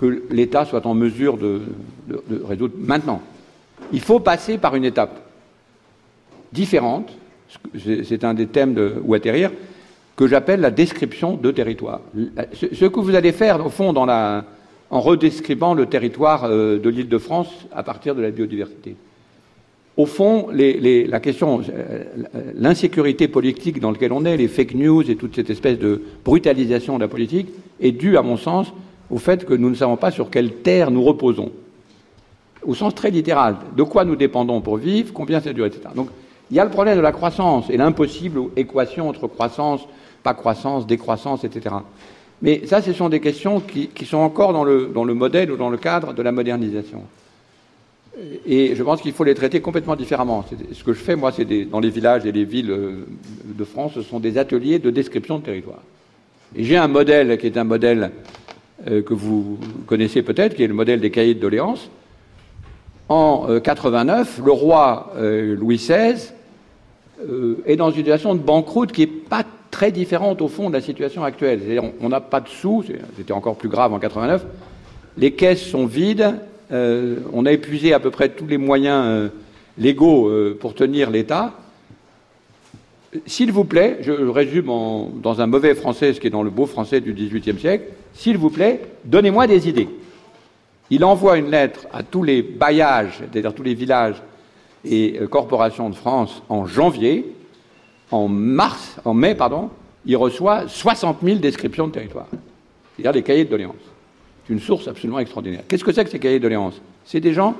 que 0.00 0.24
l'État 0.30 0.64
soit 0.64 0.84
en 0.86 0.94
mesure 0.94 1.38
de, 1.38 1.62
résoudre 2.44 2.74
maintenant. 2.78 3.22
Il 3.92 4.00
faut 4.00 4.18
passer 4.18 4.58
par 4.58 4.74
une 4.74 4.84
étape 4.84 5.20
différente, 6.52 7.12
c'est 7.78 8.24
un 8.24 8.34
des 8.34 8.46
thèmes 8.46 8.76
Où 9.04 9.14
atterrir, 9.14 9.52
que 10.18 10.26
j'appelle 10.26 10.60
la 10.60 10.70
description 10.70 11.36
de 11.36 11.50
territoire. 11.50 12.00
Ce 12.52 12.84
que 12.84 13.00
vous 13.00 13.14
allez 13.14 13.32
faire, 13.32 13.64
au 13.64 13.70
fond, 13.70 13.94
en 13.96 15.00
redescrivant 15.00 15.72
le 15.72 15.86
territoire 15.86 16.44
euh, 16.44 16.78
de 16.78 16.88
l'île 16.90 17.08
de 17.08 17.18
France 17.18 17.48
à 17.72 17.82
partir 17.82 18.14
de 18.14 18.20
la 18.22 18.30
biodiversité 18.30 18.96
au 19.98 20.06
fond, 20.06 20.46
la 20.52 21.20
question, 21.20 21.60
euh, 21.60 22.04
l'insécurité 22.54 23.26
politique 23.26 23.80
dans 23.80 23.90
laquelle 23.90 24.12
on 24.12 24.24
est, 24.24 24.36
les 24.36 24.46
fake 24.46 24.74
news 24.74 25.10
et 25.10 25.16
toute 25.16 25.34
cette 25.34 25.50
espèce 25.50 25.76
de 25.76 26.00
brutalisation 26.24 26.96
de 26.96 27.00
la 27.00 27.08
politique 27.08 27.48
est 27.80 27.90
due, 27.90 28.16
à 28.16 28.22
mon 28.22 28.36
sens, 28.36 28.68
au 29.10 29.18
fait 29.18 29.44
que 29.44 29.54
nous 29.54 29.68
ne 29.68 29.74
savons 29.74 29.96
pas 29.96 30.12
sur 30.12 30.30
quelle 30.30 30.52
terre 30.52 30.92
nous 30.92 31.02
reposons. 31.02 31.50
Au 32.64 32.76
sens 32.76 32.94
très 32.94 33.10
littéral, 33.10 33.56
de 33.76 33.82
quoi 33.82 34.04
nous 34.04 34.14
dépendons 34.14 34.60
pour 34.60 34.76
vivre, 34.76 35.12
combien 35.12 35.40
ça 35.40 35.52
dure, 35.52 35.66
etc. 35.66 35.88
Donc, 35.96 36.10
il 36.52 36.56
y 36.56 36.60
a 36.60 36.64
le 36.64 36.70
problème 36.70 36.96
de 36.96 37.02
la 37.02 37.12
croissance 37.12 37.68
et 37.68 37.76
l'impossible 37.76 38.40
équation 38.56 39.08
entre 39.08 39.26
croissance, 39.26 39.80
croissance, 40.34 40.86
décroissance, 40.86 41.44
etc. 41.44 41.76
Mais 42.42 42.66
ça, 42.66 42.82
ce 42.82 42.92
sont 42.92 43.08
des 43.08 43.20
questions 43.20 43.60
qui, 43.60 43.90
sont 44.04 44.18
encore 44.18 44.52
dans 44.52 44.64
le, 44.64 45.14
modèle 45.14 45.50
ou 45.50 45.56
dans 45.56 45.70
le 45.70 45.76
cadre 45.76 46.12
de 46.12 46.22
la 46.22 46.32
modernisation. 46.32 47.02
Et 48.46 48.74
je 48.74 48.82
pense 48.82 49.00
qu'il 49.00 49.12
faut 49.12 49.24
les 49.24 49.34
traiter 49.34 49.60
complètement 49.60 49.94
différemment. 49.94 50.44
Ce 50.72 50.82
que 50.82 50.92
je 50.92 50.98
fais, 50.98 51.14
moi, 51.14 51.30
c'est 51.30 51.44
dans 51.64 51.80
les 51.80 51.90
villages 51.90 52.26
et 52.26 52.32
les 52.32 52.44
villes 52.44 52.70
euh, 52.70 53.06
de 53.44 53.64
France, 53.64 53.92
ce 53.94 54.02
sont 54.02 54.18
des 54.18 54.38
ateliers 54.38 54.80
de 54.80 54.90
description 54.90 55.38
de 55.38 55.44
territoire. 55.44 55.82
Et 56.56 56.64
j'ai 56.64 56.76
un 56.76 56.88
modèle 56.88 57.38
qui 57.38 57.46
est 57.46 57.56
un 57.56 57.64
modèle 57.64 58.10
euh, 58.88 59.02
que 59.02 59.14
vous 59.14 59.58
connaissez 59.86 60.22
peut-être, 60.22 60.56
qui 60.56 60.64
est 60.64 60.68
le 60.68 60.74
modèle 60.74 61.00
des 61.00 61.12
cahiers 61.12 61.34
de 61.34 61.40
doléances. 61.40 61.90
En 63.08 63.46
euh, 63.48 63.60
89, 63.60 64.42
le 64.44 64.52
roi 64.52 65.12
euh, 65.16 65.56
Louis 65.56 65.76
XVI 65.76 66.32
euh, 67.26 67.56
est 67.64 67.76
dans 67.76 67.88
une 67.88 67.96
situation 67.96 68.34
de 68.34 68.40
banqueroute 68.40 68.92
qui 68.92 69.00
n'est 69.02 69.06
pas 69.06 69.44
très 69.70 69.92
différente 69.92 70.40
au 70.42 70.48
fond 70.48 70.68
de 70.68 70.74
la 70.74 70.80
situation 70.80 71.24
actuelle. 71.24 71.60
C'est-à-dire 71.60 71.90
on 72.00 72.08
n'a 72.08 72.20
pas 72.20 72.40
de 72.40 72.48
sous, 72.48 72.84
c'était 73.16 73.32
encore 73.32 73.56
plus 73.56 73.68
grave 73.68 73.92
en 73.92 73.98
89, 73.98 74.44
les 75.16 75.32
caisses 75.32 75.62
sont 75.62 75.86
vides, 75.86 76.34
euh, 76.70 77.16
on 77.32 77.46
a 77.46 77.52
épuisé 77.52 77.92
à 77.92 78.00
peu 78.00 78.10
près 78.10 78.28
tous 78.28 78.46
les 78.46 78.58
moyens 78.58 79.04
euh, 79.06 79.28
légaux 79.78 80.28
euh, 80.28 80.56
pour 80.58 80.74
tenir 80.74 81.10
l'État. 81.10 81.54
S'il 83.26 83.52
vous 83.52 83.64
plaît, 83.64 83.98
je 84.02 84.12
résume 84.12 84.68
en, 84.68 85.08
dans 85.08 85.40
un 85.40 85.46
mauvais 85.46 85.74
français, 85.74 86.12
ce 86.12 86.20
qui 86.20 86.26
est 86.26 86.30
dans 86.30 86.42
le 86.42 86.50
beau 86.50 86.66
français 86.66 87.00
du 87.00 87.14
XVIIIe 87.14 87.58
siècle, 87.58 87.84
s'il 88.12 88.36
vous 88.36 88.50
plaît, 88.50 88.82
donnez-moi 89.06 89.46
des 89.46 89.68
idées. 89.68 89.88
Il 90.90 91.04
envoie 91.04 91.38
une 91.38 91.50
lettre 91.50 91.86
à 91.92 92.02
tous 92.02 92.22
les 92.22 92.42
bailliages, 92.42 93.18
c'est-à-dire 93.18 93.54
tous 93.54 93.62
les 93.62 93.74
villages 93.74 94.22
et 94.84 95.18
corporations 95.30 95.90
de 95.90 95.94
France 95.94 96.42
en 96.48 96.66
janvier, 96.66 97.34
en 98.10 98.28
mars, 98.28 98.96
en 99.04 99.14
mai, 99.14 99.34
pardon, 99.34 99.70
il 100.06 100.16
reçoit 100.16 100.68
60 100.68 101.18
000 101.22 101.38
descriptions 101.38 101.86
de 101.86 101.92
territoire. 101.92 102.26
C'est-à-dire 102.96 103.12
des 103.12 103.22
cahiers 103.22 103.44
de 103.44 103.50
doléances. 103.50 103.74
C'est 104.46 104.52
une 104.52 104.60
source 104.60 104.88
absolument 104.88 105.18
extraordinaire. 105.18 105.62
Qu'est-ce 105.68 105.84
que 105.84 105.92
c'est 105.92 106.04
que 106.04 106.10
ces 106.10 106.18
cahiers 106.18 106.38
de 106.38 106.42
doléances? 106.44 106.80
C'est 107.04 107.20
des 107.20 107.32
gens 107.32 107.54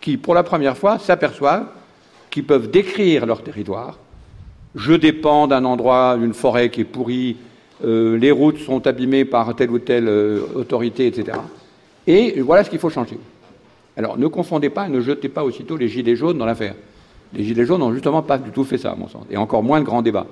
qui, 0.00 0.16
pour 0.16 0.34
la 0.34 0.42
première 0.42 0.76
fois, 0.76 0.98
s'aperçoivent 0.98 1.66
qu'ils 2.30 2.44
peuvent 2.44 2.70
décrire 2.70 3.26
leur 3.26 3.42
territoire. 3.42 3.98
Je 4.74 4.92
dépends 4.92 5.46
d'un 5.46 5.64
endroit, 5.64 6.16
d'une 6.16 6.34
forêt 6.34 6.70
qui 6.70 6.82
est 6.82 6.84
pourrie, 6.84 7.36
euh, 7.84 8.18
les 8.18 8.30
routes 8.30 8.58
sont 8.58 8.86
abîmées 8.86 9.24
par 9.24 9.54
telle 9.54 9.70
ou 9.70 9.78
telle 9.78 10.08
euh, 10.08 10.40
autorité, 10.54 11.06
etc. 11.06 11.38
Et 12.06 12.40
voilà 12.40 12.64
ce 12.64 12.70
qu'il 12.70 12.78
faut 12.78 12.90
changer. 12.90 13.18
Alors 13.96 14.18
ne 14.18 14.26
confondez 14.26 14.70
pas, 14.70 14.88
ne 14.88 15.00
jetez 15.00 15.28
pas 15.28 15.44
aussitôt 15.44 15.76
les 15.76 15.88
gilets 15.88 16.16
jaunes 16.16 16.38
dans 16.38 16.46
l'affaire. 16.46 16.74
Les 17.34 17.44
gilets 17.44 17.66
jaunes 17.66 17.80
n'ont 17.80 17.92
justement 17.92 18.22
pas 18.22 18.38
du 18.38 18.50
tout 18.50 18.64
fait 18.64 18.78
ça, 18.78 18.92
à 18.92 18.94
mon 18.94 19.08
sens, 19.08 19.24
et 19.30 19.36
encore 19.36 19.62
moins 19.62 19.80
de 19.80 19.84
grands 19.84 20.02
débats. 20.02 20.26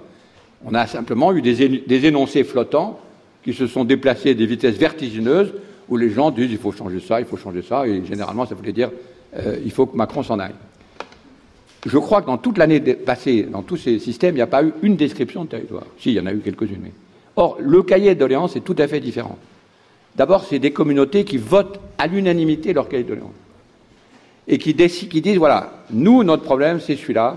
On 0.64 0.74
a 0.74 0.86
simplement 0.86 1.32
eu 1.32 1.42
des, 1.42 2.06
énoncés 2.06 2.44
flottants 2.44 2.98
qui 3.44 3.52
se 3.52 3.66
sont 3.66 3.84
déplacés 3.84 4.30
à 4.30 4.34
des 4.34 4.46
vitesses 4.46 4.76
vertigineuses 4.76 5.52
où 5.88 5.96
les 5.96 6.10
gens 6.10 6.30
disent 6.30 6.50
il 6.50 6.58
faut 6.58 6.72
changer 6.72 7.00
ça, 7.00 7.20
il 7.20 7.26
faut 7.26 7.36
changer 7.36 7.62
ça, 7.62 7.86
et 7.86 8.04
généralement 8.04 8.46
ça 8.46 8.54
voulait 8.54 8.72
dire 8.72 8.90
euh, 9.36 9.58
il 9.64 9.70
faut 9.70 9.86
que 9.86 9.96
Macron 9.96 10.22
s'en 10.22 10.38
aille. 10.38 10.54
Je 11.84 11.98
crois 11.98 12.22
que 12.22 12.26
dans 12.26 12.38
toute 12.38 12.58
l'année 12.58 12.80
passée, 12.80 13.44
dans 13.44 13.62
tous 13.62 13.76
ces 13.76 14.00
systèmes, 14.00 14.34
il 14.34 14.38
n'y 14.38 14.42
a 14.42 14.48
pas 14.48 14.64
eu 14.64 14.72
une 14.82 14.96
description 14.96 15.44
de 15.44 15.50
territoire. 15.50 15.84
Si, 15.98 16.10
il 16.10 16.14
y 16.14 16.20
en 16.20 16.26
a 16.26 16.32
eu 16.32 16.40
quelques-unes. 16.40 16.90
Or, 17.36 17.58
le 17.60 17.82
cahier 17.82 18.14
de 18.14 18.20
doléances 18.20 18.56
est 18.56 18.62
tout 18.62 18.74
à 18.78 18.88
fait 18.88 18.98
différent. 18.98 19.38
D'abord, 20.16 20.44
c'est 20.44 20.58
des 20.58 20.72
communautés 20.72 21.24
qui 21.24 21.36
votent 21.36 21.78
à 21.98 22.08
l'unanimité 22.08 22.72
leur 22.72 22.88
cahier 22.88 23.04
de 23.04 23.10
doléances. 23.10 23.30
Et 24.48 24.58
qui, 24.58 24.74
disent, 24.74 25.38
voilà, 25.38 25.72
nous, 25.90 26.22
notre 26.22 26.44
problème, 26.44 26.80
c'est 26.80 26.96
celui-là. 26.96 27.36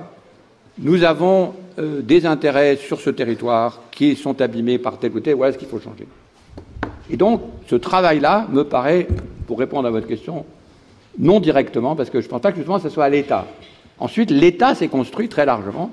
Nous 0.77 1.03
avons 1.03 1.53
euh, 1.79 2.01
des 2.01 2.25
intérêts 2.25 2.75
sur 2.75 2.99
ce 2.99 3.09
territoire 3.09 3.81
qui 3.91 4.15
sont 4.15 4.41
abîmés 4.41 4.77
par 4.77 4.99
tel 4.99 5.11
tel, 5.21 5.35
voilà 5.35 5.53
ce 5.53 5.57
qu'il 5.57 5.67
faut 5.67 5.79
changer. 5.79 6.07
Et 7.09 7.17
donc, 7.17 7.41
ce 7.67 7.75
travail-là 7.75 8.47
me 8.51 8.63
paraît, 8.63 9.07
pour 9.47 9.59
répondre 9.59 9.87
à 9.87 9.91
votre 9.91 10.07
question, 10.07 10.45
non 11.17 11.39
directement, 11.39 11.95
parce 11.95 12.09
que 12.09 12.21
je 12.21 12.27
ne 12.27 12.29
pense 12.29 12.41
pas 12.41 12.51
que 12.51 12.57
justement 12.57 12.79
ce 12.79 12.89
soit 12.89 13.05
à 13.05 13.09
l'État. 13.09 13.47
Ensuite, 13.97 14.31
l'État 14.31 14.75
s'est 14.75 14.87
construit 14.87 15.27
très 15.27 15.45
largement 15.45 15.91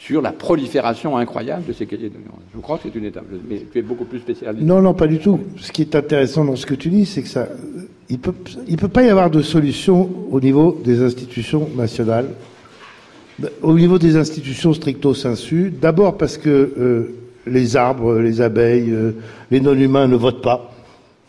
sur 0.00 0.22
la 0.22 0.32
prolifération 0.32 1.18
incroyable 1.18 1.66
de 1.66 1.74
ces 1.74 1.84
cahiers 1.84 2.08
de 2.08 2.14
doléances. 2.14 2.40
Je 2.54 2.60
crois 2.60 2.78
que 2.78 2.84
c'est 2.84 2.98
une 2.98 3.04
étape, 3.04 3.24
mais 3.48 3.66
tu 3.70 3.78
es 3.78 3.82
beaucoup 3.82 4.06
plus 4.06 4.20
spécialiste. 4.20 4.66
Non, 4.66 4.80
non, 4.80 4.94
pas 4.94 5.06
du 5.06 5.18
tout. 5.18 5.40
Ce 5.58 5.70
qui 5.70 5.82
est 5.82 5.94
intéressant 5.94 6.44
dans 6.44 6.56
ce 6.56 6.64
que 6.64 6.74
tu 6.74 6.88
dis, 6.88 7.04
c'est 7.04 7.22
que 7.22 7.28
ça, 7.28 7.48
il 8.08 8.18
peut, 8.18 8.32
il 8.66 8.78
peut 8.78 8.88
pas 8.88 9.02
y 9.02 9.10
avoir 9.10 9.30
de 9.30 9.42
solution 9.42 10.08
au 10.30 10.40
niveau 10.40 10.80
des 10.82 11.02
institutions 11.02 11.68
nationales, 11.76 12.30
au 13.60 13.74
niveau 13.74 13.98
des 13.98 14.16
institutions 14.16 14.72
stricto 14.72 15.12
sensu. 15.12 15.70
D'abord 15.70 16.16
parce 16.16 16.38
que 16.38 16.48
euh, 16.48 17.14
les 17.46 17.76
arbres, 17.76 18.18
les 18.20 18.40
abeilles, 18.40 18.90
euh, 18.90 19.12
les 19.50 19.60
non-humains 19.60 20.08
ne 20.08 20.16
votent 20.16 20.42
pas. 20.42 20.72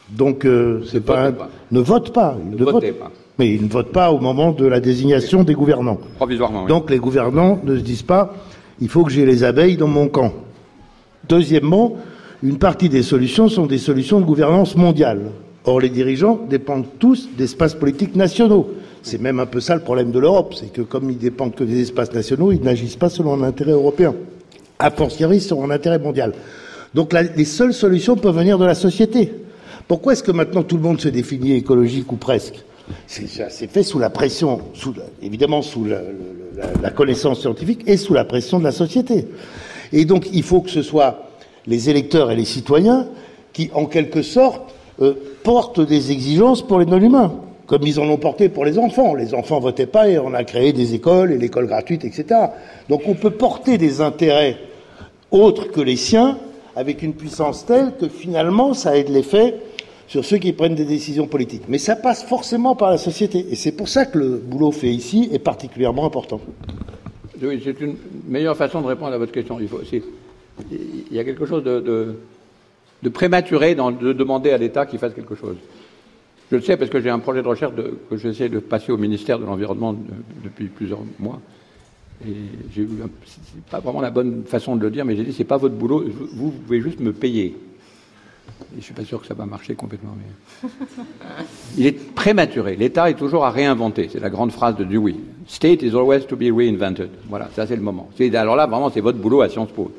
Donc 0.10 0.46
euh, 0.46 0.82
c'est 0.90 1.06
pas, 1.06 1.34
ne 1.72 1.80
votent 1.82 2.14
pas. 2.14 2.38
ne, 2.42 2.58
ne 2.58 2.64
votez 2.64 2.94
pas 2.94 3.12
mais 3.40 3.56
ils 3.56 3.64
ne 3.64 3.70
votent 3.70 3.92
pas 3.92 4.12
au 4.12 4.20
moment 4.20 4.52
de 4.52 4.68
la 4.68 4.80
désignation 4.80 5.44
des 5.44 5.56
gouvernants. 5.56 5.98
Provisoirement. 6.18 6.68
Donc 6.68 6.92
les 6.92 7.00
gouvernants 7.00 7.60
ne 7.64 7.76
se 7.76 7.82
disent 7.82 8.04
pas 8.04 8.36
il 8.82 8.90
faut 8.90 9.04
que 9.04 9.12
j'ai 9.12 9.26
les 9.26 9.44
abeilles 9.44 9.78
dans 9.78 9.88
mon 9.88 10.08
camp. 10.08 10.34
Deuxièmement, 11.30 11.98
une 12.44 12.58
partie 12.58 12.90
des 12.90 13.04
solutions 13.04 13.48
sont 13.48 13.68
des 13.68 13.78
solutions 13.78 14.20
de 14.20 14.26
gouvernance 14.26 14.76
mondiale. 14.76 15.22
Or, 15.66 15.80
les 15.80 15.90
dirigeants 15.90 16.40
dépendent 16.50 16.88
tous 16.98 17.30
d'espaces 17.38 17.76
politiques 17.76 18.16
nationaux. 18.16 18.72
C'est 19.04 19.22
même 19.22 19.40
un 19.40 19.46
peu 19.46 19.60
ça 19.60 19.76
le 19.76 19.82
problème 19.82 20.12
de 20.12 20.18
l'Europe, 20.18 20.56
c'est 20.56 20.74
que 20.74 20.82
comme 20.82 21.12
ils 21.12 21.18
dépendent 21.18 21.54
que 21.54 21.64
des 21.64 21.82
espaces 21.82 22.12
nationaux, 22.14 22.52
ils 22.52 22.62
n'agissent 22.62 22.96
pas 22.96 23.10
selon 23.10 23.34
un 23.34 23.44
intérêt 23.44 23.72
européen, 23.72 24.16
a 24.80 24.90
fortiori 24.90 25.40
selon 25.40 25.66
un 25.66 25.70
intérêt 25.70 26.00
mondial. 26.00 26.34
Donc 26.94 27.14
les 27.14 27.46
seules 27.46 27.74
solutions 27.74 28.16
peuvent 28.16 28.36
venir 28.36 28.58
de 28.58 28.66
la 28.66 28.76
société. 28.76 29.32
Pourquoi 29.88 30.14
est-ce 30.14 30.24
que 30.24 30.32
maintenant 30.32 30.64
tout 30.64 30.78
le 30.78 30.84
monde 30.84 31.00
se 31.00 31.10
définit 31.10 31.54
écologique 31.54 32.12
ou 32.12 32.16
presque? 32.16 32.64
C'est 33.08 33.68
fait 33.72 33.84
sous 33.84 34.00
la 34.00 34.10
pression, 34.10 34.62
évidemment 35.22 35.62
sous 35.62 35.86
la, 35.86 36.90
connaissance 36.92 37.42
scientifique 37.42 37.84
et 37.88 37.98
sous 37.98 38.14
la 38.14 38.26
pression 38.26 38.60
de 38.60 38.64
la 38.64 38.72
société. 38.72 39.28
Et 39.94 40.06
donc 40.06 40.28
il 40.34 40.44
faut 40.44 40.62
que 40.62 40.70
ce 40.70 40.82
soit 40.82 41.30
les 41.68 41.90
électeurs 41.90 42.32
et 42.32 42.36
les 42.36 42.46
citoyens 42.46 43.08
qui, 43.54 43.70
en 43.74 43.86
quelque 43.86 44.22
sorte, 44.22 44.74
euh, 45.02 45.14
portent 45.44 45.82
des 45.82 46.12
exigences 46.12 46.62
pour 46.62 46.80
les 46.80 46.86
non-humains, 46.86 47.34
comme 47.66 47.84
ils 47.84 48.00
en 48.00 48.08
ont 48.10 48.18
porté 48.18 48.50
pour 48.50 48.66
les 48.66 48.78
enfants. 48.78 49.16
Les 49.16 49.34
enfants 49.34 49.60
votaient 49.60 49.86
pas 49.86 50.08
et 50.08 50.20
on 50.20 50.34
a 50.34 50.44
créé 50.44 50.74
des 50.74 50.94
écoles 50.94 51.32
et 51.32 51.38
l'école 51.38 51.68
gratuite, 51.68 52.06
etc. 52.06 52.26
Donc 52.90 53.02
on 53.08 53.16
peut 53.16 53.32
porter 53.32 53.78
des 53.78 54.02
intérêts 54.02 54.58
autres 55.32 55.72
que 55.72 55.82
les 55.82 55.96
siens 55.96 56.38
avec 56.76 57.02
une 57.04 57.14
puissance 57.14 57.66
telle 57.66 57.94
que 58.00 58.08
finalement 58.08 58.74
ça 58.74 58.98
ait 58.98 59.04
de 59.04 59.12
l'effet 59.12 59.56
sur 60.12 60.26
ceux 60.26 60.40
qui 60.40 60.52
prennent 60.52 60.76
des 60.76 60.84
décisions 60.84 61.26
politiques. 61.26 61.64
Mais 61.70 61.78
ça 61.78 61.96
passe 61.96 62.26
forcément 62.26 62.76
par 62.76 62.90
la 62.90 62.98
société. 62.98 63.46
Et 63.50 63.56
c'est 63.56 63.72
pour 63.72 63.88
ça 63.88 64.06
que 64.06 64.18
le 64.18 64.36
boulot 64.36 64.74
fait 64.74 64.90
ici 64.90 65.30
est 65.32 65.40
particulièrement 65.40 66.06
important. 66.06 66.42
Oui, 67.42 67.62
c'est 67.64 67.80
une 67.80 67.96
meilleure 68.28 68.58
façon 68.58 68.82
de 68.82 68.88
répondre 68.88 69.14
à 69.14 69.18
votre 69.18 69.32
question. 69.32 69.58
Il, 69.62 69.70
faut, 69.70 69.80
il 70.70 71.16
y 71.16 71.18
a 71.18 71.24
quelque 71.24 71.46
chose 71.46 71.64
de, 71.64 72.18
prématuré 73.10 73.74
dans 73.74 73.90
de 73.90 74.12
demander 74.12 74.52
à 74.52 74.58
l'État 74.58 74.86
qu'il 74.86 75.00
fasse 75.00 75.14
quelque 75.14 75.34
chose. 75.34 75.56
Je 76.52 76.58
le 76.58 76.62
sais 76.62 76.76
parce 76.76 76.92
que 76.92 77.00
j'ai 77.00 77.10
un 77.10 77.20
projet 77.20 77.42
de 77.42 77.48
recherche 77.48 77.72
que 78.10 78.18
j'essaie 78.18 78.50
de 78.50 78.60
passer 78.60 78.92
au 78.92 78.98
ministère 78.98 79.40
de 79.40 79.46
l'Environnement 79.46 79.96
depuis 80.44 80.66
plusieurs 80.66 81.00
mois. 81.20 81.40
Et 82.28 82.34
j'ai 82.76 82.86
c'est 83.24 83.64
pas 83.72 83.80
vraiment 83.80 84.02
la 84.02 84.12
bonne 84.12 84.44
façon 84.44 84.76
de 84.76 84.82
le 84.82 84.92
dire, 84.92 85.06
mais 85.06 85.16
j'ai 85.16 85.24
dit 85.24 85.32
c'est 85.32 85.46
pas 85.46 85.56
votre 85.56 85.76
boulot, 85.76 86.04
vous 86.34 86.52
pouvez 86.52 86.82
juste 86.82 87.00
me 87.00 87.14
payer. 87.14 87.56
Et 88.76 88.80
je 88.80 88.86
suis 88.86 88.94
pas 88.94 89.04
sûr 89.04 89.22
que 89.22 89.28
ça 89.28 89.34
va 89.34 89.46
marcher 89.46 89.76
complètement. 89.76 90.16
Mais... 90.18 90.70
Il 91.78 91.86
est 91.86 91.92
prématuré. 91.92 92.76
L'État 92.76 93.10
est 93.10 93.16
toujours 93.16 93.46
à 93.46 93.52
réinventer. 93.52 94.10
C'est 94.12 94.20
la 94.20 94.30
grande 94.30 94.52
phrase 94.52 94.76
de 94.76 94.84
Dewey. 94.84 95.16
State 95.48 95.82
is 95.82 95.96
always 95.96 96.26
to 96.28 96.36
be 96.36 96.52
reinvented. 96.56 97.10
Voilà, 97.30 97.50
ça 97.56 97.68
c'est 97.68 97.76
le 97.76 97.82
moment. 97.82 98.10
Alors 98.34 98.56
là, 98.56 98.68
vraiment, 98.68 98.90
c'est 98.90 99.02
votre 99.02 99.18
boulot 99.18 99.42
à 99.42 99.50
Sciences 99.50 99.72
Po. 99.72 99.92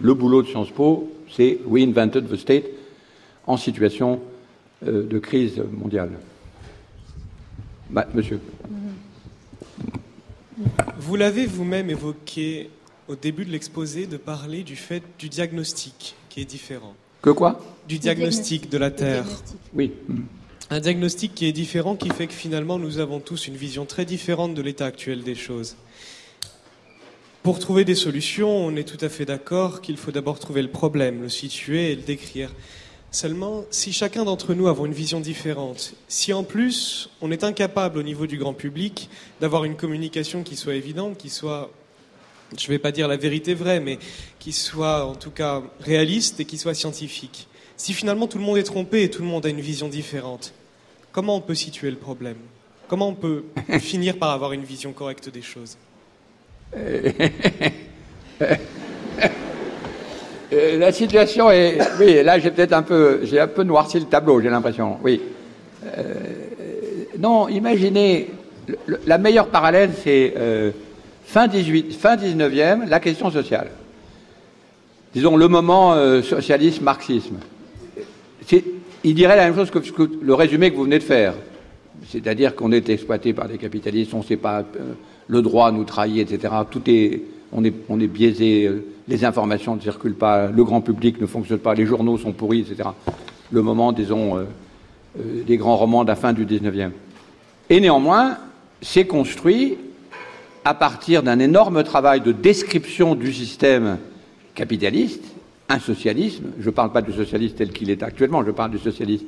Le 0.00 0.14
boulot 0.14 0.42
de 0.42 0.48
Sciences 0.48 0.70
Po, 0.70 1.10
c'est 1.30 1.58
reinvented 1.70 2.28
the 2.28 2.36
state 2.36 2.64
en 3.46 3.56
situation 3.56 4.20
euh, 4.86 5.06
de 5.06 5.18
crise 5.18 5.62
mondiale. 5.72 6.10
Bah, 7.90 8.06
monsieur. 8.14 8.40
Vous 10.98 11.16
l'avez 11.16 11.46
vous-même 11.46 11.88
évoqué 11.90 12.70
au 13.08 13.16
début 13.16 13.44
de 13.44 13.50
l'exposé 13.50 14.06
de 14.06 14.16
parler 14.16 14.62
du 14.62 14.76
fait 14.76 15.02
du 15.18 15.28
diagnostic 15.28 16.14
qui 16.28 16.42
est 16.42 16.44
différent. 16.44 16.94
Que 17.22 17.30
quoi? 17.30 17.60
Du 17.88 17.98
diagnostic 17.98 18.68
de 18.68 18.76
la 18.76 18.90
Terre. 18.90 19.24
Oui. 19.72 19.92
Un 20.68 20.78
diagnostic 20.78 21.34
qui 21.34 21.46
est 21.46 21.52
différent, 21.52 21.96
qui 21.96 22.10
fait 22.10 22.26
que 22.26 22.34
finalement 22.34 22.78
nous 22.78 22.98
avons 22.98 23.18
tous 23.18 23.46
une 23.46 23.56
vision 23.56 23.86
très 23.86 24.04
différente 24.04 24.52
de 24.52 24.60
l'état 24.60 24.84
actuel 24.84 25.22
des 25.22 25.34
choses. 25.34 25.74
Pour 27.42 27.58
trouver 27.58 27.86
des 27.86 27.94
solutions, 27.94 28.50
on 28.50 28.76
est 28.76 28.84
tout 28.84 29.02
à 29.02 29.08
fait 29.08 29.24
d'accord 29.24 29.80
qu'il 29.80 29.96
faut 29.96 30.10
d'abord 30.10 30.38
trouver 30.38 30.60
le 30.60 30.68
problème, 30.68 31.22
le 31.22 31.28
situer 31.30 31.92
et 31.92 31.96
le 31.96 32.02
décrire. 32.02 32.52
Seulement, 33.10 33.64
si 33.70 33.94
chacun 33.94 34.26
d'entre 34.26 34.52
nous 34.52 34.68
avons 34.68 34.84
une 34.84 34.92
vision 34.92 35.20
différente, 35.20 35.94
si 36.08 36.34
en 36.34 36.44
plus 36.44 37.08
on 37.22 37.30
est 37.30 37.42
incapable 37.42 37.96
au 37.96 38.02
niveau 38.02 38.26
du 38.26 38.36
grand 38.36 38.52
public 38.52 39.08
d'avoir 39.40 39.64
une 39.64 39.76
communication 39.76 40.42
qui 40.42 40.56
soit 40.56 40.74
évidente, 40.74 41.16
qui 41.16 41.30
soit 41.30 41.70
je 42.54 42.66
ne 42.66 42.70
vais 42.70 42.78
pas 42.78 42.92
dire 42.92 43.08
la 43.08 43.16
vérité 43.16 43.54
vraie, 43.54 43.80
mais 43.80 43.98
qui 44.38 44.52
soit 44.52 45.06
en 45.06 45.14
tout 45.14 45.30
cas 45.30 45.62
réaliste 45.80 46.38
et 46.40 46.44
qui 46.44 46.58
soit 46.58 46.74
scientifique. 46.74 47.48
Si 47.78 47.94
finalement 47.94 48.26
tout 48.26 48.36
le 48.36 48.44
monde 48.44 48.58
est 48.58 48.64
trompé 48.64 49.04
et 49.04 49.10
tout 49.10 49.22
le 49.22 49.28
monde 49.28 49.46
a 49.46 49.48
une 49.48 49.60
vision 49.60 49.88
différente, 49.88 50.52
comment 51.12 51.36
on 51.36 51.40
peut 51.40 51.54
situer 51.54 51.90
le 51.90 51.96
problème? 51.96 52.36
Comment 52.88 53.08
on 53.08 53.14
peut 53.14 53.44
finir 53.80 54.18
par 54.18 54.30
avoir 54.30 54.52
une 54.52 54.64
vision 54.64 54.92
correcte 54.92 55.30
des 55.30 55.42
choses? 55.42 55.78
Euh, 60.50 60.78
La 60.78 60.92
situation 60.92 61.50
est. 61.50 61.76
Oui, 62.00 62.22
là 62.22 62.38
j'ai 62.38 62.50
peut-être 62.50 62.72
un 62.72 62.82
peu, 62.82 63.20
j'ai 63.24 63.38
un 63.38 63.48
peu 63.48 63.64
noirci 63.64 64.00
le 64.00 64.06
tableau, 64.06 64.40
j'ai 64.40 64.48
l'impression. 64.48 64.96
Oui. 65.02 65.20
Euh, 65.84 66.14
non, 67.18 67.48
imaginez, 67.48 68.30
la 69.06 69.18
meilleure 69.18 69.48
parallèle, 69.48 69.90
c'est 70.02 70.32
euh, 70.38 70.70
Fin, 71.28 71.46
18, 71.46 71.92
fin 71.92 72.16
19e, 72.16 72.88
la 72.88 73.00
question 73.00 73.30
sociale. 73.30 73.68
Disons 75.12 75.36
le 75.36 75.46
moment 75.46 75.92
euh, 75.92 76.22
socialisme-marxisme. 76.22 77.36
Il 79.04 79.14
dirait 79.14 79.36
la 79.36 79.44
même 79.44 79.54
chose 79.54 79.70
que, 79.70 79.78
le 80.20 80.34
résumé 80.34 80.70
que 80.70 80.76
vous 80.76 80.84
venez 80.84 80.98
de 80.98 81.04
faire. 81.04 81.34
C'est-à-dire 82.08 82.54
qu'on 82.54 82.72
est 82.72 82.88
exploité 82.88 83.32
par 83.32 83.48
des 83.48 83.58
capitalistes, 83.58 84.14
on 84.14 84.18
ne 84.18 84.24
sait 84.24 84.36
pas, 84.36 84.60
euh, 84.60 84.92
le 85.26 85.42
droit 85.42 85.72
nous 85.72 85.84
trahit, 85.84 86.20
etc. 86.30 86.54
Tout 86.70 86.82
est, 86.86 87.22
on 87.52 87.64
est, 87.64 88.06
biaisé, 88.06 88.66
euh, 88.66 88.84
les 89.08 89.24
informations 89.24 89.74
ne 89.76 89.80
circulent 89.80 90.14
pas, 90.14 90.46
le 90.46 90.64
grand 90.64 90.80
public 90.80 91.20
ne 91.20 91.26
fonctionne 91.26 91.58
pas, 91.58 91.74
les 91.74 91.86
journaux 91.86 92.16
sont 92.16 92.32
pourris, 92.32 92.60
etc. 92.60 92.90
Le 93.50 93.62
moment, 93.62 93.92
disons, 93.92 94.46
des 95.16 95.56
grands 95.56 95.76
romans 95.76 96.04
de 96.04 96.08
la 96.08 96.16
fin 96.16 96.34
du 96.34 96.44
19e. 96.44 96.90
Et 97.70 97.80
néanmoins, 97.80 98.36
c'est 98.82 99.06
construit 99.06 99.78
à 100.64 100.74
partir 100.74 101.22
d'un 101.22 101.38
énorme 101.38 101.82
travail 101.82 102.20
de 102.20 102.32
description 102.32 103.14
du 103.14 103.32
système 103.32 103.98
capitaliste, 104.54 105.24
un 105.68 105.78
socialisme, 105.78 106.44
je 106.58 106.66
ne 106.66 106.70
parle 106.70 106.92
pas 106.92 107.02
du 107.02 107.12
socialisme 107.12 107.54
tel 107.56 107.72
qu'il 107.72 107.90
est 107.90 108.02
actuellement, 108.02 108.44
je 108.44 108.50
parle 108.50 108.70
du 108.70 108.78
socialisme 108.78 109.26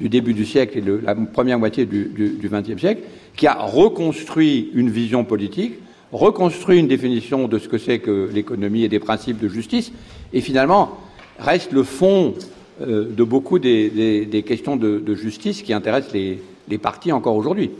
du 0.00 0.08
début 0.08 0.34
du 0.34 0.46
siècle 0.46 0.78
et 0.78 0.80
de 0.80 1.00
la 1.02 1.14
première 1.14 1.58
moitié 1.58 1.84
du 1.84 2.38
XXe 2.42 2.78
siècle, 2.78 3.02
qui 3.36 3.46
a 3.46 3.54
reconstruit 3.54 4.70
une 4.74 4.90
vision 4.90 5.24
politique, 5.24 5.74
reconstruit 6.12 6.78
une 6.78 6.88
définition 6.88 7.48
de 7.48 7.58
ce 7.58 7.68
que 7.68 7.78
c'est 7.78 7.98
que 7.98 8.30
l'économie 8.32 8.84
et 8.84 8.88
des 8.88 9.00
principes 9.00 9.40
de 9.40 9.48
justice, 9.48 9.92
et 10.32 10.40
finalement 10.40 10.98
reste 11.38 11.72
le 11.72 11.82
fond 11.82 12.34
euh, 12.80 13.08
de 13.10 13.24
beaucoup 13.24 13.58
des, 13.58 14.44
questions 14.46 14.76
de, 14.76 15.14
justice 15.14 15.62
qui 15.62 15.72
intéressent 15.72 16.12
les, 16.12 16.78
partis 16.78 17.12
encore 17.12 17.36
aujourd'hui. 17.36 17.70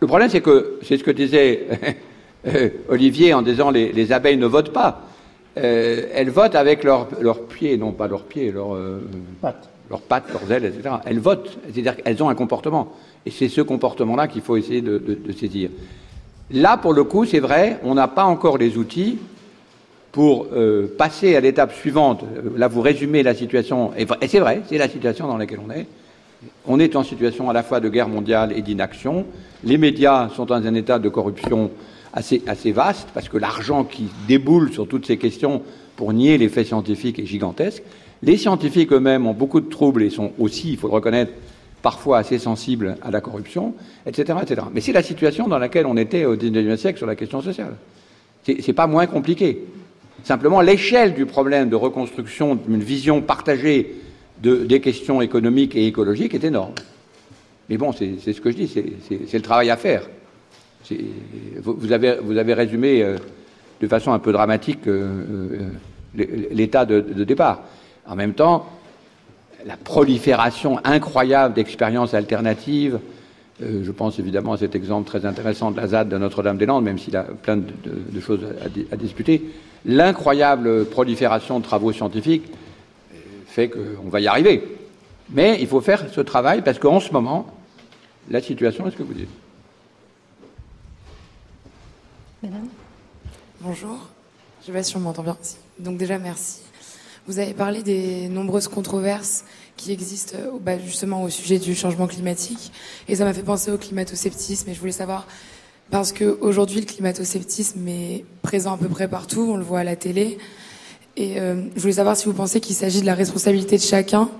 Le 0.00 0.06
problème, 0.06 0.28
c'est 0.30 0.40
que, 0.40 0.78
c'est 0.82 0.96
ce 0.96 1.04
que 1.04 1.10
disait 1.10 1.66
euh, 2.46 2.70
Olivier 2.88 3.34
en 3.34 3.42
disant 3.42 3.70
les, 3.70 3.92
les 3.92 4.12
abeilles 4.12 4.36
ne 4.36 4.46
votent 4.46 4.72
pas. 4.72 5.06
Euh, 5.56 6.02
elles 6.12 6.30
votent 6.30 6.54
avec 6.54 6.84
leurs 6.84 7.08
pieds, 7.48 7.76
non 7.76 7.92
pas 7.92 8.08
leurs 8.08 8.24
pieds, 8.24 8.52
leurs 8.52 8.76
pattes 9.40 9.70
leurs 9.90 10.00
pattes, 10.00 10.24
leurs 10.32 10.50
ailes, 10.50 10.64
etc. 10.64 10.96
Elles 11.04 11.20
votent, 11.20 11.58
c'est-à-dire 11.64 11.96
qu'elles 11.96 12.22
ont 12.22 12.28
un 12.28 12.34
comportement. 12.34 12.92
Et 13.24 13.30
c'est 13.30 13.48
ce 13.48 13.60
comportement-là 13.60 14.28
qu'il 14.28 14.42
faut 14.42 14.56
essayer 14.56 14.80
de, 14.80 15.18
saisir. 15.38 15.70
Là, 16.50 16.76
pour 16.76 16.92
le 16.92 17.04
coup, 17.04 17.24
c'est 17.24 17.40
vrai, 17.40 17.78
on 17.82 17.94
n'a 17.94 18.08
pas 18.08 18.24
encore 18.24 18.58
les 18.58 18.76
outils 18.76 19.18
pour 20.12 20.46
euh, 20.52 20.94
passer 20.96 21.36
à 21.36 21.40
l'étape 21.40 21.72
suivante. 21.74 22.24
Là, 22.56 22.68
vous 22.68 22.80
résumez 22.80 23.22
la 23.22 23.34
situation, 23.34 23.92
et, 23.96 24.06
c'est 24.28 24.38
vrai, 24.38 24.62
c'est 24.68 24.78
la 24.78 24.88
situation 24.88 25.26
dans 25.26 25.36
laquelle 25.36 25.60
on 25.66 25.70
est. 25.70 25.86
On 26.66 26.78
est 26.78 26.96
en 26.96 27.02
situation 27.02 27.50
à 27.50 27.52
la 27.52 27.62
fois 27.62 27.80
de 27.80 27.88
guerre 27.88 28.08
mondiale 28.08 28.52
et 28.54 28.62
d'inaction. 28.62 29.26
Les 29.64 29.78
médias 29.78 30.28
sont 30.30 30.44
dans 30.44 30.54
un 30.54 30.74
état 30.74 30.98
de 30.98 31.08
corruption 31.08 31.70
assez, 32.12 32.42
assez 32.46 32.72
vaste, 32.72 33.08
parce 33.14 33.28
que 33.28 33.36
l'argent 33.36 33.84
qui 33.84 34.08
déboule 34.28 34.72
sur 34.72 34.86
toutes 34.86 35.06
ces 35.06 35.16
questions 35.16 35.62
pour 35.96 36.12
nier 36.12 36.38
les 36.38 36.48
faits 36.48 36.66
scientifiques 36.66 37.18
est 37.18 37.26
gigantesque. 37.26 37.82
Les 38.22 38.36
scientifiques 38.36 38.92
eux-mêmes 38.92 39.26
ont 39.26 39.34
beaucoup 39.34 39.60
de 39.60 39.68
troubles 39.68 40.02
et 40.02 40.10
sont 40.10 40.32
aussi, 40.38 40.72
il 40.72 40.76
faut 40.78 40.88
le 40.88 40.94
reconnaître, 40.94 41.32
parfois 41.82 42.18
assez 42.18 42.38
sensibles 42.38 42.96
à 43.02 43.10
la 43.10 43.20
corruption, 43.20 43.74
etc. 44.06 44.38
etc. 44.42 44.62
Mais 44.72 44.80
c'est 44.80 44.92
la 44.92 45.02
situation 45.02 45.46
dans 45.46 45.58
laquelle 45.58 45.86
on 45.86 45.96
était 45.96 46.24
au 46.24 46.36
XIXe 46.36 46.80
siècle 46.80 46.98
sur 46.98 47.06
la 47.06 47.14
question 47.14 47.42
sociale. 47.42 47.74
C'est 48.44 48.72
pas 48.72 48.86
moins 48.86 49.06
compliqué. 49.06 49.64
Simplement, 50.24 50.60
l'échelle 50.60 51.14
du 51.14 51.26
problème 51.26 51.68
de 51.68 51.76
reconstruction 51.76 52.56
d'une 52.56 52.82
vision 52.82 53.20
partagée 53.20 53.94
de, 54.42 54.64
des 54.64 54.80
questions 54.80 55.20
économiques 55.20 55.76
et 55.76 55.86
écologiques 55.86 56.34
est 56.34 56.44
énorme. 56.44 56.74
Mais 57.68 57.76
bon, 57.76 57.92
c'est 57.92 58.32
ce 58.32 58.40
que 58.40 58.50
je 58.50 58.56
dis, 58.56 58.68
c'est 58.68 59.36
le 59.36 59.42
travail 59.42 59.70
à 59.70 59.76
faire. 59.76 60.08
Vous, 61.62 61.92
avez, 61.92 62.54
résumé 62.54 63.02
euh, 63.02 63.16
de 63.80 63.88
façon 63.88 64.12
un 64.12 64.18
peu 64.18 64.32
dramatique 64.32 64.86
euh, 64.86 65.68
euh, 66.18 66.24
l'état 66.50 66.84
de, 66.84 67.00
départ. 67.24 67.62
En 68.06 68.14
même 68.14 68.34
temps, 68.34 68.66
la 69.66 69.76
prolifération 69.76 70.78
incroyable 70.84 71.54
d'expériences 71.54 72.14
alternatives, 72.14 73.00
je 73.60 73.90
pense 73.90 74.18
évidemment 74.18 74.52
à 74.52 74.58
cet 74.58 74.74
exemple 74.74 75.08
très 75.08 75.26
intéressant 75.26 75.70
de 75.70 75.76
la 75.76 75.88
ZAD 75.88 76.08
de 76.08 76.18
Notre-Dame-des-Landes, 76.18 76.84
même 76.84 76.98
s'il 76.98 77.16
a 77.16 77.24
plein 77.24 77.56
de, 77.56 78.20
choses 78.20 78.40
à, 78.90 78.96
discuter, 78.96 79.42
l'incroyable 79.84 80.84
prolifération 80.86 81.58
de 81.58 81.64
travaux 81.64 81.92
scientifiques 81.92 82.46
fait 83.46 83.68
qu'on 83.68 84.08
va 84.08 84.20
y 84.20 84.26
arriver. 84.26 84.62
Mais 85.30 85.58
il 85.60 85.66
faut 85.66 85.80
faire 85.80 86.06
ce 86.10 86.20
travail 86.20 86.62
parce 86.62 86.78
qu'en 86.78 87.00
ce 87.00 87.12
moment, 87.12 87.46
la 88.30 88.40
situation 88.40 88.86
est 88.86 88.92
ce 88.92 88.96
que 88.96 89.02
vous 89.02 89.14
dites. 89.14 89.45
Bonjour. 93.60 93.98
Je 94.66 94.72
pas 94.72 94.82
si 94.82 94.96
on 94.96 95.00
m'entend 95.00 95.22
bien. 95.22 95.36
Donc 95.78 95.96
déjà, 95.96 96.18
merci. 96.18 96.60
Vous 97.26 97.38
avez 97.38 97.54
parlé 97.54 97.82
des 97.82 98.28
nombreuses 98.28 98.68
controverses 98.68 99.44
qui 99.76 99.90
existent 99.92 100.36
euh, 100.38 100.58
bah, 100.60 100.78
justement 100.78 101.22
au 101.22 101.28
sujet 101.28 101.58
du 101.58 101.74
changement 101.74 102.06
climatique. 102.06 102.72
Et 103.08 103.16
ça 103.16 103.24
m'a 103.24 103.34
fait 103.34 103.42
penser 103.42 103.70
au 103.70 103.78
climato-sceptisme. 103.78 104.70
Et 104.70 104.74
je 104.74 104.80
voulais 104.80 104.92
savoir, 104.92 105.26
parce 105.90 106.12
qu'aujourd'hui, 106.12 106.80
le 106.80 106.86
climato-sceptisme 106.86 107.86
est 107.88 108.24
présent 108.42 108.74
à 108.74 108.78
peu 108.78 108.88
près 108.88 109.08
partout, 109.08 109.48
on 109.50 109.56
le 109.56 109.64
voit 109.64 109.80
à 109.80 109.84
la 109.84 109.96
télé. 109.96 110.38
Et 111.16 111.40
euh, 111.40 111.62
je 111.74 111.80
voulais 111.80 111.94
savoir 111.94 112.16
si 112.16 112.26
vous 112.26 112.34
pensez 112.34 112.60
qu'il 112.60 112.76
s'agit 112.76 113.00
de 113.00 113.06
la 113.06 113.14
responsabilité 113.14 113.76
de 113.76 113.82
chacun 113.82 114.30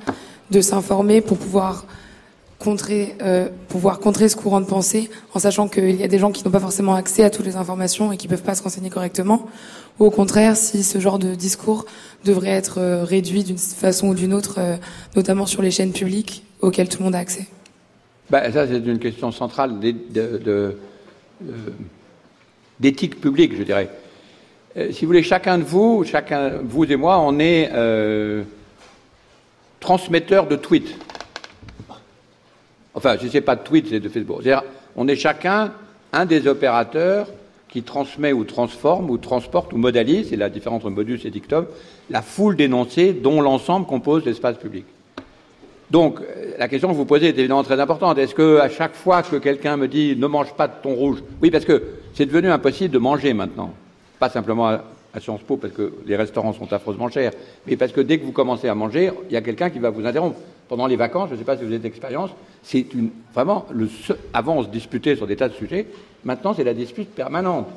de 0.50 0.60
s'informer 0.60 1.20
pour 1.22 1.38
pouvoir 1.38 1.86
contrer, 2.58 3.14
euh, 3.22 3.48
pouvoir 3.68 3.98
contrer 4.00 4.28
ce 4.28 4.36
courant 4.36 4.60
de 4.60 4.66
pensée, 4.66 5.10
en 5.34 5.38
sachant 5.38 5.68
qu'il 5.68 5.96
y 5.96 6.02
a 6.02 6.08
des 6.08 6.18
gens 6.18 6.32
qui 6.32 6.44
n'ont 6.44 6.50
pas 6.50 6.60
forcément 6.60 6.94
accès 6.94 7.22
à 7.22 7.30
toutes 7.30 7.46
les 7.46 7.56
informations 7.56 8.12
et 8.12 8.16
qui 8.16 8.28
peuvent 8.28 8.42
pas 8.42 8.54
se 8.54 8.62
renseigner 8.62 8.90
correctement, 8.90 9.46
ou 9.98 10.06
au 10.06 10.10
contraire, 10.10 10.56
si 10.56 10.82
ce 10.82 10.98
genre 10.98 11.18
de 11.18 11.34
discours 11.34 11.86
devrait 12.24 12.50
être 12.50 12.78
euh, 12.78 13.04
réduit 13.04 13.44
d'une 13.44 13.58
façon 13.58 14.08
ou 14.08 14.14
d'une 14.14 14.34
autre, 14.34 14.56
euh, 14.58 14.76
notamment 15.14 15.46
sur 15.46 15.62
les 15.62 15.70
chaînes 15.70 15.92
publiques 15.92 16.44
auxquelles 16.60 16.88
tout 16.88 16.98
le 16.98 17.04
monde 17.04 17.14
a 17.14 17.18
accès. 17.18 17.46
Ben, 18.30 18.50
ça, 18.52 18.66
c'est 18.66 18.78
une 18.78 18.98
question 18.98 19.30
centrale 19.30 19.78
d'éthique 22.80 23.20
publique, 23.20 23.56
je 23.56 23.62
dirais. 23.62 23.88
si 24.90 25.02
vous 25.02 25.06
voulez, 25.06 25.22
chacun 25.22 25.58
de 25.58 25.62
vous, 25.62 26.02
chacun, 26.04 26.54
vous 26.64 26.84
et 26.84 26.96
moi, 26.96 27.20
on 27.20 27.38
est 27.38 27.70
transmetteur 29.78 30.48
de 30.48 30.56
tweets. 30.56 30.96
Enfin, 32.96 33.16
je 33.20 33.26
ne 33.26 33.40
pas 33.40 33.56
de 33.56 33.62
tweets, 33.62 33.88
c'est 33.90 34.00
de 34.00 34.08
Facebook. 34.08 34.40
on 34.96 35.06
est 35.06 35.16
chacun 35.16 35.72
un 36.14 36.24
des 36.24 36.48
opérateurs 36.48 37.28
qui 37.68 37.82
transmet 37.82 38.32
ou 38.32 38.44
transforme 38.44 39.10
ou 39.10 39.18
transporte 39.18 39.74
ou 39.74 39.76
modalise, 39.76 40.30
c'est 40.30 40.36
la 40.36 40.48
différence 40.48 40.78
entre 40.78 40.90
modus 40.90 41.20
et 41.26 41.30
dictum, 41.30 41.66
la 42.08 42.22
foule 42.22 42.56
d'énoncés 42.56 43.12
dont 43.12 43.42
l'ensemble 43.42 43.86
compose 43.86 44.24
l'espace 44.24 44.56
public. 44.56 44.86
Donc, 45.90 46.20
euh, 46.20 46.52
la 46.58 46.68
question 46.68 46.88
que 46.88 46.94
vous 46.94 47.04
posez 47.04 47.26
est 47.26 47.38
évidemment 47.38 47.62
très 47.62 47.78
importante. 47.78 48.16
Est-ce 48.18 48.34
que 48.34 48.58
à 48.58 48.70
chaque 48.70 48.94
fois 48.94 49.22
que 49.22 49.36
quelqu'un 49.36 49.76
me 49.76 49.88
dit 49.88 50.16
ne 50.16 50.26
mange 50.26 50.54
pas 50.54 50.66
de 50.66 50.72
thon 50.82 50.94
rouge, 50.94 51.22
oui, 51.42 51.50
parce 51.50 51.66
que 51.66 51.82
c'est 52.14 52.26
devenu 52.26 52.50
impossible 52.50 52.92
de 52.92 52.98
manger 52.98 53.34
maintenant, 53.34 53.72
pas 54.18 54.30
simplement 54.30 54.68
à, 54.68 54.80
Sciences 55.18 55.40
Po 55.40 55.56
parce 55.56 55.72
que 55.72 55.94
les 56.04 56.14
restaurants 56.14 56.52
sont 56.52 56.70
affreusement 56.74 57.08
chers, 57.08 57.32
mais 57.66 57.76
parce 57.76 57.90
que 57.90 58.02
dès 58.02 58.18
que 58.18 58.24
vous 58.26 58.32
commencez 58.32 58.68
à 58.68 58.74
manger, 58.74 59.10
il 59.30 59.32
y 59.32 59.36
a 59.36 59.40
quelqu'un 59.40 59.70
qui 59.70 59.78
va 59.78 59.88
vous 59.88 60.04
interrompre 60.04 60.36
pendant 60.68 60.86
les 60.86 60.96
vacances, 60.96 61.28
je 61.28 61.34
ne 61.34 61.38
sais 61.38 61.44
pas 61.44 61.56
si 61.56 61.62
vous 61.64 61.70
avez 61.70 61.78
d'expérience, 61.78 62.30
c'est 62.62 62.86
vraiment, 63.34 63.66
le, 63.72 63.88
avant 64.32 64.56
on 64.56 64.62
se 64.62 64.68
disputait 64.68 65.16
sur 65.16 65.26
des 65.26 65.36
tas 65.36 65.48
de 65.48 65.54
sujets, 65.54 65.86
maintenant 66.24 66.54
c'est 66.54 66.64
la 66.64 66.74
dispute 66.74 67.08
permanente. 67.10 67.68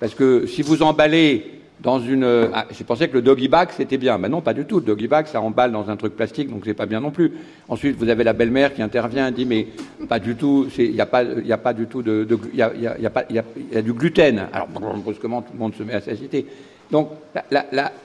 Parce 0.00 0.14
que 0.14 0.46
si 0.46 0.62
vous 0.62 0.82
emballez 0.82 1.58
dans 1.80 2.00
une... 2.00 2.48
Ah, 2.52 2.66
j'ai 2.70 2.84
pensé 2.84 3.08
que 3.08 3.14
le 3.14 3.22
doggy 3.22 3.48
bag 3.48 3.68
c'était 3.76 3.98
bien, 3.98 4.18
mais 4.18 4.28
non 4.28 4.40
pas 4.40 4.54
du 4.54 4.64
tout, 4.64 4.76
le 4.76 4.84
doggy 4.84 5.06
bag 5.06 5.26
ça 5.26 5.40
emballe 5.40 5.72
dans 5.72 5.88
un 5.88 5.96
truc 5.96 6.16
plastique, 6.16 6.50
donc 6.50 6.62
c'est 6.64 6.74
pas 6.74 6.86
bien 6.86 7.00
non 7.00 7.10
plus. 7.10 7.32
Ensuite 7.68 7.96
vous 7.96 8.08
avez 8.08 8.24
la 8.24 8.32
belle-mère 8.32 8.74
qui 8.74 8.82
intervient, 8.82 9.30
dit 9.30 9.46
mais 9.46 9.68
pas 10.08 10.18
du 10.18 10.34
tout, 10.34 10.66
il 10.78 10.92
n'y 10.92 11.00
a, 11.00 11.06
pas, 11.06 11.24
du 11.72 11.86
tout 11.86 12.02
de... 12.02 12.26
Il 12.52 12.58
y, 12.58 12.62
a, 12.62 13.82
du 13.82 13.92
gluten. 13.92 14.48
Alors 14.52 14.68
brusquement 14.68 15.42
tout 15.42 15.52
le 15.52 15.58
monde 15.58 15.74
se 15.74 15.82
met 15.82 15.94
à 15.94 16.00
s'agiter. 16.00 16.46
Donc 16.90 17.10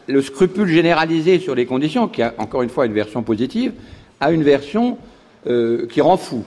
le 0.07 0.21
scrupule 0.21 0.67
généralisé 0.67 1.39
sur 1.39 1.55
les 1.55 1.65
conditions, 1.65 2.07
qui 2.07 2.21
a 2.21 2.33
encore 2.37 2.63
une 2.63 2.69
fois 2.69 2.85
une 2.85 2.93
version 2.93 3.23
positive, 3.23 3.73
à 4.23 4.31
une 4.31 4.43
version 4.43 4.97
euh, 5.47 5.85
qui 5.87 5.99
rend 5.99 6.15
fou. 6.15 6.45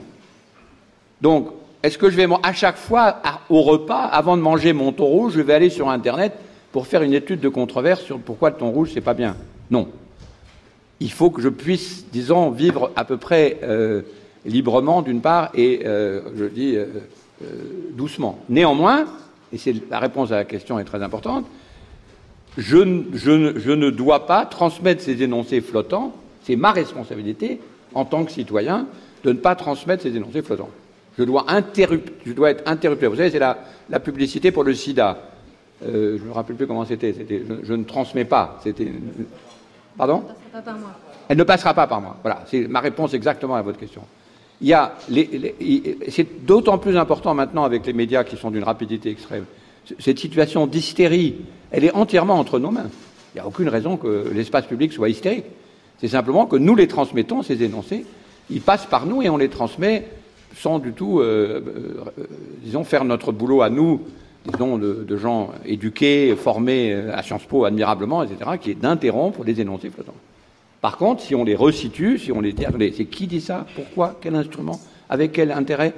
Donc, 1.21 1.49
est-ce 1.83 1.97
que 1.99 2.09
je 2.09 2.15
vais, 2.15 2.27
à 2.41 2.53
chaque 2.53 2.77
fois, 2.77 3.17
au 3.49 3.61
repas, 3.61 4.01
avant 4.01 4.35
de 4.35 4.41
manger 4.41 4.73
mon 4.73 4.91
thon 4.91 5.05
rouge, 5.05 5.33
je 5.33 5.41
vais 5.41 5.53
aller 5.53 5.69
sur 5.69 5.89
Internet 5.89 6.33
pour 6.71 6.87
faire 6.87 7.03
une 7.03 7.13
étude 7.13 7.39
de 7.39 7.49
controverse 7.49 8.01
sur 8.01 8.19
pourquoi 8.19 8.49
le 8.49 8.55
thon 8.55 8.71
rouge, 8.71 8.89
c'est 8.93 9.01
pas 9.01 9.13
bien? 9.13 9.37
Non. 9.69 9.89
Il 10.99 11.11
faut 11.11 11.29
que 11.29 11.41
je 11.41 11.49
puisse, 11.49 12.07
disons, 12.11 12.49
vivre 12.49 12.91
à 12.95 13.05
peu 13.05 13.17
près 13.17 13.59
euh, 13.61 14.01
librement, 14.43 15.03
d'une 15.03 15.21
part, 15.21 15.51
et, 15.53 15.81
euh, 15.85 16.21
je 16.35 16.45
dis, 16.45 16.75
doucement. 17.91 18.39
Néanmoins, 18.49 19.05
et 19.53 19.59
c'est 19.59 19.75
la 19.91 19.99
réponse 19.99 20.31
à 20.31 20.37
la 20.37 20.45
question 20.45 20.79
est 20.79 20.83
très 20.83 21.03
importante, 21.03 21.45
je, 22.57 22.77
je 23.13 23.71
ne 23.71 23.89
dois 23.91 24.25
pas 24.25 24.47
transmettre 24.47 25.03
ces 25.03 25.21
énoncés 25.21 25.61
flottants 25.61 26.15
c'est 26.47 26.55
ma 26.55 26.71
responsabilité, 26.71 27.59
en 27.93 28.05
tant 28.05 28.23
que 28.23 28.31
citoyen, 28.31 28.87
de 29.23 29.33
ne 29.33 29.37
pas 29.37 29.55
transmettre 29.55 30.03
ces 30.03 30.15
énoncés 30.15 30.41
flottants. 30.41 30.69
Je 31.17 31.23
dois, 31.23 31.45
je 32.25 32.31
dois 32.31 32.51
être 32.51 32.63
interrupteur. 32.69 33.11
Vous 33.11 33.17
savez, 33.17 33.31
c'est 33.31 33.39
la, 33.39 33.99
publicité 33.99 34.51
pour 34.51 34.63
le 34.63 34.73
sida. 34.73 35.17
Euh, 35.85 36.17
je 36.17 36.23
ne 36.23 36.29
me 36.29 36.33
rappelle 36.33 36.55
plus 36.55 36.65
comment 36.65 36.85
c'était. 36.85 37.13
je, 37.63 37.73
ne 37.73 37.83
transmets 37.83 38.25
pas. 38.25 38.59
C'était. 38.63 38.91
Pardon? 39.97 40.23
Elle 40.53 40.57
ne 40.57 40.63
passera 40.63 40.63
pas 40.63 40.71
par 40.71 40.79
moi. 40.79 40.91
Elle 41.27 41.37
ne 41.37 41.43
passera 41.43 41.73
pas 41.73 41.87
par 41.87 42.01
moi. 42.01 42.17
Voilà, 42.23 42.43
c'est 42.47 42.67
ma 42.67 42.79
réponse 42.79 43.13
exactement 43.13 43.55
à 43.55 43.61
votre 43.61 43.79
question. 43.79 44.03
Il 44.61 44.67
y 44.67 44.73
a 44.73 44.95
c'est 46.09 46.45
d'autant 46.45 46.77
plus 46.77 46.97
important 46.97 47.33
maintenant 47.33 47.63
avec 47.63 47.85
les 47.85 47.93
médias 47.93 48.23
qui 48.23 48.37
sont 48.37 48.51
d'une 48.51 48.63
rapidité 48.63 49.09
extrême. 49.09 49.45
Cette 49.99 50.19
situation 50.19 50.65
d'hystérie, 50.65 51.35
elle 51.71 51.83
est 51.83 51.93
entièrement 51.93 52.39
entre 52.39 52.57
nos 52.57 52.71
mains. 52.71 52.89
Il 53.33 53.37
n'y 53.37 53.41
a 53.41 53.47
aucune 53.47 53.69
raison 53.69 53.97
que 53.97 54.31
l'espace 54.33 54.65
public 54.65 54.93
soit 54.93 55.09
hystérique. 55.09 55.45
C'est 55.99 56.07
simplement 56.07 56.45
que 56.45 56.55
nous 56.55 56.75
les 56.75 56.87
transmettons, 56.87 57.43
ces 57.43 57.63
énoncés, 57.63 58.05
ils 58.49 58.61
passent 58.61 58.85
par 58.85 59.05
nous 59.05 59.21
et 59.21 59.29
on 59.29 59.37
les 59.37 59.49
transmet 59.49 60.07
sans 60.55 60.79
du 60.79 60.93
tout, 60.93 61.19
euh, 61.19 61.61
euh, 62.17 62.23
disons, 62.63 62.83
faire 62.83 63.03
notre 63.05 63.31
boulot 63.31 63.61
à 63.61 63.69
nous 63.69 64.01
disons, 64.51 64.77
de, 64.77 65.05
de 65.07 65.17
gens 65.17 65.51
éduqués, 65.65 66.35
formés 66.35 66.93
à 66.93 67.21
Sciences 67.21 67.43
Po 67.43 67.65
admirablement, 67.65 68.23
etc., 68.23 68.51
qui 68.59 68.71
est 68.71 68.75
d'interrompre 68.75 69.43
les 69.43 69.59
énoncés 69.59 69.89
flottants. 69.89 70.13
Par 70.81 70.97
contre, 70.97 71.21
si 71.21 71.35
on 71.35 71.43
les 71.43 71.55
resitue, 71.55 72.17
si 72.17 72.31
on 72.31 72.41
les 72.41 72.53
dit, 72.53 72.65
attendez, 72.65 72.93
c'est 72.95 73.05
qui 73.05 73.27
dit 73.27 73.41
ça? 73.41 73.65
Pourquoi? 73.75 74.17
Quel 74.21 74.35
instrument? 74.35 74.79
Avec 75.09 75.31
quel 75.31 75.51
intérêt? 75.51 75.93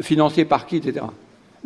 Financé 0.00 0.44
par 0.44 0.66
qui? 0.66 0.76
Etc. 0.76 1.04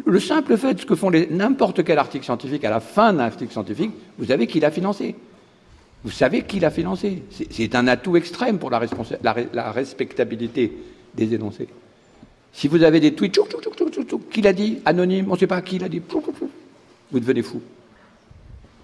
Le 0.04 0.18
simple 0.18 0.56
fait, 0.56 0.80
ce 0.80 0.86
que 0.86 0.96
font 0.96 1.10
n'importe 1.30 1.84
quel 1.84 1.98
article 1.98 2.24
scientifique, 2.24 2.64
à 2.64 2.70
la 2.70 2.80
fin 2.80 3.12
d'un 3.12 3.20
article 3.20 3.52
scientifique, 3.52 3.92
vous 4.18 4.26
savez 4.26 4.46
qui 4.46 4.60
l'a 4.60 4.70
financé. 4.70 5.14
Vous 6.04 6.10
savez 6.10 6.42
qui 6.42 6.60
l'a 6.60 6.70
financé. 6.70 7.22
C'est 7.50 7.74
un 7.74 7.86
atout 7.88 8.16
extrême 8.16 8.58
pour 8.58 8.70
la, 8.70 8.82
la, 9.22 9.72
respectabilité 9.72 10.72
des 11.14 11.34
énoncés. 11.34 11.68
Si 12.52 12.68
vous 12.68 12.82
avez 12.82 13.00
des 13.00 13.14
tweets, 13.14 13.40
qui 14.30 14.42
l'a 14.42 14.52
dit 14.52 14.78
Anonyme, 14.84 15.26
on 15.28 15.34
ne 15.34 15.38
sait 15.38 15.46
pas 15.46 15.62
qui 15.62 15.78
l'a 15.78 15.88
dit. 15.88 16.02
Vous 17.10 17.20
devenez 17.20 17.42
fou. 17.42 17.60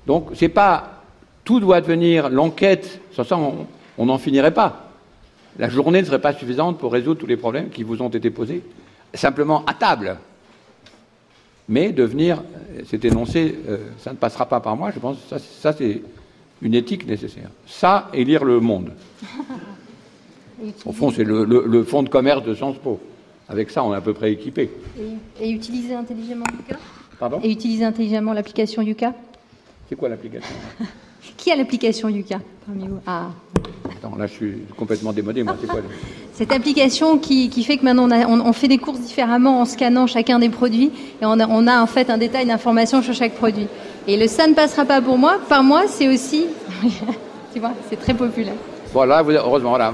Donc, 0.06 0.30
c'est 0.34 0.48
pas. 0.48 1.02
Tout 1.44 1.60
doit 1.60 1.80
devenir 1.80 2.30
l'enquête. 2.30 3.01
Sans 3.12 3.24
ça, 3.24 3.36
on 3.36 4.06
n'en 4.06 4.18
finirait 4.18 4.55
pas. 4.55 4.90
La 5.59 5.68
journée 5.68 6.01
ne 6.01 6.06
serait 6.06 6.20
pas 6.20 6.32
suffisante 6.32 6.78
pour 6.78 6.92
résoudre 6.92 7.20
tous 7.20 7.26
les 7.26 7.36
problèmes 7.36 7.70
qui 7.70 7.82
vous 7.82 8.01
ont 8.02 8.09
été 8.09 8.30
posés. 8.30 8.62
Simplement 9.14 9.64
à 9.66 9.74
table. 9.74 10.16
Mais 11.68 11.92
devenir, 11.92 12.38
euh, 12.38 12.82
cet 12.86 13.05
énoncé, 13.05 13.59
euh, 13.68 13.78
ça 13.98 14.12
ne 14.12 14.16
passera 14.16 14.47
pas 14.47 14.60
par 14.60 14.76
moi, 14.76 14.90
je 14.92 14.98
pense 14.98 15.18
ça, 15.28 15.72
c'est 15.72 16.02
une 16.62 16.74
éthique 16.74 17.07
nécessaire. 17.07 17.51
Ça 17.66 18.09
et 18.12 18.24
lire 18.24 18.45
le 18.45 18.61
monde. 18.61 18.93
Au 20.85 20.93
fond, 20.93 21.11
c'est 21.11 21.24
le, 21.24 21.45
le, 21.45 21.85
fonds 21.85 22.03
de 22.03 22.09
commerce 22.09 22.45
de 22.45 22.55
Sciences 22.55 22.77
Po. 22.77 23.01
Avec 23.49 23.70
ça, 23.70 23.82
on 23.82 23.95
est 23.95 23.97
à 23.97 24.01
peu 24.01 24.12
près 24.12 24.32
équipé. 24.32 24.70
Et, 25.41 25.51
utiliser 25.51 25.95
intelligemment 25.95 26.45
Yuka? 26.53 26.78
Pardon? 27.19 27.41
Et 27.43 27.51
utiliser 27.51 27.85
intelligemment 27.85 28.32
l'application 28.32 28.82
Yuka? 28.82 29.15
C'est 29.89 29.97
quoi 29.97 30.09
l'application? 30.09 30.55
Qui 31.37 31.51
a 31.51 31.57
l'application 31.57 32.09
Yuka 32.09 32.41
parmi 32.66 32.87
vous? 32.87 33.01
Ah. 33.07 33.31
Attends, 33.91 34.16
là, 34.16 34.27
je 34.27 34.32
suis 34.32 34.53
complètement 34.77 35.12
démodé. 35.12 35.43
Moi, 35.43 35.57
c'est 35.61 35.66
quoi 35.66 35.81
Cette 36.32 36.53
application 36.53 37.19
qui, 37.19 37.51
fait 37.65 37.77
que 37.77 37.85
maintenant 37.85 38.09
on, 38.27 38.53
fait 38.55 38.69
des 38.69 38.78
courses 38.78 39.01
différemment 39.01 39.61
en 39.61 39.66
scannant 39.66 40.07
chacun 40.07 40.39
des 40.39 40.49
produits 40.49 40.91
et 41.20 41.27
on 41.27 41.39
a, 41.39 41.82
en 41.82 41.87
fait 41.87 42.09
un 42.09 42.16
détail 42.16 42.47
d'information 42.47 43.03
sur 43.03 43.12
chaque 43.12 43.35
produit. 43.35 43.66
Et 44.06 44.16
le 44.16 44.27
ça 44.27 44.47
ne 44.47 44.55
passera 44.55 44.85
pas 44.85 45.01
pour 45.01 45.18
moi, 45.18 45.39
par 45.48 45.62
moi, 45.62 45.82
c'est 45.89 46.09
aussi. 46.09 46.47
tu 47.52 47.60
vois, 47.60 47.72
c'est 47.89 48.01
très 48.01 48.14
populaire. 48.14 48.55
Voilà, 48.93 49.22
heureusement, 49.22 49.70
voilà. 49.70 49.93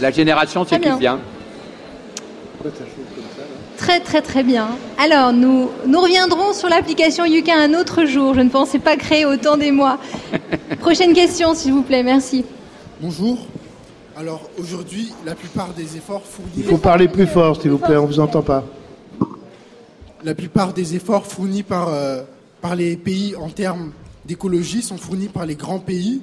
la 0.00 0.10
génération 0.10 0.64
c'est 0.68 0.78
bien. 0.98 1.18
Très 3.76 4.00
très 4.00 4.22
très 4.22 4.42
bien. 4.42 4.68
Alors 4.98 5.32
nous, 5.32 5.70
nous 5.86 6.00
reviendrons 6.00 6.52
sur 6.52 6.68
l'application 6.68 7.24
Yuka 7.24 7.52
un 7.54 7.74
autre 7.74 8.04
jour. 8.04 8.34
Je 8.34 8.40
ne 8.40 8.48
pensais 8.48 8.78
pas 8.78 8.96
créer 8.96 9.26
autant 9.26 9.56
des 9.56 9.72
mois. 9.72 9.98
Prochaine 10.80 11.12
question 11.12 11.54
s'il 11.54 11.72
vous 11.72 11.82
plaît, 11.82 12.02
merci. 12.02 12.44
Bonjour. 13.00 13.38
Alors 14.16 14.42
aujourd'hui, 14.58 15.12
la 15.26 15.34
plupart 15.34 15.70
des 15.70 15.96
efforts 15.96 16.22
fournis... 16.22 16.52
Il 16.56 16.64
faut 16.64 16.76
parler 16.76 17.08
plus 17.08 17.26
fort 17.26 17.60
s'il 17.60 17.70
vous 17.70 17.78
plaît, 17.78 17.96
on 17.96 18.02
ne 18.02 18.06
vous 18.06 18.20
entend 18.20 18.42
pas. 18.42 18.62
La 20.22 20.34
plupart 20.34 20.72
des 20.72 20.94
efforts 20.94 21.26
fournis 21.26 21.62
par, 21.64 21.88
euh, 21.88 22.22
par 22.62 22.76
les 22.76 22.96
pays 22.96 23.36
en 23.36 23.50
termes 23.50 23.92
d'écologie 24.24 24.82
sont 24.82 24.96
fournis 24.96 25.28
par 25.28 25.44
les 25.44 25.56
grands 25.56 25.80
pays 25.80 26.22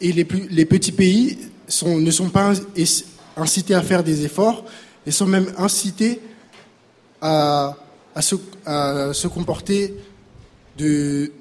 et 0.00 0.12
les, 0.12 0.24
plus, 0.24 0.46
les 0.50 0.66
petits 0.66 0.92
pays 0.92 1.38
ne 1.82 2.10
sont 2.10 2.28
pas 2.28 2.52
incités 3.36 3.74
à 3.74 3.82
faire 3.82 4.04
des 4.04 4.24
efforts 4.24 4.64
et 5.06 5.10
sont 5.10 5.26
même 5.26 5.52
incités 5.56 6.20
à, 7.22 7.76
se, 8.20 9.26
comporter 9.26 9.94
de 10.76 11.32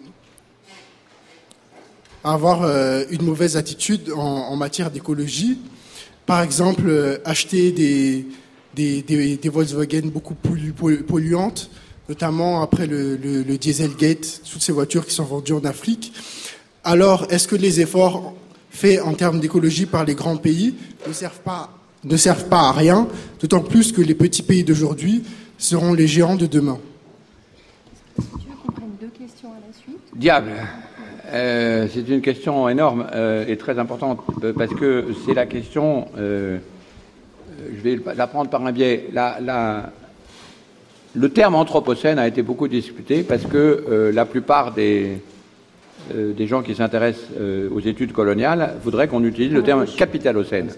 avoir 2.24 2.64
euh, 2.64 3.04
une 3.12 3.24
mauvaise 3.24 3.58
attitude 3.58 4.12
en, 4.16 4.56
matière 4.56 4.90
d'écologie. 4.90 5.60
Par 6.26 6.42
exemple, 6.42 6.84
euh, 6.88 7.18
acheter 7.26 7.74
des, 7.74 8.26
des, 8.74 9.50
Volkswagen 9.50 10.08
beaucoup 10.08 10.36
plus 10.36 10.72
polluantes, 10.72 11.70
notamment 12.10 12.62
après 12.62 12.88
le, 12.88 13.16
le, 13.16 13.58
Dieselgate, 13.58 14.42
toutes 14.52 14.62
ces 14.62 14.72
voitures 14.72 15.06
qui 15.06 15.14
sont 15.14 15.24
vendues 15.24 15.54
en 15.54 15.66
Afrique. 15.66 16.14
Alors, 16.84 17.28
est-ce 17.30 17.48
que 17.48 17.56
les 17.56 17.80
efforts 17.80 18.34
faits 18.70 19.02
en 19.02 19.14
termes 19.14 19.40
d'écologie 19.40 19.86
par 19.86 20.04
les 20.04 20.16
grands 20.16 20.38
pays 20.38 20.76
ne 21.08 21.14
servent 21.14 21.40
pas, 21.40 21.70
ne 22.04 22.18
servent 22.18 22.50
pas 22.50 22.70
à 22.70 22.72
rien, 22.72 23.08
d'autant 23.40 23.62
plus 23.62 23.92
que 23.92 24.02
les 24.02 24.16
petits 24.16 24.44
pays 24.44 24.64
d'aujourd'hui 24.64 25.24
seront 25.58 25.94
les 25.94 26.08
géants 26.08 26.36
de 26.36 26.46
demain? 26.46 26.80
Tu 28.18 28.22
veux 28.22 28.56
qu'on 28.66 28.72
prenne 28.72 28.90
deux 29.00 29.08
questions 29.08 29.50
à 29.50 29.60
la 29.66 29.74
suite? 29.74 30.00
Diable. 30.16 30.52
Euh, 31.32 31.88
C'est 31.92 32.08
une 32.10 32.22
question 32.22 32.68
énorme 32.68 33.08
euh, 33.14 33.46
et 33.48 33.58
très 33.58 33.80
importante 33.80 34.20
parce 34.58 34.74
que 34.74 35.08
c'est 35.26 35.34
la 35.34 35.46
question, 35.46 36.08
euh, 36.18 36.60
je 37.74 37.82
vais 37.82 38.00
la 38.16 38.28
prendre 38.28 38.50
par 38.50 38.66
un 38.66 38.72
biais, 38.72 39.08
la, 39.14 39.92
le 41.14 41.30
terme 41.30 41.56
anthropocène 41.56 42.20
a 42.20 42.28
été 42.28 42.42
beaucoup 42.42 42.68
discuté 42.68 43.24
parce 43.24 43.44
que 43.44 44.12
la 44.14 44.26
plupart 44.26 44.74
des, 44.74 45.20
des 46.14 46.48
gens 46.48 46.64
qui 46.64 46.74
s'intéressent 46.76 47.30
aux 47.72 47.80
études 47.80 48.14
coloniales 48.14 48.76
voudraient 48.84 49.08
qu'on 49.08 49.24
utilise 49.24 49.54
le 49.54 49.64
terme 49.64 49.86
capitalocène 49.86 50.70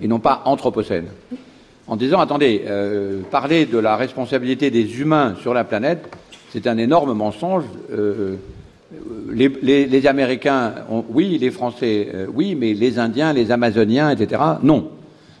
et 0.00 0.08
non 0.08 0.18
pas 0.18 0.42
anthropocène 0.46 1.06
en 1.86 1.96
disant 1.96 2.20
attendez, 2.20 2.62
euh, 2.66 3.20
parler 3.30 3.66
de 3.66 3.78
la 3.78 3.96
responsabilité 3.96 4.70
des 4.70 5.00
humains 5.00 5.34
sur 5.40 5.54
la 5.54 5.64
planète, 5.64 6.08
c'est 6.50 6.66
un 6.66 6.78
énorme 6.78 7.14
mensonge. 7.14 7.64
Euh, 7.92 8.36
les, 9.30 10.06
Américains, 10.06 10.72
oui, 11.08 11.36
les 11.38 11.50
Français, 11.50 12.08
euh, 12.14 12.26
oui, 12.32 12.54
mais 12.54 12.74
les 12.74 12.98
Indiens, 12.98 13.32
les 13.32 13.50
Amazoniens, 13.50 14.10
etc., 14.10 14.40
non. 14.62 14.90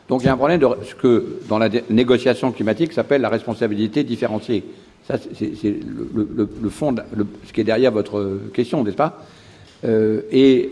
Donc 0.08 0.22
il 0.22 0.26
y 0.26 0.28
a 0.28 0.32
un 0.32 0.36
problème 0.36 0.60
de 0.60 0.66
ce 0.84 0.94
que 0.94 1.38
dans 1.48 1.58
la 1.58 1.68
négociation 1.90 2.52
climatique 2.52 2.92
s'appelle 2.92 3.22
la 3.22 3.28
responsabilité 3.28 4.04
différenciée. 4.04 4.64
Ça, 5.06 5.16
c'est 5.18 5.52
le, 5.64 6.68
fond, 6.70 6.94
ce 7.46 7.52
qui 7.52 7.60
est 7.60 7.64
derrière 7.64 7.92
votre 7.92 8.38
question, 8.54 8.82
n'est-ce 8.84 8.96
pas? 8.96 9.22
Et 10.32 10.70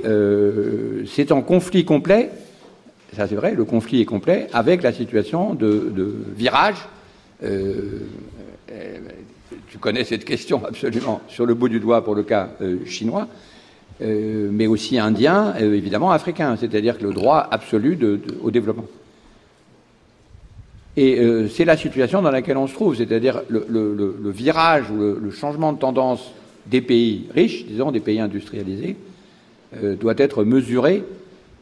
c'est 1.06 1.32
en 1.32 1.42
conflit 1.42 1.84
complet 1.84 2.30
ça 3.16 3.28
c'est 3.28 3.34
vrai, 3.34 3.54
le 3.54 3.64
conflit 3.64 4.00
est 4.00 4.06
complet, 4.06 4.48
avec 4.52 4.82
la 4.82 4.92
situation 4.92 5.54
de, 5.54 6.14
virage. 6.34 6.76
Euh, 7.44 8.00
euh, 8.70 8.98
tu 9.68 9.78
connais 9.78 10.04
cette 10.04 10.24
question 10.24 10.64
absolument 10.68 11.20
sur 11.28 11.46
le 11.46 11.54
bout 11.54 11.68
du 11.68 11.80
doigt 11.80 12.04
pour 12.04 12.14
le 12.14 12.22
cas 12.22 12.50
euh, 12.60 12.84
chinois, 12.86 13.28
mais 14.00 14.66
aussi 14.66 14.98
indien, 14.98 15.54
évidemment 15.54 16.10
africain, 16.10 16.56
c'est-à-dire 16.58 16.98
que 16.98 17.04
le 17.04 17.12
droit 17.12 17.46
absolu 17.48 17.96
au 18.42 18.50
développement. 18.50 18.86
Et 20.96 21.18
c'est 21.48 21.64
la 21.64 21.78
situation 21.78 22.20
dans 22.20 22.30
laquelle 22.30 22.58
on 22.58 22.66
se 22.66 22.74
trouve, 22.74 22.94
c'est-à-dire 22.96 23.42
le, 23.48 24.30
virage 24.30 24.90
ou 24.90 24.98
le, 24.98 25.30
changement 25.30 25.72
de 25.72 25.78
tendance 25.78 26.32
des 26.66 26.82
pays 26.82 27.28
riches, 27.34 27.64
disons, 27.64 27.92
des 27.92 28.00
pays 28.00 28.20
industrialisés, 28.20 28.96
doit 29.98 30.14
être 30.18 30.44
mesuré 30.44 31.02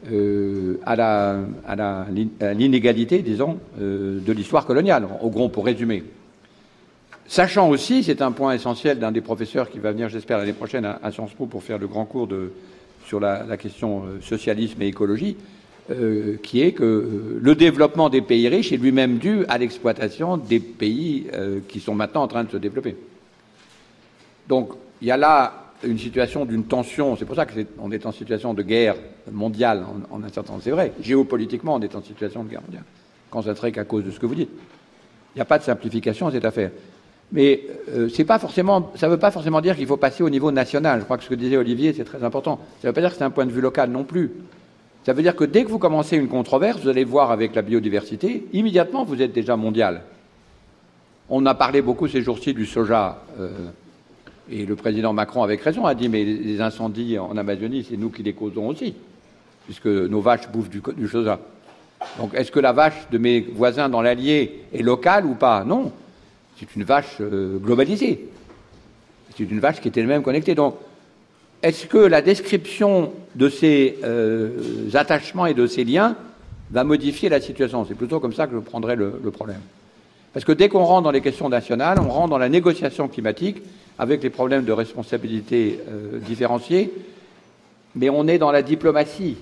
euh, 0.09 0.79
à 0.83 2.07
l'inégalité, 2.53 3.21
disons, 3.21 3.59
euh, 3.79 4.19
de 4.19 4.33
l'histoire 4.33 4.65
coloniale, 4.65 5.07
au 5.21 5.29
gros, 5.29 5.47
pour 5.47 5.63
résumer. 5.63 6.03
Sachant 7.27 7.69
aussi, 7.69 8.03
c'est 8.03 8.23
un 8.23 8.31
point 8.31 8.53
essentiel 8.53 8.97
d'un 8.97 9.11
des 9.11 9.21
professeurs 9.21 9.69
qui 9.69 9.77
va 9.77 9.91
venir, 9.91 10.09
j'espère, 10.09 10.39
l'année 10.39 10.53
prochaine 10.53 10.85
à, 10.85 11.11
Sciences 11.11 11.33
Po 11.33 11.45
pour 11.45 11.61
faire 11.61 11.77
le 11.77 11.85
grand 11.85 12.05
cours 12.05 12.27
sur 13.05 13.19
la, 13.19 13.57
question 13.57 14.03
euh, 14.05 14.21
socialisme 14.21 14.81
et 14.81 14.87
écologie, 14.87 15.37
qui 16.43 16.61
est 16.61 16.71
que 16.71 17.39
le 17.41 17.55
développement 17.55 18.09
des 18.09 18.21
pays 18.21 18.47
riches 18.47 18.71
est 18.71 18.77
lui-même 18.77 19.17
dû 19.17 19.45
à 19.49 19.57
l'exploitation 19.57 20.37
des 20.37 20.59
pays 20.59 21.27
qui 21.67 21.79
sont 21.79 21.95
maintenant 21.95 22.23
en 22.23 22.27
train 22.27 22.43
de 22.43 22.51
se 22.51 22.57
développer. 22.57 22.95
Donc, 24.47 24.71
il 25.01 25.07
y 25.07 25.11
a 25.11 25.17
là 25.17 25.61
une 25.83 25.97
situation 25.97 26.45
d'une 26.45 26.65
tension. 26.65 27.15
C'est 27.15 27.25
pour 27.25 27.35
ça 27.35 27.45
qu'on 27.45 27.91
est 27.91 28.05
en 28.05 28.11
situation 28.11 28.53
de 28.53 28.61
guerre 28.61 28.95
mondiale 29.31 29.85
en, 30.11 30.23
un 30.23 30.29
certain 30.29 30.53
sens. 30.53 30.61
C'est 30.63 30.71
vrai. 30.71 30.93
Géopolitiquement, 31.01 31.75
on 31.75 31.81
est 31.81 31.95
en 31.95 32.01
situation 32.01 32.43
de 32.43 32.49
guerre 32.49 32.61
mondiale. 32.61 32.83
Quand 33.29 33.41
ça 33.41 33.55
serait 33.55 33.71
qu'à 33.71 33.83
cause 33.83 34.03
de 34.03 34.11
ce 34.11 34.19
que 34.19 34.25
vous 34.25 34.35
dites. 34.35 34.49
Il 35.33 35.37
n'y 35.37 35.41
a 35.41 35.45
pas 35.45 35.57
de 35.57 35.63
simplification 35.63 36.27
à 36.27 36.31
cette 36.31 36.45
affaire. 36.45 36.71
Mais 37.31 37.61
euh, 37.95 38.09
pas 38.27 38.39
forcément, 38.39 38.91
ça 38.95 39.07
ne 39.07 39.13
veut 39.13 39.19
pas 39.19 39.31
forcément 39.31 39.61
dire 39.61 39.77
qu'il 39.77 39.87
faut 39.87 39.97
passer 39.97 40.21
au 40.21 40.29
niveau 40.29 40.51
national. 40.51 40.99
Je 40.99 41.05
crois 41.05 41.17
que 41.17 41.23
ce 41.23 41.29
que 41.29 41.35
disait 41.35 41.55
Olivier, 41.55 41.93
c'est 41.93 42.03
très 42.03 42.23
important. 42.23 42.59
Ça 42.81 42.87
ne 42.87 42.89
veut 42.89 42.93
pas 42.93 43.01
dire 43.01 43.11
que 43.11 43.17
c'est 43.17 43.23
un 43.23 43.29
point 43.29 43.45
de 43.45 43.51
vue 43.51 43.61
local 43.61 43.89
non 43.89 44.03
plus. 44.03 44.31
Ça 45.03 45.13
veut 45.13 45.23
dire 45.23 45.35
que 45.35 45.43
dès 45.43 45.63
que 45.63 45.69
vous 45.69 45.79
commencez 45.79 46.15
une 46.15 46.27
controverse, 46.27 46.81
vous 46.81 46.89
allez 46.89 47.03
voir 47.03 47.31
avec 47.31 47.55
la 47.55 47.61
biodiversité, 47.61 48.45
immédiatement 48.53 49.03
vous 49.03 49.21
êtes 49.21 49.33
déjà 49.33 49.55
mondial. 49.55 50.01
On 51.29 51.45
a 51.45 51.55
parlé 51.55 51.81
beaucoup 51.81 52.07
ces 52.07 52.21
jours-ci 52.21 52.53
du 52.53 52.65
soja. 52.65 53.23
Euh, 53.39 53.49
et 54.49 54.65
le 54.65 54.75
président 54.75 55.13
Macron, 55.13 55.43
avec 55.43 55.61
raison, 55.61 55.85
a 55.85 55.95
dit 55.95 56.09
mais 56.09 56.23
les 56.23 56.61
incendies 56.61 57.17
en 57.17 57.35
Amazonie, 57.37 57.85
c'est 57.89 57.97
nous 57.97 58.09
qui 58.09 58.21
les 58.21 58.33
causons 58.33 58.67
aussi, 58.67 58.93
puisque 59.65 59.87
nos 59.87 60.21
vaches 60.21 60.49
bouffent 60.49 60.69
du, 60.69 61.07
soja. 61.07 61.39
Donc 62.19 62.33
est-ce 62.35 62.51
que 62.51 62.59
la 62.59 62.73
vache 62.73 63.09
de 63.11 63.17
mes 63.17 63.41
voisins 63.41 63.89
dans 63.89 64.01
l'Allier 64.01 64.65
est 64.73 64.83
locale 64.83 65.25
ou 65.25 65.35
pas? 65.35 65.63
Non. 65.63 65.91
c'est 66.59 66.75
une 66.75 66.83
vache 66.83 67.17
euh, 67.21 67.57
globalisée. 67.57 68.27
C'est 69.35 69.49
une 69.49 69.59
vache 69.59 69.79
qui 69.79 69.87
est 69.87 69.97
elle-même 69.97 70.21
connectée. 70.21 70.53
Donc, 70.53 70.75
est-ce 71.63 71.85
que 71.85 71.97
la 71.97 72.21
description 72.21 73.13
de 73.35 73.49
ces 73.49 73.99
euh, 74.03 74.89
attachements 74.93 75.45
et 75.45 75.53
de 75.53 75.67
ces 75.67 75.83
liens 75.83 76.15
va 76.71 76.83
modifier 76.83 77.29
la 77.29 77.39
situation? 77.39 77.85
C'est 77.85 77.95
plutôt 77.95 78.19
comme 78.19 78.33
ça 78.33 78.47
que 78.47 78.55
je 78.55 78.59
prendrais 78.59 78.95
le, 78.95 79.11
problème. 79.31 79.61
Parce 80.33 80.45
que 80.45 80.51
dès 80.51 80.69
qu'on 80.69 80.83
rentre 80.83 81.03
dans 81.03 81.11
les 81.11 81.21
questions 81.21 81.49
nationales, 81.49 81.99
on 81.99 82.09
rentre 82.09 82.29
dans 82.29 82.37
la 82.37 82.49
négociation 82.49 83.07
climatique 83.07 83.61
avec 83.99 84.23
les 84.23 84.29
problèmes 84.31 84.65
de 84.65 84.71
responsabilité 84.71 85.79
euh, 85.87 86.19
différenciés, 86.19 86.91
mais 87.95 88.09
on 88.09 88.27
est 88.27 88.39
dans 88.39 88.51
la 88.51 88.63
diplomatie. 88.63 89.37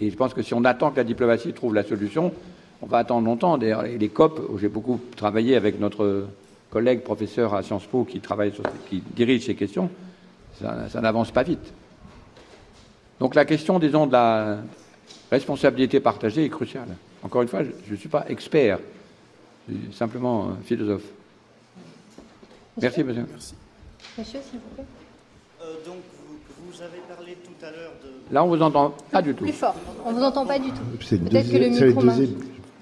Et 0.00 0.10
je 0.10 0.16
pense 0.16 0.32
que 0.32 0.42
si 0.42 0.54
on 0.54 0.64
attend 0.64 0.90
que 0.90 0.96
la 0.96 1.04
diplomatie 1.04 1.52
trouve 1.52 1.74
la 1.74 1.82
solution, 1.82 2.32
on 2.80 2.86
va 2.86 2.98
attendre 2.98 3.26
longtemps. 3.26 3.58
D'ailleurs, 3.58 3.82
les 3.82 4.08
COP, 4.08 4.40
où 4.48 4.58
j'ai 4.58 4.68
beaucoup 4.68 5.00
travaillé 5.16 5.54
avec 5.54 5.78
notre 5.78 6.26
collègue 6.70 7.02
professeur 7.02 7.54
à 7.54 7.62
Sciences 7.62 7.84
Po 7.84 8.04
qui 8.04 8.22
dirige 9.14 9.44
ces 9.44 9.54
questions, 9.54 9.90
ça, 10.60 11.00
n'avance 11.00 11.30
pas 11.30 11.42
vite. 11.42 11.72
Donc 13.20 13.34
la 13.34 13.44
question, 13.44 13.78
disons, 13.78 14.06
de 14.06 14.12
la 14.12 14.58
responsabilité 15.30 16.00
partagée 16.00 16.44
est 16.44 16.50
cruciale. 16.50 16.88
Encore 17.22 17.42
une 17.42 17.48
fois, 17.48 17.62
je 17.62 17.92
ne 17.92 17.96
suis 17.96 18.08
pas 18.08 18.24
expert, 18.28 18.78
je 19.68 19.74
suis 19.74 19.92
simplement 19.92 20.56
philosophe. 20.64 21.04
Merci, 22.80 23.04
monsieur. 23.04 23.26
Merci. 23.30 23.54
Monsieur, 24.18 24.40
s'il 24.42 24.58
vous 24.58 24.74
plaît. 24.74 24.84
Euh, 25.62 25.74
donc, 25.86 25.96
vous, 26.58 26.82
avez 26.82 26.98
parlé 27.08 27.36
tout 27.44 27.64
à 27.64 27.70
l'heure 27.70 27.92
de... 28.02 28.34
Là, 28.34 28.44
on 28.44 28.48
vous 28.48 28.62
entend 28.62 28.94
pas 29.10 29.22
du 29.22 29.34
tout. 29.34 29.44
Plus 29.44 29.52
fort. 29.52 29.74
On 30.04 30.12
vous 30.12 30.22
entend 30.22 30.46
pas 30.46 30.58
du 30.58 30.70
tout. 30.70 30.82
Peut-être 30.98 31.50
que 31.50 31.56
le 31.56 31.68
micro 31.68 32.02
marche. 32.02 32.18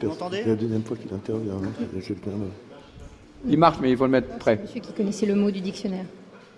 C'est 0.01 0.47
la 0.47 0.57
deuxième 0.57 0.83
fois 0.83 0.97
qu'il 0.97 1.13
intervient. 1.13 1.55
Hein. 1.55 2.31
Il 3.47 3.59
marche, 3.59 3.79
mais 3.81 3.91
il 3.91 3.97
faut 3.97 4.05
le 4.05 4.11
mettre 4.11 4.39
près. 4.39 4.57
Monsieur 4.57 4.81
qui 4.81 4.93
connaissait 4.93 5.27
le 5.27 5.35
mot 5.35 5.51
du 5.51 5.61
dictionnaire. 5.61 6.07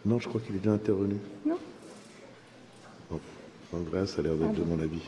Non, 0.05 0.19
je 0.19 0.29
crois 0.29 0.41
qu'il 0.41 0.57
est 0.57 0.59
déjà 0.59 0.73
intervenu. 0.73 1.17
Non. 1.47 1.59
Andreas 3.73 4.07
ça 4.07 4.21
a 4.21 4.23
l'air 4.25 4.35
d'être 4.35 4.55
de 4.55 4.65
mon 4.65 4.81
avis. 4.81 5.01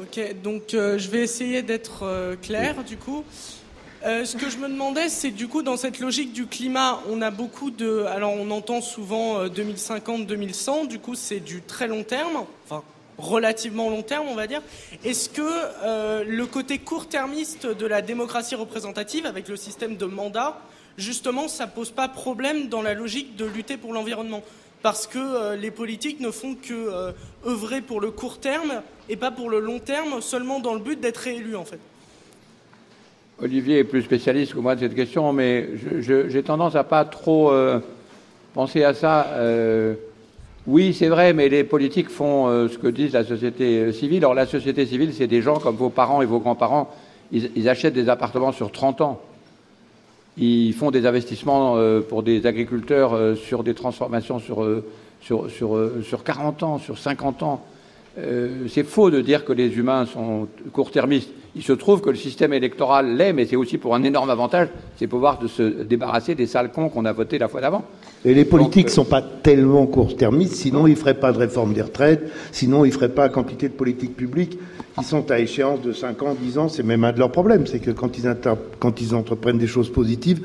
Ok, 0.00 0.42
donc 0.42 0.74
euh, 0.74 0.98
je 0.98 1.08
vais 1.08 1.20
essayer 1.20 1.62
d'être 1.62 2.02
euh, 2.02 2.36
clair 2.36 2.82
du 2.82 2.96
coup. 2.96 3.24
Euh, 4.04 4.24
ce 4.24 4.36
que 4.36 4.50
je 4.50 4.58
me 4.58 4.68
demandais, 4.68 5.08
c'est 5.08 5.30
du 5.30 5.48
coup 5.48 5.62
dans 5.62 5.76
cette 5.76 6.00
logique 6.00 6.32
du 6.32 6.46
climat, 6.46 7.00
on 7.08 7.22
a 7.22 7.30
beaucoup 7.30 7.70
de, 7.70 8.02
alors 8.02 8.32
on 8.32 8.50
entend 8.50 8.82
souvent 8.82 9.46
2050-2100, 9.46 10.88
du 10.88 10.98
coup 10.98 11.14
c'est 11.14 11.40
du 11.40 11.62
très 11.62 11.86
long 11.86 12.02
terme, 12.02 12.44
enfin 12.66 12.82
relativement 13.16 13.88
long 13.88 14.02
terme, 14.02 14.26
on 14.28 14.34
va 14.34 14.46
dire. 14.46 14.60
Est-ce 15.04 15.30
que 15.30 16.24
le 16.26 16.44
côté 16.46 16.78
court-termiste 16.78 17.66
de 17.66 17.86
la 17.86 18.02
démocratie 18.02 18.56
représentative, 18.56 19.24
avec 19.24 19.48
le 19.48 19.56
système 19.56 19.96
de 19.96 20.04
mandat, 20.04 20.60
justement, 20.98 21.48
ça 21.48 21.66
pose 21.66 21.90
pas 21.90 22.08
problème 22.08 22.68
dans 22.68 22.82
la 22.82 22.94
logique 22.94 23.36
de 23.36 23.44
lutter 23.44 23.76
pour 23.76 23.92
l'environnement. 23.92 24.42
Parce 24.82 25.06
que 25.06 25.18
euh, 25.18 25.56
les 25.56 25.70
politiques 25.70 26.20
ne 26.20 26.30
font 26.30 26.54
que 26.54 26.72
euh, 26.74 27.12
œuvrer 27.46 27.80
pour 27.80 28.00
le 28.00 28.10
court 28.10 28.38
terme 28.38 28.82
et 29.08 29.16
pas 29.16 29.30
pour 29.30 29.48
le 29.48 29.58
long 29.58 29.78
terme, 29.78 30.20
seulement 30.20 30.60
dans 30.60 30.74
le 30.74 30.80
but 30.80 31.00
d'être 31.00 31.18
réélu, 31.18 31.56
en 31.56 31.64
fait. 31.64 31.78
Olivier 33.40 33.78
est 33.78 33.84
plus 33.84 34.02
spécialiste 34.02 34.52
que 34.52 34.58
moi 34.58 34.74
de 34.74 34.80
cette 34.80 34.94
question, 34.94 35.32
mais 35.32 35.70
j'ai 36.00 36.42
tendance 36.42 36.76
à 36.76 36.84
pas 36.84 37.04
trop 37.04 37.50
euh, 37.50 37.80
penser 38.52 38.84
à 38.84 38.94
ça. 38.94 39.26
oui, 40.66 40.94
c'est 40.94 41.08
vrai, 41.08 41.32
mais 41.32 41.48
les 41.48 41.64
politiques 41.64 42.10
font 42.10 42.68
ce 42.68 42.78
que 42.78 42.86
disent 42.86 43.14
la 43.14 43.24
société 43.24 43.92
civile. 43.92 44.18
Alors 44.18 44.34
la 44.34 44.46
société 44.46 44.86
civile, 44.86 45.12
c'est 45.12 45.26
des 45.26 45.42
gens 45.42 45.58
comme 45.58 45.74
vos 45.74 45.90
parents 45.90 46.22
et 46.22 46.26
vos 46.26 46.38
grands-parents. 46.38 46.94
ils, 47.32 47.68
achètent 47.68 47.94
des 47.94 48.08
appartements 48.08 48.52
sur 48.52 48.70
30 48.70 49.00
ans. 49.00 49.20
Ils 50.36 50.72
font 50.72 50.90
des 50.90 51.06
investissements 51.06 51.76
euh, 51.76 52.00
pour 52.00 52.22
des 52.22 52.46
agriculteurs 52.46 53.14
euh, 53.14 53.36
sur 53.36 53.62
des 53.62 53.74
transformations 53.74 54.40
sur, 54.40 54.64
euh, 54.64 54.84
sur, 55.20 55.48
sur, 55.48 55.78
sur 56.02 56.24
40 56.24 56.62
ans, 56.64 56.78
sur 56.78 56.98
50 56.98 57.42
ans. 57.44 57.64
c'est 58.68 58.84
faux 58.84 59.10
de 59.10 59.20
dire 59.20 59.44
que 59.44 59.52
les 59.52 59.76
humains 59.78 60.06
sont 60.06 60.48
court-termistes. 60.72 61.30
Il 61.56 61.62
se 61.62 61.72
trouve 61.72 62.00
que 62.00 62.10
le 62.10 62.16
système 62.16 62.52
électoral 62.52 63.16
l'est, 63.16 63.32
mais 63.32 63.46
c'est 63.46 63.56
aussi 63.56 63.78
pour 63.78 63.94
un 63.94 64.02
énorme 64.02 64.30
avantage, 64.30 64.68
c'est 64.96 65.06
pouvoir 65.06 65.38
de 65.38 65.46
se 65.46 65.62
débarrasser 65.62 66.34
des 66.34 66.46
sales 66.46 66.72
cons 66.72 66.88
qu'on 66.88 67.04
a 67.04 67.12
votés 67.12 67.38
la 67.38 67.48
fois 67.48 67.60
d'avant. 67.60 67.84
Et 68.24 68.34
les 68.34 68.44
politiques 68.44 68.86
ne 68.86 68.92
sont 68.92 69.04
pas 69.04 69.22
tellement 69.22 69.86
court-termistes, 69.86 70.54
sinon 70.54 70.86
ils 70.86 70.92
ne 70.92 70.96
feraient 70.96 71.20
pas 71.20 71.32
de 71.32 71.38
réforme 71.38 71.74
des 71.74 71.82
retraites, 71.82 72.30
sinon 72.50 72.84
ils 72.84 72.88
ne 72.88 72.94
feraient 72.94 73.14
pas 73.14 73.28
quantité 73.28 73.68
de 73.68 73.74
politiques 73.74 74.16
publiques 74.16 74.58
qui 74.98 75.04
sont 75.04 75.30
à 75.30 75.38
échéance 75.38 75.80
de 75.82 75.92
5 75.92 76.22
ans, 76.22 76.36
10 76.40 76.58
ans, 76.58 76.68
c'est 76.68 76.82
même 76.82 77.04
un 77.04 77.12
de 77.12 77.18
leurs 77.18 77.32
problèmes. 77.32 77.66
C'est 77.66 77.80
que 77.80 77.90
quand 77.90 78.16
ils, 78.18 78.32
quand 78.78 79.00
ils 79.00 79.14
entreprennent 79.14 79.58
des 79.58 79.66
choses 79.66 79.90
positives, 79.90 80.40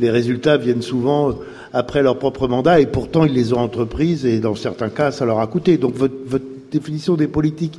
les 0.00 0.10
résultats 0.10 0.56
viennent 0.56 0.82
souvent 0.82 1.34
après 1.72 2.02
leur 2.02 2.18
propre 2.18 2.48
mandat 2.48 2.80
et 2.80 2.86
pourtant 2.86 3.24
ils 3.24 3.32
les 3.32 3.52
ont 3.52 3.60
entreprises 3.60 4.26
et 4.26 4.40
dans 4.40 4.54
certains 4.54 4.90
cas 4.90 5.10
ça 5.10 5.24
leur 5.24 5.38
a 5.38 5.46
coûté. 5.46 5.78
Donc 5.78 5.94
votre, 5.94 6.14
votre 6.26 6.44
définition 6.70 7.14
des 7.14 7.28
politiques 7.28 7.78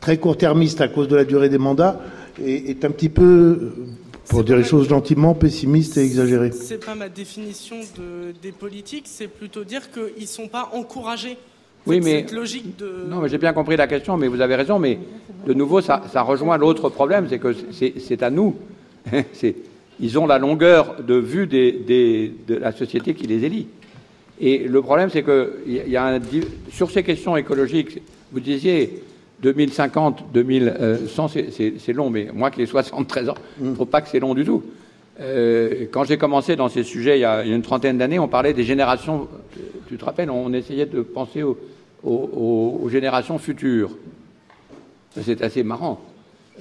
très 0.00 0.16
court-termistes 0.16 0.80
à 0.80 0.88
cause 0.88 1.08
de 1.08 1.16
la 1.16 1.24
durée 1.24 1.48
des 1.48 1.58
mandats 1.58 2.00
est, 2.42 2.70
est 2.70 2.84
un 2.84 2.90
petit 2.90 3.10
peu, 3.10 3.72
pour 4.28 4.44
dire 4.44 4.56
les 4.56 4.64
choses 4.64 4.88
gentiment, 4.88 5.34
pessimiste 5.34 5.98
et 5.98 6.04
exagérée. 6.04 6.52
C'est 6.52 6.84
pas 6.84 6.94
ma 6.94 7.08
définition 7.08 7.76
de, 7.98 8.32
des 8.40 8.52
politiques, 8.52 9.04
c'est 9.06 9.28
plutôt 9.28 9.64
dire 9.64 9.90
qu'ils 9.90 10.22
ne 10.22 10.26
sont 10.26 10.48
pas 10.48 10.70
encouragés 10.72 11.36
oui, 11.86 12.00
mais 12.02 12.26
logique 12.32 12.78
de... 12.78 13.06
non, 13.08 13.20
mais 13.20 13.28
j'ai 13.28 13.38
bien 13.38 13.52
compris 13.52 13.76
la 13.76 13.86
question, 13.86 14.16
mais 14.16 14.28
vous 14.28 14.40
avez 14.40 14.54
raison. 14.54 14.78
Mais 14.78 14.98
de 15.46 15.54
nouveau, 15.54 15.80
ça, 15.80 16.00
rejoint 16.22 16.58
l'autre 16.58 16.88
problème, 16.88 17.26
c'est 17.28 17.38
que 17.38 17.54
c'est 17.72 18.22
à 18.22 18.30
nous. 18.30 18.56
ils 20.00 20.18
ont 20.18 20.26
la 20.26 20.38
longueur 20.38 21.02
de 21.02 21.14
vue 21.14 21.46
des, 21.46 22.32
de 22.46 22.54
la 22.54 22.72
société 22.72 23.14
qui 23.14 23.26
les 23.26 23.44
élit. 23.44 23.66
Et 24.40 24.58
le 24.58 24.80
problème, 24.80 25.10
c'est 25.10 25.22
que 25.22 25.58
y 25.66 25.96
a 25.96 26.06
un, 26.06 26.20
sur 26.72 26.90
ces 26.90 27.02
questions 27.02 27.36
écologiques, 27.36 28.00
vous 28.32 28.40
disiez 28.40 29.02
2050, 29.42 30.32
2100, 30.32 31.28
c'est 31.28 31.92
long, 31.92 32.10
mais 32.10 32.28
moi 32.32 32.50
qui 32.50 32.62
ai 32.62 32.66
73 32.66 33.30
ans, 33.30 33.34
je 33.60 33.68
ne 33.68 33.74
trouve 33.74 33.86
pas 33.86 34.00
que 34.00 34.08
c'est 34.08 34.20
long 34.20 34.34
du 34.34 34.44
tout. 34.44 34.62
Euh, 35.20 35.86
quand 35.90 36.04
j'ai 36.04 36.16
commencé 36.16 36.56
dans 36.56 36.68
ces 36.68 36.82
sujets 36.82 37.18
il 37.18 37.22
y 37.22 37.24
a 37.24 37.44
une 37.44 37.62
trentaine 37.62 37.98
d'années, 37.98 38.18
on 38.18 38.28
parlait 38.28 38.54
des 38.54 38.64
générations. 38.64 39.28
Tu 39.88 39.96
te 39.96 40.04
rappelles, 40.04 40.30
on 40.30 40.52
essayait 40.52 40.86
de 40.86 41.02
penser 41.02 41.42
aux, 41.42 42.88
générations 42.90 43.38
futures. 43.38 43.90
C'est 45.20 45.42
assez 45.42 45.62
marrant. 45.62 46.00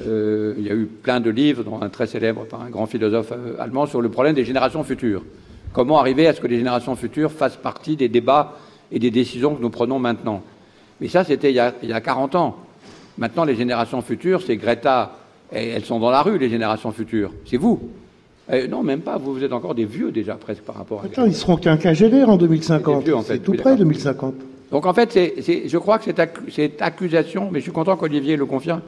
Euh, 0.01 0.55
il 0.57 0.65
y 0.65 0.69
a 0.69 0.73
eu 0.73 0.85
plein 0.85 1.19
de 1.19 1.29
livres, 1.29 1.63
dont 1.63 1.81
un 1.81 1.89
très 1.89 2.07
célèbre 2.07 2.45
par 2.45 2.61
un 2.61 2.69
grand 2.69 2.85
philosophe 2.85 3.31
euh, 3.31 3.55
allemand, 3.59 3.85
sur 3.85 4.01
le 4.01 4.09
problème 4.09 4.33
des 4.33 4.45
générations 4.45 4.83
futures. 4.83 5.23
Comment 5.71 5.99
arriver 5.99 6.27
à 6.27 6.33
ce 6.33 6.41
que 6.41 6.47
les 6.47 6.57
générations 6.57 6.95
futures 6.95 7.31
fassent 7.31 7.57
partie 7.57 7.95
des 7.95 8.09
débats 8.09 8.57
et 8.91 8.99
des 8.99 9.11
décisions 9.11 9.55
que 9.55 9.61
nous 9.61 9.69
prenons 9.69 9.99
maintenant? 9.99 10.41
Mais 10.99 11.07
ça, 11.07 11.23
c'était 11.23 11.51
il, 11.51 11.55
y 11.55 11.93
a 11.93 12.01
40 12.01 12.35
ans. 12.35 12.57
Maintenant, 13.17 13.43
les 13.43 13.55
générations 13.55 14.01
futures, 14.01 14.41
c'est 14.41 14.57
Greta. 14.57 15.15
Et 15.51 15.69
elles 15.69 15.85
sont 15.85 15.99
dans 15.99 16.11
la 16.11 16.21
rue, 16.21 16.37
les 16.37 16.49
générations 16.49 16.91
futures. 16.91 17.31
C'est 17.45 17.57
vous. 17.57 17.91
Eh, 18.51 18.67
non, 18.67 18.81
même 18.83 19.01
pas. 19.01 19.17
Vous, 19.17 19.33
vous 19.33 19.43
êtes 19.43 19.53
encore 19.53 19.75
des 19.75 19.85
vieux 19.85 20.11
déjà, 20.11 20.35
presque, 20.35 20.63
par 20.63 20.75
rapport 20.75 21.01
à. 21.01 21.05
Attends, 21.05 21.25
ils 21.25 21.35
seront 21.35 21.57
qu'un 21.57 21.77
quinquagénaire 21.77 22.29
en 22.29 22.37
2050. 22.37 23.05
C'est 23.25 23.39
tout 23.39 23.53
près, 23.53 23.75
2050. 23.75 24.33
Donc 24.71 24.85
en 24.85 24.93
fait, 24.93 25.13
je 25.15 25.77
crois 25.77 25.97
que 25.99 26.05
cette, 26.05 26.81
accusation, 26.81 27.49
mais 27.51 27.59
je 27.59 27.63
suis 27.63 27.71
content 27.71 27.97
qu'Olivier 27.97 28.35
le 28.37 28.45
confirme, 28.45 28.81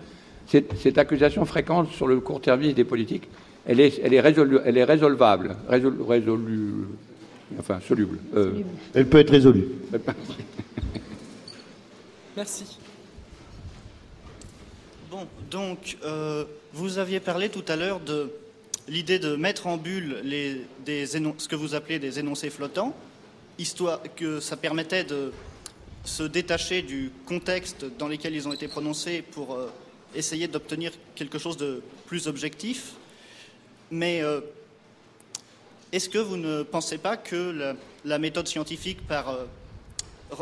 cette, 0.47 0.97
accusation 0.97 1.45
fréquente 1.45 1.89
sur 1.91 2.07
le 2.07 2.19
court-termisme 2.19 2.73
des 2.73 2.83
politiques, 2.83 3.27
elle 3.65 3.79
est, 3.79 3.99
elle 4.03 4.13
est, 4.13 4.23
elle 4.65 4.77
est 4.77 4.83
résolvable, 4.83 5.55
résolu, 5.69 6.87
enfin 7.59 7.79
soluble. 7.87 8.17
Euh, 8.35 8.51
elle 8.93 9.07
peut 9.07 9.19
être 9.19 9.31
résolue. 9.31 9.65
Merci. 12.37 12.77
Bon, 15.09 15.25
donc 15.49 15.97
euh, 16.05 16.45
vous 16.73 16.97
aviez 16.99 17.19
parlé 17.19 17.49
tout 17.49 17.65
à 17.67 17.75
l'heure 17.75 17.99
de 17.99 18.31
l'idée 18.91 19.19
de 19.19 19.37
mettre 19.37 19.67
en 19.67 19.77
bulle 19.77 20.21
des 20.85 21.05
ce 21.07 21.47
que 21.47 21.55
vous 21.55 21.75
appelez 21.75 21.97
des 21.97 22.19
énoncés 22.19 22.49
flottants, 22.49 22.93
histoire 23.57 24.01
que 24.17 24.41
ça 24.41 24.57
permettait 24.57 25.05
de 25.05 25.31
se 26.03 26.23
détacher 26.23 26.81
du 26.81 27.09
contexte 27.25 27.85
dans 27.97 28.09
lequel 28.09 28.35
ils 28.35 28.49
ont 28.49 28.53
été 28.53 28.67
prononcés 28.67 29.21
pour 29.21 29.53
euh, 29.53 29.71
essayer 30.13 30.49
d'obtenir 30.49 30.91
quelque 31.15 31.37
chose 31.39 31.55
de 31.55 31.81
plus 32.05 32.27
objectif. 32.27 32.95
Mais 33.91 34.21
euh, 34.21 34.41
est-ce 35.93 36.09
que 36.09 36.17
vous 36.17 36.37
ne 36.37 36.63
pensez 36.63 36.97
pas 36.97 37.15
que 37.15 37.75
la, 38.03 38.19
méthode 38.19 38.47
scientifique 38.47 39.07
par, 39.07 39.29
euh, 39.29 39.45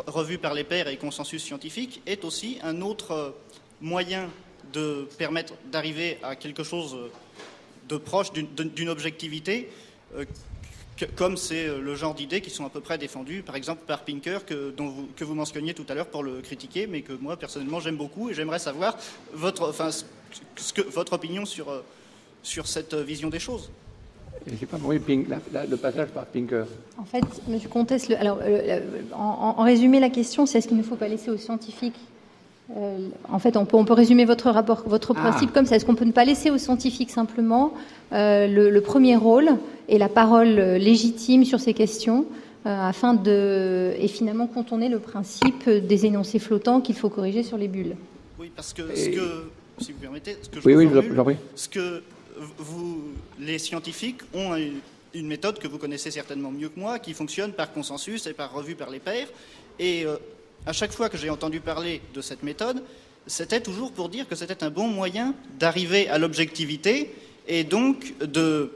revue 0.08 0.38
par 0.38 0.54
les 0.54 0.64
pairs 0.64 0.88
et 0.88 0.96
consensus 0.96 1.44
scientifique 1.44 2.02
est 2.06 2.24
aussi 2.24 2.58
un 2.64 2.80
autre 2.80 3.36
moyen 3.80 4.28
de 4.72 5.06
permettre 5.18 5.54
d'arriver 5.70 6.18
à 6.24 6.34
quelque 6.34 6.64
chose 6.64 6.96
de 7.90 7.96
proche 7.98 8.32
d'une 8.32 8.88
objectivité 8.88 9.68
comme 11.16 11.38
c'est 11.38 11.66
euh, 11.66 11.80
le 11.80 11.94
genre 11.94 12.14
d'idées 12.14 12.42
qui 12.42 12.50
sont 12.50 12.66
à 12.66 12.68
peu 12.68 12.80
près 12.80 12.98
défendues, 12.98 13.42
par 13.42 13.56
exemple 13.56 13.80
par 13.86 14.04
Pinker, 14.04 14.44
que, 14.44 14.70
dont 14.70 14.88
vous, 14.88 15.08
que 15.16 15.24
vous 15.24 15.34
mentionniez 15.34 15.72
tout 15.72 15.86
à 15.88 15.94
l'heure 15.94 16.08
pour 16.08 16.22
le 16.22 16.42
critiquer, 16.42 16.86
mais 16.86 17.00
que 17.00 17.14
moi 17.14 17.38
personnellement 17.38 17.80
j'aime 17.80 17.96
beaucoup 17.96 18.28
et 18.28 18.34
j'aimerais 18.34 18.58
savoir 18.58 18.98
votre, 19.32 19.66
enfin, 19.70 19.88
ce 19.90 20.72
que, 20.74 20.82
votre 20.82 21.14
opinion 21.14 21.46
sur, 21.46 21.70
euh, 21.70 21.82
sur 22.42 22.66
cette 22.66 22.94
vision 22.94 23.30
des 23.30 23.38
choses. 23.38 23.70
J'ai 24.46 24.66
pas 24.66 24.76
compris 24.76 24.98
Pink- 24.98 25.26
la- 25.28 25.40
la- 25.52 25.66
le 25.66 25.76
passage 25.78 26.08
par 26.10 26.26
Pinker. 26.26 26.66
En 26.98 27.04
fait, 27.04 27.24
M. 27.48 27.58
Comtesse, 27.70 28.08
le- 28.10 28.16
alors, 28.18 28.38
euh, 28.42 28.80
en, 29.14 29.54
en 29.56 29.62
résumé, 29.64 30.00
la 30.00 30.10
question, 30.10 30.44
c'est 30.44 30.58
est-ce 30.58 30.68
qu'il 30.68 30.76
ne 30.76 30.82
faut 30.82 30.96
pas 30.96 31.08
laisser 31.08 31.30
aux 31.30 31.36
scientifiques 31.38 31.96
euh, 32.76 32.98
En 33.30 33.38
fait, 33.38 33.56
on 33.56 33.64
peut, 33.64 33.76
on 33.76 33.84
peut 33.84 33.92
résumer 33.92 34.24
votre 34.24 34.50
rapport, 34.50 34.82
votre 34.86 35.12
Ah. 35.16 35.20
principe 35.20 35.52
comme 35.52 35.66
ça. 35.66 35.76
Est-ce 35.76 35.84
qu'on 35.84 35.94
peut 35.94 36.04
ne 36.04 36.12
pas 36.12 36.24
laisser 36.24 36.50
aux 36.50 36.58
scientifiques 36.58 37.10
simplement 37.10 37.72
euh, 38.12 38.46
le, 38.46 38.70
le 38.70 38.80
premier 38.80 39.16
rôle 39.16 39.50
et 39.88 39.98
la 39.98 40.08
parole 40.08 40.58
euh, 40.58 40.78
légitime 40.78 41.44
sur 41.44 41.60
ces 41.60 41.74
questions 41.74 42.26
euh, 42.66 42.88
afin 42.88 43.14
de 43.14 43.92
et 43.98 44.08
finalement 44.08 44.46
contourner 44.46 44.88
le 44.88 44.98
principe 44.98 45.68
des 45.68 46.06
énoncés 46.06 46.38
flottants 46.38 46.80
qu'il 46.80 46.94
faut 46.94 47.08
corriger 47.08 47.42
sur 47.42 47.56
les 47.56 47.68
bulles? 47.68 47.96
Oui, 48.38 48.50
parce 48.54 48.72
que, 48.72 48.82
ce 48.94 49.08
Et- 49.08 49.12
que 49.12 49.44
si 49.80 49.92
vous 49.92 49.98
permettez, 49.98 50.36
ce 50.42 50.48
que 50.48 50.60
je 50.60 50.66
Oui, 50.66 50.74
oui, 50.74 50.88
ce 51.56 51.68
que 51.68 52.02
vous, 52.58 52.98
les 53.38 53.58
scientifiques 53.58 54.20
ont 54.34 54.54
une, 54.54 54.78
une 55.14 55.26
méthode 55.26 55.58
que 55.58 55.68
vous 55.68 55.78
connaissez 55.78 56.10
certainement 56.10 56.50
mieux 56.50 56.68
que 56.68 56.78
moi, 56.78 56.98
qui 56.98 57.12
fonctionne 57.14 57.52
par 57.52 57.72
consensus 57.72 58.26
et 58.26 58.32
par 58.32 58.52
revue 58.52 58.74
par 58.76 58.90
les 58.90 58.98
pairs. 58.98 59.26
Et 59.78 60.04
euh, 60.06 60.16
à 60.66 60.72
chaque 60.72 60.92
fois 60.92 61.08
que 61.08 61.16
j'ai 61.16 61.30
entendu 61.30 61.60
parler 61.60 62.00
de 62.14 62.20
cette 62.20 62.42
méthode, 62.42 62.82
c'était 63.26 63.60
toujours 63.60 63.92
pour 63.92 64.08
dire 64.08 64.28
que 64.28 64.34
c'était 64.34 64.62
un 64.64 64.70
bon 64.70 64.88
moyen 64.88 65.34
d'arriver 65.58 66.08
à 66.08 66.18
l'objectivité 66.18 67.12
et 67.48 67.64
donc 67.64 68.14
de 68.20 68.72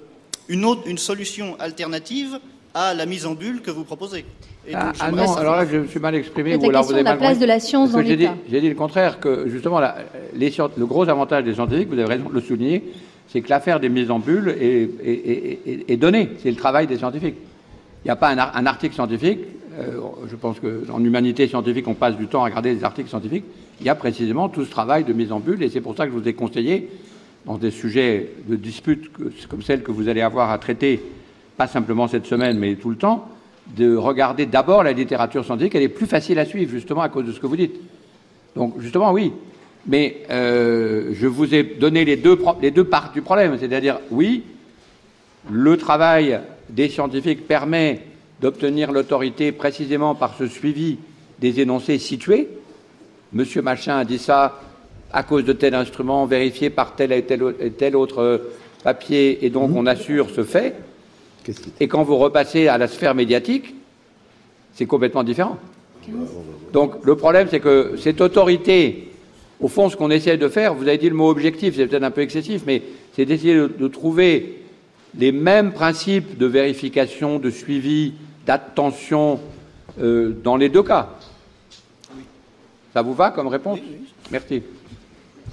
une, 0.49 0.65
autre, 0.65 0.83
une 0.87 0.99
solution 0.99 1.57
alternative 1.59 2.39
à 2.75 2.93
la 2.95 3.07
mise 3.07 3.25
en 3.27 3.35
bulle 3.35 3.63
que 3.63 3.71
vous 3.71 3.85
proposez. 3.85 4.25
Et 4.67 4.75
Ah, 4.75 4.87
donc, 4.87 4.95
ah 5.01 5.11
non, 5.11 5.19
savoir- 5.19 5.39
alors 5.39 5.57
là, 5.57 5.67
je 5.71 5.77
me 5.79 5.87
suis 5.87 6.01
mal 6.01 6.15
exprimé. 6.15 6.57
Ou 6.57 6.61
la 6.61 6.69
alors 6.69 6.81
question 6.81 6.87
vous 6.87 6.93
avez 6.95 7.01
de 7.03 7.05
la 7.05 7.11
mal 7.13 7.19
place 7.19 7.31
compris. 7.35 7.41
de 7.43 7.47
la 7.47 7.61
science 7.61 7.91
Parce 7.93 8.03
dans 8.03 8.09
j'ai 8.09 8.17
dit- 8.17 8.23
l'État. 8.25 8.37
J'ai 8.51 8.61
dit 8.61 8.69
le 8.69 8.75
contraire, 8.75 9.21
que 9.21 9.49
justement, 9.49 9.79
la- 9.81 9.97
les 10.35 10.51
scient- 10.51 10.71
le 10.77 10.87
gros 10.87 11.09
avantage 11.09 11.45
des 11.45 11.55
scientifiques, 11.55 11.89
vous 11.89 11.99
avez 11.99 12.05
raison 12.15 12.29
de 12.29 12.35
le 12.35 12.41
souligner, 12.41 12.83
c'est 13.29 13.41
que 13.43 13.49
l'affaire 13.51 13.79
des 13.81 13.89
mises 13.89 14.11
en 14.11 14.19
bulle 14.19 14.49
est, 14.59 14.65
est- 14.65 14.89
est- 15.05 15.59
est- 15.67 15.85
est 15.93 15.97
donnée. 15.97 16.31
C'est 16.43 16.51
le 16.51 16.57
travail 16.57 16.87
des 16.87 16.97
scientifiques. 16.97 17.37
Il 18.05 18.09
n'y 18.09 18.11
a 18.11 18.17
pas 18.17 18.31
un 18.31 18.67
article 18.67 18.95
scientifique. 18.95 19.41
Euh, 19.79 20.01
je 20.29 20.37
pense 20.37 20.59
qu'en 20.61 21.03
humanité 21.03 21.49
scientifique, 21.49 21.89
on 21.89 21.95
passe 21.95 22.17
du 22.17 22.27
temps 22.27 22.43
à 22.43 22.45
regarder 22.45 22.75
des 22.75 22.85
articles 22.85 23.09
scientifiques. 23.09 23.45
Il 23.81 23.87
y 23.87 23.89
a 23.89 23.95
précisément 23.95 24.49
tout 24.49 24.65
ce 24.65 24.71
travail 24.71 25.05
de 25.05 25.13
mise 25.13 25.33
en 25.33 25.41
bulle, 25.41 25.63
et 25.63 25.69
c'est 25.69 25.81
pour 25.81 25.97
ça 25.97 26.07
que 26.07 26.13
je 26.13 26.19
vous 26.19 26.29
ai 26.29 26.35
conseillé, 26.35 26.89
dans 27.47 27.59
des 27.59 27.71
sujets 27.71 28.31
de 28.47 28.57
dispute 28.57 29.11
comme 29.49 29.63
celle 29.63 29.83
que 29.83 29.93
vous 29.93 30.09
allez 30.09 30.23
avoir 30.23 30.51
à 30.51 30.59
traiter, 30.59 31.03
pas 31.57 31.67
simplement 31.67 32.09
cette 32.09 32.27
semaine, 32.27 32.59
mais 32.59 32.77
tout 32.77 32.91
le 32.91 32.97
temps, 32.97 33.29
de 33.77 33.97
regarder 33.97 34.47
d'abord 34.47 34.83
la 34.83 34.93
littérature 34.93 35.45
scientifique. 35.45 35.75
Elle 35.75 35.83
est 35.83 35.89
plus 35.89 36.07
facile 36.07 36.39
à 36.39 36.45
suivre, 36.45 36.71
justement, 36.71 37.03
à 37.03 37.09
cause 37.09 37.27
de 37.27 37.33
ce 37.33 37.41
que 37.41 37.47
vous 37.47 37.57
dites. 37.57 37.77
Donc, 38.57 38.81
justement, 38.81 39.13
oui. 39.13 39.33
Mais 39.87 40.23
euh, 40.31 41.11
je 41.13 41.27
vous 41.27 41.55
ai 41.55 41.63
donné 41.63 42.05
les 42.05 42.17
deux, 42.17 42.39
les 42.63 42.71
deux 42.71 42.85
parts 42.85 43.13
du 43.13 43.23
problème. 43.23 43.57
C'est-à-dire, 43.59 43.99
oui, 44.11 44.45
le 45.51 45.77
travail 45.77 46.41
des 46.71 46.89
scientifiques 46.89 47.47
permet 47.47 48.01
d'obtenir 48.41 48.93
l'autorité 48.93 49.53
précisément 49.53 50.15
par 50.15 50.37
ce 50.37 50.47
suivi 50.47 50.99
des 51.41 51.61
énoncés 51.61 51.99
situés. 51.99 52.49
Monsieur 53.33 53.63
Machin 53.63 53.97
a 53.99 54.05
dit 54.05 54.19
ça 54.19 54.61
à 55.13 55.23
cause 55.23 55.45
de 55.45 55.53
tel 55.53 55.75
instrument, 55.75 56.27
vérifié 56.27 56.71
par 56.71 56.97
tel 56.97 57.13
et 57.13 57.23
tel, 57.23 57.55
et 57.61 57.71
tel 57.71 57.97
autre 57.97 58.19
euh, 58.19 58.39
papier, 58.83 59.45
et 59.47 59.51
donc 59.51 59.71
on 59.75 59.87
assure 59.87 60.29
ce 60.31 60.43
fait. 60.43 60.75
Et 61.79 61.89
quand 61.89 62.03
vous 62.03 62.17
repassez 62.17 62.69
à 62.69 62.79
la 62.79 62.89
sphère 62.89 63.15
médiatique, 63.15 63.75
c'est 64.73 64.87
complètement 64.87 65.23
différent. 65.23 65.59
Donc 66.73 67.05
le 67.05 67.17
problème, 67.17 67.49
c'est 67.51 67.61
que 67.61 67.95
cette 67.97 68.21
autorité, 68.21 69.11
au 69.61 69.69
fond, 69.69 69.89
ce 69.89 69.97
qu'on 69.97 70.11
essaie 70.11 70.37
de 70.37 70.49
faire, 70.49 70.75
vous 70.75 70.89
avez 70.89 70.99
dit 70.99 71.09
le 71.09 71.15
mot 71.15 71.31
objectif, 71.31 71.77
c'est 71.77 71.87
peut-être 71.87 72.03
un 72.03 72.11
peu 72.11 72.23
excessif, 72.23 72.63
mais 72.67 72.83
c'est 73.15 73.25
d'essayer 73.25 73.55
de, 73.55 73.73
de 73.79 73.89
trouver 73.89 74.63
les 75.17 75.33
mêmes 75.33 75.73
principes 75.73 76.37
de 76.37 76.47
vérification, 76.47 77.39
de 77.39 77.51
suivi, 77.51 78.15
d'attention 78.47 79.41
euh, 80.01 80.33
dans 80.43 80.57
les 80.57 80.69
deux 80.69 80.83
cas. 80.83 81.11
Ça 82.93 83.03
vous 83.03 83.15
va 83.15 83.31
comme 83.31 83.49
réponse 83.49 83.81
Merci. 84.31 84.63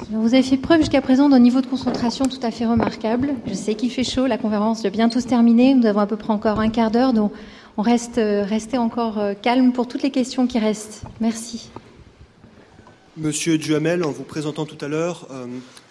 Vous 0.10 0.34
avez 0.34 0.44
fait 0.44 0.58
preuve 0.58 0.80
jusqu'à 0.80 1.02
présent 1.02 1.30
d'un 1.30 1.40
niveau 1.40 1.62
de 1.62 1.68
concentration 1.68 2.26
tout 2.26 2.40
à 2.44 2.52
fait 2.52 2.66
remarquable. 2.66 3.36
Je 3.46 3.54
sais 3.54 3.76
qu'il 3.76 3.92
fait 3.92 4.04
chaud, 4.04 4.26
la 4.26 4.38
conférence 4.38 4.82
doit 4.82 4.92
bientôt 4.92 5.20
se 5.20 5.28
terminer. 5.28 5.74
Nous 5.74 5.86
avons 5.86 6.00
à 6.00 6.08
peu 6.08 6.16
près 6.18 6.32
encore 6.32 6.60
un 6.60 6.70
quart 6.70 6.92
d'heure, 6.92 7.14
donc 7.14 7.32
on 7.78 7.82
reste 7.82 8.18
euh, 8.18 8.44
restez 8.44 8.78
encore 8.78 9.20
euh, 9.20 9.34
calme 9.34 9.74
pour 9.74 9.88
toutes 9.88 10.04
les 10.04 10.12
questions 10.12 10.48
qui 10.48 10.60
restent. 10.60 11.04
Merci. 11.20 11.70
Monsieur 13.18 13.58
Duhamel, 13.58 14.04
en 14.04 14.12
vous 14.12 14.24
présentant 14.24 14.66
tout 14.66 14.84
à 14.84 14.88
l'heure, 14.88 15.28
euh, 15.32 15.46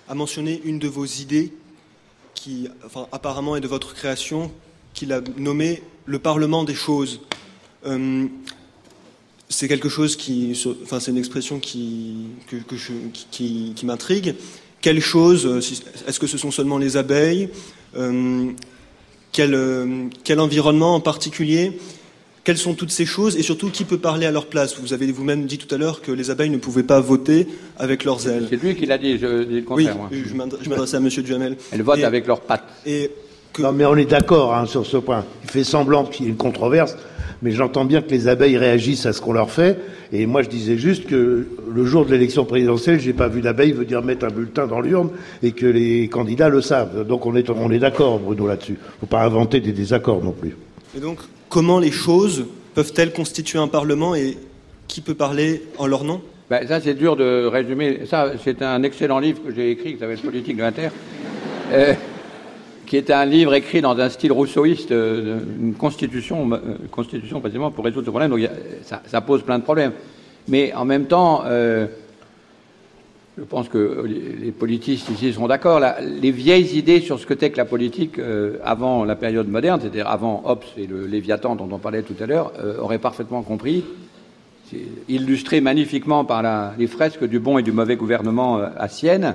a 0.09 0.15
mentionné 0.15 0.61
une 0.65 0.79
de 0.79 0.89
vos 0.89 1.05
idées 1.05 1.53
qui, 2.35 2.69
enfin, 2.85 3.07
apparemment 3.13 3.57
est 3.57 3.61
de 3.61 3.69
votre 3.69 3.95
création, 3.95 4.51
qu'il 4.95 5.13
a 5.13 5.21
nommé 5.37 5.83
le 6.11 6.19
Parlement 6.19 6.65
des 6.65 6.75
choses. 6.75 7.21
Euh, 7.87 8.27
c'est 9.49 9.69
quelque 9.69 9.89
chose 9.89 10.17
qui, 10.17 10.53
enfin, 10.83 11.01
c'est 11.01 11.11
une 11.11 11.17
expression 11.19 11.59
qui, 11.59 12.27
que, 12.49 12.57
que 12.57 12.77
je- 12.77 12.93
qui, 13.13 13.27
qui- 13.31 13.73
qui 13.75 13.87
m'intrigue. 13.87 14.35
Quelles 14.81 15.01
choses 15.01 15.47
euh, 15.47 15.59
Est-ce 16.09 16.19
que 16.21 16.27
ce 16.27 16.39
sont 16.39 16.51
seulement 16.51 16.79
les 16.79 16.97
abeilles 16.97 17.49
Euh, 17.97 18.51
quel, 19.33 19.55
euh, 19.55 20.07
quel 20.25 20.39
environnement 20.41 20.95
en 20.95 21.01
particulier 21.01 21.73
Quelles 22.45 22.59
sont 22.59 22.75
toutes 22.75 22.91
ces 22.93 23.07
choses 23.07 23.37
Et 23.37 23.43
surtout, 23.43 23.69
qui 23.71 23.85
peut 23.85 23.99
parler 23.99 24.27
à 24.27 24.31
leur 24.31 24.47
place? 24.47 24.79
Vous 24.81 24.93
avez 24.93 25.11
vous-même 25.13 25.47
dit 25.47 25.59
tout 25.59 25.73
à 25.75 25.79
l'heure 25.79 26.01
que 26.01 26.11
les 26.13 26.31
abeilles 26.31 26.51
ne 26.51 26.57
pouvaient 26.59 26.83
pas 26.95 27.01
voter 27.01 27.47
avec 27.77 28.05
leurs 28.05 28.27
ailes. 28.29 28.47
C'est 28.51 28.63
lui 28.63 28.75
qui 28.77 28.87
l'a 28.87 28.99
dit, 28.99 29.19
je 29.19 29.43
dis 29.45 29.55
le 29.61 29.65
Oui, 29.69 29.85
contraire. 29.87 29.97
moi. 29.97 30.09
je 30.13 30.35
m'adre- 30.35 30.59
je 30.63 30.69
m'adresse 30.71 30.95
à 30.95 31.01
Monsieur 31.01 31.23
Duhamel. 31.23 31.57
Elles 31.73 31.83
votent 31.83 31.99
Et- 32.01 32.05
avec 32.05 32.27
leurs 32.27 32.41
pattes. 32.41 32.69
Et 32.87 33.11
Non, 33.59 33.73
mais 33.73 33.85
on 33.85 33.97
est 33.97 34.09
d'accord 34.09 34.55
hein, 34.55 34.67
sur 34.67 34.87
ce 34.87 34.97
point. 34.97 35.25
Il 35.45 35.51
fait 35.51 35.65
semblant 35.65 36.05
qu'il 36.05 36.25
y 36.25 36.29
ait 36.29 36.31
une 36.31 36.37
controverse, 36.37 36.97
mais 37.43 37.51
j'entends 37.51 37.85
bien 37.85 38.01
que 38.01 38.11
les 38.11 38.29
abeilles 38.29 38.57
réagissent 38.57 39.07
à 39.07 39.13
ce 39.13 39.21
qu'on 39.21 39.33
leur 39.33 39.51
fait. 39.51 39.79
Et 40.13 40.27
moi, 40.27 40.43
je 40.43 40.49
disais 40.49 40.77
juste 40.77 41.07
que 41.07 41.47
le 41.73 41.85
jour 41.85 42.07
de 42.07 42.13
l'élection 42.13 42.45
présidentielle, 42.45 43.01
j'ai 43.01 43.13
pas 43.13 43.29
vu 43.29 43.41
d'abeille 43.41 43.73
venir 43.73 44.03
mettre 44.03 44.27
un 44.27 44.31
bulletin 44.31 44.67
dans 44.67 44.81
l'urne 44.81 45.11
et 45.43 45.53
que 45.53 45.67
les 45.67 46.09
candidats 46.09 46.49
le 46.49 46.61
savent. 46.61 47.07
Donc 47.07 47.27
on 47.27 47.35
est, 47.37 47.51
on 47.51 47.71
est 47.71 47.79
d'accord, 47.79 48.19
Bruno, 48.19 48.47
là-dessus. 48.47 48.79
Faut 49.01 49.07
pas 49.07 49.23
inventer 49.23 49.61
des 49.61 49.73
désaccords 49.73 50.23
non 50.23 50.33
plus. 50.33 50.57
Et 50.97 51.01
donc, 51.01 51.19
comment 51.49 51.79
les 51.79 51.93
choses 51.93 52.47
peuvent-elles 52.75 53.13
constituer 53.13 53.59
un 53.59 53.69
Parlement 53.69 54.15
et 54.15 54.37
qui 54.89 55.01
peut 55.01 55.15
parler 55.15 55.63
en 55.79 55.87
leur 55.87 56.05
nom? 56.05 56.21
Ben, 56.51 56.67
ça, 56.67 56.81
c'est 56.81 56.95
dur 56.95 57.15
de 57.15 57.47
résumer. 57.47 58.01
Ça, 58.07 58.33
c'est 58.43 58.61
un 58.63 58.83
excellent 58.83 59.21
livre 59.21 59.39
que 59.47 59.55
j'ai 59.55 59.71
écrit 59.71 59.95
qui 59.95 60.01
s'appelle 60.01 60.19
Politique 60.19 60.57
de 60.57 60.63
l'Inter, 60.63 60.89
euh, 61.73 61.95
qui 62.91 62.97
est 62.97 63.11
un 63.11 63.25
livre 63.25 63.55
écrit 63.55 63.81
dans 63.81 63.97
un 64.01 64.09
style 64.09 64.33
rousseauiste, 64.33 64.91
euh, 64.91 65.39
une 65.61 65.75
constitution, 65.75 66.51
euh, 66.53 66.59
constitution 66.91 67.39
précisément 67.39 67.71
pour 67.71 67.85
résoudre 67.85 68.07
ce 68.07 68.11
problème. 68.11 68.33
Donc, 68.33 68.41
ça, 68.83 69.21
pose 69.21 69.45
plein 69.45 69.61
de 69.61 69.63
problèmes. 69.63 69.93
Mais 70.49 70.75
en 70.75 70.85
même 70.85 71.07
temps, 71.07 71.43
euh, 71.45 71.87
je 73.39 73.45
pense 73.45 73.69
que 73.69 74.05
les 74.05 74.51
politistes 74.51 75.09
ici 75.09 75.33
seront 75.33 75.47
d'accord. 75.47 75.81
Les 76.01 76.33
vieilles 76.33 76.77
idées 76.77 77.01
sur 77.01 77.21
ce 77.21 77.27
que 77.27 77.35
t'est 77.35 77.51
que 77.51 77.59
la 77.59 77.65
politique 77.65 78.21
avant 78.65 79.05
la 79.05 79.15
période 79.15 79.47
moderne, 79.47 79.79
c'est-à-dire 79.81 80.09
avant 80.09 80.43
Hobbes 80.45 80.65
et 80.77 80.89
le 80.89 81.07
Léviathan 81.07 81.55
dont 81.55 81.69
on 81.71 81.79
parlait 81.79 82.03
tout 82.03 82.17
à 82.21 82.27
l'heure, 82.27 82.53
euh, 82.59 82.81
auraient 82.81 82.99
parfaitement 82.99 83.43
compris 83.43 83.85
c'est 84.69 84.83
illustré 85.09 85.61
magnifiquement 85.61 86.25
par 86.25 86.75
les 86.77 86.87
fresques 86.87 87.25
du 87.25 87.41
bon 87.41 87.59
et 87.59 87.63
du 87.63 87.73
mauvais 87.73 87.97
gouvernement 87.97 88.59
à 88.59 88.87
Sienne, 88.87 89.35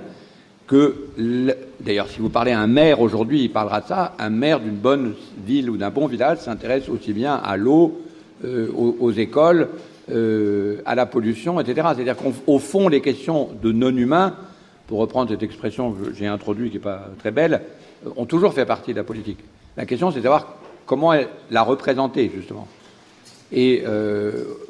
que, 0.67 0.95
le- 1.17 1.55
d'ailleurs, 1.79 2.07
si 2.07 2.19
vous 2.19 2.29
parlez 2.29 2.51
à 2.51 2.59
un 2.59 2.67
maire 2.67 3.01
aujourd'hui, 3.01 3.43
il 3.43 3.51
parlera 3.51 3.81
de 3.81 3.87
ça, 3.87 4.15
un 4.19 4.29
maire 4.29 4.59
d'une 4.59 4.75
bonne 4.75 5.13
ville 5.45 5.69
ou 5.69 5.77
d'un 5.77 5.91
bon 5.91 6.07
village 6.07 6.39
s'intéresse 6.39 6.89
aussi 6.89 7.13
bien 7.13 7.35
à 7.35 7.57
l'eau, 7.57 8.01
euh, 8.43 8.69
aux, 8.73 9.11
écoles, 9.11 9.69
euh, 10.11 10.81
à 10.85 10.95
la 10.95 11.05
pollution, 11.05 11.59
etc. 11.59 11.87
C'est-à-dire 11.95 12.15
qu'au 12.17 12.59
fond, 12.59 12.87
les 12.87 13.01
questions 13.01 13.49
de 13.61 13.71
non-humains, 13.71 14.35
pour 14.87 14.99
reprendre 14.99 15.29
cette 15.29 15.43
expression 15.43 15.91
que 15.91 16.13
j'ai 16.13 16.27
introduite 16.27 16.71
qui 16.71 16.77
n'est 16.77 16.83
pas 16.83 17.09
très 17.19 17.31
belle, 17.31 17.61
euh, 18.05 18.09
ont 18.17 18.25
toujours 18.25 18.53
fait 18.53 18.65
partie 18.65 18.91
de 18.91 18.97
la 18.97 19.03
politique. 19.03 19.39
La 19.77 19.85
question, 19.85 20.11
c'est 20.11 20.17
de 20.19 20.23
savoir 20.23 20.55
comment 20.85 21.13
la 21.49 21.61
représenter, 21.63 22.31
justement. 22.35 22.67
Et 23.51 23.83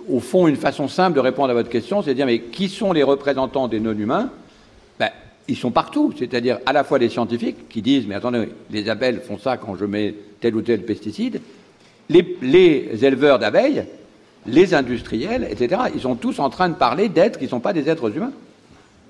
au 0.09 0.19
fond, 0.19 0.47
une 0.47 0.57
façon 0.57 0.87
simple 0.87 1.15
de 1.15 1.19
répondre 1.21 1.49
à 1.49 1.53
votre 1.53 1.69
question, 1.69 2.01
c'est 2.01 2.11
de 2.11 2.15
dire 2.15 2.25
mais 2.25 2.39
qui 2.39 2.67
sont 2.69 2.91
les 2.91 3.03
représentants 3.03 3.67
des 3.67 3.79
non-humains? 3.79 4.29
Ben, 4.99 5.09
Ils 5.47 5.57
sont 5.57 5.71
partout, 5.71 6.13
c'est-à-dire 6.17 6.59
à 6.65 6.73
la 6.73 6.83
fois 6.83 6.97
les 6.97 7.09
scientifiques 7.09 7.69
qui 7.69 7.81
disent 7.81 8.07
mais 8.07 8.15
attendez, 8.15 8.49
les 8.71 8.89
abeilles 8.89 9.19
font 9.25 9.37
ça 9.37 9.57
quand 9.57 9.75
je 9.75 9.85
mets 9.85 10.15
tel 10.41 10.55
ou 10.55 10.61
tel 10.61 10.83
pesticide, 10.83 11.41
les, 12.09 13.03
éleveurs 13.03 13.39
d'abeilles, 13.39 13.85
les 14.47 14.73
industriels, 14.73 15.47
etc. 15.49 15.83
Ils 15.93 16.01
sont 16.01 16.15
tous 16.15 16.39
en 16.39 16.49
train 16.49 16.69
de 16.69 16.75
parler 16.75 17.09
d'êtres 17.09 17.39
qui 17.39 17.45
ne 17.45 17.49
sont 17.49 17.59
pas 17.59 17.73
des 17.73 17.89
êtres 17.89 18.15
humains. 18.15 18.31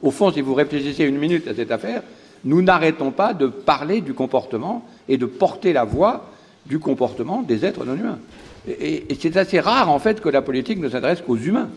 Au 0.01 0.11
fond, 0.11 0.31
si 0.31 0.41
vous 0.41 0.53
réfléchissez 0.53 1.03
une 1.03 1.17
minute 1.17 1.47
à 1.47 1.55
cette 1.55 1.71
affaire, 1.71 2.03
nous 2.43 2.61
n'arrêtons 2.61 3.11
pas 3.11 3.33
de 3.33 3.47
parler 3.47 4.01
du 4.01 4.13
comportement 4.13 4.85
et 5.09 5.17
de 5.17 5.25
porter 5.25 5.73
la 5.73 5.83
voix 5.83 6.29
du 6.65 6.79
comportement 6.79 7.41
des 7.41 7.65
êtres 7.65 7.85
non 7.85 7.95
humains. 7.95 8.19
Et, 8.67 9.05
c'est 9.19 9.37
assez 9.37 9.59
rare, 9.59 9.89
en 9.89 9.99
fait, 9.99 10.21
que 10.21 10.29
la 10.29 10.41
politique 10.41 10.79
ne 10.79 10.89
s'intéresse 10.89 11.21
qu'aux 11.21 11.37
humains. 11.37 11.69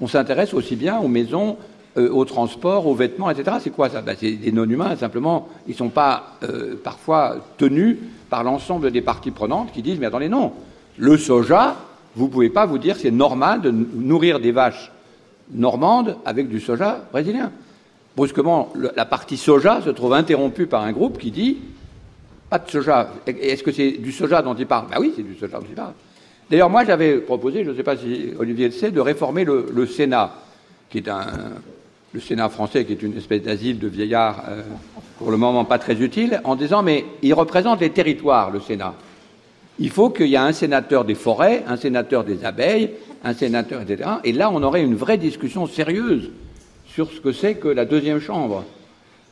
On 0.00 0.08
s'intéresse 0.08 0.54
aussi 0.54 0.76
bien 0.76 0.98
aux 0.98 1.08
maisons, 1.08 1.56
euh, 1.96 2.08
au 2.10 2.24
transport, 2.24 2.86
aux 2.86 2.94
vêtements, 2.94 3.30
etc. 3.30 3.56
C'est 3.60 3.70
quoi 3.70 3.88
ça? 3.88 4.00
Ben, 4.00 4.16
C'est 4.18 4.32
des 4.32 4.52
non-humains, 4.52 4.96
simplement, 4.96 5.48
ils 5.66 5.72
ne 5.72 5.76
sont 5.76 5.88
pas 5.88 6.36
euh, 6.42 6.76
parfois 6.82 7.36
tenus 7.58 7.96
par 8.28 8.44
l'ensemble 8.44 8.90
des 8.90 9.00
parties 9.02 9.30
prenantes 9.32 9.72
qui 9.72 9.82
disent, 9.82 9.98
mais 9.98 10.06
attendez, 10.06 10.28
non, 10.28 10.52
le 10.98 11.16
soja, 11.16 11.76
vous 12.14 12.26
ne 12.26 12.30
pouvez 12.30 12.50
pas 12.50 12.66
vous 12.66 12.78
dire 12.78 12.96
c'est 12.96 13.10
normal 13.10 13.60
de 13.60 13.70
nourrir 13.70 14.40
des 14.40 14.52
vaches 14.52 14.92
normandes 15.52 16.16
avec 16.24 16.48
du 16.48 16.60
soja 16.60 17.02
brésilien. 17.12 17.50
Brusquement, 18.16 18.72
la 18.96 19.04
partie 19.04 19.36
soja 19.36 19.80
se 19.82 19.90
trouve 19.90 20.12
interrompue 20.12 20.66
par 20.66 20.82
un 20.82 20.92
groupe 20.92 21.18
qui 21.18 21.30
dit 21.30 21.58
pas 22.50 22.58
de 22.58 22.68
soja. 22.68 23.12
Est-ce 23.26 23.62
que 23.62 23.70
c'est 23.72 23.92
du 23.92 24.12
soja 24.12 24.42
dont 24.42 24.54
il 24.54 24.66
parle? 24.66 24.86
Ben 24.90 24.96
oui, 25.00 25.12
c'est 25.14 25.22
du 25.22 25.36
soja 25.36 25.58
dont 25.58 25.66
il 25.68 25.74
parle. 25.74 25.92
D'ailleurs, 26.50 26.68
moi, 26.68 26.84
j'avais 26.84 27.18
proposé, 27.18 27.64
je 27.64 27.70
ne 27.70 27.76
sais 27.76 27.84
pas 27.84 27.96
si 27.96 28.30
Olivier 28.38 28.66
le 28.66 28.72
sait, 28.72 28.90
de 28.90 29.00
réformer 29.00 29.44
le, 29.44 29.86
Sénat, 29.86 30.34
qui 30.90 30.98
est 30.98 31.08
un, 31.08 31.26
le 32.12 32.20
Sénat 32.20 32.48
français, 32.48 32.84
qui 32.84 32.92
est 32.92 33.02
une 33.02 33.16
espèce 33.16 33.42
d'asile 33.42 33.78
de 33.78 33.88
vieillards, 33.88 34.44
euh, 34.48 34.62
pour 35.18 35.30
le 35.30 35.36
moment 35.36 35.64
pas 35.64 35.78
très 35.78 36.00
utile, 36.00 36.40
en 36.44 36.56
disant 36.56 36.82
mais 36.82 37.04
il 37.22 37.34
représente 37.34 37.80
les 37.80 37.90
territoires, 37.90 38.50
le 38.50 38.60
Sénat. 38.60 38.94
Il 39.78 39.90
faut 39.90 40.10
qu'il 40.10 40.26
y 40.26 40.34
ait 40.34 40.38
un 40.38 40.52
sénateur 40.52 41.04
des 41.04 41.14
forêts, 41.14 41.64
un 41.66 41.76
sénateur 41.76 42.24
des 42.24 42.44
abeilles, 42.44 42.90
un 43.24 43.32
sénateur, 43.32 43.80
etc. 43.80 44.10
Et 44.24 44.32
là, 44.32 44.50
on 44.52 44.62
aurait 44.62 44.82
une 44.82 44.94
vraie 44.94 45.16
discussion 45.16 45.66
sérieuse 45.66 46.30
sur 46.86 47.10
ce 47.10 47.20
que 47.20 47.32
c'est 47.32 47.54
que 47.54 47.68
la 47.68 47.84
deuxième 47.84 48.20
chambre. 48.20 48.64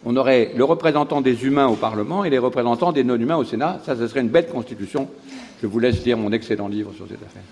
On 0.04 0.16
aurait 0.16 0.52
le 0.56 0.64
représentant 0.64 1.20
des 1.20 1.44
humains 1.44 1.66
au 1.66 1.74
Parlement 1.74 2.24
et 2.24 2.30
les 2.30 2.38
représentants 2.38 2.92
des 2.92 3.04
non-humains 3.04 3.36
au 3.36 3.44
Sénat. 3.44 3.80
Ça, 3.84 3.96
ce 3.96 4.06
serait 4.06 4.20
une 4.20 4.28
belle 4.28 4.46
constitution. 4.46 5.08
Je 5.60 5.66
vous 5.66 5.80
laisse 5.80 6.04
lire 6.04 6.16
mon 6.16 6.32
excellent 6.32 6.68
livre 6.68 6.92
sur 6.94 7.06
cette 7.08 7.22
affaire. 7.22 7.42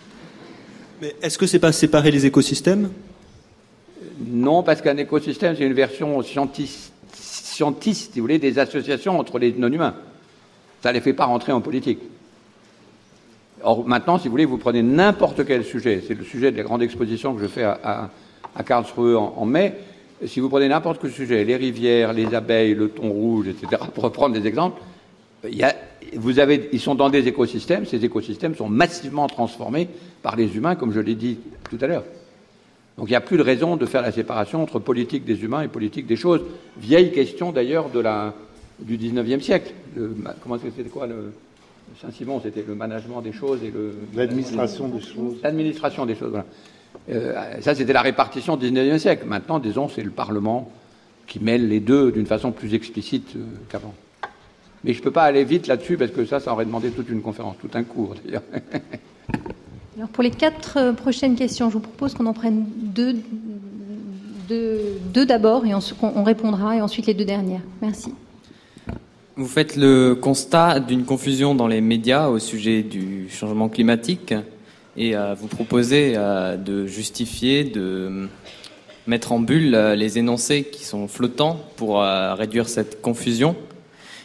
Mais 1.02 1.14
est-ce 1.20 1.36
que 1.36 1.46
c'est 1.46 1.58
pas 1.58 1.72
séparer 1.72 2.10
les 2.10 2.24
écosystèmes? 2.24 2.90
Non, 4.18 4.62
parce 4.62 4.80
qu'un 4.80 4.96
écosystème, 4.96 5.56
c'est 5.56 5.66
une 5.66 5.72
version 5.72 6.22
scientiste, 6.22 6.92
si 7.12 7.62
vous 7.62 8.20
voulez, 8.20 8.38
des 8.38 8.58
associations 8.58 9.18
entre 9.18 9.38
les 9.38 9.52
non-humains. 9.52 9.94
Ça 10.82 10.90
ne 10.90 10.94
les 10.94 11.00
fait 11.00 11.12
pas 11.12 11.26
rentrer 11.26 11.52
en 11.52 11.60
politique. 11.60 11.98
Or, 13.62 13.86
maintenant, 13.86 14.18
si 14.18 14.28
vous 14.28 14.32
voulez, 14.32 14.44
vous 14.44 14.58
prenez 14.58 14.82
n'importe 14.82 15.44
quel 15.44 15.64
sujet. 15.64 16.02
C'est 16.06 16.14
le 16.14 16.24
sujet 16.24 16.52
de 16.52 16.56
la 16.56 16.62
grande 16.62 16.82
exposition 16.82 17.34
que 17.34 17.42
je 17.42 17.46
fais 17.46 17.64
à, 17.64 18.10
Karlsruhe 18.64 19.16
en 19.16 19.44
mai 19.44 19.74
si 20.24 20.40
vous 20.40 20.48
prenez 20.48 20.68
n'importe 20.68 21.00
quel 21.00 21.10
sujet, 21.10 21.44
les 21.44 21.56
rivières, 21.56 22.12
les 22.12 22.34
abeilles, 22.34 22.74
le 22.74 22.88
thon 22.88 23.10
rouge, 23.10 23.48
etc., 23.48 23.82
pour 23.94 24.04
reprendre 24.04 24.34
des 24.34 24.46
exemples, 24.46 24.80
ils 25.44 26.80
sont 26.80 26.94
dans 26.94 27.10
des 27.10 27.28
écosystèmes, 27.28 27.84
ces 27.84 28.04
écosystèmes 28.04 28.54
sont 28.54 28.68
massivement 28.68 29.26
transformés 29.26 29.88
par 30.22 30.36
les 30.36 30.56
humains, 30.56 30.74
comme 30.74 30.92
je 30.92 31.00
l'ai 31.00 31.14
dit 31.14 31.38
tout 31.68 31.78
à 31.80 31.86
l'heure. 31.86 32.04
Donc 32.98 33.08
il 33.08 33.12
n'y 33.12 33.16
a 33.16 33.20
plus 33.20 33.36
de 33.36 33.42
raison 33.42 33.76
de 33.76 33.84
faire 33.86 34.02
la 34.02 34.12
séparation 34.12 34.62
entre 34.62 34.78
politique 34.78 35.24
des 35.24 35.42
humains 35.42 35.62
et 35.62 35.68
politique 35.68 36.06
des 36.06 36.16
choses. 36.16 36.42
Vieille 36.78 37.12
question 37.12 37.52
d'ailleurs 37.52 37.90
de 37.90 38.00
la, 38.00 38.34
du 38.78 38.96
19e 38.96 39.40
siècle. 39.40 39.72
comment 40.42 40.58
c'était 40.58 40.88
quoi 40.88 41.06
le, 41.06 41.32
Saint-Simon, 42.00 42.40
c'était 42.42 42.64
le 42.66 42.74
management 42.74 43.20
des 43.22 43.32
choses 43.32 43.62
et 43.62 43.70
le. 43.70 43.94
L'administration 44.14 44.88
des 44.88 45.00
choses. 45.00 45.36
L'administration 45.42 46.04
des 46.06 46.14
choses, 46.14 46.30
voilà. 46.30 46.46
Euh, 47.08 47.60
ça, 47.60 47.74
c'était 47.74 47.92
la 47.92 48.02
répartition 48.02 48.56
du 48.56 48.70
XIXe 48.70 49.00
siècle. 49.00 49.24
Maintenant, 49.26 49.58
disons, 49.58 49.88
c'est 49.88 50.02
le 50.02 50.10
Parlement 50.10 50.70
qui 51.26 51.40
mêle 51.40 51.68
les 51.68 51.80
deux 51.80 52.12
d'une 52.12 52.26
façon 52.26 52.52
plus 52.52 52.74
explicite 52.74 53.36
euh, 53.36 53.44
qu'avant. 53.68 53.94
Mais 54.84 54.92
je 54.92 54.98
ne 54.98 55.04
peux 55.04 55.10
pas 55.10 55.24
aller 55.24 55.44
vite 55.44 55.66
là-dessus 55.66 55.96
parce 55.96 56.10
que 56.10 56.24
ça, 56.24 56.40
ça 56.40 56.52
aurait 56.52 56.64
demandé 56.64 56.90
toute 56.90 57.08
une 57.08 57.22
conférence, 57.22 57.56
tout 57.60 57.70
un 57.74 57.84
cours 57.84 58.14
d'ailleurs. 58.24 58.42
Alors 59.96 60.10
pour 60.10 60.22
les 60.22 60.30
quatre 60.30 60.76
euh, 60.76 60.92
prochaines 60.92 61.36
questions, 61.36 61.70
je 61.70 61.74
vous 61.74 61.80
propose 61.80 62.12
qu'on 62.12 62.26
en 62.26 62.34
prenne 62.34 62.66
deux, 62.78 63.16
d'abord 65.24 65.64
et 65.64 65.72
on 65.74 66.22
répondra 66.22 66.76
et 66.76 66.82
ensuite 66.82 67.06
les 67.06 67.14
deux 67.14 67.24
dernières. 67.24 67.62
Merci. 67.80 68.12
Vous 69.36 69.46
faites 69.46 69.74
le 69.74 70.14
constat 70.14 70.80
d'une 70.80 71.04
confusion 71.04 71.54
dans 71.54 71.66
les 71.66 71.80
médias 71.80 72.28
au 72.28 72.38
sujet 72.38 72.82
du 72.82 73.30
changement 73.30 73.70
climatique 73.70 74.34
et 74.98 75.16
euh, 75.16 75.34
vous 75.34 75.46
proposez 75.46 76.12
euh, 76.14 76.58
de 76.58 76.86
justifier, 76.86 77.64
de 77.64 78.28
mettre 79.06 79.32
en 79.32 79.40
bulle 79.40 79.74
les 79.96 80.18
énoncés 80.18 80.64
qui 80.64 80.84
sont 80.84 81.08
flottants 81.08 81.58
pour 81.76 82.00
réduire 82.00 82.68
cette 82.68 83.00
confusion. 83.00 83.54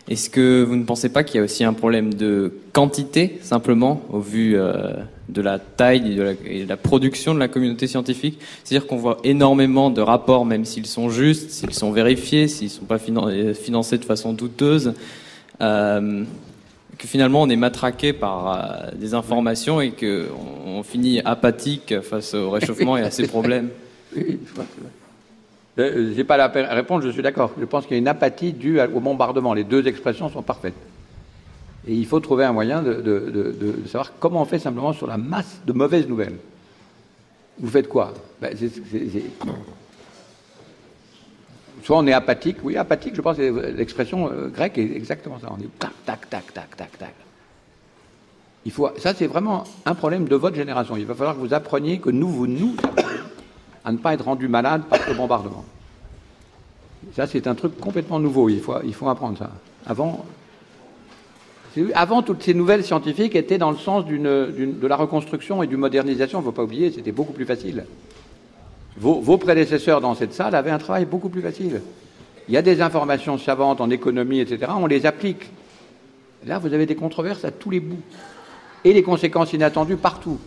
Est-ce 0.09 0.29
que 0.29 0.63
vous 0.63 0.75
ne 0.75 0.83
pensez 0.83 1.09
pas 1.09 1.23
qu'il 1.23 1.37
y 1.37 1.39
a 1.39 1.43
aussi 1.43 1.63
un 1.63 1.73
problème 1.73 2.15
de 2.15 2.51
quantité, 2.73 3.39
simplement, 3.43 4.01
au 4.11 4.19
vu 4.19 4.57
de 5.31 5.41
la 5.41 5.59
taille 5.59 6.19
et 6.45 6.63
de 6.63 6.69
la, 6.69 6.77
production 6.77 7.33
de 7.33 7.39
la 7.39 7.47
communauté 7.47 7.87
scientifique 7.87 8.39
C'est-à-dire 8.63 8.87
qu'on 8.87 8.97
voit 8.97 9.17
énormément 9.23 9.89
de 9.89 10.01
rapports, 10.01 10.45
même 10.45 10.65
s'ils 10.65 10.87
sont 10.87 11.09
justes, 11.09 11.51
s'ils 11.51 11.73
sont 11.73 11.91
vérifiés, 11.91 12.47
s'ils 12.47 12.67
ne 12.67 12.71
sont 12.71 12.85
pas 12.85 12.99
financés 12.99 13.97
de 13.97 14.05
façon 14.05 14.33
douteuse 14.33 14.93
que 17.01 17.07
finalement 17.07 17.41
on 17.41 17.49
est 17.49 17.55
matraqué 17.55 18.13
par 18.13 18.53
euh, 18.53 18.91
des 18.95 19.15
informations 19.15 19.81
et 19.81 19.91
qu'on 19.91 20.27
on 20.65 20.83
finit 20.83 21.19
apathique 21.25 21.99
face 22.01 22.35
au 22.35 22.51
réchauffement 22.51 22.95
et 22.95 23.01
à 23.01 23.09
ses 23.09 23.27
problèmes. 23.27 23.69
Oui, 24.15 24.39
je 25.77 25.83
n'ai 25.83 26.19
euh, 26.19 26.23
pas 26.23 26.37
la 26.37 26.47
réponse, 26.47 27.03
je 27.03 27.09
suis 27.09 27.23
d'accord. 27.23 27.53
Je 27.59 27.65
pense 27.65 27.85
qu'il 27.85 27.93
y 27.93 27.95
a 27.95 27.99
une 27.99 28.07
apathie 28.07 28.53
due 28.53 28.79
au 28.79 28.99
bombardement. 28.99 29.53
Les 29.53 29.63
deux 29.63 29.87
expressions 29.87 30.29
sont 30.29 30.43
parfaites. 30.43 30.75
Et 31.87 31.95
il 31.95 32.05
faut 32.05 32.19
trouver 32.19 32.45
un 32.45 32.53
moyen 32.53 32.83
de, 32.83 33.75
savoir 33.85 34.11
comment 34.19 34.41
on 34.41 34.45
fait 34.45 34.59
simplement 34.59 34.93
sur 34.93 35.07
la 35.07 35.17
masse 35.17 35.61
de 35.65 35.73
mauvaises 35.73 36.07
nouvelles. 36.07 36.37
Vous 37.59 37.69
faites 37.69 37.87
quoi? 37.87 38.13
Ben, 38.41 38.55
Soit 41.83 41.97
on 41.97 42.05
est 42.05 42.13
apathique, 42.13 42.57
oui, 42.63 42.77
apathique, 42.77 43.15
je 43.15 43.21
pense 43.21 43.37
que 43.37 43.71
l'expression 43.75 44.31
euh, 44.31 44.49
grecque 44.49 44.77
est 44.77 44.95
exactement 44.95 45.39
ça. 45.39 45.47
On 45.51 45.59
est 45.59 45.79
tac, 45.79 45.91
tac, 46.05 46.29
tac, 46.29 46.53
tac, 46.53 46.77
tac, 46.77 46.97
tac. 46.97 47.13
Il 48.65 48.71
faut, 48.71 48.89
ça, 48.97 49.15
c'est 49.15 49.25
vraiment 49.25 49.63
un 49.85 49.95
problème 49.95 50.25
de 50.27 50.35
votre 50.35 50.55
génération. 50.55 50.95
Il 50.95 51.07
va 51.07 51.15
falloir 51.15 51.35
que 51.35 51.39
vous 51.39 51.55
appreniez 51.55 51.97
que 51.97 52.11
nous, 52.11 52.29
vous 52.29 52.45
nous, 52.45 52.75
à 53.83 53.91
ne 53.91 53.97
pas 53.97 54.13
être 54.13 54.25
rendu 54.25 54.47
malade 54.47 54.83
par 54.83 54.99
ce 54.99 55.13
bombardement. 55.13 55.65
Ça, 57.15 57.25
c'est 57.25 57.47
un 57.47 57.55
truc 57.55 57.79
complètement 57.79 58.19
nouveau. 58.19 58.49
Il 58.49 58.61
faut, 58.61 58.75
il 58.83 58.93
faut 58.93 59.09
apprendre 59.09 59.39
ça. 59.39 59.49
Avant, 59.87 60.23
avant, 61.93 62.21
toutes 62.21 62.43
ces 62.43 62.53
nouvelles 62.53 62.83
scientifiques 62.83 63.35
étaient 63.35 63.57
dans 63.57 63.71
le 63.71 63.77
sens 63.77 64.05
de 64.05 64.87
la 64.87 64.95
reconstruction 64.95 65.63
et 65.63 65.67
du 65.67 65.77
modernisation. 65.77 66.39
Il 66.39 66.41
ne 66.41 66.45
faut 66.45 66.51
pas 66.51 66.63
oublier, 66.63 66.91
c'était 66.91 67.11
beaucoup 67.11 67.33
plus 67.33 67.45
facile. 67.45 67.85
Vos, 68.97 69.37
prédécesseurs 69.37 70.01
dans 70.01 70.13
cette 70.15 70.33
salle 70.33 70.53
avaient 70.53 70.71
un 70.71 70.77
travail 70.77 71.05
beaucoup 71.05 71.29
plus 71.29 71.41
facile. 71.41 71.81
Il 72.47 72.53
y 72.53 72.57
a 72.57 72.61
des 72.61 72.81
informations 72.81 73.37
savantes 73.37 73.79
en 73.79 73.89
économie, 73.89 74.39
etc. 74.39 74.71
On 74.75 74.85
les 74.85 75.05
applique. 75.05 75.49
Là, 76.45 76.59
vous 76.59 76.73
avez 76.73 76.85
des 76.85 76.95
controverses 76.95 77.45
à 77.45 77.51
tous 77.51 77.69
les 77.69 77.79
bouts. 77.79 78.01
Et 78.83 78.93
les 78.93 79.03
conséquences 79.03 79.53
inattendues 79.53 79.95
partout. 79.95 80.39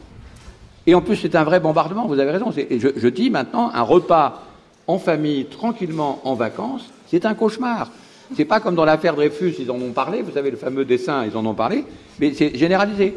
Et 0.87 0.95
en 0.95 1.01
plus, 1.01 1.17
c'est 1.17 1.37
un 1.37 1.45
vrai 1.45 1.61
bombardement, 1.61 2.07
vous 2.07 2.19
avez 2.19 2.33
raison. 2.33 2.53
Je, 2.53 2.89
je 2.95 3.09
dis 3.09 3.31
maintenant, 3.31 3.71
un 3.73 3.83
repas 3.83 4.43
en 4.87 4.99
famille, 4.99 5.47
tranquillement, 5.47 6.21
en 6.25 6.35
vacances, 6.35 6.91
c'est 7.09 7.25
un 7.25 7.35
cauchemar. 7.35 7.91
C'est 8.37 8.45
pas 8.45 8.61
comme 8.61 8.75
dans 8.75 8.85
l'affaire 8.85 9.15
Dreyfus, 9.15 9.55
ils 9.59 9.71
en 9.71 9.77
ont 9.77 9.93
parlé, 9.93 10.23
vous 10.23 10.33
savez, 10.33 10.51
le 10.51 10.57
fameux 10.57 10.85
dessin, 10.85 11.25
ils 11.25 11.37
en 11.37 11.45
ont 11.47 11.55
parlé, 11.55 11.85
mais 12.19 12.33
c'est 12.35 12.57
généralisé. 12.57 13.15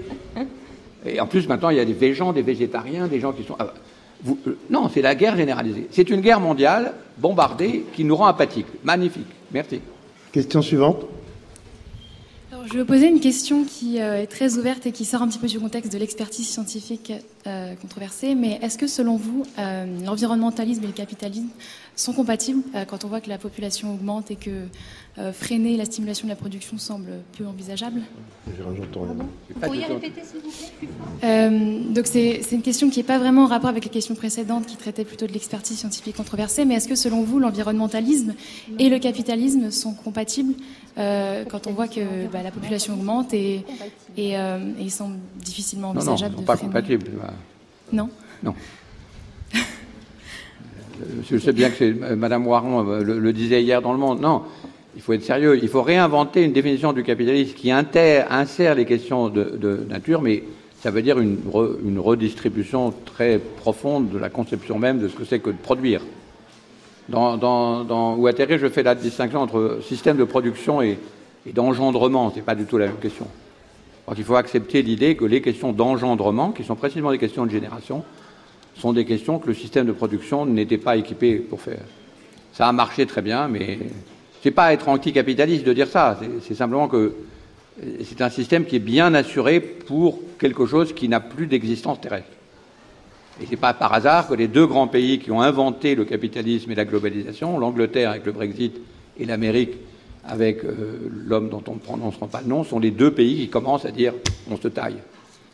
Et 1.05 1.19
en 1.19 1.27
plus, 1.27 1.47
maintenant, 1.47 1.69
il 1.69 1.77
y 1.77 1.79
a 1.79 1.85
des 1.85 1.93
végans, 1.93 2.33
des 2.33 2.41
végétariens, 2.41 3.07
des 3.07 3.19
gens 3.19 3.31
qui 3.31 3.43
sont. 3.43 3.55
Ah, 3.59 3.73
euh, 4.27 4.57
non, 4.69 4.89
c'est 4.93 5.01
la 5.01 5.15
guerre 5.15 5.37
généralisée. 5.37 5.87
C'est 5.91 6.09
une 6.09 6.21
guerre 6.21 6.39
mondiale 6.39 6.93
bombardée 7.17 7.85
qui 7.93 8.03
nous 8.03 8.15
rend 8.15 8.25
apathiques. 8.25 8.67
Magnifique. 8.83 9.27
Merci. 9.51 9.79
Question 10.31 10.61
suivante. 10.61 11.05
Je 12.67 12.73
vais 12.73 12.79
vous 12.79 12.85
poser 12.85 13.07
une 13.07 13.21
question 13.21 13.63
qui 13.63 14.01
euh, 14.01 14.21
est 14.21 14.27
très 14.27 14.57
ouverte 14.57 14.85
et 14.85 14.91
qui 14.91 15.05
sort 15.05 15.21
un 15.21 15.27
petit 15.27 15.39
peu 15.39 15.47
du 15.47 15.59
contexte 15.59 15.91
de 15.91 15.97
l'expertise 15.97 16.47
scientifique 16.47 17.13
euh, 17.45 17.75
controversée. 17.75 18.35
Mais 18.35 18.59
est-ce 18.61 18.77
que, 18.77 18.87
selon 18.87 19.15
vous, 19.15 19.43
l'environnementalisme 20.05 20.83
et 20.83 20.87
le 20.87 20.93
capitalisme 20.93 21.47
sont 21.95 22.13
compatibles 22.13 22.63
quand 22.87 23.05
on 23.05 23.07
voit 23.07 23.21
que 23.21 23.29
la 23.29 23.37
population 23.37 23.93
augmente 23.93 24.31
et 24.31 24.35
que 24.35 24.67
euh, 25.19 25.33
freiner 25.33 25.77
la 25.77 25.85
stimulation 25.85 26.27
de 26.27 26.29
la 26.29 26.35
production 26.35 26.77
semble 26.77 27.09
peu 27.35 27.47
envisageable? 27.47 28.01
Vous 28.45 29.59
pourriez 29.59 29.85
répéter 29.85 30.21
s'il 30.23 30.41
vous 30.41 30.51
plaît 30.51 30.87
euh, 31.23 31.79
Donc 31.89 32.05
c'est 32.05 32.51
une 32.51 32.61
question 32.61 32.91
qui 32.91 32.99
n'est 32.99 33.05
pas 33.05 33.17
vraiment 33.17 33.45
en 33.45 33.47
rapport 33.47 33.71
avec 33.71 33.83
les 33.83 33.89
questions 33.89 34.13
précédentes 34.13 34.67
qui 34.67 34.75
traitaient 34.75 35.05
plutôt 35.05 35.25
de 35.25 35.33
l'expertise 35.33 35.79
scientifique 35.79 36.15
controversée, 36.15 36.65
mais 36.65 36.75
est-ce 36.75 36.87
que 36.87 36.93
selon 36.93 37.23
vous 37.23 37.39
l'environnementalisme 37.39 38.35
et 38.77 38.89
le 38.89 38.99
capitalisme 38.99 39.71
sont 39.71 39.95
compatibles? 39.95 40.53
Euh, 40.97 41.43
quand 41.49 41.67
on 41.67 41.71
voit 41.71 41.87
que 41.87 42.27
bah, 42.31 42.43
la 42.43 42.51
population 42.51 42.93
augmente 42.93 43.33
et, 43.33 43.63
et, 44.17 44.35
il 44.79 44.91
semble 44.91 45.17
difficilement 45.35 45.89
envisageable 45.89 46.35
non, 46.35 46.41
non, 46.41 46.45
pas 46.45 46.57
compatibles. 46.57 47.11
Non 47.91 48.09
Non. 48.43 48.53
Je 51.29 51.37
sais 51.37 51.53
bien 51.53 51.69
que 51.69 52.15
Madame 52.15 52.47
Waron 52.47 53.01
le, 53.01 53.33
disait 53.33 53.61
hier 53.61 53.81
dans 53.81 53.93
Le 53.93 53.99
Monde. 53.99 54.19
Non, 54.19 54.43
il 54.95 55.01
faut 55.01 55.13
être 55.13 55.23
sérieux. 55.23 55.59
Il 55.61 55.69
faut 55.69 55.83
réinventer 55.83 56.43
une 56.43 56.53
définition 56.53 56.93
du 56.93 57.03
capitalisme 57.03 57.53
qui 57.53 57.71
insère 57.71 58.75
les 58.75 58.85
questions 58.85 59.29
de, 59.29 59.85
nature, 59.89 60.21
mais 60.21 60.43
ça 60.81 60.91
veut 60.91 61.01
dire 61.01 61.19
une, 61.19 61.39
redistribution 61.99 62.93
très 63.05 63.39
profonde 63.39 64.09
de 64.09 64.17
la 64.17 64.29
conception 64.29 64.79
même 64.79 64.99
de 64.99 65.07
ce 65.07 65.15
que 65.15 65.25
c'est 65.25 65.39
que 65.39 65.51
de 65.51 65.57
produire. 65.57 66.01
Dans, 67.09 67.37
dans, 67.37 68.15
Ouatterré, 68.15 68.59
je 68.59 68.67
fais 68.67 68.83
la 68.83 68.95
distinction 68.95 69.41
entre 69.41 69.79
système 69.81 70.17
de 70.17 70.25
production 70.25 70.81
et, 70.81 70.99
et 71.45 71.53
d'engendrement. 71.53 72.29
Ce 72.31 72.35
n'est 72.35 72.41
pas 72.41 72.55
du 72.55 72.65
tout 72.65 72.77
la 72.77 72.87
même 72.87 72.97
question. 72.97 73.27
Donc 74.07 74.17
il 74.17 74.23
faut 74.23 74.35
accepter 74.35 74.81
l'idée 74.81 75.15
que 75.15 75.25
les 75.25 75.41
questions 75.41 75.71
d'engendrement, 75.73 76.51
qui 76.51 76.63
sont 76.63 76.75
précisément 76.75 77.11
des 77.11 77.17
questions 77.17 77.45
de 77.45 77.51
génération, 77.51 78.03
sont 78.75 78.93
des 78.93 79.05
questions 79.05 79.39
que 79.39 79.47
le 79.47 79.53
système 79.53 79.85
de 79.85 79.91
production 79.91 80.45
n'était 80.45 80.77
pas 80.77 80.97
équipé 80.97 81.35
pour 81.35 81.61
faire. 81.61 81.81
Ça 82.53 82.67
a 82.67 82.71
marché 82.71 83.05
très 83.05 83.21
bien, 83.21 83.47
mais 83.47 83.79
c'est 84.41 84.51
pas 84.51 84.73
être 84.73 84.87
anticapitaliste 84.87 85.65
de 85.65 85.73
dire 85.73 85.87
ça. 85.87 86.19
C'est 86.41 86.55
simplement 86.55 86.87
que 86.87 87.15
c'est 88.03 88.21
un 88.21 88.29
système 88.29 88.65
qui 88.65 88.77
est 88.77 88.79
bien 88.79 89.13
assuré 89.13 89.59
pour 89.59 90.19
quelque 90.39 90.65
chose 90.65 90.93
qui 90.93 91.09
n'a 91.09 91.19
plus 91.19 91.47
d'existence 91.47 92.01
terrestre. 92.01 92.36
Et 93.41 93.45
ce 93.45 93.51
n'est 93.51 93.57
pas 93.57 93.73
par 93.73 93.93
hasard 93.93 94.27
que 94.27 94.33
les 94.33 94.47
deux 94.47 94.65
grands 94.65 94.87
pays 94.87 95.19
qui 95.19 95.31
ont 95.31 95.41
inventé 95.41 95.95
le 95.95 96.05
capitalisme 96.05 96.71
et 96.71 96.75
la 96.75 96.85
globalisation, 96.85 97.57
l'Angleterre 97.59 98.11
avec 98.11 98.25
le 98.25 98.31
Brexit 98.31 98.75
et 99.19 99.25
l'Amérique 99.25 99.73
avec 100.25 100.63
euh, 100.65 101.09
l'homme 101.25 101.49
dont 101.49 101.63
on 101.67 101.75
ne 101.75 101.79
prononceront 101.79 102.27
pas 102.27 102.41
le 102.41 102.47
nom, 102.47 102.63
sont 102.63 102.79
les 102.79 102.91
deux 102.91 103.11
pays 103.11 103.37
qui 103.37 103.49
commencent 103.49 103.85
à 103.85 103.91
dire 103.91 104.13
on 104.51 104.57
se 104.57 104.67
taille. 104.67 104.97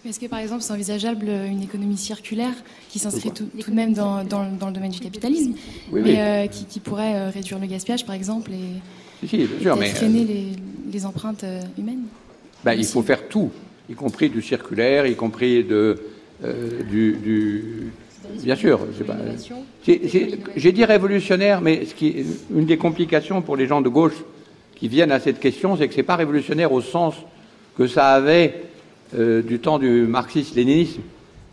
Est-ce 0.06 0.20
que 0.20 0.26
par 0.26 0.40
exemple 0.40 0.64
c'est 0.64 0.74
envisageable 0.74 1.30
une 1.30 1.62
économie 1.62 1.98
circulaire 1.98 2.54
qui 2.90 3.00
s'inscrit 3.00 3.32
tout, 3.32 3.46
tout, 3.58 3.72
de 3.72 3.76
même 3.76 3.94
dans, 3.94 4.24
dans, 4.24 4.46
dans, 4.52 4.68
le 4.68 4.74
domaine 4.74 4.92
du 4.92 5.00
capitalisme, 5.00 5.54
oui, 5.92 6.02
mais 6.04 6.12
oui. 6.12 6.20
Euh, 6.20 6.48
qui, 6.48 6.66
qui, 6.66 6.80
pourrait 6.82 7.16
euh, 7.16 7.30
réduire 7.30 7.60
le 7.60 7.68
gaspillage 7.68 8.06
par 8.06 8.16
exemple 8.16 8.52
et, 8.52 8.82
si, 9.22 9.30
si, 9.30 9.38
bien 9.46 9.60
sûr, 9.62 9.76
mais, 9.78 9.90
freiner 9.90 10.26
les, 10.26 10.48
les, 10.92 11.06
empreintes 11.06 11.44
euh, 11.44 11.62
humaines 11.78 12.04
ben, 12.64 12.74
Il 12.74 12.86
faut 12.86 13.02
faire 13.02 13.28
tout, 13.30 13.52
y 13.90 13.94
compris 13.94 14.30
du 14.30 14.42
circulaire, 14.42 15.06
y 15.06 15.16
compris 15.16 15.64
de, 15.64 15.74
euh, 15.74 15.96
du, 16.44 17.14
du, 17.14 17.92
Bien 18.42 18.56
sûr. 18.56 18.80
J'ai 19.86 20.72
dit 20.72 20.86
révolutionnaire, 20.86 21.62
mais 21.62 21.86
ce 21.86 21.94
qui, 21.94 22.26
une 22.54 22.66
des 22.66 22.78
complications 22.78 23.42
pour 23.42 23.56
les 23.56 23.68
gens 23.68 23.82
de 23.82 23.90
gauche 23.90 24.24
qui 24.76 24.88
viennent 24.88 25.12
à 25.12 25.20
cette 25.20 25.40
question, 25.40 25.78
c'est 25.78 25.88
que 25.88 25.94
ce 25.94 26.00
n'est 26.00 26.04
pas 26.04 26.16
révolutionnaire 26.16 26.72
au 26.72 26.82
sens 26.82 27.16
que 27.78 27.88
ça 27.88 28.10
avait 28.10 28.64
euh, 29.18 29.42
du 29.42 29.60
temps 29.60 29.80
du 29.80 30.06
marxisme-léninisme. 30.08 31.02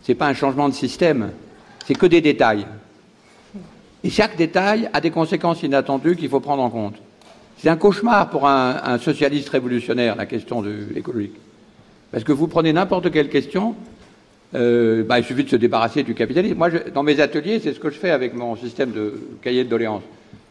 Ce 0.03 0.11
n'est 0.11 0.15
pas 0.15 0.27
un 0.27 0.33
changement 0.33 0.69
de 0.69 0.73
système, 0.73 1.31
c'est 1.85 1.95
que 1.95 2.05
des 2.05 2.21
détails. 2.21 2.65
Et 4.03 4.09
chaque 4.09 4.35
détail 4.35 4.89
a 4.93 5.01
des 5.01 5.11
conséquences 5.11 5.61
inattendues 5.61 6.15
qu'il 6.15 6.29
faut 6.29 6.39
prendre 6.39 6.63
en 6.63 6.69
compte. 6.69 6.95
C'est 7.57 7.69
un 7.69 7.75
cauchemar 7.75 8.29
pour 8.31 8.47
un, 8.47 8.81
un, 8.83 8.97
socialiste 8.97 9.49
révolutionnaire, 9.49 10.15
la 10.15 10.25
question 10.25 10.63
de 10.63 10.87
écologique. 10.95 11.35
Parce 12.11 12.23
que 12.23 12.31
vous 12.31 12.47
prenez 12.47 12.73
n'importe 12.73 13.11
quelle 13.11 13.29
question, 13.29 13.75
euh, 14.53 15.03
bah, 15.03 15.19
il 15.19 15.25
suffit 15.25 15.43
de 15.43 15.49
se 15.49 15.55
débarrasser 15.55 16.03
du 16.03 16.13
capitalisme. 16.13 16.55
Moi, 16.57 16.69
dans 16.93 17.03
mes 17.03 17.19
ateliers, 17.19 17.59
c'est 17.59 17.73
ce 17.73 17.79
que 17.79 17.89
je 17.89 17.97
fais 17.97 18.11
avec 18.11 18.33
mon 18.33 18.55
système 18.55 18.91
de 18.91 19.13
cahier 19.41 19.63
de 19.63 19.69
doléances. 19.69 20.03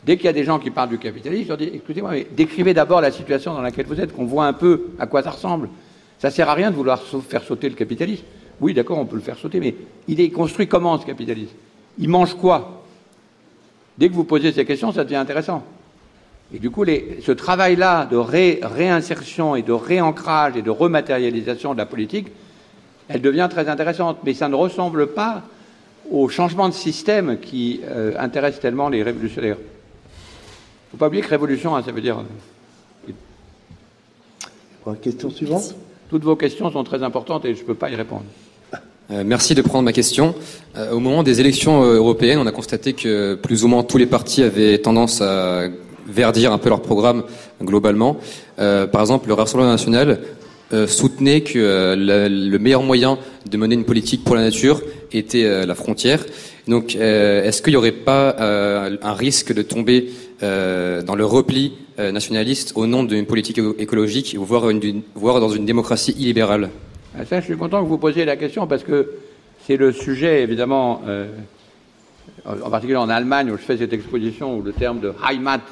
Dès 0.04 0.16
qu'il 0.16 0.26
y 0.26 0.28
a 0.28 0.32
des 0.32 0.44
gens 0.44 0.58
qui 0.58 0.70
parlent 0.70 0.88
du 0.88 0.98
capitalisme, 0.98 1.44
je 1.44 1.48
leur 1.48 1.58
dis 1.58 1.70
excusez-moi, 1.74 2.12
mais 2.12 2.26
décrivez 2.34 2.72
d'abord 2.72 3.00
la 3.00 3.10
situation 3.10 3.52
dans 3.52 3.60
laquelle 3.60 3.86
vous 3.86 4.00
êtes, 4.00 4.14
qu'on 4.14 4.24
voit 4.24 4.46
un 4.46 4.54
peu 4.54 4.86
à 4.98 5.06
quoi 5.06 5.22
ça 5.22 5.30
ressemble. 5.30 5.68
Ça 6.18 6.30
sert 6.30 6.48
à 6.48 6.54
rien 6.54 6.70
de 6.70 6.76
vouloir 6.76 7.02
faire 7.02 7.42
sauter 7.42 7.68
le 7.68 7.74
capitalisme. 7.74 8.24
Oui, 8.60 8.74
d'accord, 8.74 8.98
on 8.98 9.06
peut 9.06 9.16
le 9.16 9.22
faire 9.22 9.38
sauter, 9.38 9.60
mais 9.60 9.74
il 10.08 10.20
est 10.20 10.30
construit 10.30 10.66
comment 10.66 10.98
ce 10.98 11.06
capitalisme? 11.06 11.52
Il 11.98 12.08
mange 12.08 12.34
quoi? 12.34 12.84
Dès 13.98 14.08
que 14.08 14.14
vous 14.14 14.24
posez 14.24 14.52
ces 14.52 14.64
questions, 14.64 14.92
ça 14.92 15.04
devient 15.04 15.16
intéressant. 15.16 15.64
Et 16.54 16.58
du 16.58 16.70
coup, 16.70 16.84
ce 16.84 17.32
travail-là 17.32 18.06
de 18.06 18.16
ré, 18.16 18.60
réinsertion 18.62 19.54
et 19.54 19.62
de 19.62 19.72
réancrage 19.72 20.56
et 20.56 20.62
de 20.62 20.70
rematérialisation 20.70 21.74
de 21.74 21.78
la 21.78 21.86
politique, 21.86 22.28
elle 23.10 23.20
devient 23.20 23.48
très 23.50 23.68
intéressante. 23.68 24.18
Mais 24.24 24.34
ça 24.34 24.48
ne 24.48 24.54
ressemble 24.54 25.08
pas 25.08 25.42
au 26.10 26.28
changement 26.28 26.68
de 26.68 26.74
système 26.74 27.38
qui 27.38 27.80
euh, 27.88 28.12
intéresse 28.18 28.60
tellement 28.60 28.88
les 28.88 29.02
révolutionnaires. 29.02 29.56
Il 29.58 30.86
ne 30.86 30.90
faut 30.92 30.96
pas 30.96 31.08
oublier 31.08 31.22
que 31.22 31.28
révolution, 31.28 31.76
hein, 31.76 31.82
ça 31.84 31.92
veut 31.92 32.00
dire. 32.00 32.18
Euh... 34.86 34.94
Question 35.02 35.30
suivante. 35.30 35.74
Toutes 36.08 36.24
vos 36.24 36.36
questions 36.36 36.70
sont 36.70 36.82
très 36.84 37.02
importantes 37.02 37.44
et 37.44 37.54
je 37.54 37.60
ne 37.60 37.66
peux 37.66 37.74
pas 37.74 37.90
y 37.90 37.94
répondre. 37.94 38.24
Euh, 39.10 39.22
merci 39.24 39.54
de 39.54 39.62
prendre 39.62 39.84
ma 39.84 39.92
question. 39.92 40.34
Euh, 40.76 40.92
au 40.92 41.00
moment 41.00 41.22
des 41.22 41.40
élections 41.40 41.82
européennes, 41.82 42.38
on 42.38 42.46
a 42.46 42.52
constaté 42.52 42.92
que 42.92 43.34
plus 43.34 43.64
ou 43.64 43.68
moins 43.68 43.82
tous 43.82 43.98
les 43.98 44.06
partis 44.06 44.42
avaient 44.42 44.78
tendance 44.78 45.20
à 45.20 45.68
verdir 46.06 46.52
un 46.52 46.58
peu 46.58 46.68
leur 46.68 46.82
programme 46.82 47.24
globalement. 47.62 48.16
Euh, 48.58 48.86
par 48.86 49.00
exemple, 49.00 49.28
le 49.28 49.34
Rassemblement 49.34 49.70
national 49.70 50.20
euh, 50.72 50.86
soutenait 50.86 51.40
que 51.40 51.58
euh, 51.58 51.96
le, 51.96 52.28
le, 52.28 52.58
meilleur 52.60 52.84
moyen 52.84 53.18
de 53.50 53.56
mener 53.56 53.74
une 53.74 53.84
politique 53.84 54.22
pour 54.22 54.36
la 54.36 54.42
nature 54.42 54.80
était 55.10 55.44
euh, 55.44 55.66
la 55.66 55.74
frontière. 55.74 56.24
Donc, 56.68 56.94
est-ce 56.94 57.60
qu'il 57.60 57.72
n'y 57.72 57.76
aurait 57.76 57.90
pas 57.90 58.36
un 58.38 59.14
risque 59.14 59.52
de 59.52 59.62
tomber 59.62 60.10
dans 60.40 61.16
le 61.16 61.24
repli 61.24 61.72
nationaliste 61.98 62.74
au 62.76 62.86
nom 62.86 63.02
d'une 63.02 63.26
politique 63.26 63.60
écologique, 63.78 64.36
voire, 64.38 64.70
une, 64.70 65.02
dans 65.16 65.48
une 65.48 65.64
démocratie 65.64 66.12
illibérale? 66.16 66.70
Ah, 67.18 67.24
Ça, 67.24 67.40
je 67.40 67.46
suis 67.46 67.56
content 67.56 67.82
que 67.82 67.88
vous 67.88 67.98
posiez 67.98 68.24
la 68.24 68.36
question 68.36 68.68
parce 68.68 68.84
que 68.84 69.14
c'est 69.66 69.76
le 69.76 69.90
sujet, 69.90 70.42
évidemment, 70.42 71.02
en 72.46 72.70
particulier 72.70 72.98
en 72.98 73.08
Allemagne 73.08 73.50
où 73.50 73.56
je 73.56 73.62
fais 73.62 73.78
cette 73.78 73.94
exposition 73.94 74.56
où 74.56 74.62
le 74.62 74.72
terme 74.72 75.00
de 75.00 75.12
Heimat 75.28 75.62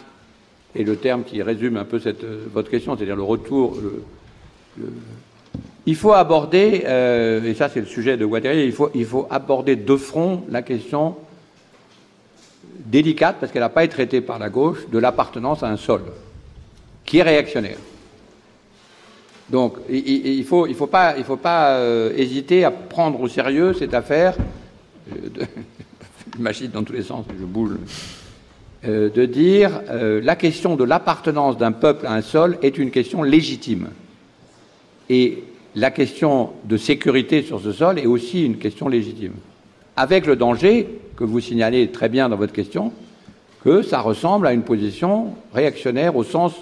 est 0.74 0.82
le 0.82 0.96
terme 0.96 1.22
qui 1.22 1.42
résume 1.42 1.76
un 1.76 1.84
peu 1.84 2.00
votre 2.52 2.70
question, 2.70 2.96
c'est-à-dire 2.96 3.14
le 3.14 3.22
retour. 3.22 3.78
Il 5.86 5.96
faut 5.96 6.12
aborder, 6.12 6.82
euh, 6.86 7.42
et 7.44 7.54
ça 7.54 7.68
c'est 7.68 7.80
le 7.80 7.86
sujet 7.86 8.16
de 8.16 8.26
Guattari, 8.26 8.66
il 8.94 9.04
faut, 9.06 9.26
aborder 9.30 9.74
de 9.74 9.96
front 9.96 10.44
la 10.50 10.60
question 10.62 11.16
délicate, 12.84 13.36
parce 13.40 13.52
qu'elle 13.52 13.62
n'a 13.62 13.68
pas 13.68 13.84
été 13.84 13.94
traitée 13.94 14.20
par 14.20 14.38
la 14.38 14.50
gauche, 14.50 14.88
de 14.90 14.98
l'appartenance 14.98 15.62
à 15.62 15.68
un 15.68 15.76
sol, 15.76 16.02
qui 17.04 17.18
est 17.18 17.22
réactionnaire. 17.22 17.78
Donc 19.50 19.76
il 19.88 20.38
ne 20.38 20.44
faut, 20.44 20.86
pas, 20.86 21.14
euh, 21.76 22.12
hésiter 22.16 22.64
à 22.64 22.70
prendre 22.70 23.20
au 23.20 23.28
sérieux 23.28 23.72
cette 23.72 23.94
affaire. 23.94 24.36
Euh, 25.10 25.44
je 26.36 26.42
m'agite 26.42 26.72
dans 26.72 26.82
tous 26.82 26.92
les 26.92 27.02
sens, 27.02 27.24
je 27.28 27.44
bouge. 27.44 27.70
Euh, 28.86 29.08
de 29.10 29.24
dire 29.24 29.80
la 29.90 30.36
question 30.36 30.76
de 30.76 30.84
l'appartenance 30.84 31.56
d'un 31.56 31.72
peuple 31.72 32.06
à 32.06 32.12
un 32.12 32.22
sol 32.22 32.58
est 32.62 32.78
une 32.78 32.90
question 32.90 33.22
légitime. 33.22 33.88
Et 35.10 35.42
la 35.74 35.90
question 35.90 36.50
de 36.64 36.76
sécurité 36.76 37.42
sur 37.42 37.60
ce 37.60 37.72
sol 37.72 37.98
est 37.98 38.06
aussi 38.06 38.44
une 38.44 38.58
question 38.58 38.88
légitime. 38.88 39.32
Avec 39.96 40.26
le 40.26 40.36
danger 40.36 40.86
que 41.16 41.24
vous 41.24 41.40
signalez 41.40 41.88
très 41.88 42.08
bien 42.08 42.28
dans 42.28 42.36
votre 42.36 42.52
question, 42.52 42.92
que 43.64 43.82
ça 43.82 44.00
ressemble 44.00 44.46
à 44.46 44.52
une 44.52 44.62
position 44.62 45.34
réactionnaire 45.52 46.16
au 46.16 46.24
sens 46.24 46.52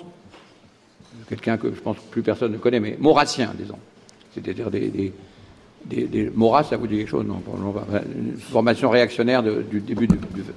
de 1.20 1.24
quelqu'un 1.28 1.56
que 1.56 1.68
je 1.74 1.80
pense 1.80 1.96
que 1.96 2.10
plus 2.10 2.22
personne 2.22 2.52
ne 2.52 2.58
connaît, 2.58 2.80
mais 2.80 2.96
maurassien, 2.98 3.52
disons. 3.58 3.78
C'est-à-dire 4.34 4.70
des, 4.70 4.88
des, 4.88 5.12
des, 5.84 6.04
des 6.06 6.30
Maurras, 6.34 6.64
ça 6.64 6.76
vous 6.76 6.86
dit 6.86 6.96
quelque 6.98 7.08
chose? 7.08 7.26
Non, 7.26 7.42
Une 8.16 8.36
formation 8.38 8.90
réactionnaire 8.90 9.42
de, 9.42 9.62
du 9.62 9.80
début 9.80 10.08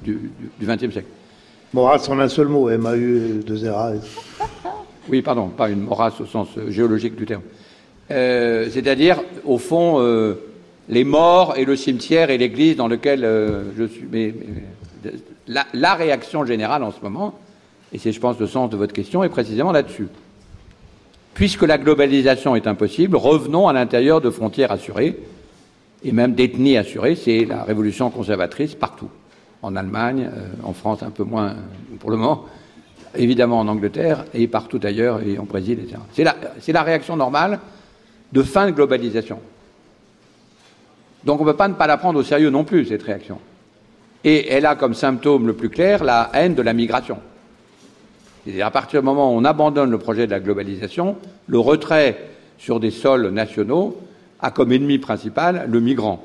du 0.03 0.19
XXe 0.61 0.91
siècle. 0.91 1.07
Maurras 1.73 2.07
en 2.09 2.19
un 2.19 2.29
seul 2.29 2.47
mot, 2.47 2.69
M-A-U, 2.69 3.41
deux 3.45 3.69
R 3.69 3.93
Oui, 5.07 5.21
pardon, 5.21 5.47
pas 5.49 5.69
une 5.69 5.81
morasse 5.81 6.19
au 6.19 6.25
sens 6.25 6.47
géologique 6.69 7.15
du 7.15 7.25
terme. 7.25 7.43
Euh, 8.11 8.67
C'est-à-dire, 8.71 9.21
au 9.45 9.57
fond, 9.57 9.99
euh, 9.99 10.35
les 10.87 11.03
morts 11.03 11.55
et 11.57 11.65
le 11.65 11.75
cimetière 11.75 12.29
et 12.29 12.37
l'église 12.37 12.75
dans 12.75 12.87
lequel 12.87 13.23
euh, 13.23 13.63
je 13.77 13.83
suis. 13.85 14.07
Mais, 14.11 14.33
la, 15.47 15.93
réaction 15.95 16.45
générale 16.45 16.83
en 16.83 16.91
ce 16.91 17.01
moment, 17.01 17.33
et 17.93 17.97
c'est, 17.97 18.11
je 18.11 18.19
pense, 18.19 18.39
le 18.39 18.47
sens 18.47 18.69
de 18.69 18.77
votre 18.77 18.93
question, 18.93 19.23
est 19.23 19.29
précisément 19.29 19.71
là-dessus. 19.71 20.07
Puisque 21.33 21.63
la 21.63 21.77
globalisation 21.77 22.55
est 22.55 22.67
impossible, 22.67 23.15
revenons 23.15 23.67
à 23.67 23.73
l'intérieur 23.73 24.21
de 24.21 24.29
frontières 24.29 24.71
assurées, 24.71 25.17
et 26.03 26.11
même 26.11 26.33
d'ethnies 26.33 26.77
assurées, 26.77 27.15
c'est 27.15 27.45
la 27.45 27.63
révolution 27.63 28.09
conservatrice 28.09 28.75
partout 28.75 29.09
en 29.61 29.75
Allemagne, 29.75 30.29
en 30.63 30.73
France 30.73 31.03
un 31.03 31.09
peu 31.09 31.23
moins 31.23 31.55
pour 31.99 32.11
le 32.11 32.17
moment, 32.17 32.45
évidemment 33.15 33.59
en 33.59 33.67
Angleterre 33.67 34.25
et 34.33 34.47
partout 34.47 34.79
ailleurs 34.83 35.21
et 35.21 35.37
en 35.37 35.43
Brésil, 35.43 35.79
etc. 35.81 36.33
C'est 36.61 36.71
la 36.71 36.83
réaction 36.83 37.17
normale 37.17 37.59
de 38.31 38.43
fin 38.43 38.67
de 38.67 38.71
globalisation. 38.71 39.39
Donc 41.23 41.41
on 41.41 41.45
ne 41.45 41.51
peut 41.51 41.57
pas 41.57 41.67
ne 41.67 41.73
pas 41.73 41.87
la 41.87 41.97
prendre 41.97 42.19
au 42.19 42.23
sérieux 42.23 42.49
non 42.49 42.63
plus, 42.63 42.85
cette 42.85 43.03
réaction. 43.03 43.39
Et 44.23 44.49
elle 44.51 44.65
a 44.65 44.75
comme 44.75 44.93
symptôme 44.93 45.47
le 45.47 45.53
plus 45.53 45.69
clair 45.69 46.03
la 46.03 46.29
haine 46.33 46.55
de 46.55 46.61
la 46.61 46.73
migration. 46.73 47.17
C'est-à-dire 48.43 48.65
à 48.65 48.71
partir 48.71 49.01
du 49.01 49.05
moment 49.05 49.33
où 49.33 49.37
on 49.37 49.45
abandonne 49.45 49.91
le 49.91 49.97
projet 49.97 50.25
de 50.25 50.31
la 50.31 50.39
globalisation, 50.39 51.17
le 51.47 51.59
retrait 51.59 52.29
sur 52.57 52.79
des 52.79 52.91
sols 52.91 53.29
nationaux 53.29 53.97
a 54.39 54.51
comme 54.51 54.71
ennemi 54.71 54.97
principal 54.97 55.65
le 55.69 55.79
migrant. 55.79 56.23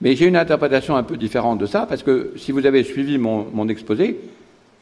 Mais 0.00 0.14
j'ai 0.14 0.26
une 0.26 0.36
interprétation 0.36 0.96
un 0.96 1.02
peu 1.02 1.16
différente 1.16 1.58
de 1.58 1.66
ça, 1.66 1.86
parce 1.88 2.02
que 2.02 2.32
si 2.36 2.52
vous 2.52 2.66
avez 2.66 2.84
suivi 2.84 3.18
mon, 3.18 3.46
mon, 3.52 3.68
exposé, 3.68 4.20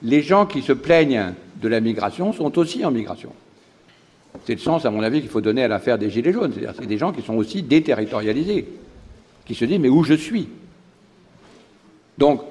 les 0.03 0.23
gens 0.23 0.45
qui 0.45 0.61
se 0.61 0.73
plaignent 0.73 1.35
de 1.63 1.69
la 1.69 1.81
migration 1.81 2.33
sont 2.33 2.59
aussi 2.59 2.85
en 2.85 2.91
migration. 2.91 3.31
C'est 4.45 4.55
le 4.55 4.61
sens, 4.61 4.85
à 4.85 4.91
mon 4.91 5.03
avis, 5.03 5.21
qu'il 5.21 5.31
faut 5.31 5.41
donner 5.41 5.65
à 5.65 5.69
l'affaire 5.69 5.99
des 5.99 6.11
Gilets 6.11 6.33
jaunes. 6.33 6.53
C'est-à-dire 6.53 6.75
c'est 6.79 6.87
des 6.87 6.99
gens 6.99 7.13
qui 7.13 7.23
sont 7.23 7.35
aussi 7.35 7.63
déterritorialisés, 7.63 8.67
qui 9.47 9.55
se 9.55 9.65
disent 9.65 9.79
mais 9.79 9.89
où 9.89 10.05
je 10.05 10.15
suis? 10.15 10.49
Donc, 12.19 12.43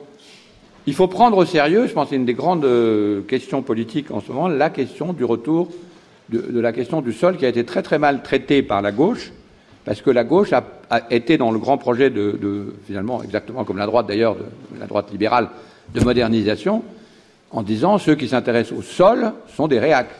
Il 0.85 0.93
faut 0.93 1.07
prendre 1.07 1.37
au 1.37 1.45
sérieux, 1.45 1.87
je 1.87 1.93
pense, 1.93 2.09
c'est 2.09 2.17
une 2.17 2.25
des 2.25 2.33
grandes 2.33 2.65
euh, 2.65 3.21
questions 3.21 3.61
politiques 3.61 4.11
en 4.11 4.19
ce 4.19 4.31
moment, 4.33 4.49
la 4.49 4.69
question 4.69 5.13
du 5.13 5.23
retour 5.23 5.69
de, 6.29 6.59
la 6.59 6.73
question 6.73 7.01
du 7.01 7.13
sol 7.13 7.37
qui 7.37 7.45
a 7.45 7.49
été 7.49 7.63
très 7.63 7.81
très 7.81 7.99
mal 7.99 8.21
traitée 8.21 8.63
par 8.63 8.81
la 8.81 8.91
gauche, 8.91 9.31
parce 9.85 10.01
que 10.01 10.09
la 10.09 10.23
gauche 10.23 10.51
a, 10.51 10.63
été 11.09 11.37
dans 11.37 11.51
le 11.51 11.59
grand 11.59 11.77
projet 11.77 12.09
de, 12.09 12.73
finalement, 12.85 13.23
exactement 13.23 13.63
comme 13.63 13.77
la 13.77 13.85
droite 13.85 14.07
d'ailleurs, 14.07 14.35
la 14.77 14.87
droite 14.87 15.09
libérale, 15.11 15.49
de 15.93 16.01
modernisation, 16.01 16.83
en 17.51 17.61
disant 17.61 17.97
ceux 17.97 18.15
qui 18.15 18.27
s'intéressent 18.27 18.77
au 18.77 18.81
sol 18.81 19.33
sont 19.55 19.67
des 19.67 19.79
réacs. 19.79 20.11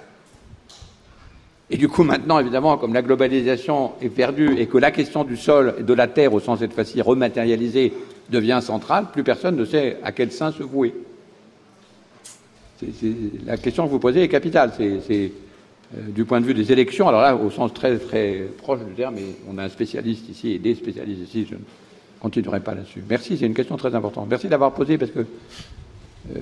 Et 1.73 1.77
du 1.77 1.87
coup, 1.87 2.03
maintenant, 2.03 2.37
évidemment, 2.37 2.77
comme 2.77 2.93
la 2.93 3.01
globalisation 3.01 3.93
est 3.99 4.09
perdue 4.09 4.59
et 4.59 4.67
que 4.67 4.77
la 4.77 4.91
question 4.91 5.23
du 5.23 5.35
sol 5.35 5.73
et 5.79 5.81
de 5.81 5.93
la 5.95 6.07
terre, 6.07 6.31
au 6.31 6.39
sens 6.39 6.59
cette 6.59 6.71
fois-ci 6.71 7.01
rematérialisée, 7.01 7.93
devient 8.29 8.59
centrale, 8.61 9.07
plus 9.11 9.23
personne 9.23 9.55
ne 9.55 9.65
sait 9.65 9.97
à 10.03 10.11
quel 10.11 10.31
sein 10.31 10.51
se 10.51 10.61
vouer. 10.61 10.93
la 13.47 13.57
question 13.57 13.87
que 13.87 13.89
vous 13.89 13.97
posez 13.97 14.21
est 14.21 14.27
capitale. 14.27 14.71
C'est 14.77 15.31
euh, 15.97 16.01
du 16.09 16.25
point 16.25 16.41
de 16.41 16.45
vue 16.45 16.53
des 16.53 16.71
élections, 16.71 17.07
alors 17.07 17.21
là, 17.21 17.35
au 17.35 17.49
sens 17.49 17.73
très, 17.73 17.97
très 17.97 18.47
proche 18.59 18.81
du 18.81 18.93
terme, 18.93 19.15
mais 19.15 19.25
on 19.49 19.57
a 19.57 19.63
un 19.63 19.69
spécialiste 19.69 20.29
ici 20.29 20.51
et 20.51 20.59
des 20.59 20.75
spécialistes 20.75 21.23
ici, 21.23 21.47
je 21.49 21.55
ne 21.55 21.59
continuerai 22.19 22.59
pas 22.59 22.75
là-dessus. 22.75 23.03
Merci, 23.09 23.35
c'est 23.35 23.47
une 23.47 23.55
question 23.55 23.77
très 23.77 23.95
importante. 23.95 24.27
Merci 24.29 24.47
d'avoir 24.47 24.75
posé 24.75 24.99
parce 24.99 25.09
que 25.09 25.21
euh, 25.21 26.39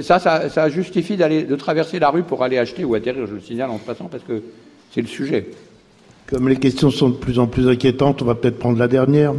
ça, 0.00 0.18
ça, 0.48 0.68
justifie 0.68 1.16
d'aller, 1.16 1.42
de 1.42 1.56
traverser 1.56 1.98
la 1.98 2.10
rue 2.10 2.22
pour 2.22 2.42
aller 2.42 2.58
acheter 2.58 2.84
ou 2.84 2.94
atterrir, 2.94 3.26
je 3.26 3.34
le 3.34 3.40
signale 3.40 3.70
en 3.70 3.78
passant, 3.78 4.06
parce 4.06 4.22
que 4.22 4.42
c'est 4.92 5.00
le 5.00 5.08
sujet. 5.08 5.48
Comme 6.28 6.48
les 6.48 6.56
questions 6.56 6.90
sont 6.90 7.08
de 7.08 7.16
plus 7.16 7.38
en 7.38 7.46
plus 7.46 7.68
inquiétantes, 7.68 8.22
on 8.22 8.24
va 8.24 8.36
peut-être 8.36 8.58
prendre 8.58 8.78
la 8.78 8.86
dernière. 8.86 9.34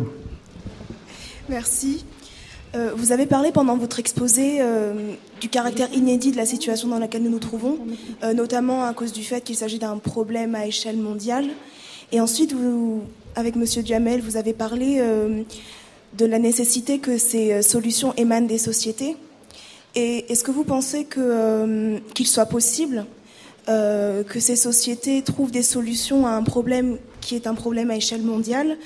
Merci. 1.50 2.04
Euh, 2.74 2.92
vous 2.96 3.12
avez 3.12 3.26
parlé 3.26 3.52
pendant 3.52 3.76
votre 3.76 4.00
exposé 4.00 4.58
euh, 4.62 4.94
du 5.42 5.50
caractère 5.50 5.92
inédit 5.94 6.32
de 6.32 6.38
la 6.38 6.46
situation 6.46 6.88
dans 6.88 7.00
laquelle 7.00 7.24
nous 7.24 7.30
nous 7.30 7.40
trouvons, 7.40 7.80
euh, 8.24 8.34
notamment 8.34 8.86
à 8.86 8.94
cause 8.94 9.12
du 9.12 9.24
fait 9.24 9.42
qu'il 9.42 9.58
s'agit 9.58 9.80
d'un 9.80 9.98
problème 9.98 10.56
à 10.56 10.66
échelle 10.66 10.96
mondiale. 10.98 11.48
Et 12.14 12.22
ensuite, 12.22 12.54
vous, 12.54 13.02
avec 13.36 13.56
Monsieur 13.56 13.84
Duhamel, 13.84 14.22
vous 14.22 14.38
avez 14.38 14.54
parlé 14.54 15.02
de 16.18 16.26
la 16.26 16.40
nécessité 16.40 17.00
que 17.00 17.18
ces 17.18 17.62
solutions 17.62 18.14
émanent 18.18 18.48
des 18.48 18.58
sociétés. 18.58 19.16
Et 19.96 20.32
est-ce 20.32 20.44
que 20.44 20.52
vous 20.52 20.64
pensez 20.64 21.06
qu'il 21.06 22.28
soit 22.28 22.46
possible 22.46 23.06
que 23.68 24.40
ces 24.40 24.56
sociétés 24.56 25.22
trouvent 25.22 25.52
des 25.52 25.64
solutions 25.64 26.26
à 26.28 26.32
un 26.32 26.44
problème 26.44 26.98
qui 27.22 27.36
est 27.36 27.48
un 27.48 27.54
problème 27.54 27.92
à 27.92 27.96
échelle 27.96 28.22
mondiale 28.22 28.78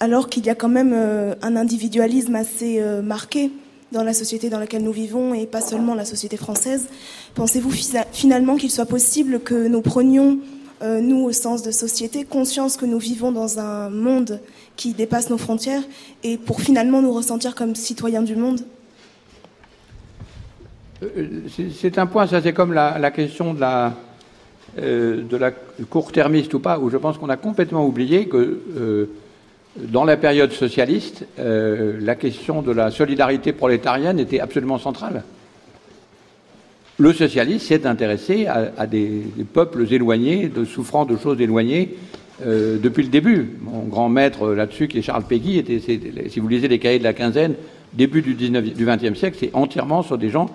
alors 0.00 0.28
qu'il 0.28 0.44
y 0.44 0.50
a 0.50 0.54
quand 0.54 0.68
même 0.68 0.92
euh, 0.94 1.34
un 1.42 1.56
individualisme 1.56 2.34
assez 2.34 2.80
euh, 2.80 3.02
marqué 3.02 3.50
dans 3.92 4.02
la 4.02 4.12
société 4.12 4.50
dans 4.50 4.58
laquelle 4.58 4.82
nous 4.82 4.92
vivons 4.92 5.32
et 5.32 5.46
pas 5.46 5.60
seulement 5.60 5.94
la 5.94 6.04
société 6.04 6.36
française? 6.36 6.88
Pensez-vous 7.34 7.70
finalement 8.12 8.56
qu'il 8.56 8.70
soit 8.70 8.86
possible 8.86 9.40
que 9.40 9.68
nous 9.68 9.80
prenions, 9.80 10.38
euh, 10.82 11.00
nous 11.00 11.24
au 11.24 11.32
sens 11.32 11.62
de 11.62 11.70
société, 11.70 12.24
conscience 12.24 12.76
que 12.76 12.86
nous 12.86 12.98
vivons 12.98 13.32
dans 13.32 13.58
un 13.58 13.90
monde 13.90 14.40
qui 14.76 14.92
dépasse 14.92 15.30
nos 15.30 15.38
frontières 15.38 15.82
et 16.22 16.36
pour 16.36 16.60
finalement 16.60 17.02
nous 17.02 17.12
ressentir 17.12 17.54
comme 17.54 17.74
citoyens 17.74 18.22
du 18.22 18.36
monde 18.36 18.60
C'est 21.78 21.98
un 21.98 22.06
point, 22.06 22.26
ça 22.26 22.40
c'est 22.42 22.52
comme 22.52 22.72
la, 22.72 23.10
question 23.10 23.54
de 23.54 23.60
la, 23.60 23.94
de 24.76 25.36
la 25.36 25.50
court-termiste 25.50 26.52
ou 26.54 26.60
pas, 26.60 26.78
où 26.78 26.90
je 26.90 26.96
pense 26.96 27.18
qu'on 27.18 27.28
a 27.28 27.36
complètement 27.36 27.86
oublié 27.86 28.28
que 28.28 29.08
dans 29.78 30.04
la 30.04 30.16
période 30.16 30.52
socialiste, 30.52 31.26
euh, 31.38 31.98
la 32.00 32.14
question 32.14 32.62
de 32.62 32.72
la 32.72 32.90
solidarité 32.90 33.52
prolétarienne 33.52 34.18
était 34.18 34.40
absolument 34.40 34.78
centrale. 34.78 35.22
Le 36.98 37.12
socialiste 37.12 37.66
s'est 37.66 37.86
intéressé 37.86 38.46
à, 38.46 38.86
des, 38.86 39.22
peuples 39.52 39.86
éloignés, 39.92 40.50
souffrant 40.66 41.04
de 41.04 41.16
choses 41.18 41.38
éloignées 41.40 41.94
euh, 42.46 42.78
depuis 42.78 43.02
le 43.02 43.10
début. 43.10 43.50
Mon 43.60 43.82
grand 43.82 44.08
maître 44.08 44.48
là-dessus, 44.54 44.88
qui 44.88 44.98
est 44.98 45.02
Charles 45.02 45.24
Péguy, 45.24 45.58
était, 45.58 45.78
si 45.78 46.40
vous 46.40 46.48
lisez 46.48 46.68
les 46.68 46.78
cahiers 46.78 46.98
de 46.98 47.04
la 47.04 47.12
quinzaine, 47.12 47.54
début 47.92 48.22
du, 48.22 48.34
19, 48.34 48.72
du 48.72 48.86
XXe 48.86 49.18
siècle, 49.18 49.36
c'est 49.38 49.50
entièrement 49.52 50.02
sur 50.02 50.16
des 50.16 50.30
gens 50.30 50.48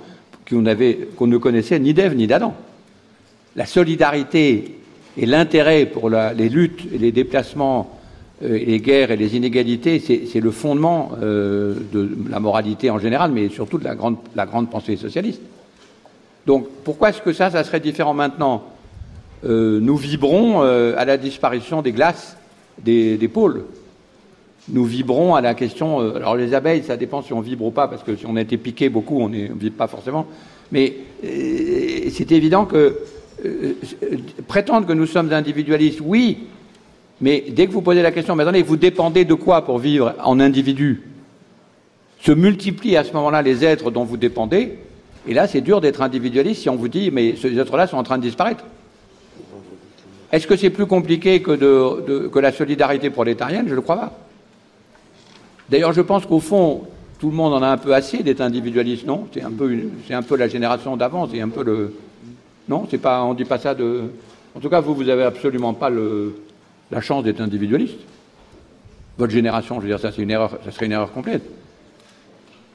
qu'on 0.50 1.28
ne 1.28 1.38
connaissait 1.38 1.80
ni 1.80 1.94
d'Ève 1.94 2.16
ni 2.16 2.26
d'Adam. 2.26 2.56
La 3.56 3.68
solidarité 3.68 4.78
et 5.18 5.26
l'intérêt 5.28 5.86
pour 5.86 6.10
les 6.10 6.50
luttes 6.50 6.88
et 6.92 6.98
les 6.98 7.12
déplacements 7.12 8.00
euh, 8.44 8.58
les 8.58 8.80
guerres 8.80 9.12
et 9.12 9.18
les 9.18 9.36
inégalités, 9.36 10.00
c'est 10.00 10.40
le 10.40 10.50
fondement 10.50 11.12
euh, 11.22 11.76
de 11.94 12.10
la 12.30 12.40
moralité 12.40 12.90
en 12.90 12.98
général, 12.98 13.32
mais 13.32 13.50
surtout 13.50 13.78
de 13.78 13.84
la 13.84 14.46
grande 14.46 14.70
pensée 14.72 14.96
socialiste. 14.96 15.42
Donc 16.46 16.68
pourquoi 16.84 17.10
est-ce 17.10 17.22
que 17.22 17.34
ça, 17.34 17.50
ça 17.50 17.64
serait 17.64 17.80
différent 17.80 18.14
maintenant 18.14 18.64
euh, 19.46 19.80
Nous 19.80 19.98
vibrons 19.98 20.62
à 20.62 21.06
la 21.06 21.18
disparition 21.18 21.82
des 21.82 21.92
glaces 21.92 22.38
des, 22.84 23.30
pôles. 23.32 23.66
Nous 24.70 24.86
vibrons 24.86 25.36
à 25.36 25.42
la 25.42 25.54
question. 25.54 26.00
alors 26.16 26.36
les 26.36 26.54
abeilles, 26.54 26.84
ça 26.84 26.98
dépend 26.98 27.22
si 27.22 27.34
on 27.34 27.42
vibre 27.42 27.66
ou 27.66 27.72
pas, 27.72 27.88
parce 27.88 28.04
que 28.04 28.16
si 28.16 28.26
on 28.26 28.36
a 28.36 28.42
été 28.42 28.58
piqué 28.58 28.90
beaucoup, 28.90 29.20
on 29.20 29.30
ne 29.30 29.48
vibre 29.54 29.78
pas 29.78 29.88
forcément. 29.88 30.26
Mais 30.72 30.94
c'est 31.24 32.32
évident 32.32 32.66
que 32.66 33.00
prétendre 34.48 34.88
que 34.88 34.94
nous 34.94 35.06
sommes 35.06 35.32
individualistes, 35.32 36.00
oui, 36.04 36.48
mais 37.22 37.44
dès 37.50 37.68
que 37.68 37.72
vous 37.72 37.84
posez 37.84 38.02
la 38.02 38.12
question, 38.12 38.36
mais 38.36 38.44
attendez, 38.44 38.64
vous 38.64 38.78
dépendez 38.78 39.26
de 39.26 39.36
quoi 39.36 39.64
pour 39.64 39.78
vivre 39.78 40.16
en 40.24 40.40
individu? 40.40 41.04
Se 42.20 42.32
multiplient 42.32 42.98
à 42.98 43.04
ce 43.04 43.14
moment-là 43.14 43.44
les 43.44 43.64
êtres 43.64 43.92
dont 43.92 44.04
vous 44.04 44.18
dépendez, 44.18 44.80
et 45.28 45.34
là 45.34 45.48
c'est 45.48 45.62
dur 45.62 45.82
d'être 45.82 46.02
individualiste 46.02 46.62
si 46.62 46.70
on 46.70 46.76
vous 46.76 46.88
dit, 46.88 47.12
mais 47.12 47.36
ces 47.36 47.58
êtres-là 47.58 47.88
sont 47.88 47.98
en 47.98 48.04
train 48.04 48.18
de 48.18 48.24
disparaître. 48.24 48.64
Est-ce 50.32 50.48
que 50.48 50.56
c'est 50.56 50.70
plus 50.70 50.86
compliqué 50.86 51.42
que, 51.42 52.40
la 52.40 52.52
solidarité 52.52 53.10
prolétarienne 53.10 53.66
Je 53.66 53.72
ne 53.72 53.76
le 53.76 53.82
crois 53.82 53.98
pas. 53.98 54.18
D'ailleurs, 55.70 55.94
je 55.94 56.02
pense 56.02 56.26
qu'au 56.26 56.40
fond, 56.40 56.84
tout 57.20 57.30
le 57.30 57.36
monde 57.36 57.54
en 57.54 57.62
a 57.62 57.68
un 57.68 57.78
peu 57.78 57.94
assez 57.94 58.24
d'être 58.24 58.42
individualiste, 58.42 59.06
non? 59.06 59.28
C'est 59.34 59.44
un 59.44 59.52
peu, 59.52 59.78
un 60.10 60.22
peu 60.22 60.36
la 60.38 60.48
génération 60.48 60.96
d'avant, 60.96 61.28
c'est 61.30 61.42
un 61.42 61.50
peu 61.50 61.64
le, 61.64 61.94
non? 62.68 62.88
C'est 62.90 62.98
pas, 62.98 63.24
on 63.24 63.34
dit 63.34 63.46
pas 63.46 63.60
ça 63.60 63.76
de. 63.76 64.04
En 64.56 64.60
tout 64.60 64.70
cas, 64.70 64.80
vous, 64.80 64.96
vous 64.96 65.10
avez 65.10 65.24
absolument 65.24 65.74
pas 65.74 65.90
la 65.90 67.02
chance 67.02 67.24
d'être 67.24 67.42
individualiste. 67.42 68.00
Votre 69.18 69.34
génération, 69.34 69.76
je 69.76 69.82
veux 69.82 69.88
dire, 69.88 70.00
ça, 70.00 70.12
une 70.18 70.32
erreur, 70.32 70.58
ça 70.64 70.72
serait 70.72 70.86
une 70.86 70.94
erreur 70.94 71.12
complète. 71.12 71.44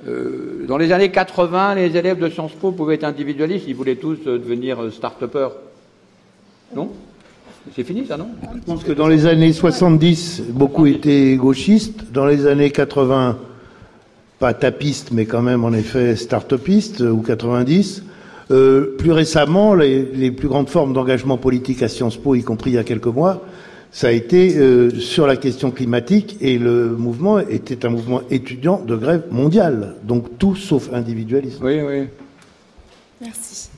Euh, 0.06 0.66
dans 0.68 0.76
les 0.76 0.92
années 0.92 1.10
80, 1.10 1.74
les 1.76 1.96
élèves 1.96 2.18
de 2.18 2.28
Sciences 2.28 2.52
Po 2.52 2.70
pouvaient 2.70 2.96
être 2.96 3.04
individualistes, 3.04 3.64
ils 3.66 3.74
voulaient 3.74 3.96
tous 3.96 4.18
euh, 4.26 4.38
devenir 4.38 4.82
euh, 4.82 4.90
start-upers. 4.90 5.52
Non? 6.74 6.90
C'est 7.74 7.82
fini 7.82 8.06
ça, 8.06 8.16
non? 8.16 8.28
Je 8.54 8.60
pense 8.60 8.84
que 8.84 8.92
dans 8.92 9.08
les 9.08 9.26
années 9.26 9.52
70, 9.52 10.42
beaucoup 10.50 10.86
étaient 10.86 11.34
gauchistes. 11.34 12.12
Dans 12.12 12.26
les 12.26 12.46
années 12.46 12.70
80, 12.70 13.38
pas 14.38 14.54
tapistes, 14.54 15.10
mais 15.10 15.24
quand 15.24 15.42
même 15.42 15.64
en 15.64 15.72
effet 15.72 16.14
start-upistes, 16.14 17.00
ou 17.00 17.22
90. 17.22 18.04
plus 18.48 19.10
récemment, 19.10 19.74
les, 19.74 20.02
les, 20.02 20.30
plus 20.30 20.46
grandes 20.46 20.68
formes 20.68 20.92
d'engagement 20.92 21.38
politique 21.38 21.82
à 21.82 21.88
Sciences 21.88 22.18
Po, 22.18 22.36
y 22.36 22.44
compris 22.44 22.70
il 22.70 22.74
y 22.74 22.78
a 22.78 22.84
quelques 22.84 23.06
mois, 23.06 23.42
ça 23.96 24.08
a 24.08 24.10
été 24.10 24.58
euh, 24.58 24.90
sur 25.00 25.26
la 25.26 25.36
question 25.38 25.70
climatique 25.70 26.36
et 26.42 26.58
le 26.58 26.94
mouvement 26.98 27.38
était 27.38 27.86
un 27.86 27.88
mouvement 27.88 28.20
étudiant 28.30 28.78
de 28.78 28.94
grève 28.94 29.22
mondiale, 29.30 29.94
donc 30.02 30.36
tout 30.36 30.54
sauf 30.54 30.92
individualisme. 30.92 31.64
Oui, 31.64 31.80
oui. 31.80 32.04
Merci. 33.22 33.70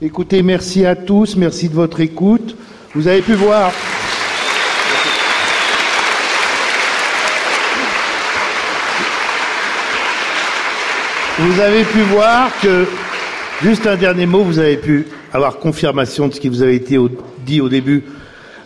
Écoutez, 0.00 0.44
merci 0.44 0.86
à 0.86 0.94
tous, 0.94 1.34
merci 1.34 1.68
de 1.68 1.74
votre 1.74 1.98
écoute. 1.98 2.54
Vous 2.94 3.08
avez 3.08 3.20
pu 3.20 3.32
voir. 3.32 3.72
Vous 11.36 11.60
avez 11.60 11.82
pu 11.82 11.98
voir 12.02 12.52
que, 12.62 12.86
juste 13.60 13.88
un 13.88 13.96
dernier 13.96 14.26
mot, 14.26 14.44
vous 14.44 14.60
avez 14.60 14.76
pu 14.76 15.08
avoir 15.32 15.58
confirmation 15.58 16.28
de 16.28 16.34
ce 16.34 16.38
qui 16.38 16.48
vous 16.48 16.62
avait 16.62 16.76
été 16.76 16.96
dit 17.44 17.60
au 17.60 17.68
début 17.68 18.04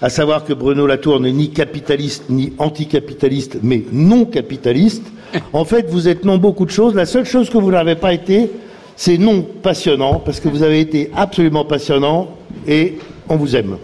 à 0.04 0.10
savoir 0.10 0.44
que 0.44 0.52
Bruno 0.52 0.86
Latour 0.86 1.18
n'est 1.18 1.32
ni 1.32 1.48
capitaliste 1.48 2.24
ni 2.28 2.52
anticapitaliste, 2.58 3.60
mais 3.62 3.82
non 3.90 4.26
capitaliste. 4.26 5.02
En 5.52 5.64
fait, 5.64 5.88
vous 5.88 6.06
êtes 6.08 6.24
non 6.26 6.36
beaucoup 6.36 6.66
de 6.66 6.70
choses. 6.70 6.94
La 6.94 7.06
seule 7.06 7.24
chose 7.24 7.48
que 7.48 7.56
vous 7.56 7.70
n'avez 7.70 7.96
pas 7.96 8.12
été, 8.12 8.50
c'est 8.96 9.16
non 9.16 9.40
passionnant, 9.42 10.20
parce 10.20 10.38
que 10.40 10.48
vous 10.48 10.62
avez 10.62 10.78
été 10.78 11.10
absolument 11.16 11.64
passionnant 11.64 12.28
et 12.68 12.98
on 13.30 13.36
vous 13.36 13.56
aime. 13.56 13.78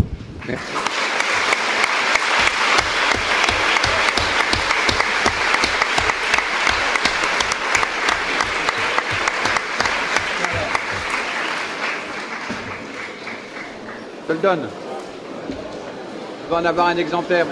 Merci. 0.47 0.63
Je 14.29 14.35
le 14.35 14.39
donne 14.39 14.69
va 16.51 16.59
en 16.59 16.65
avoir 16.65 16.89
un 16.89 16.99
exemplaire. 16.99 17.47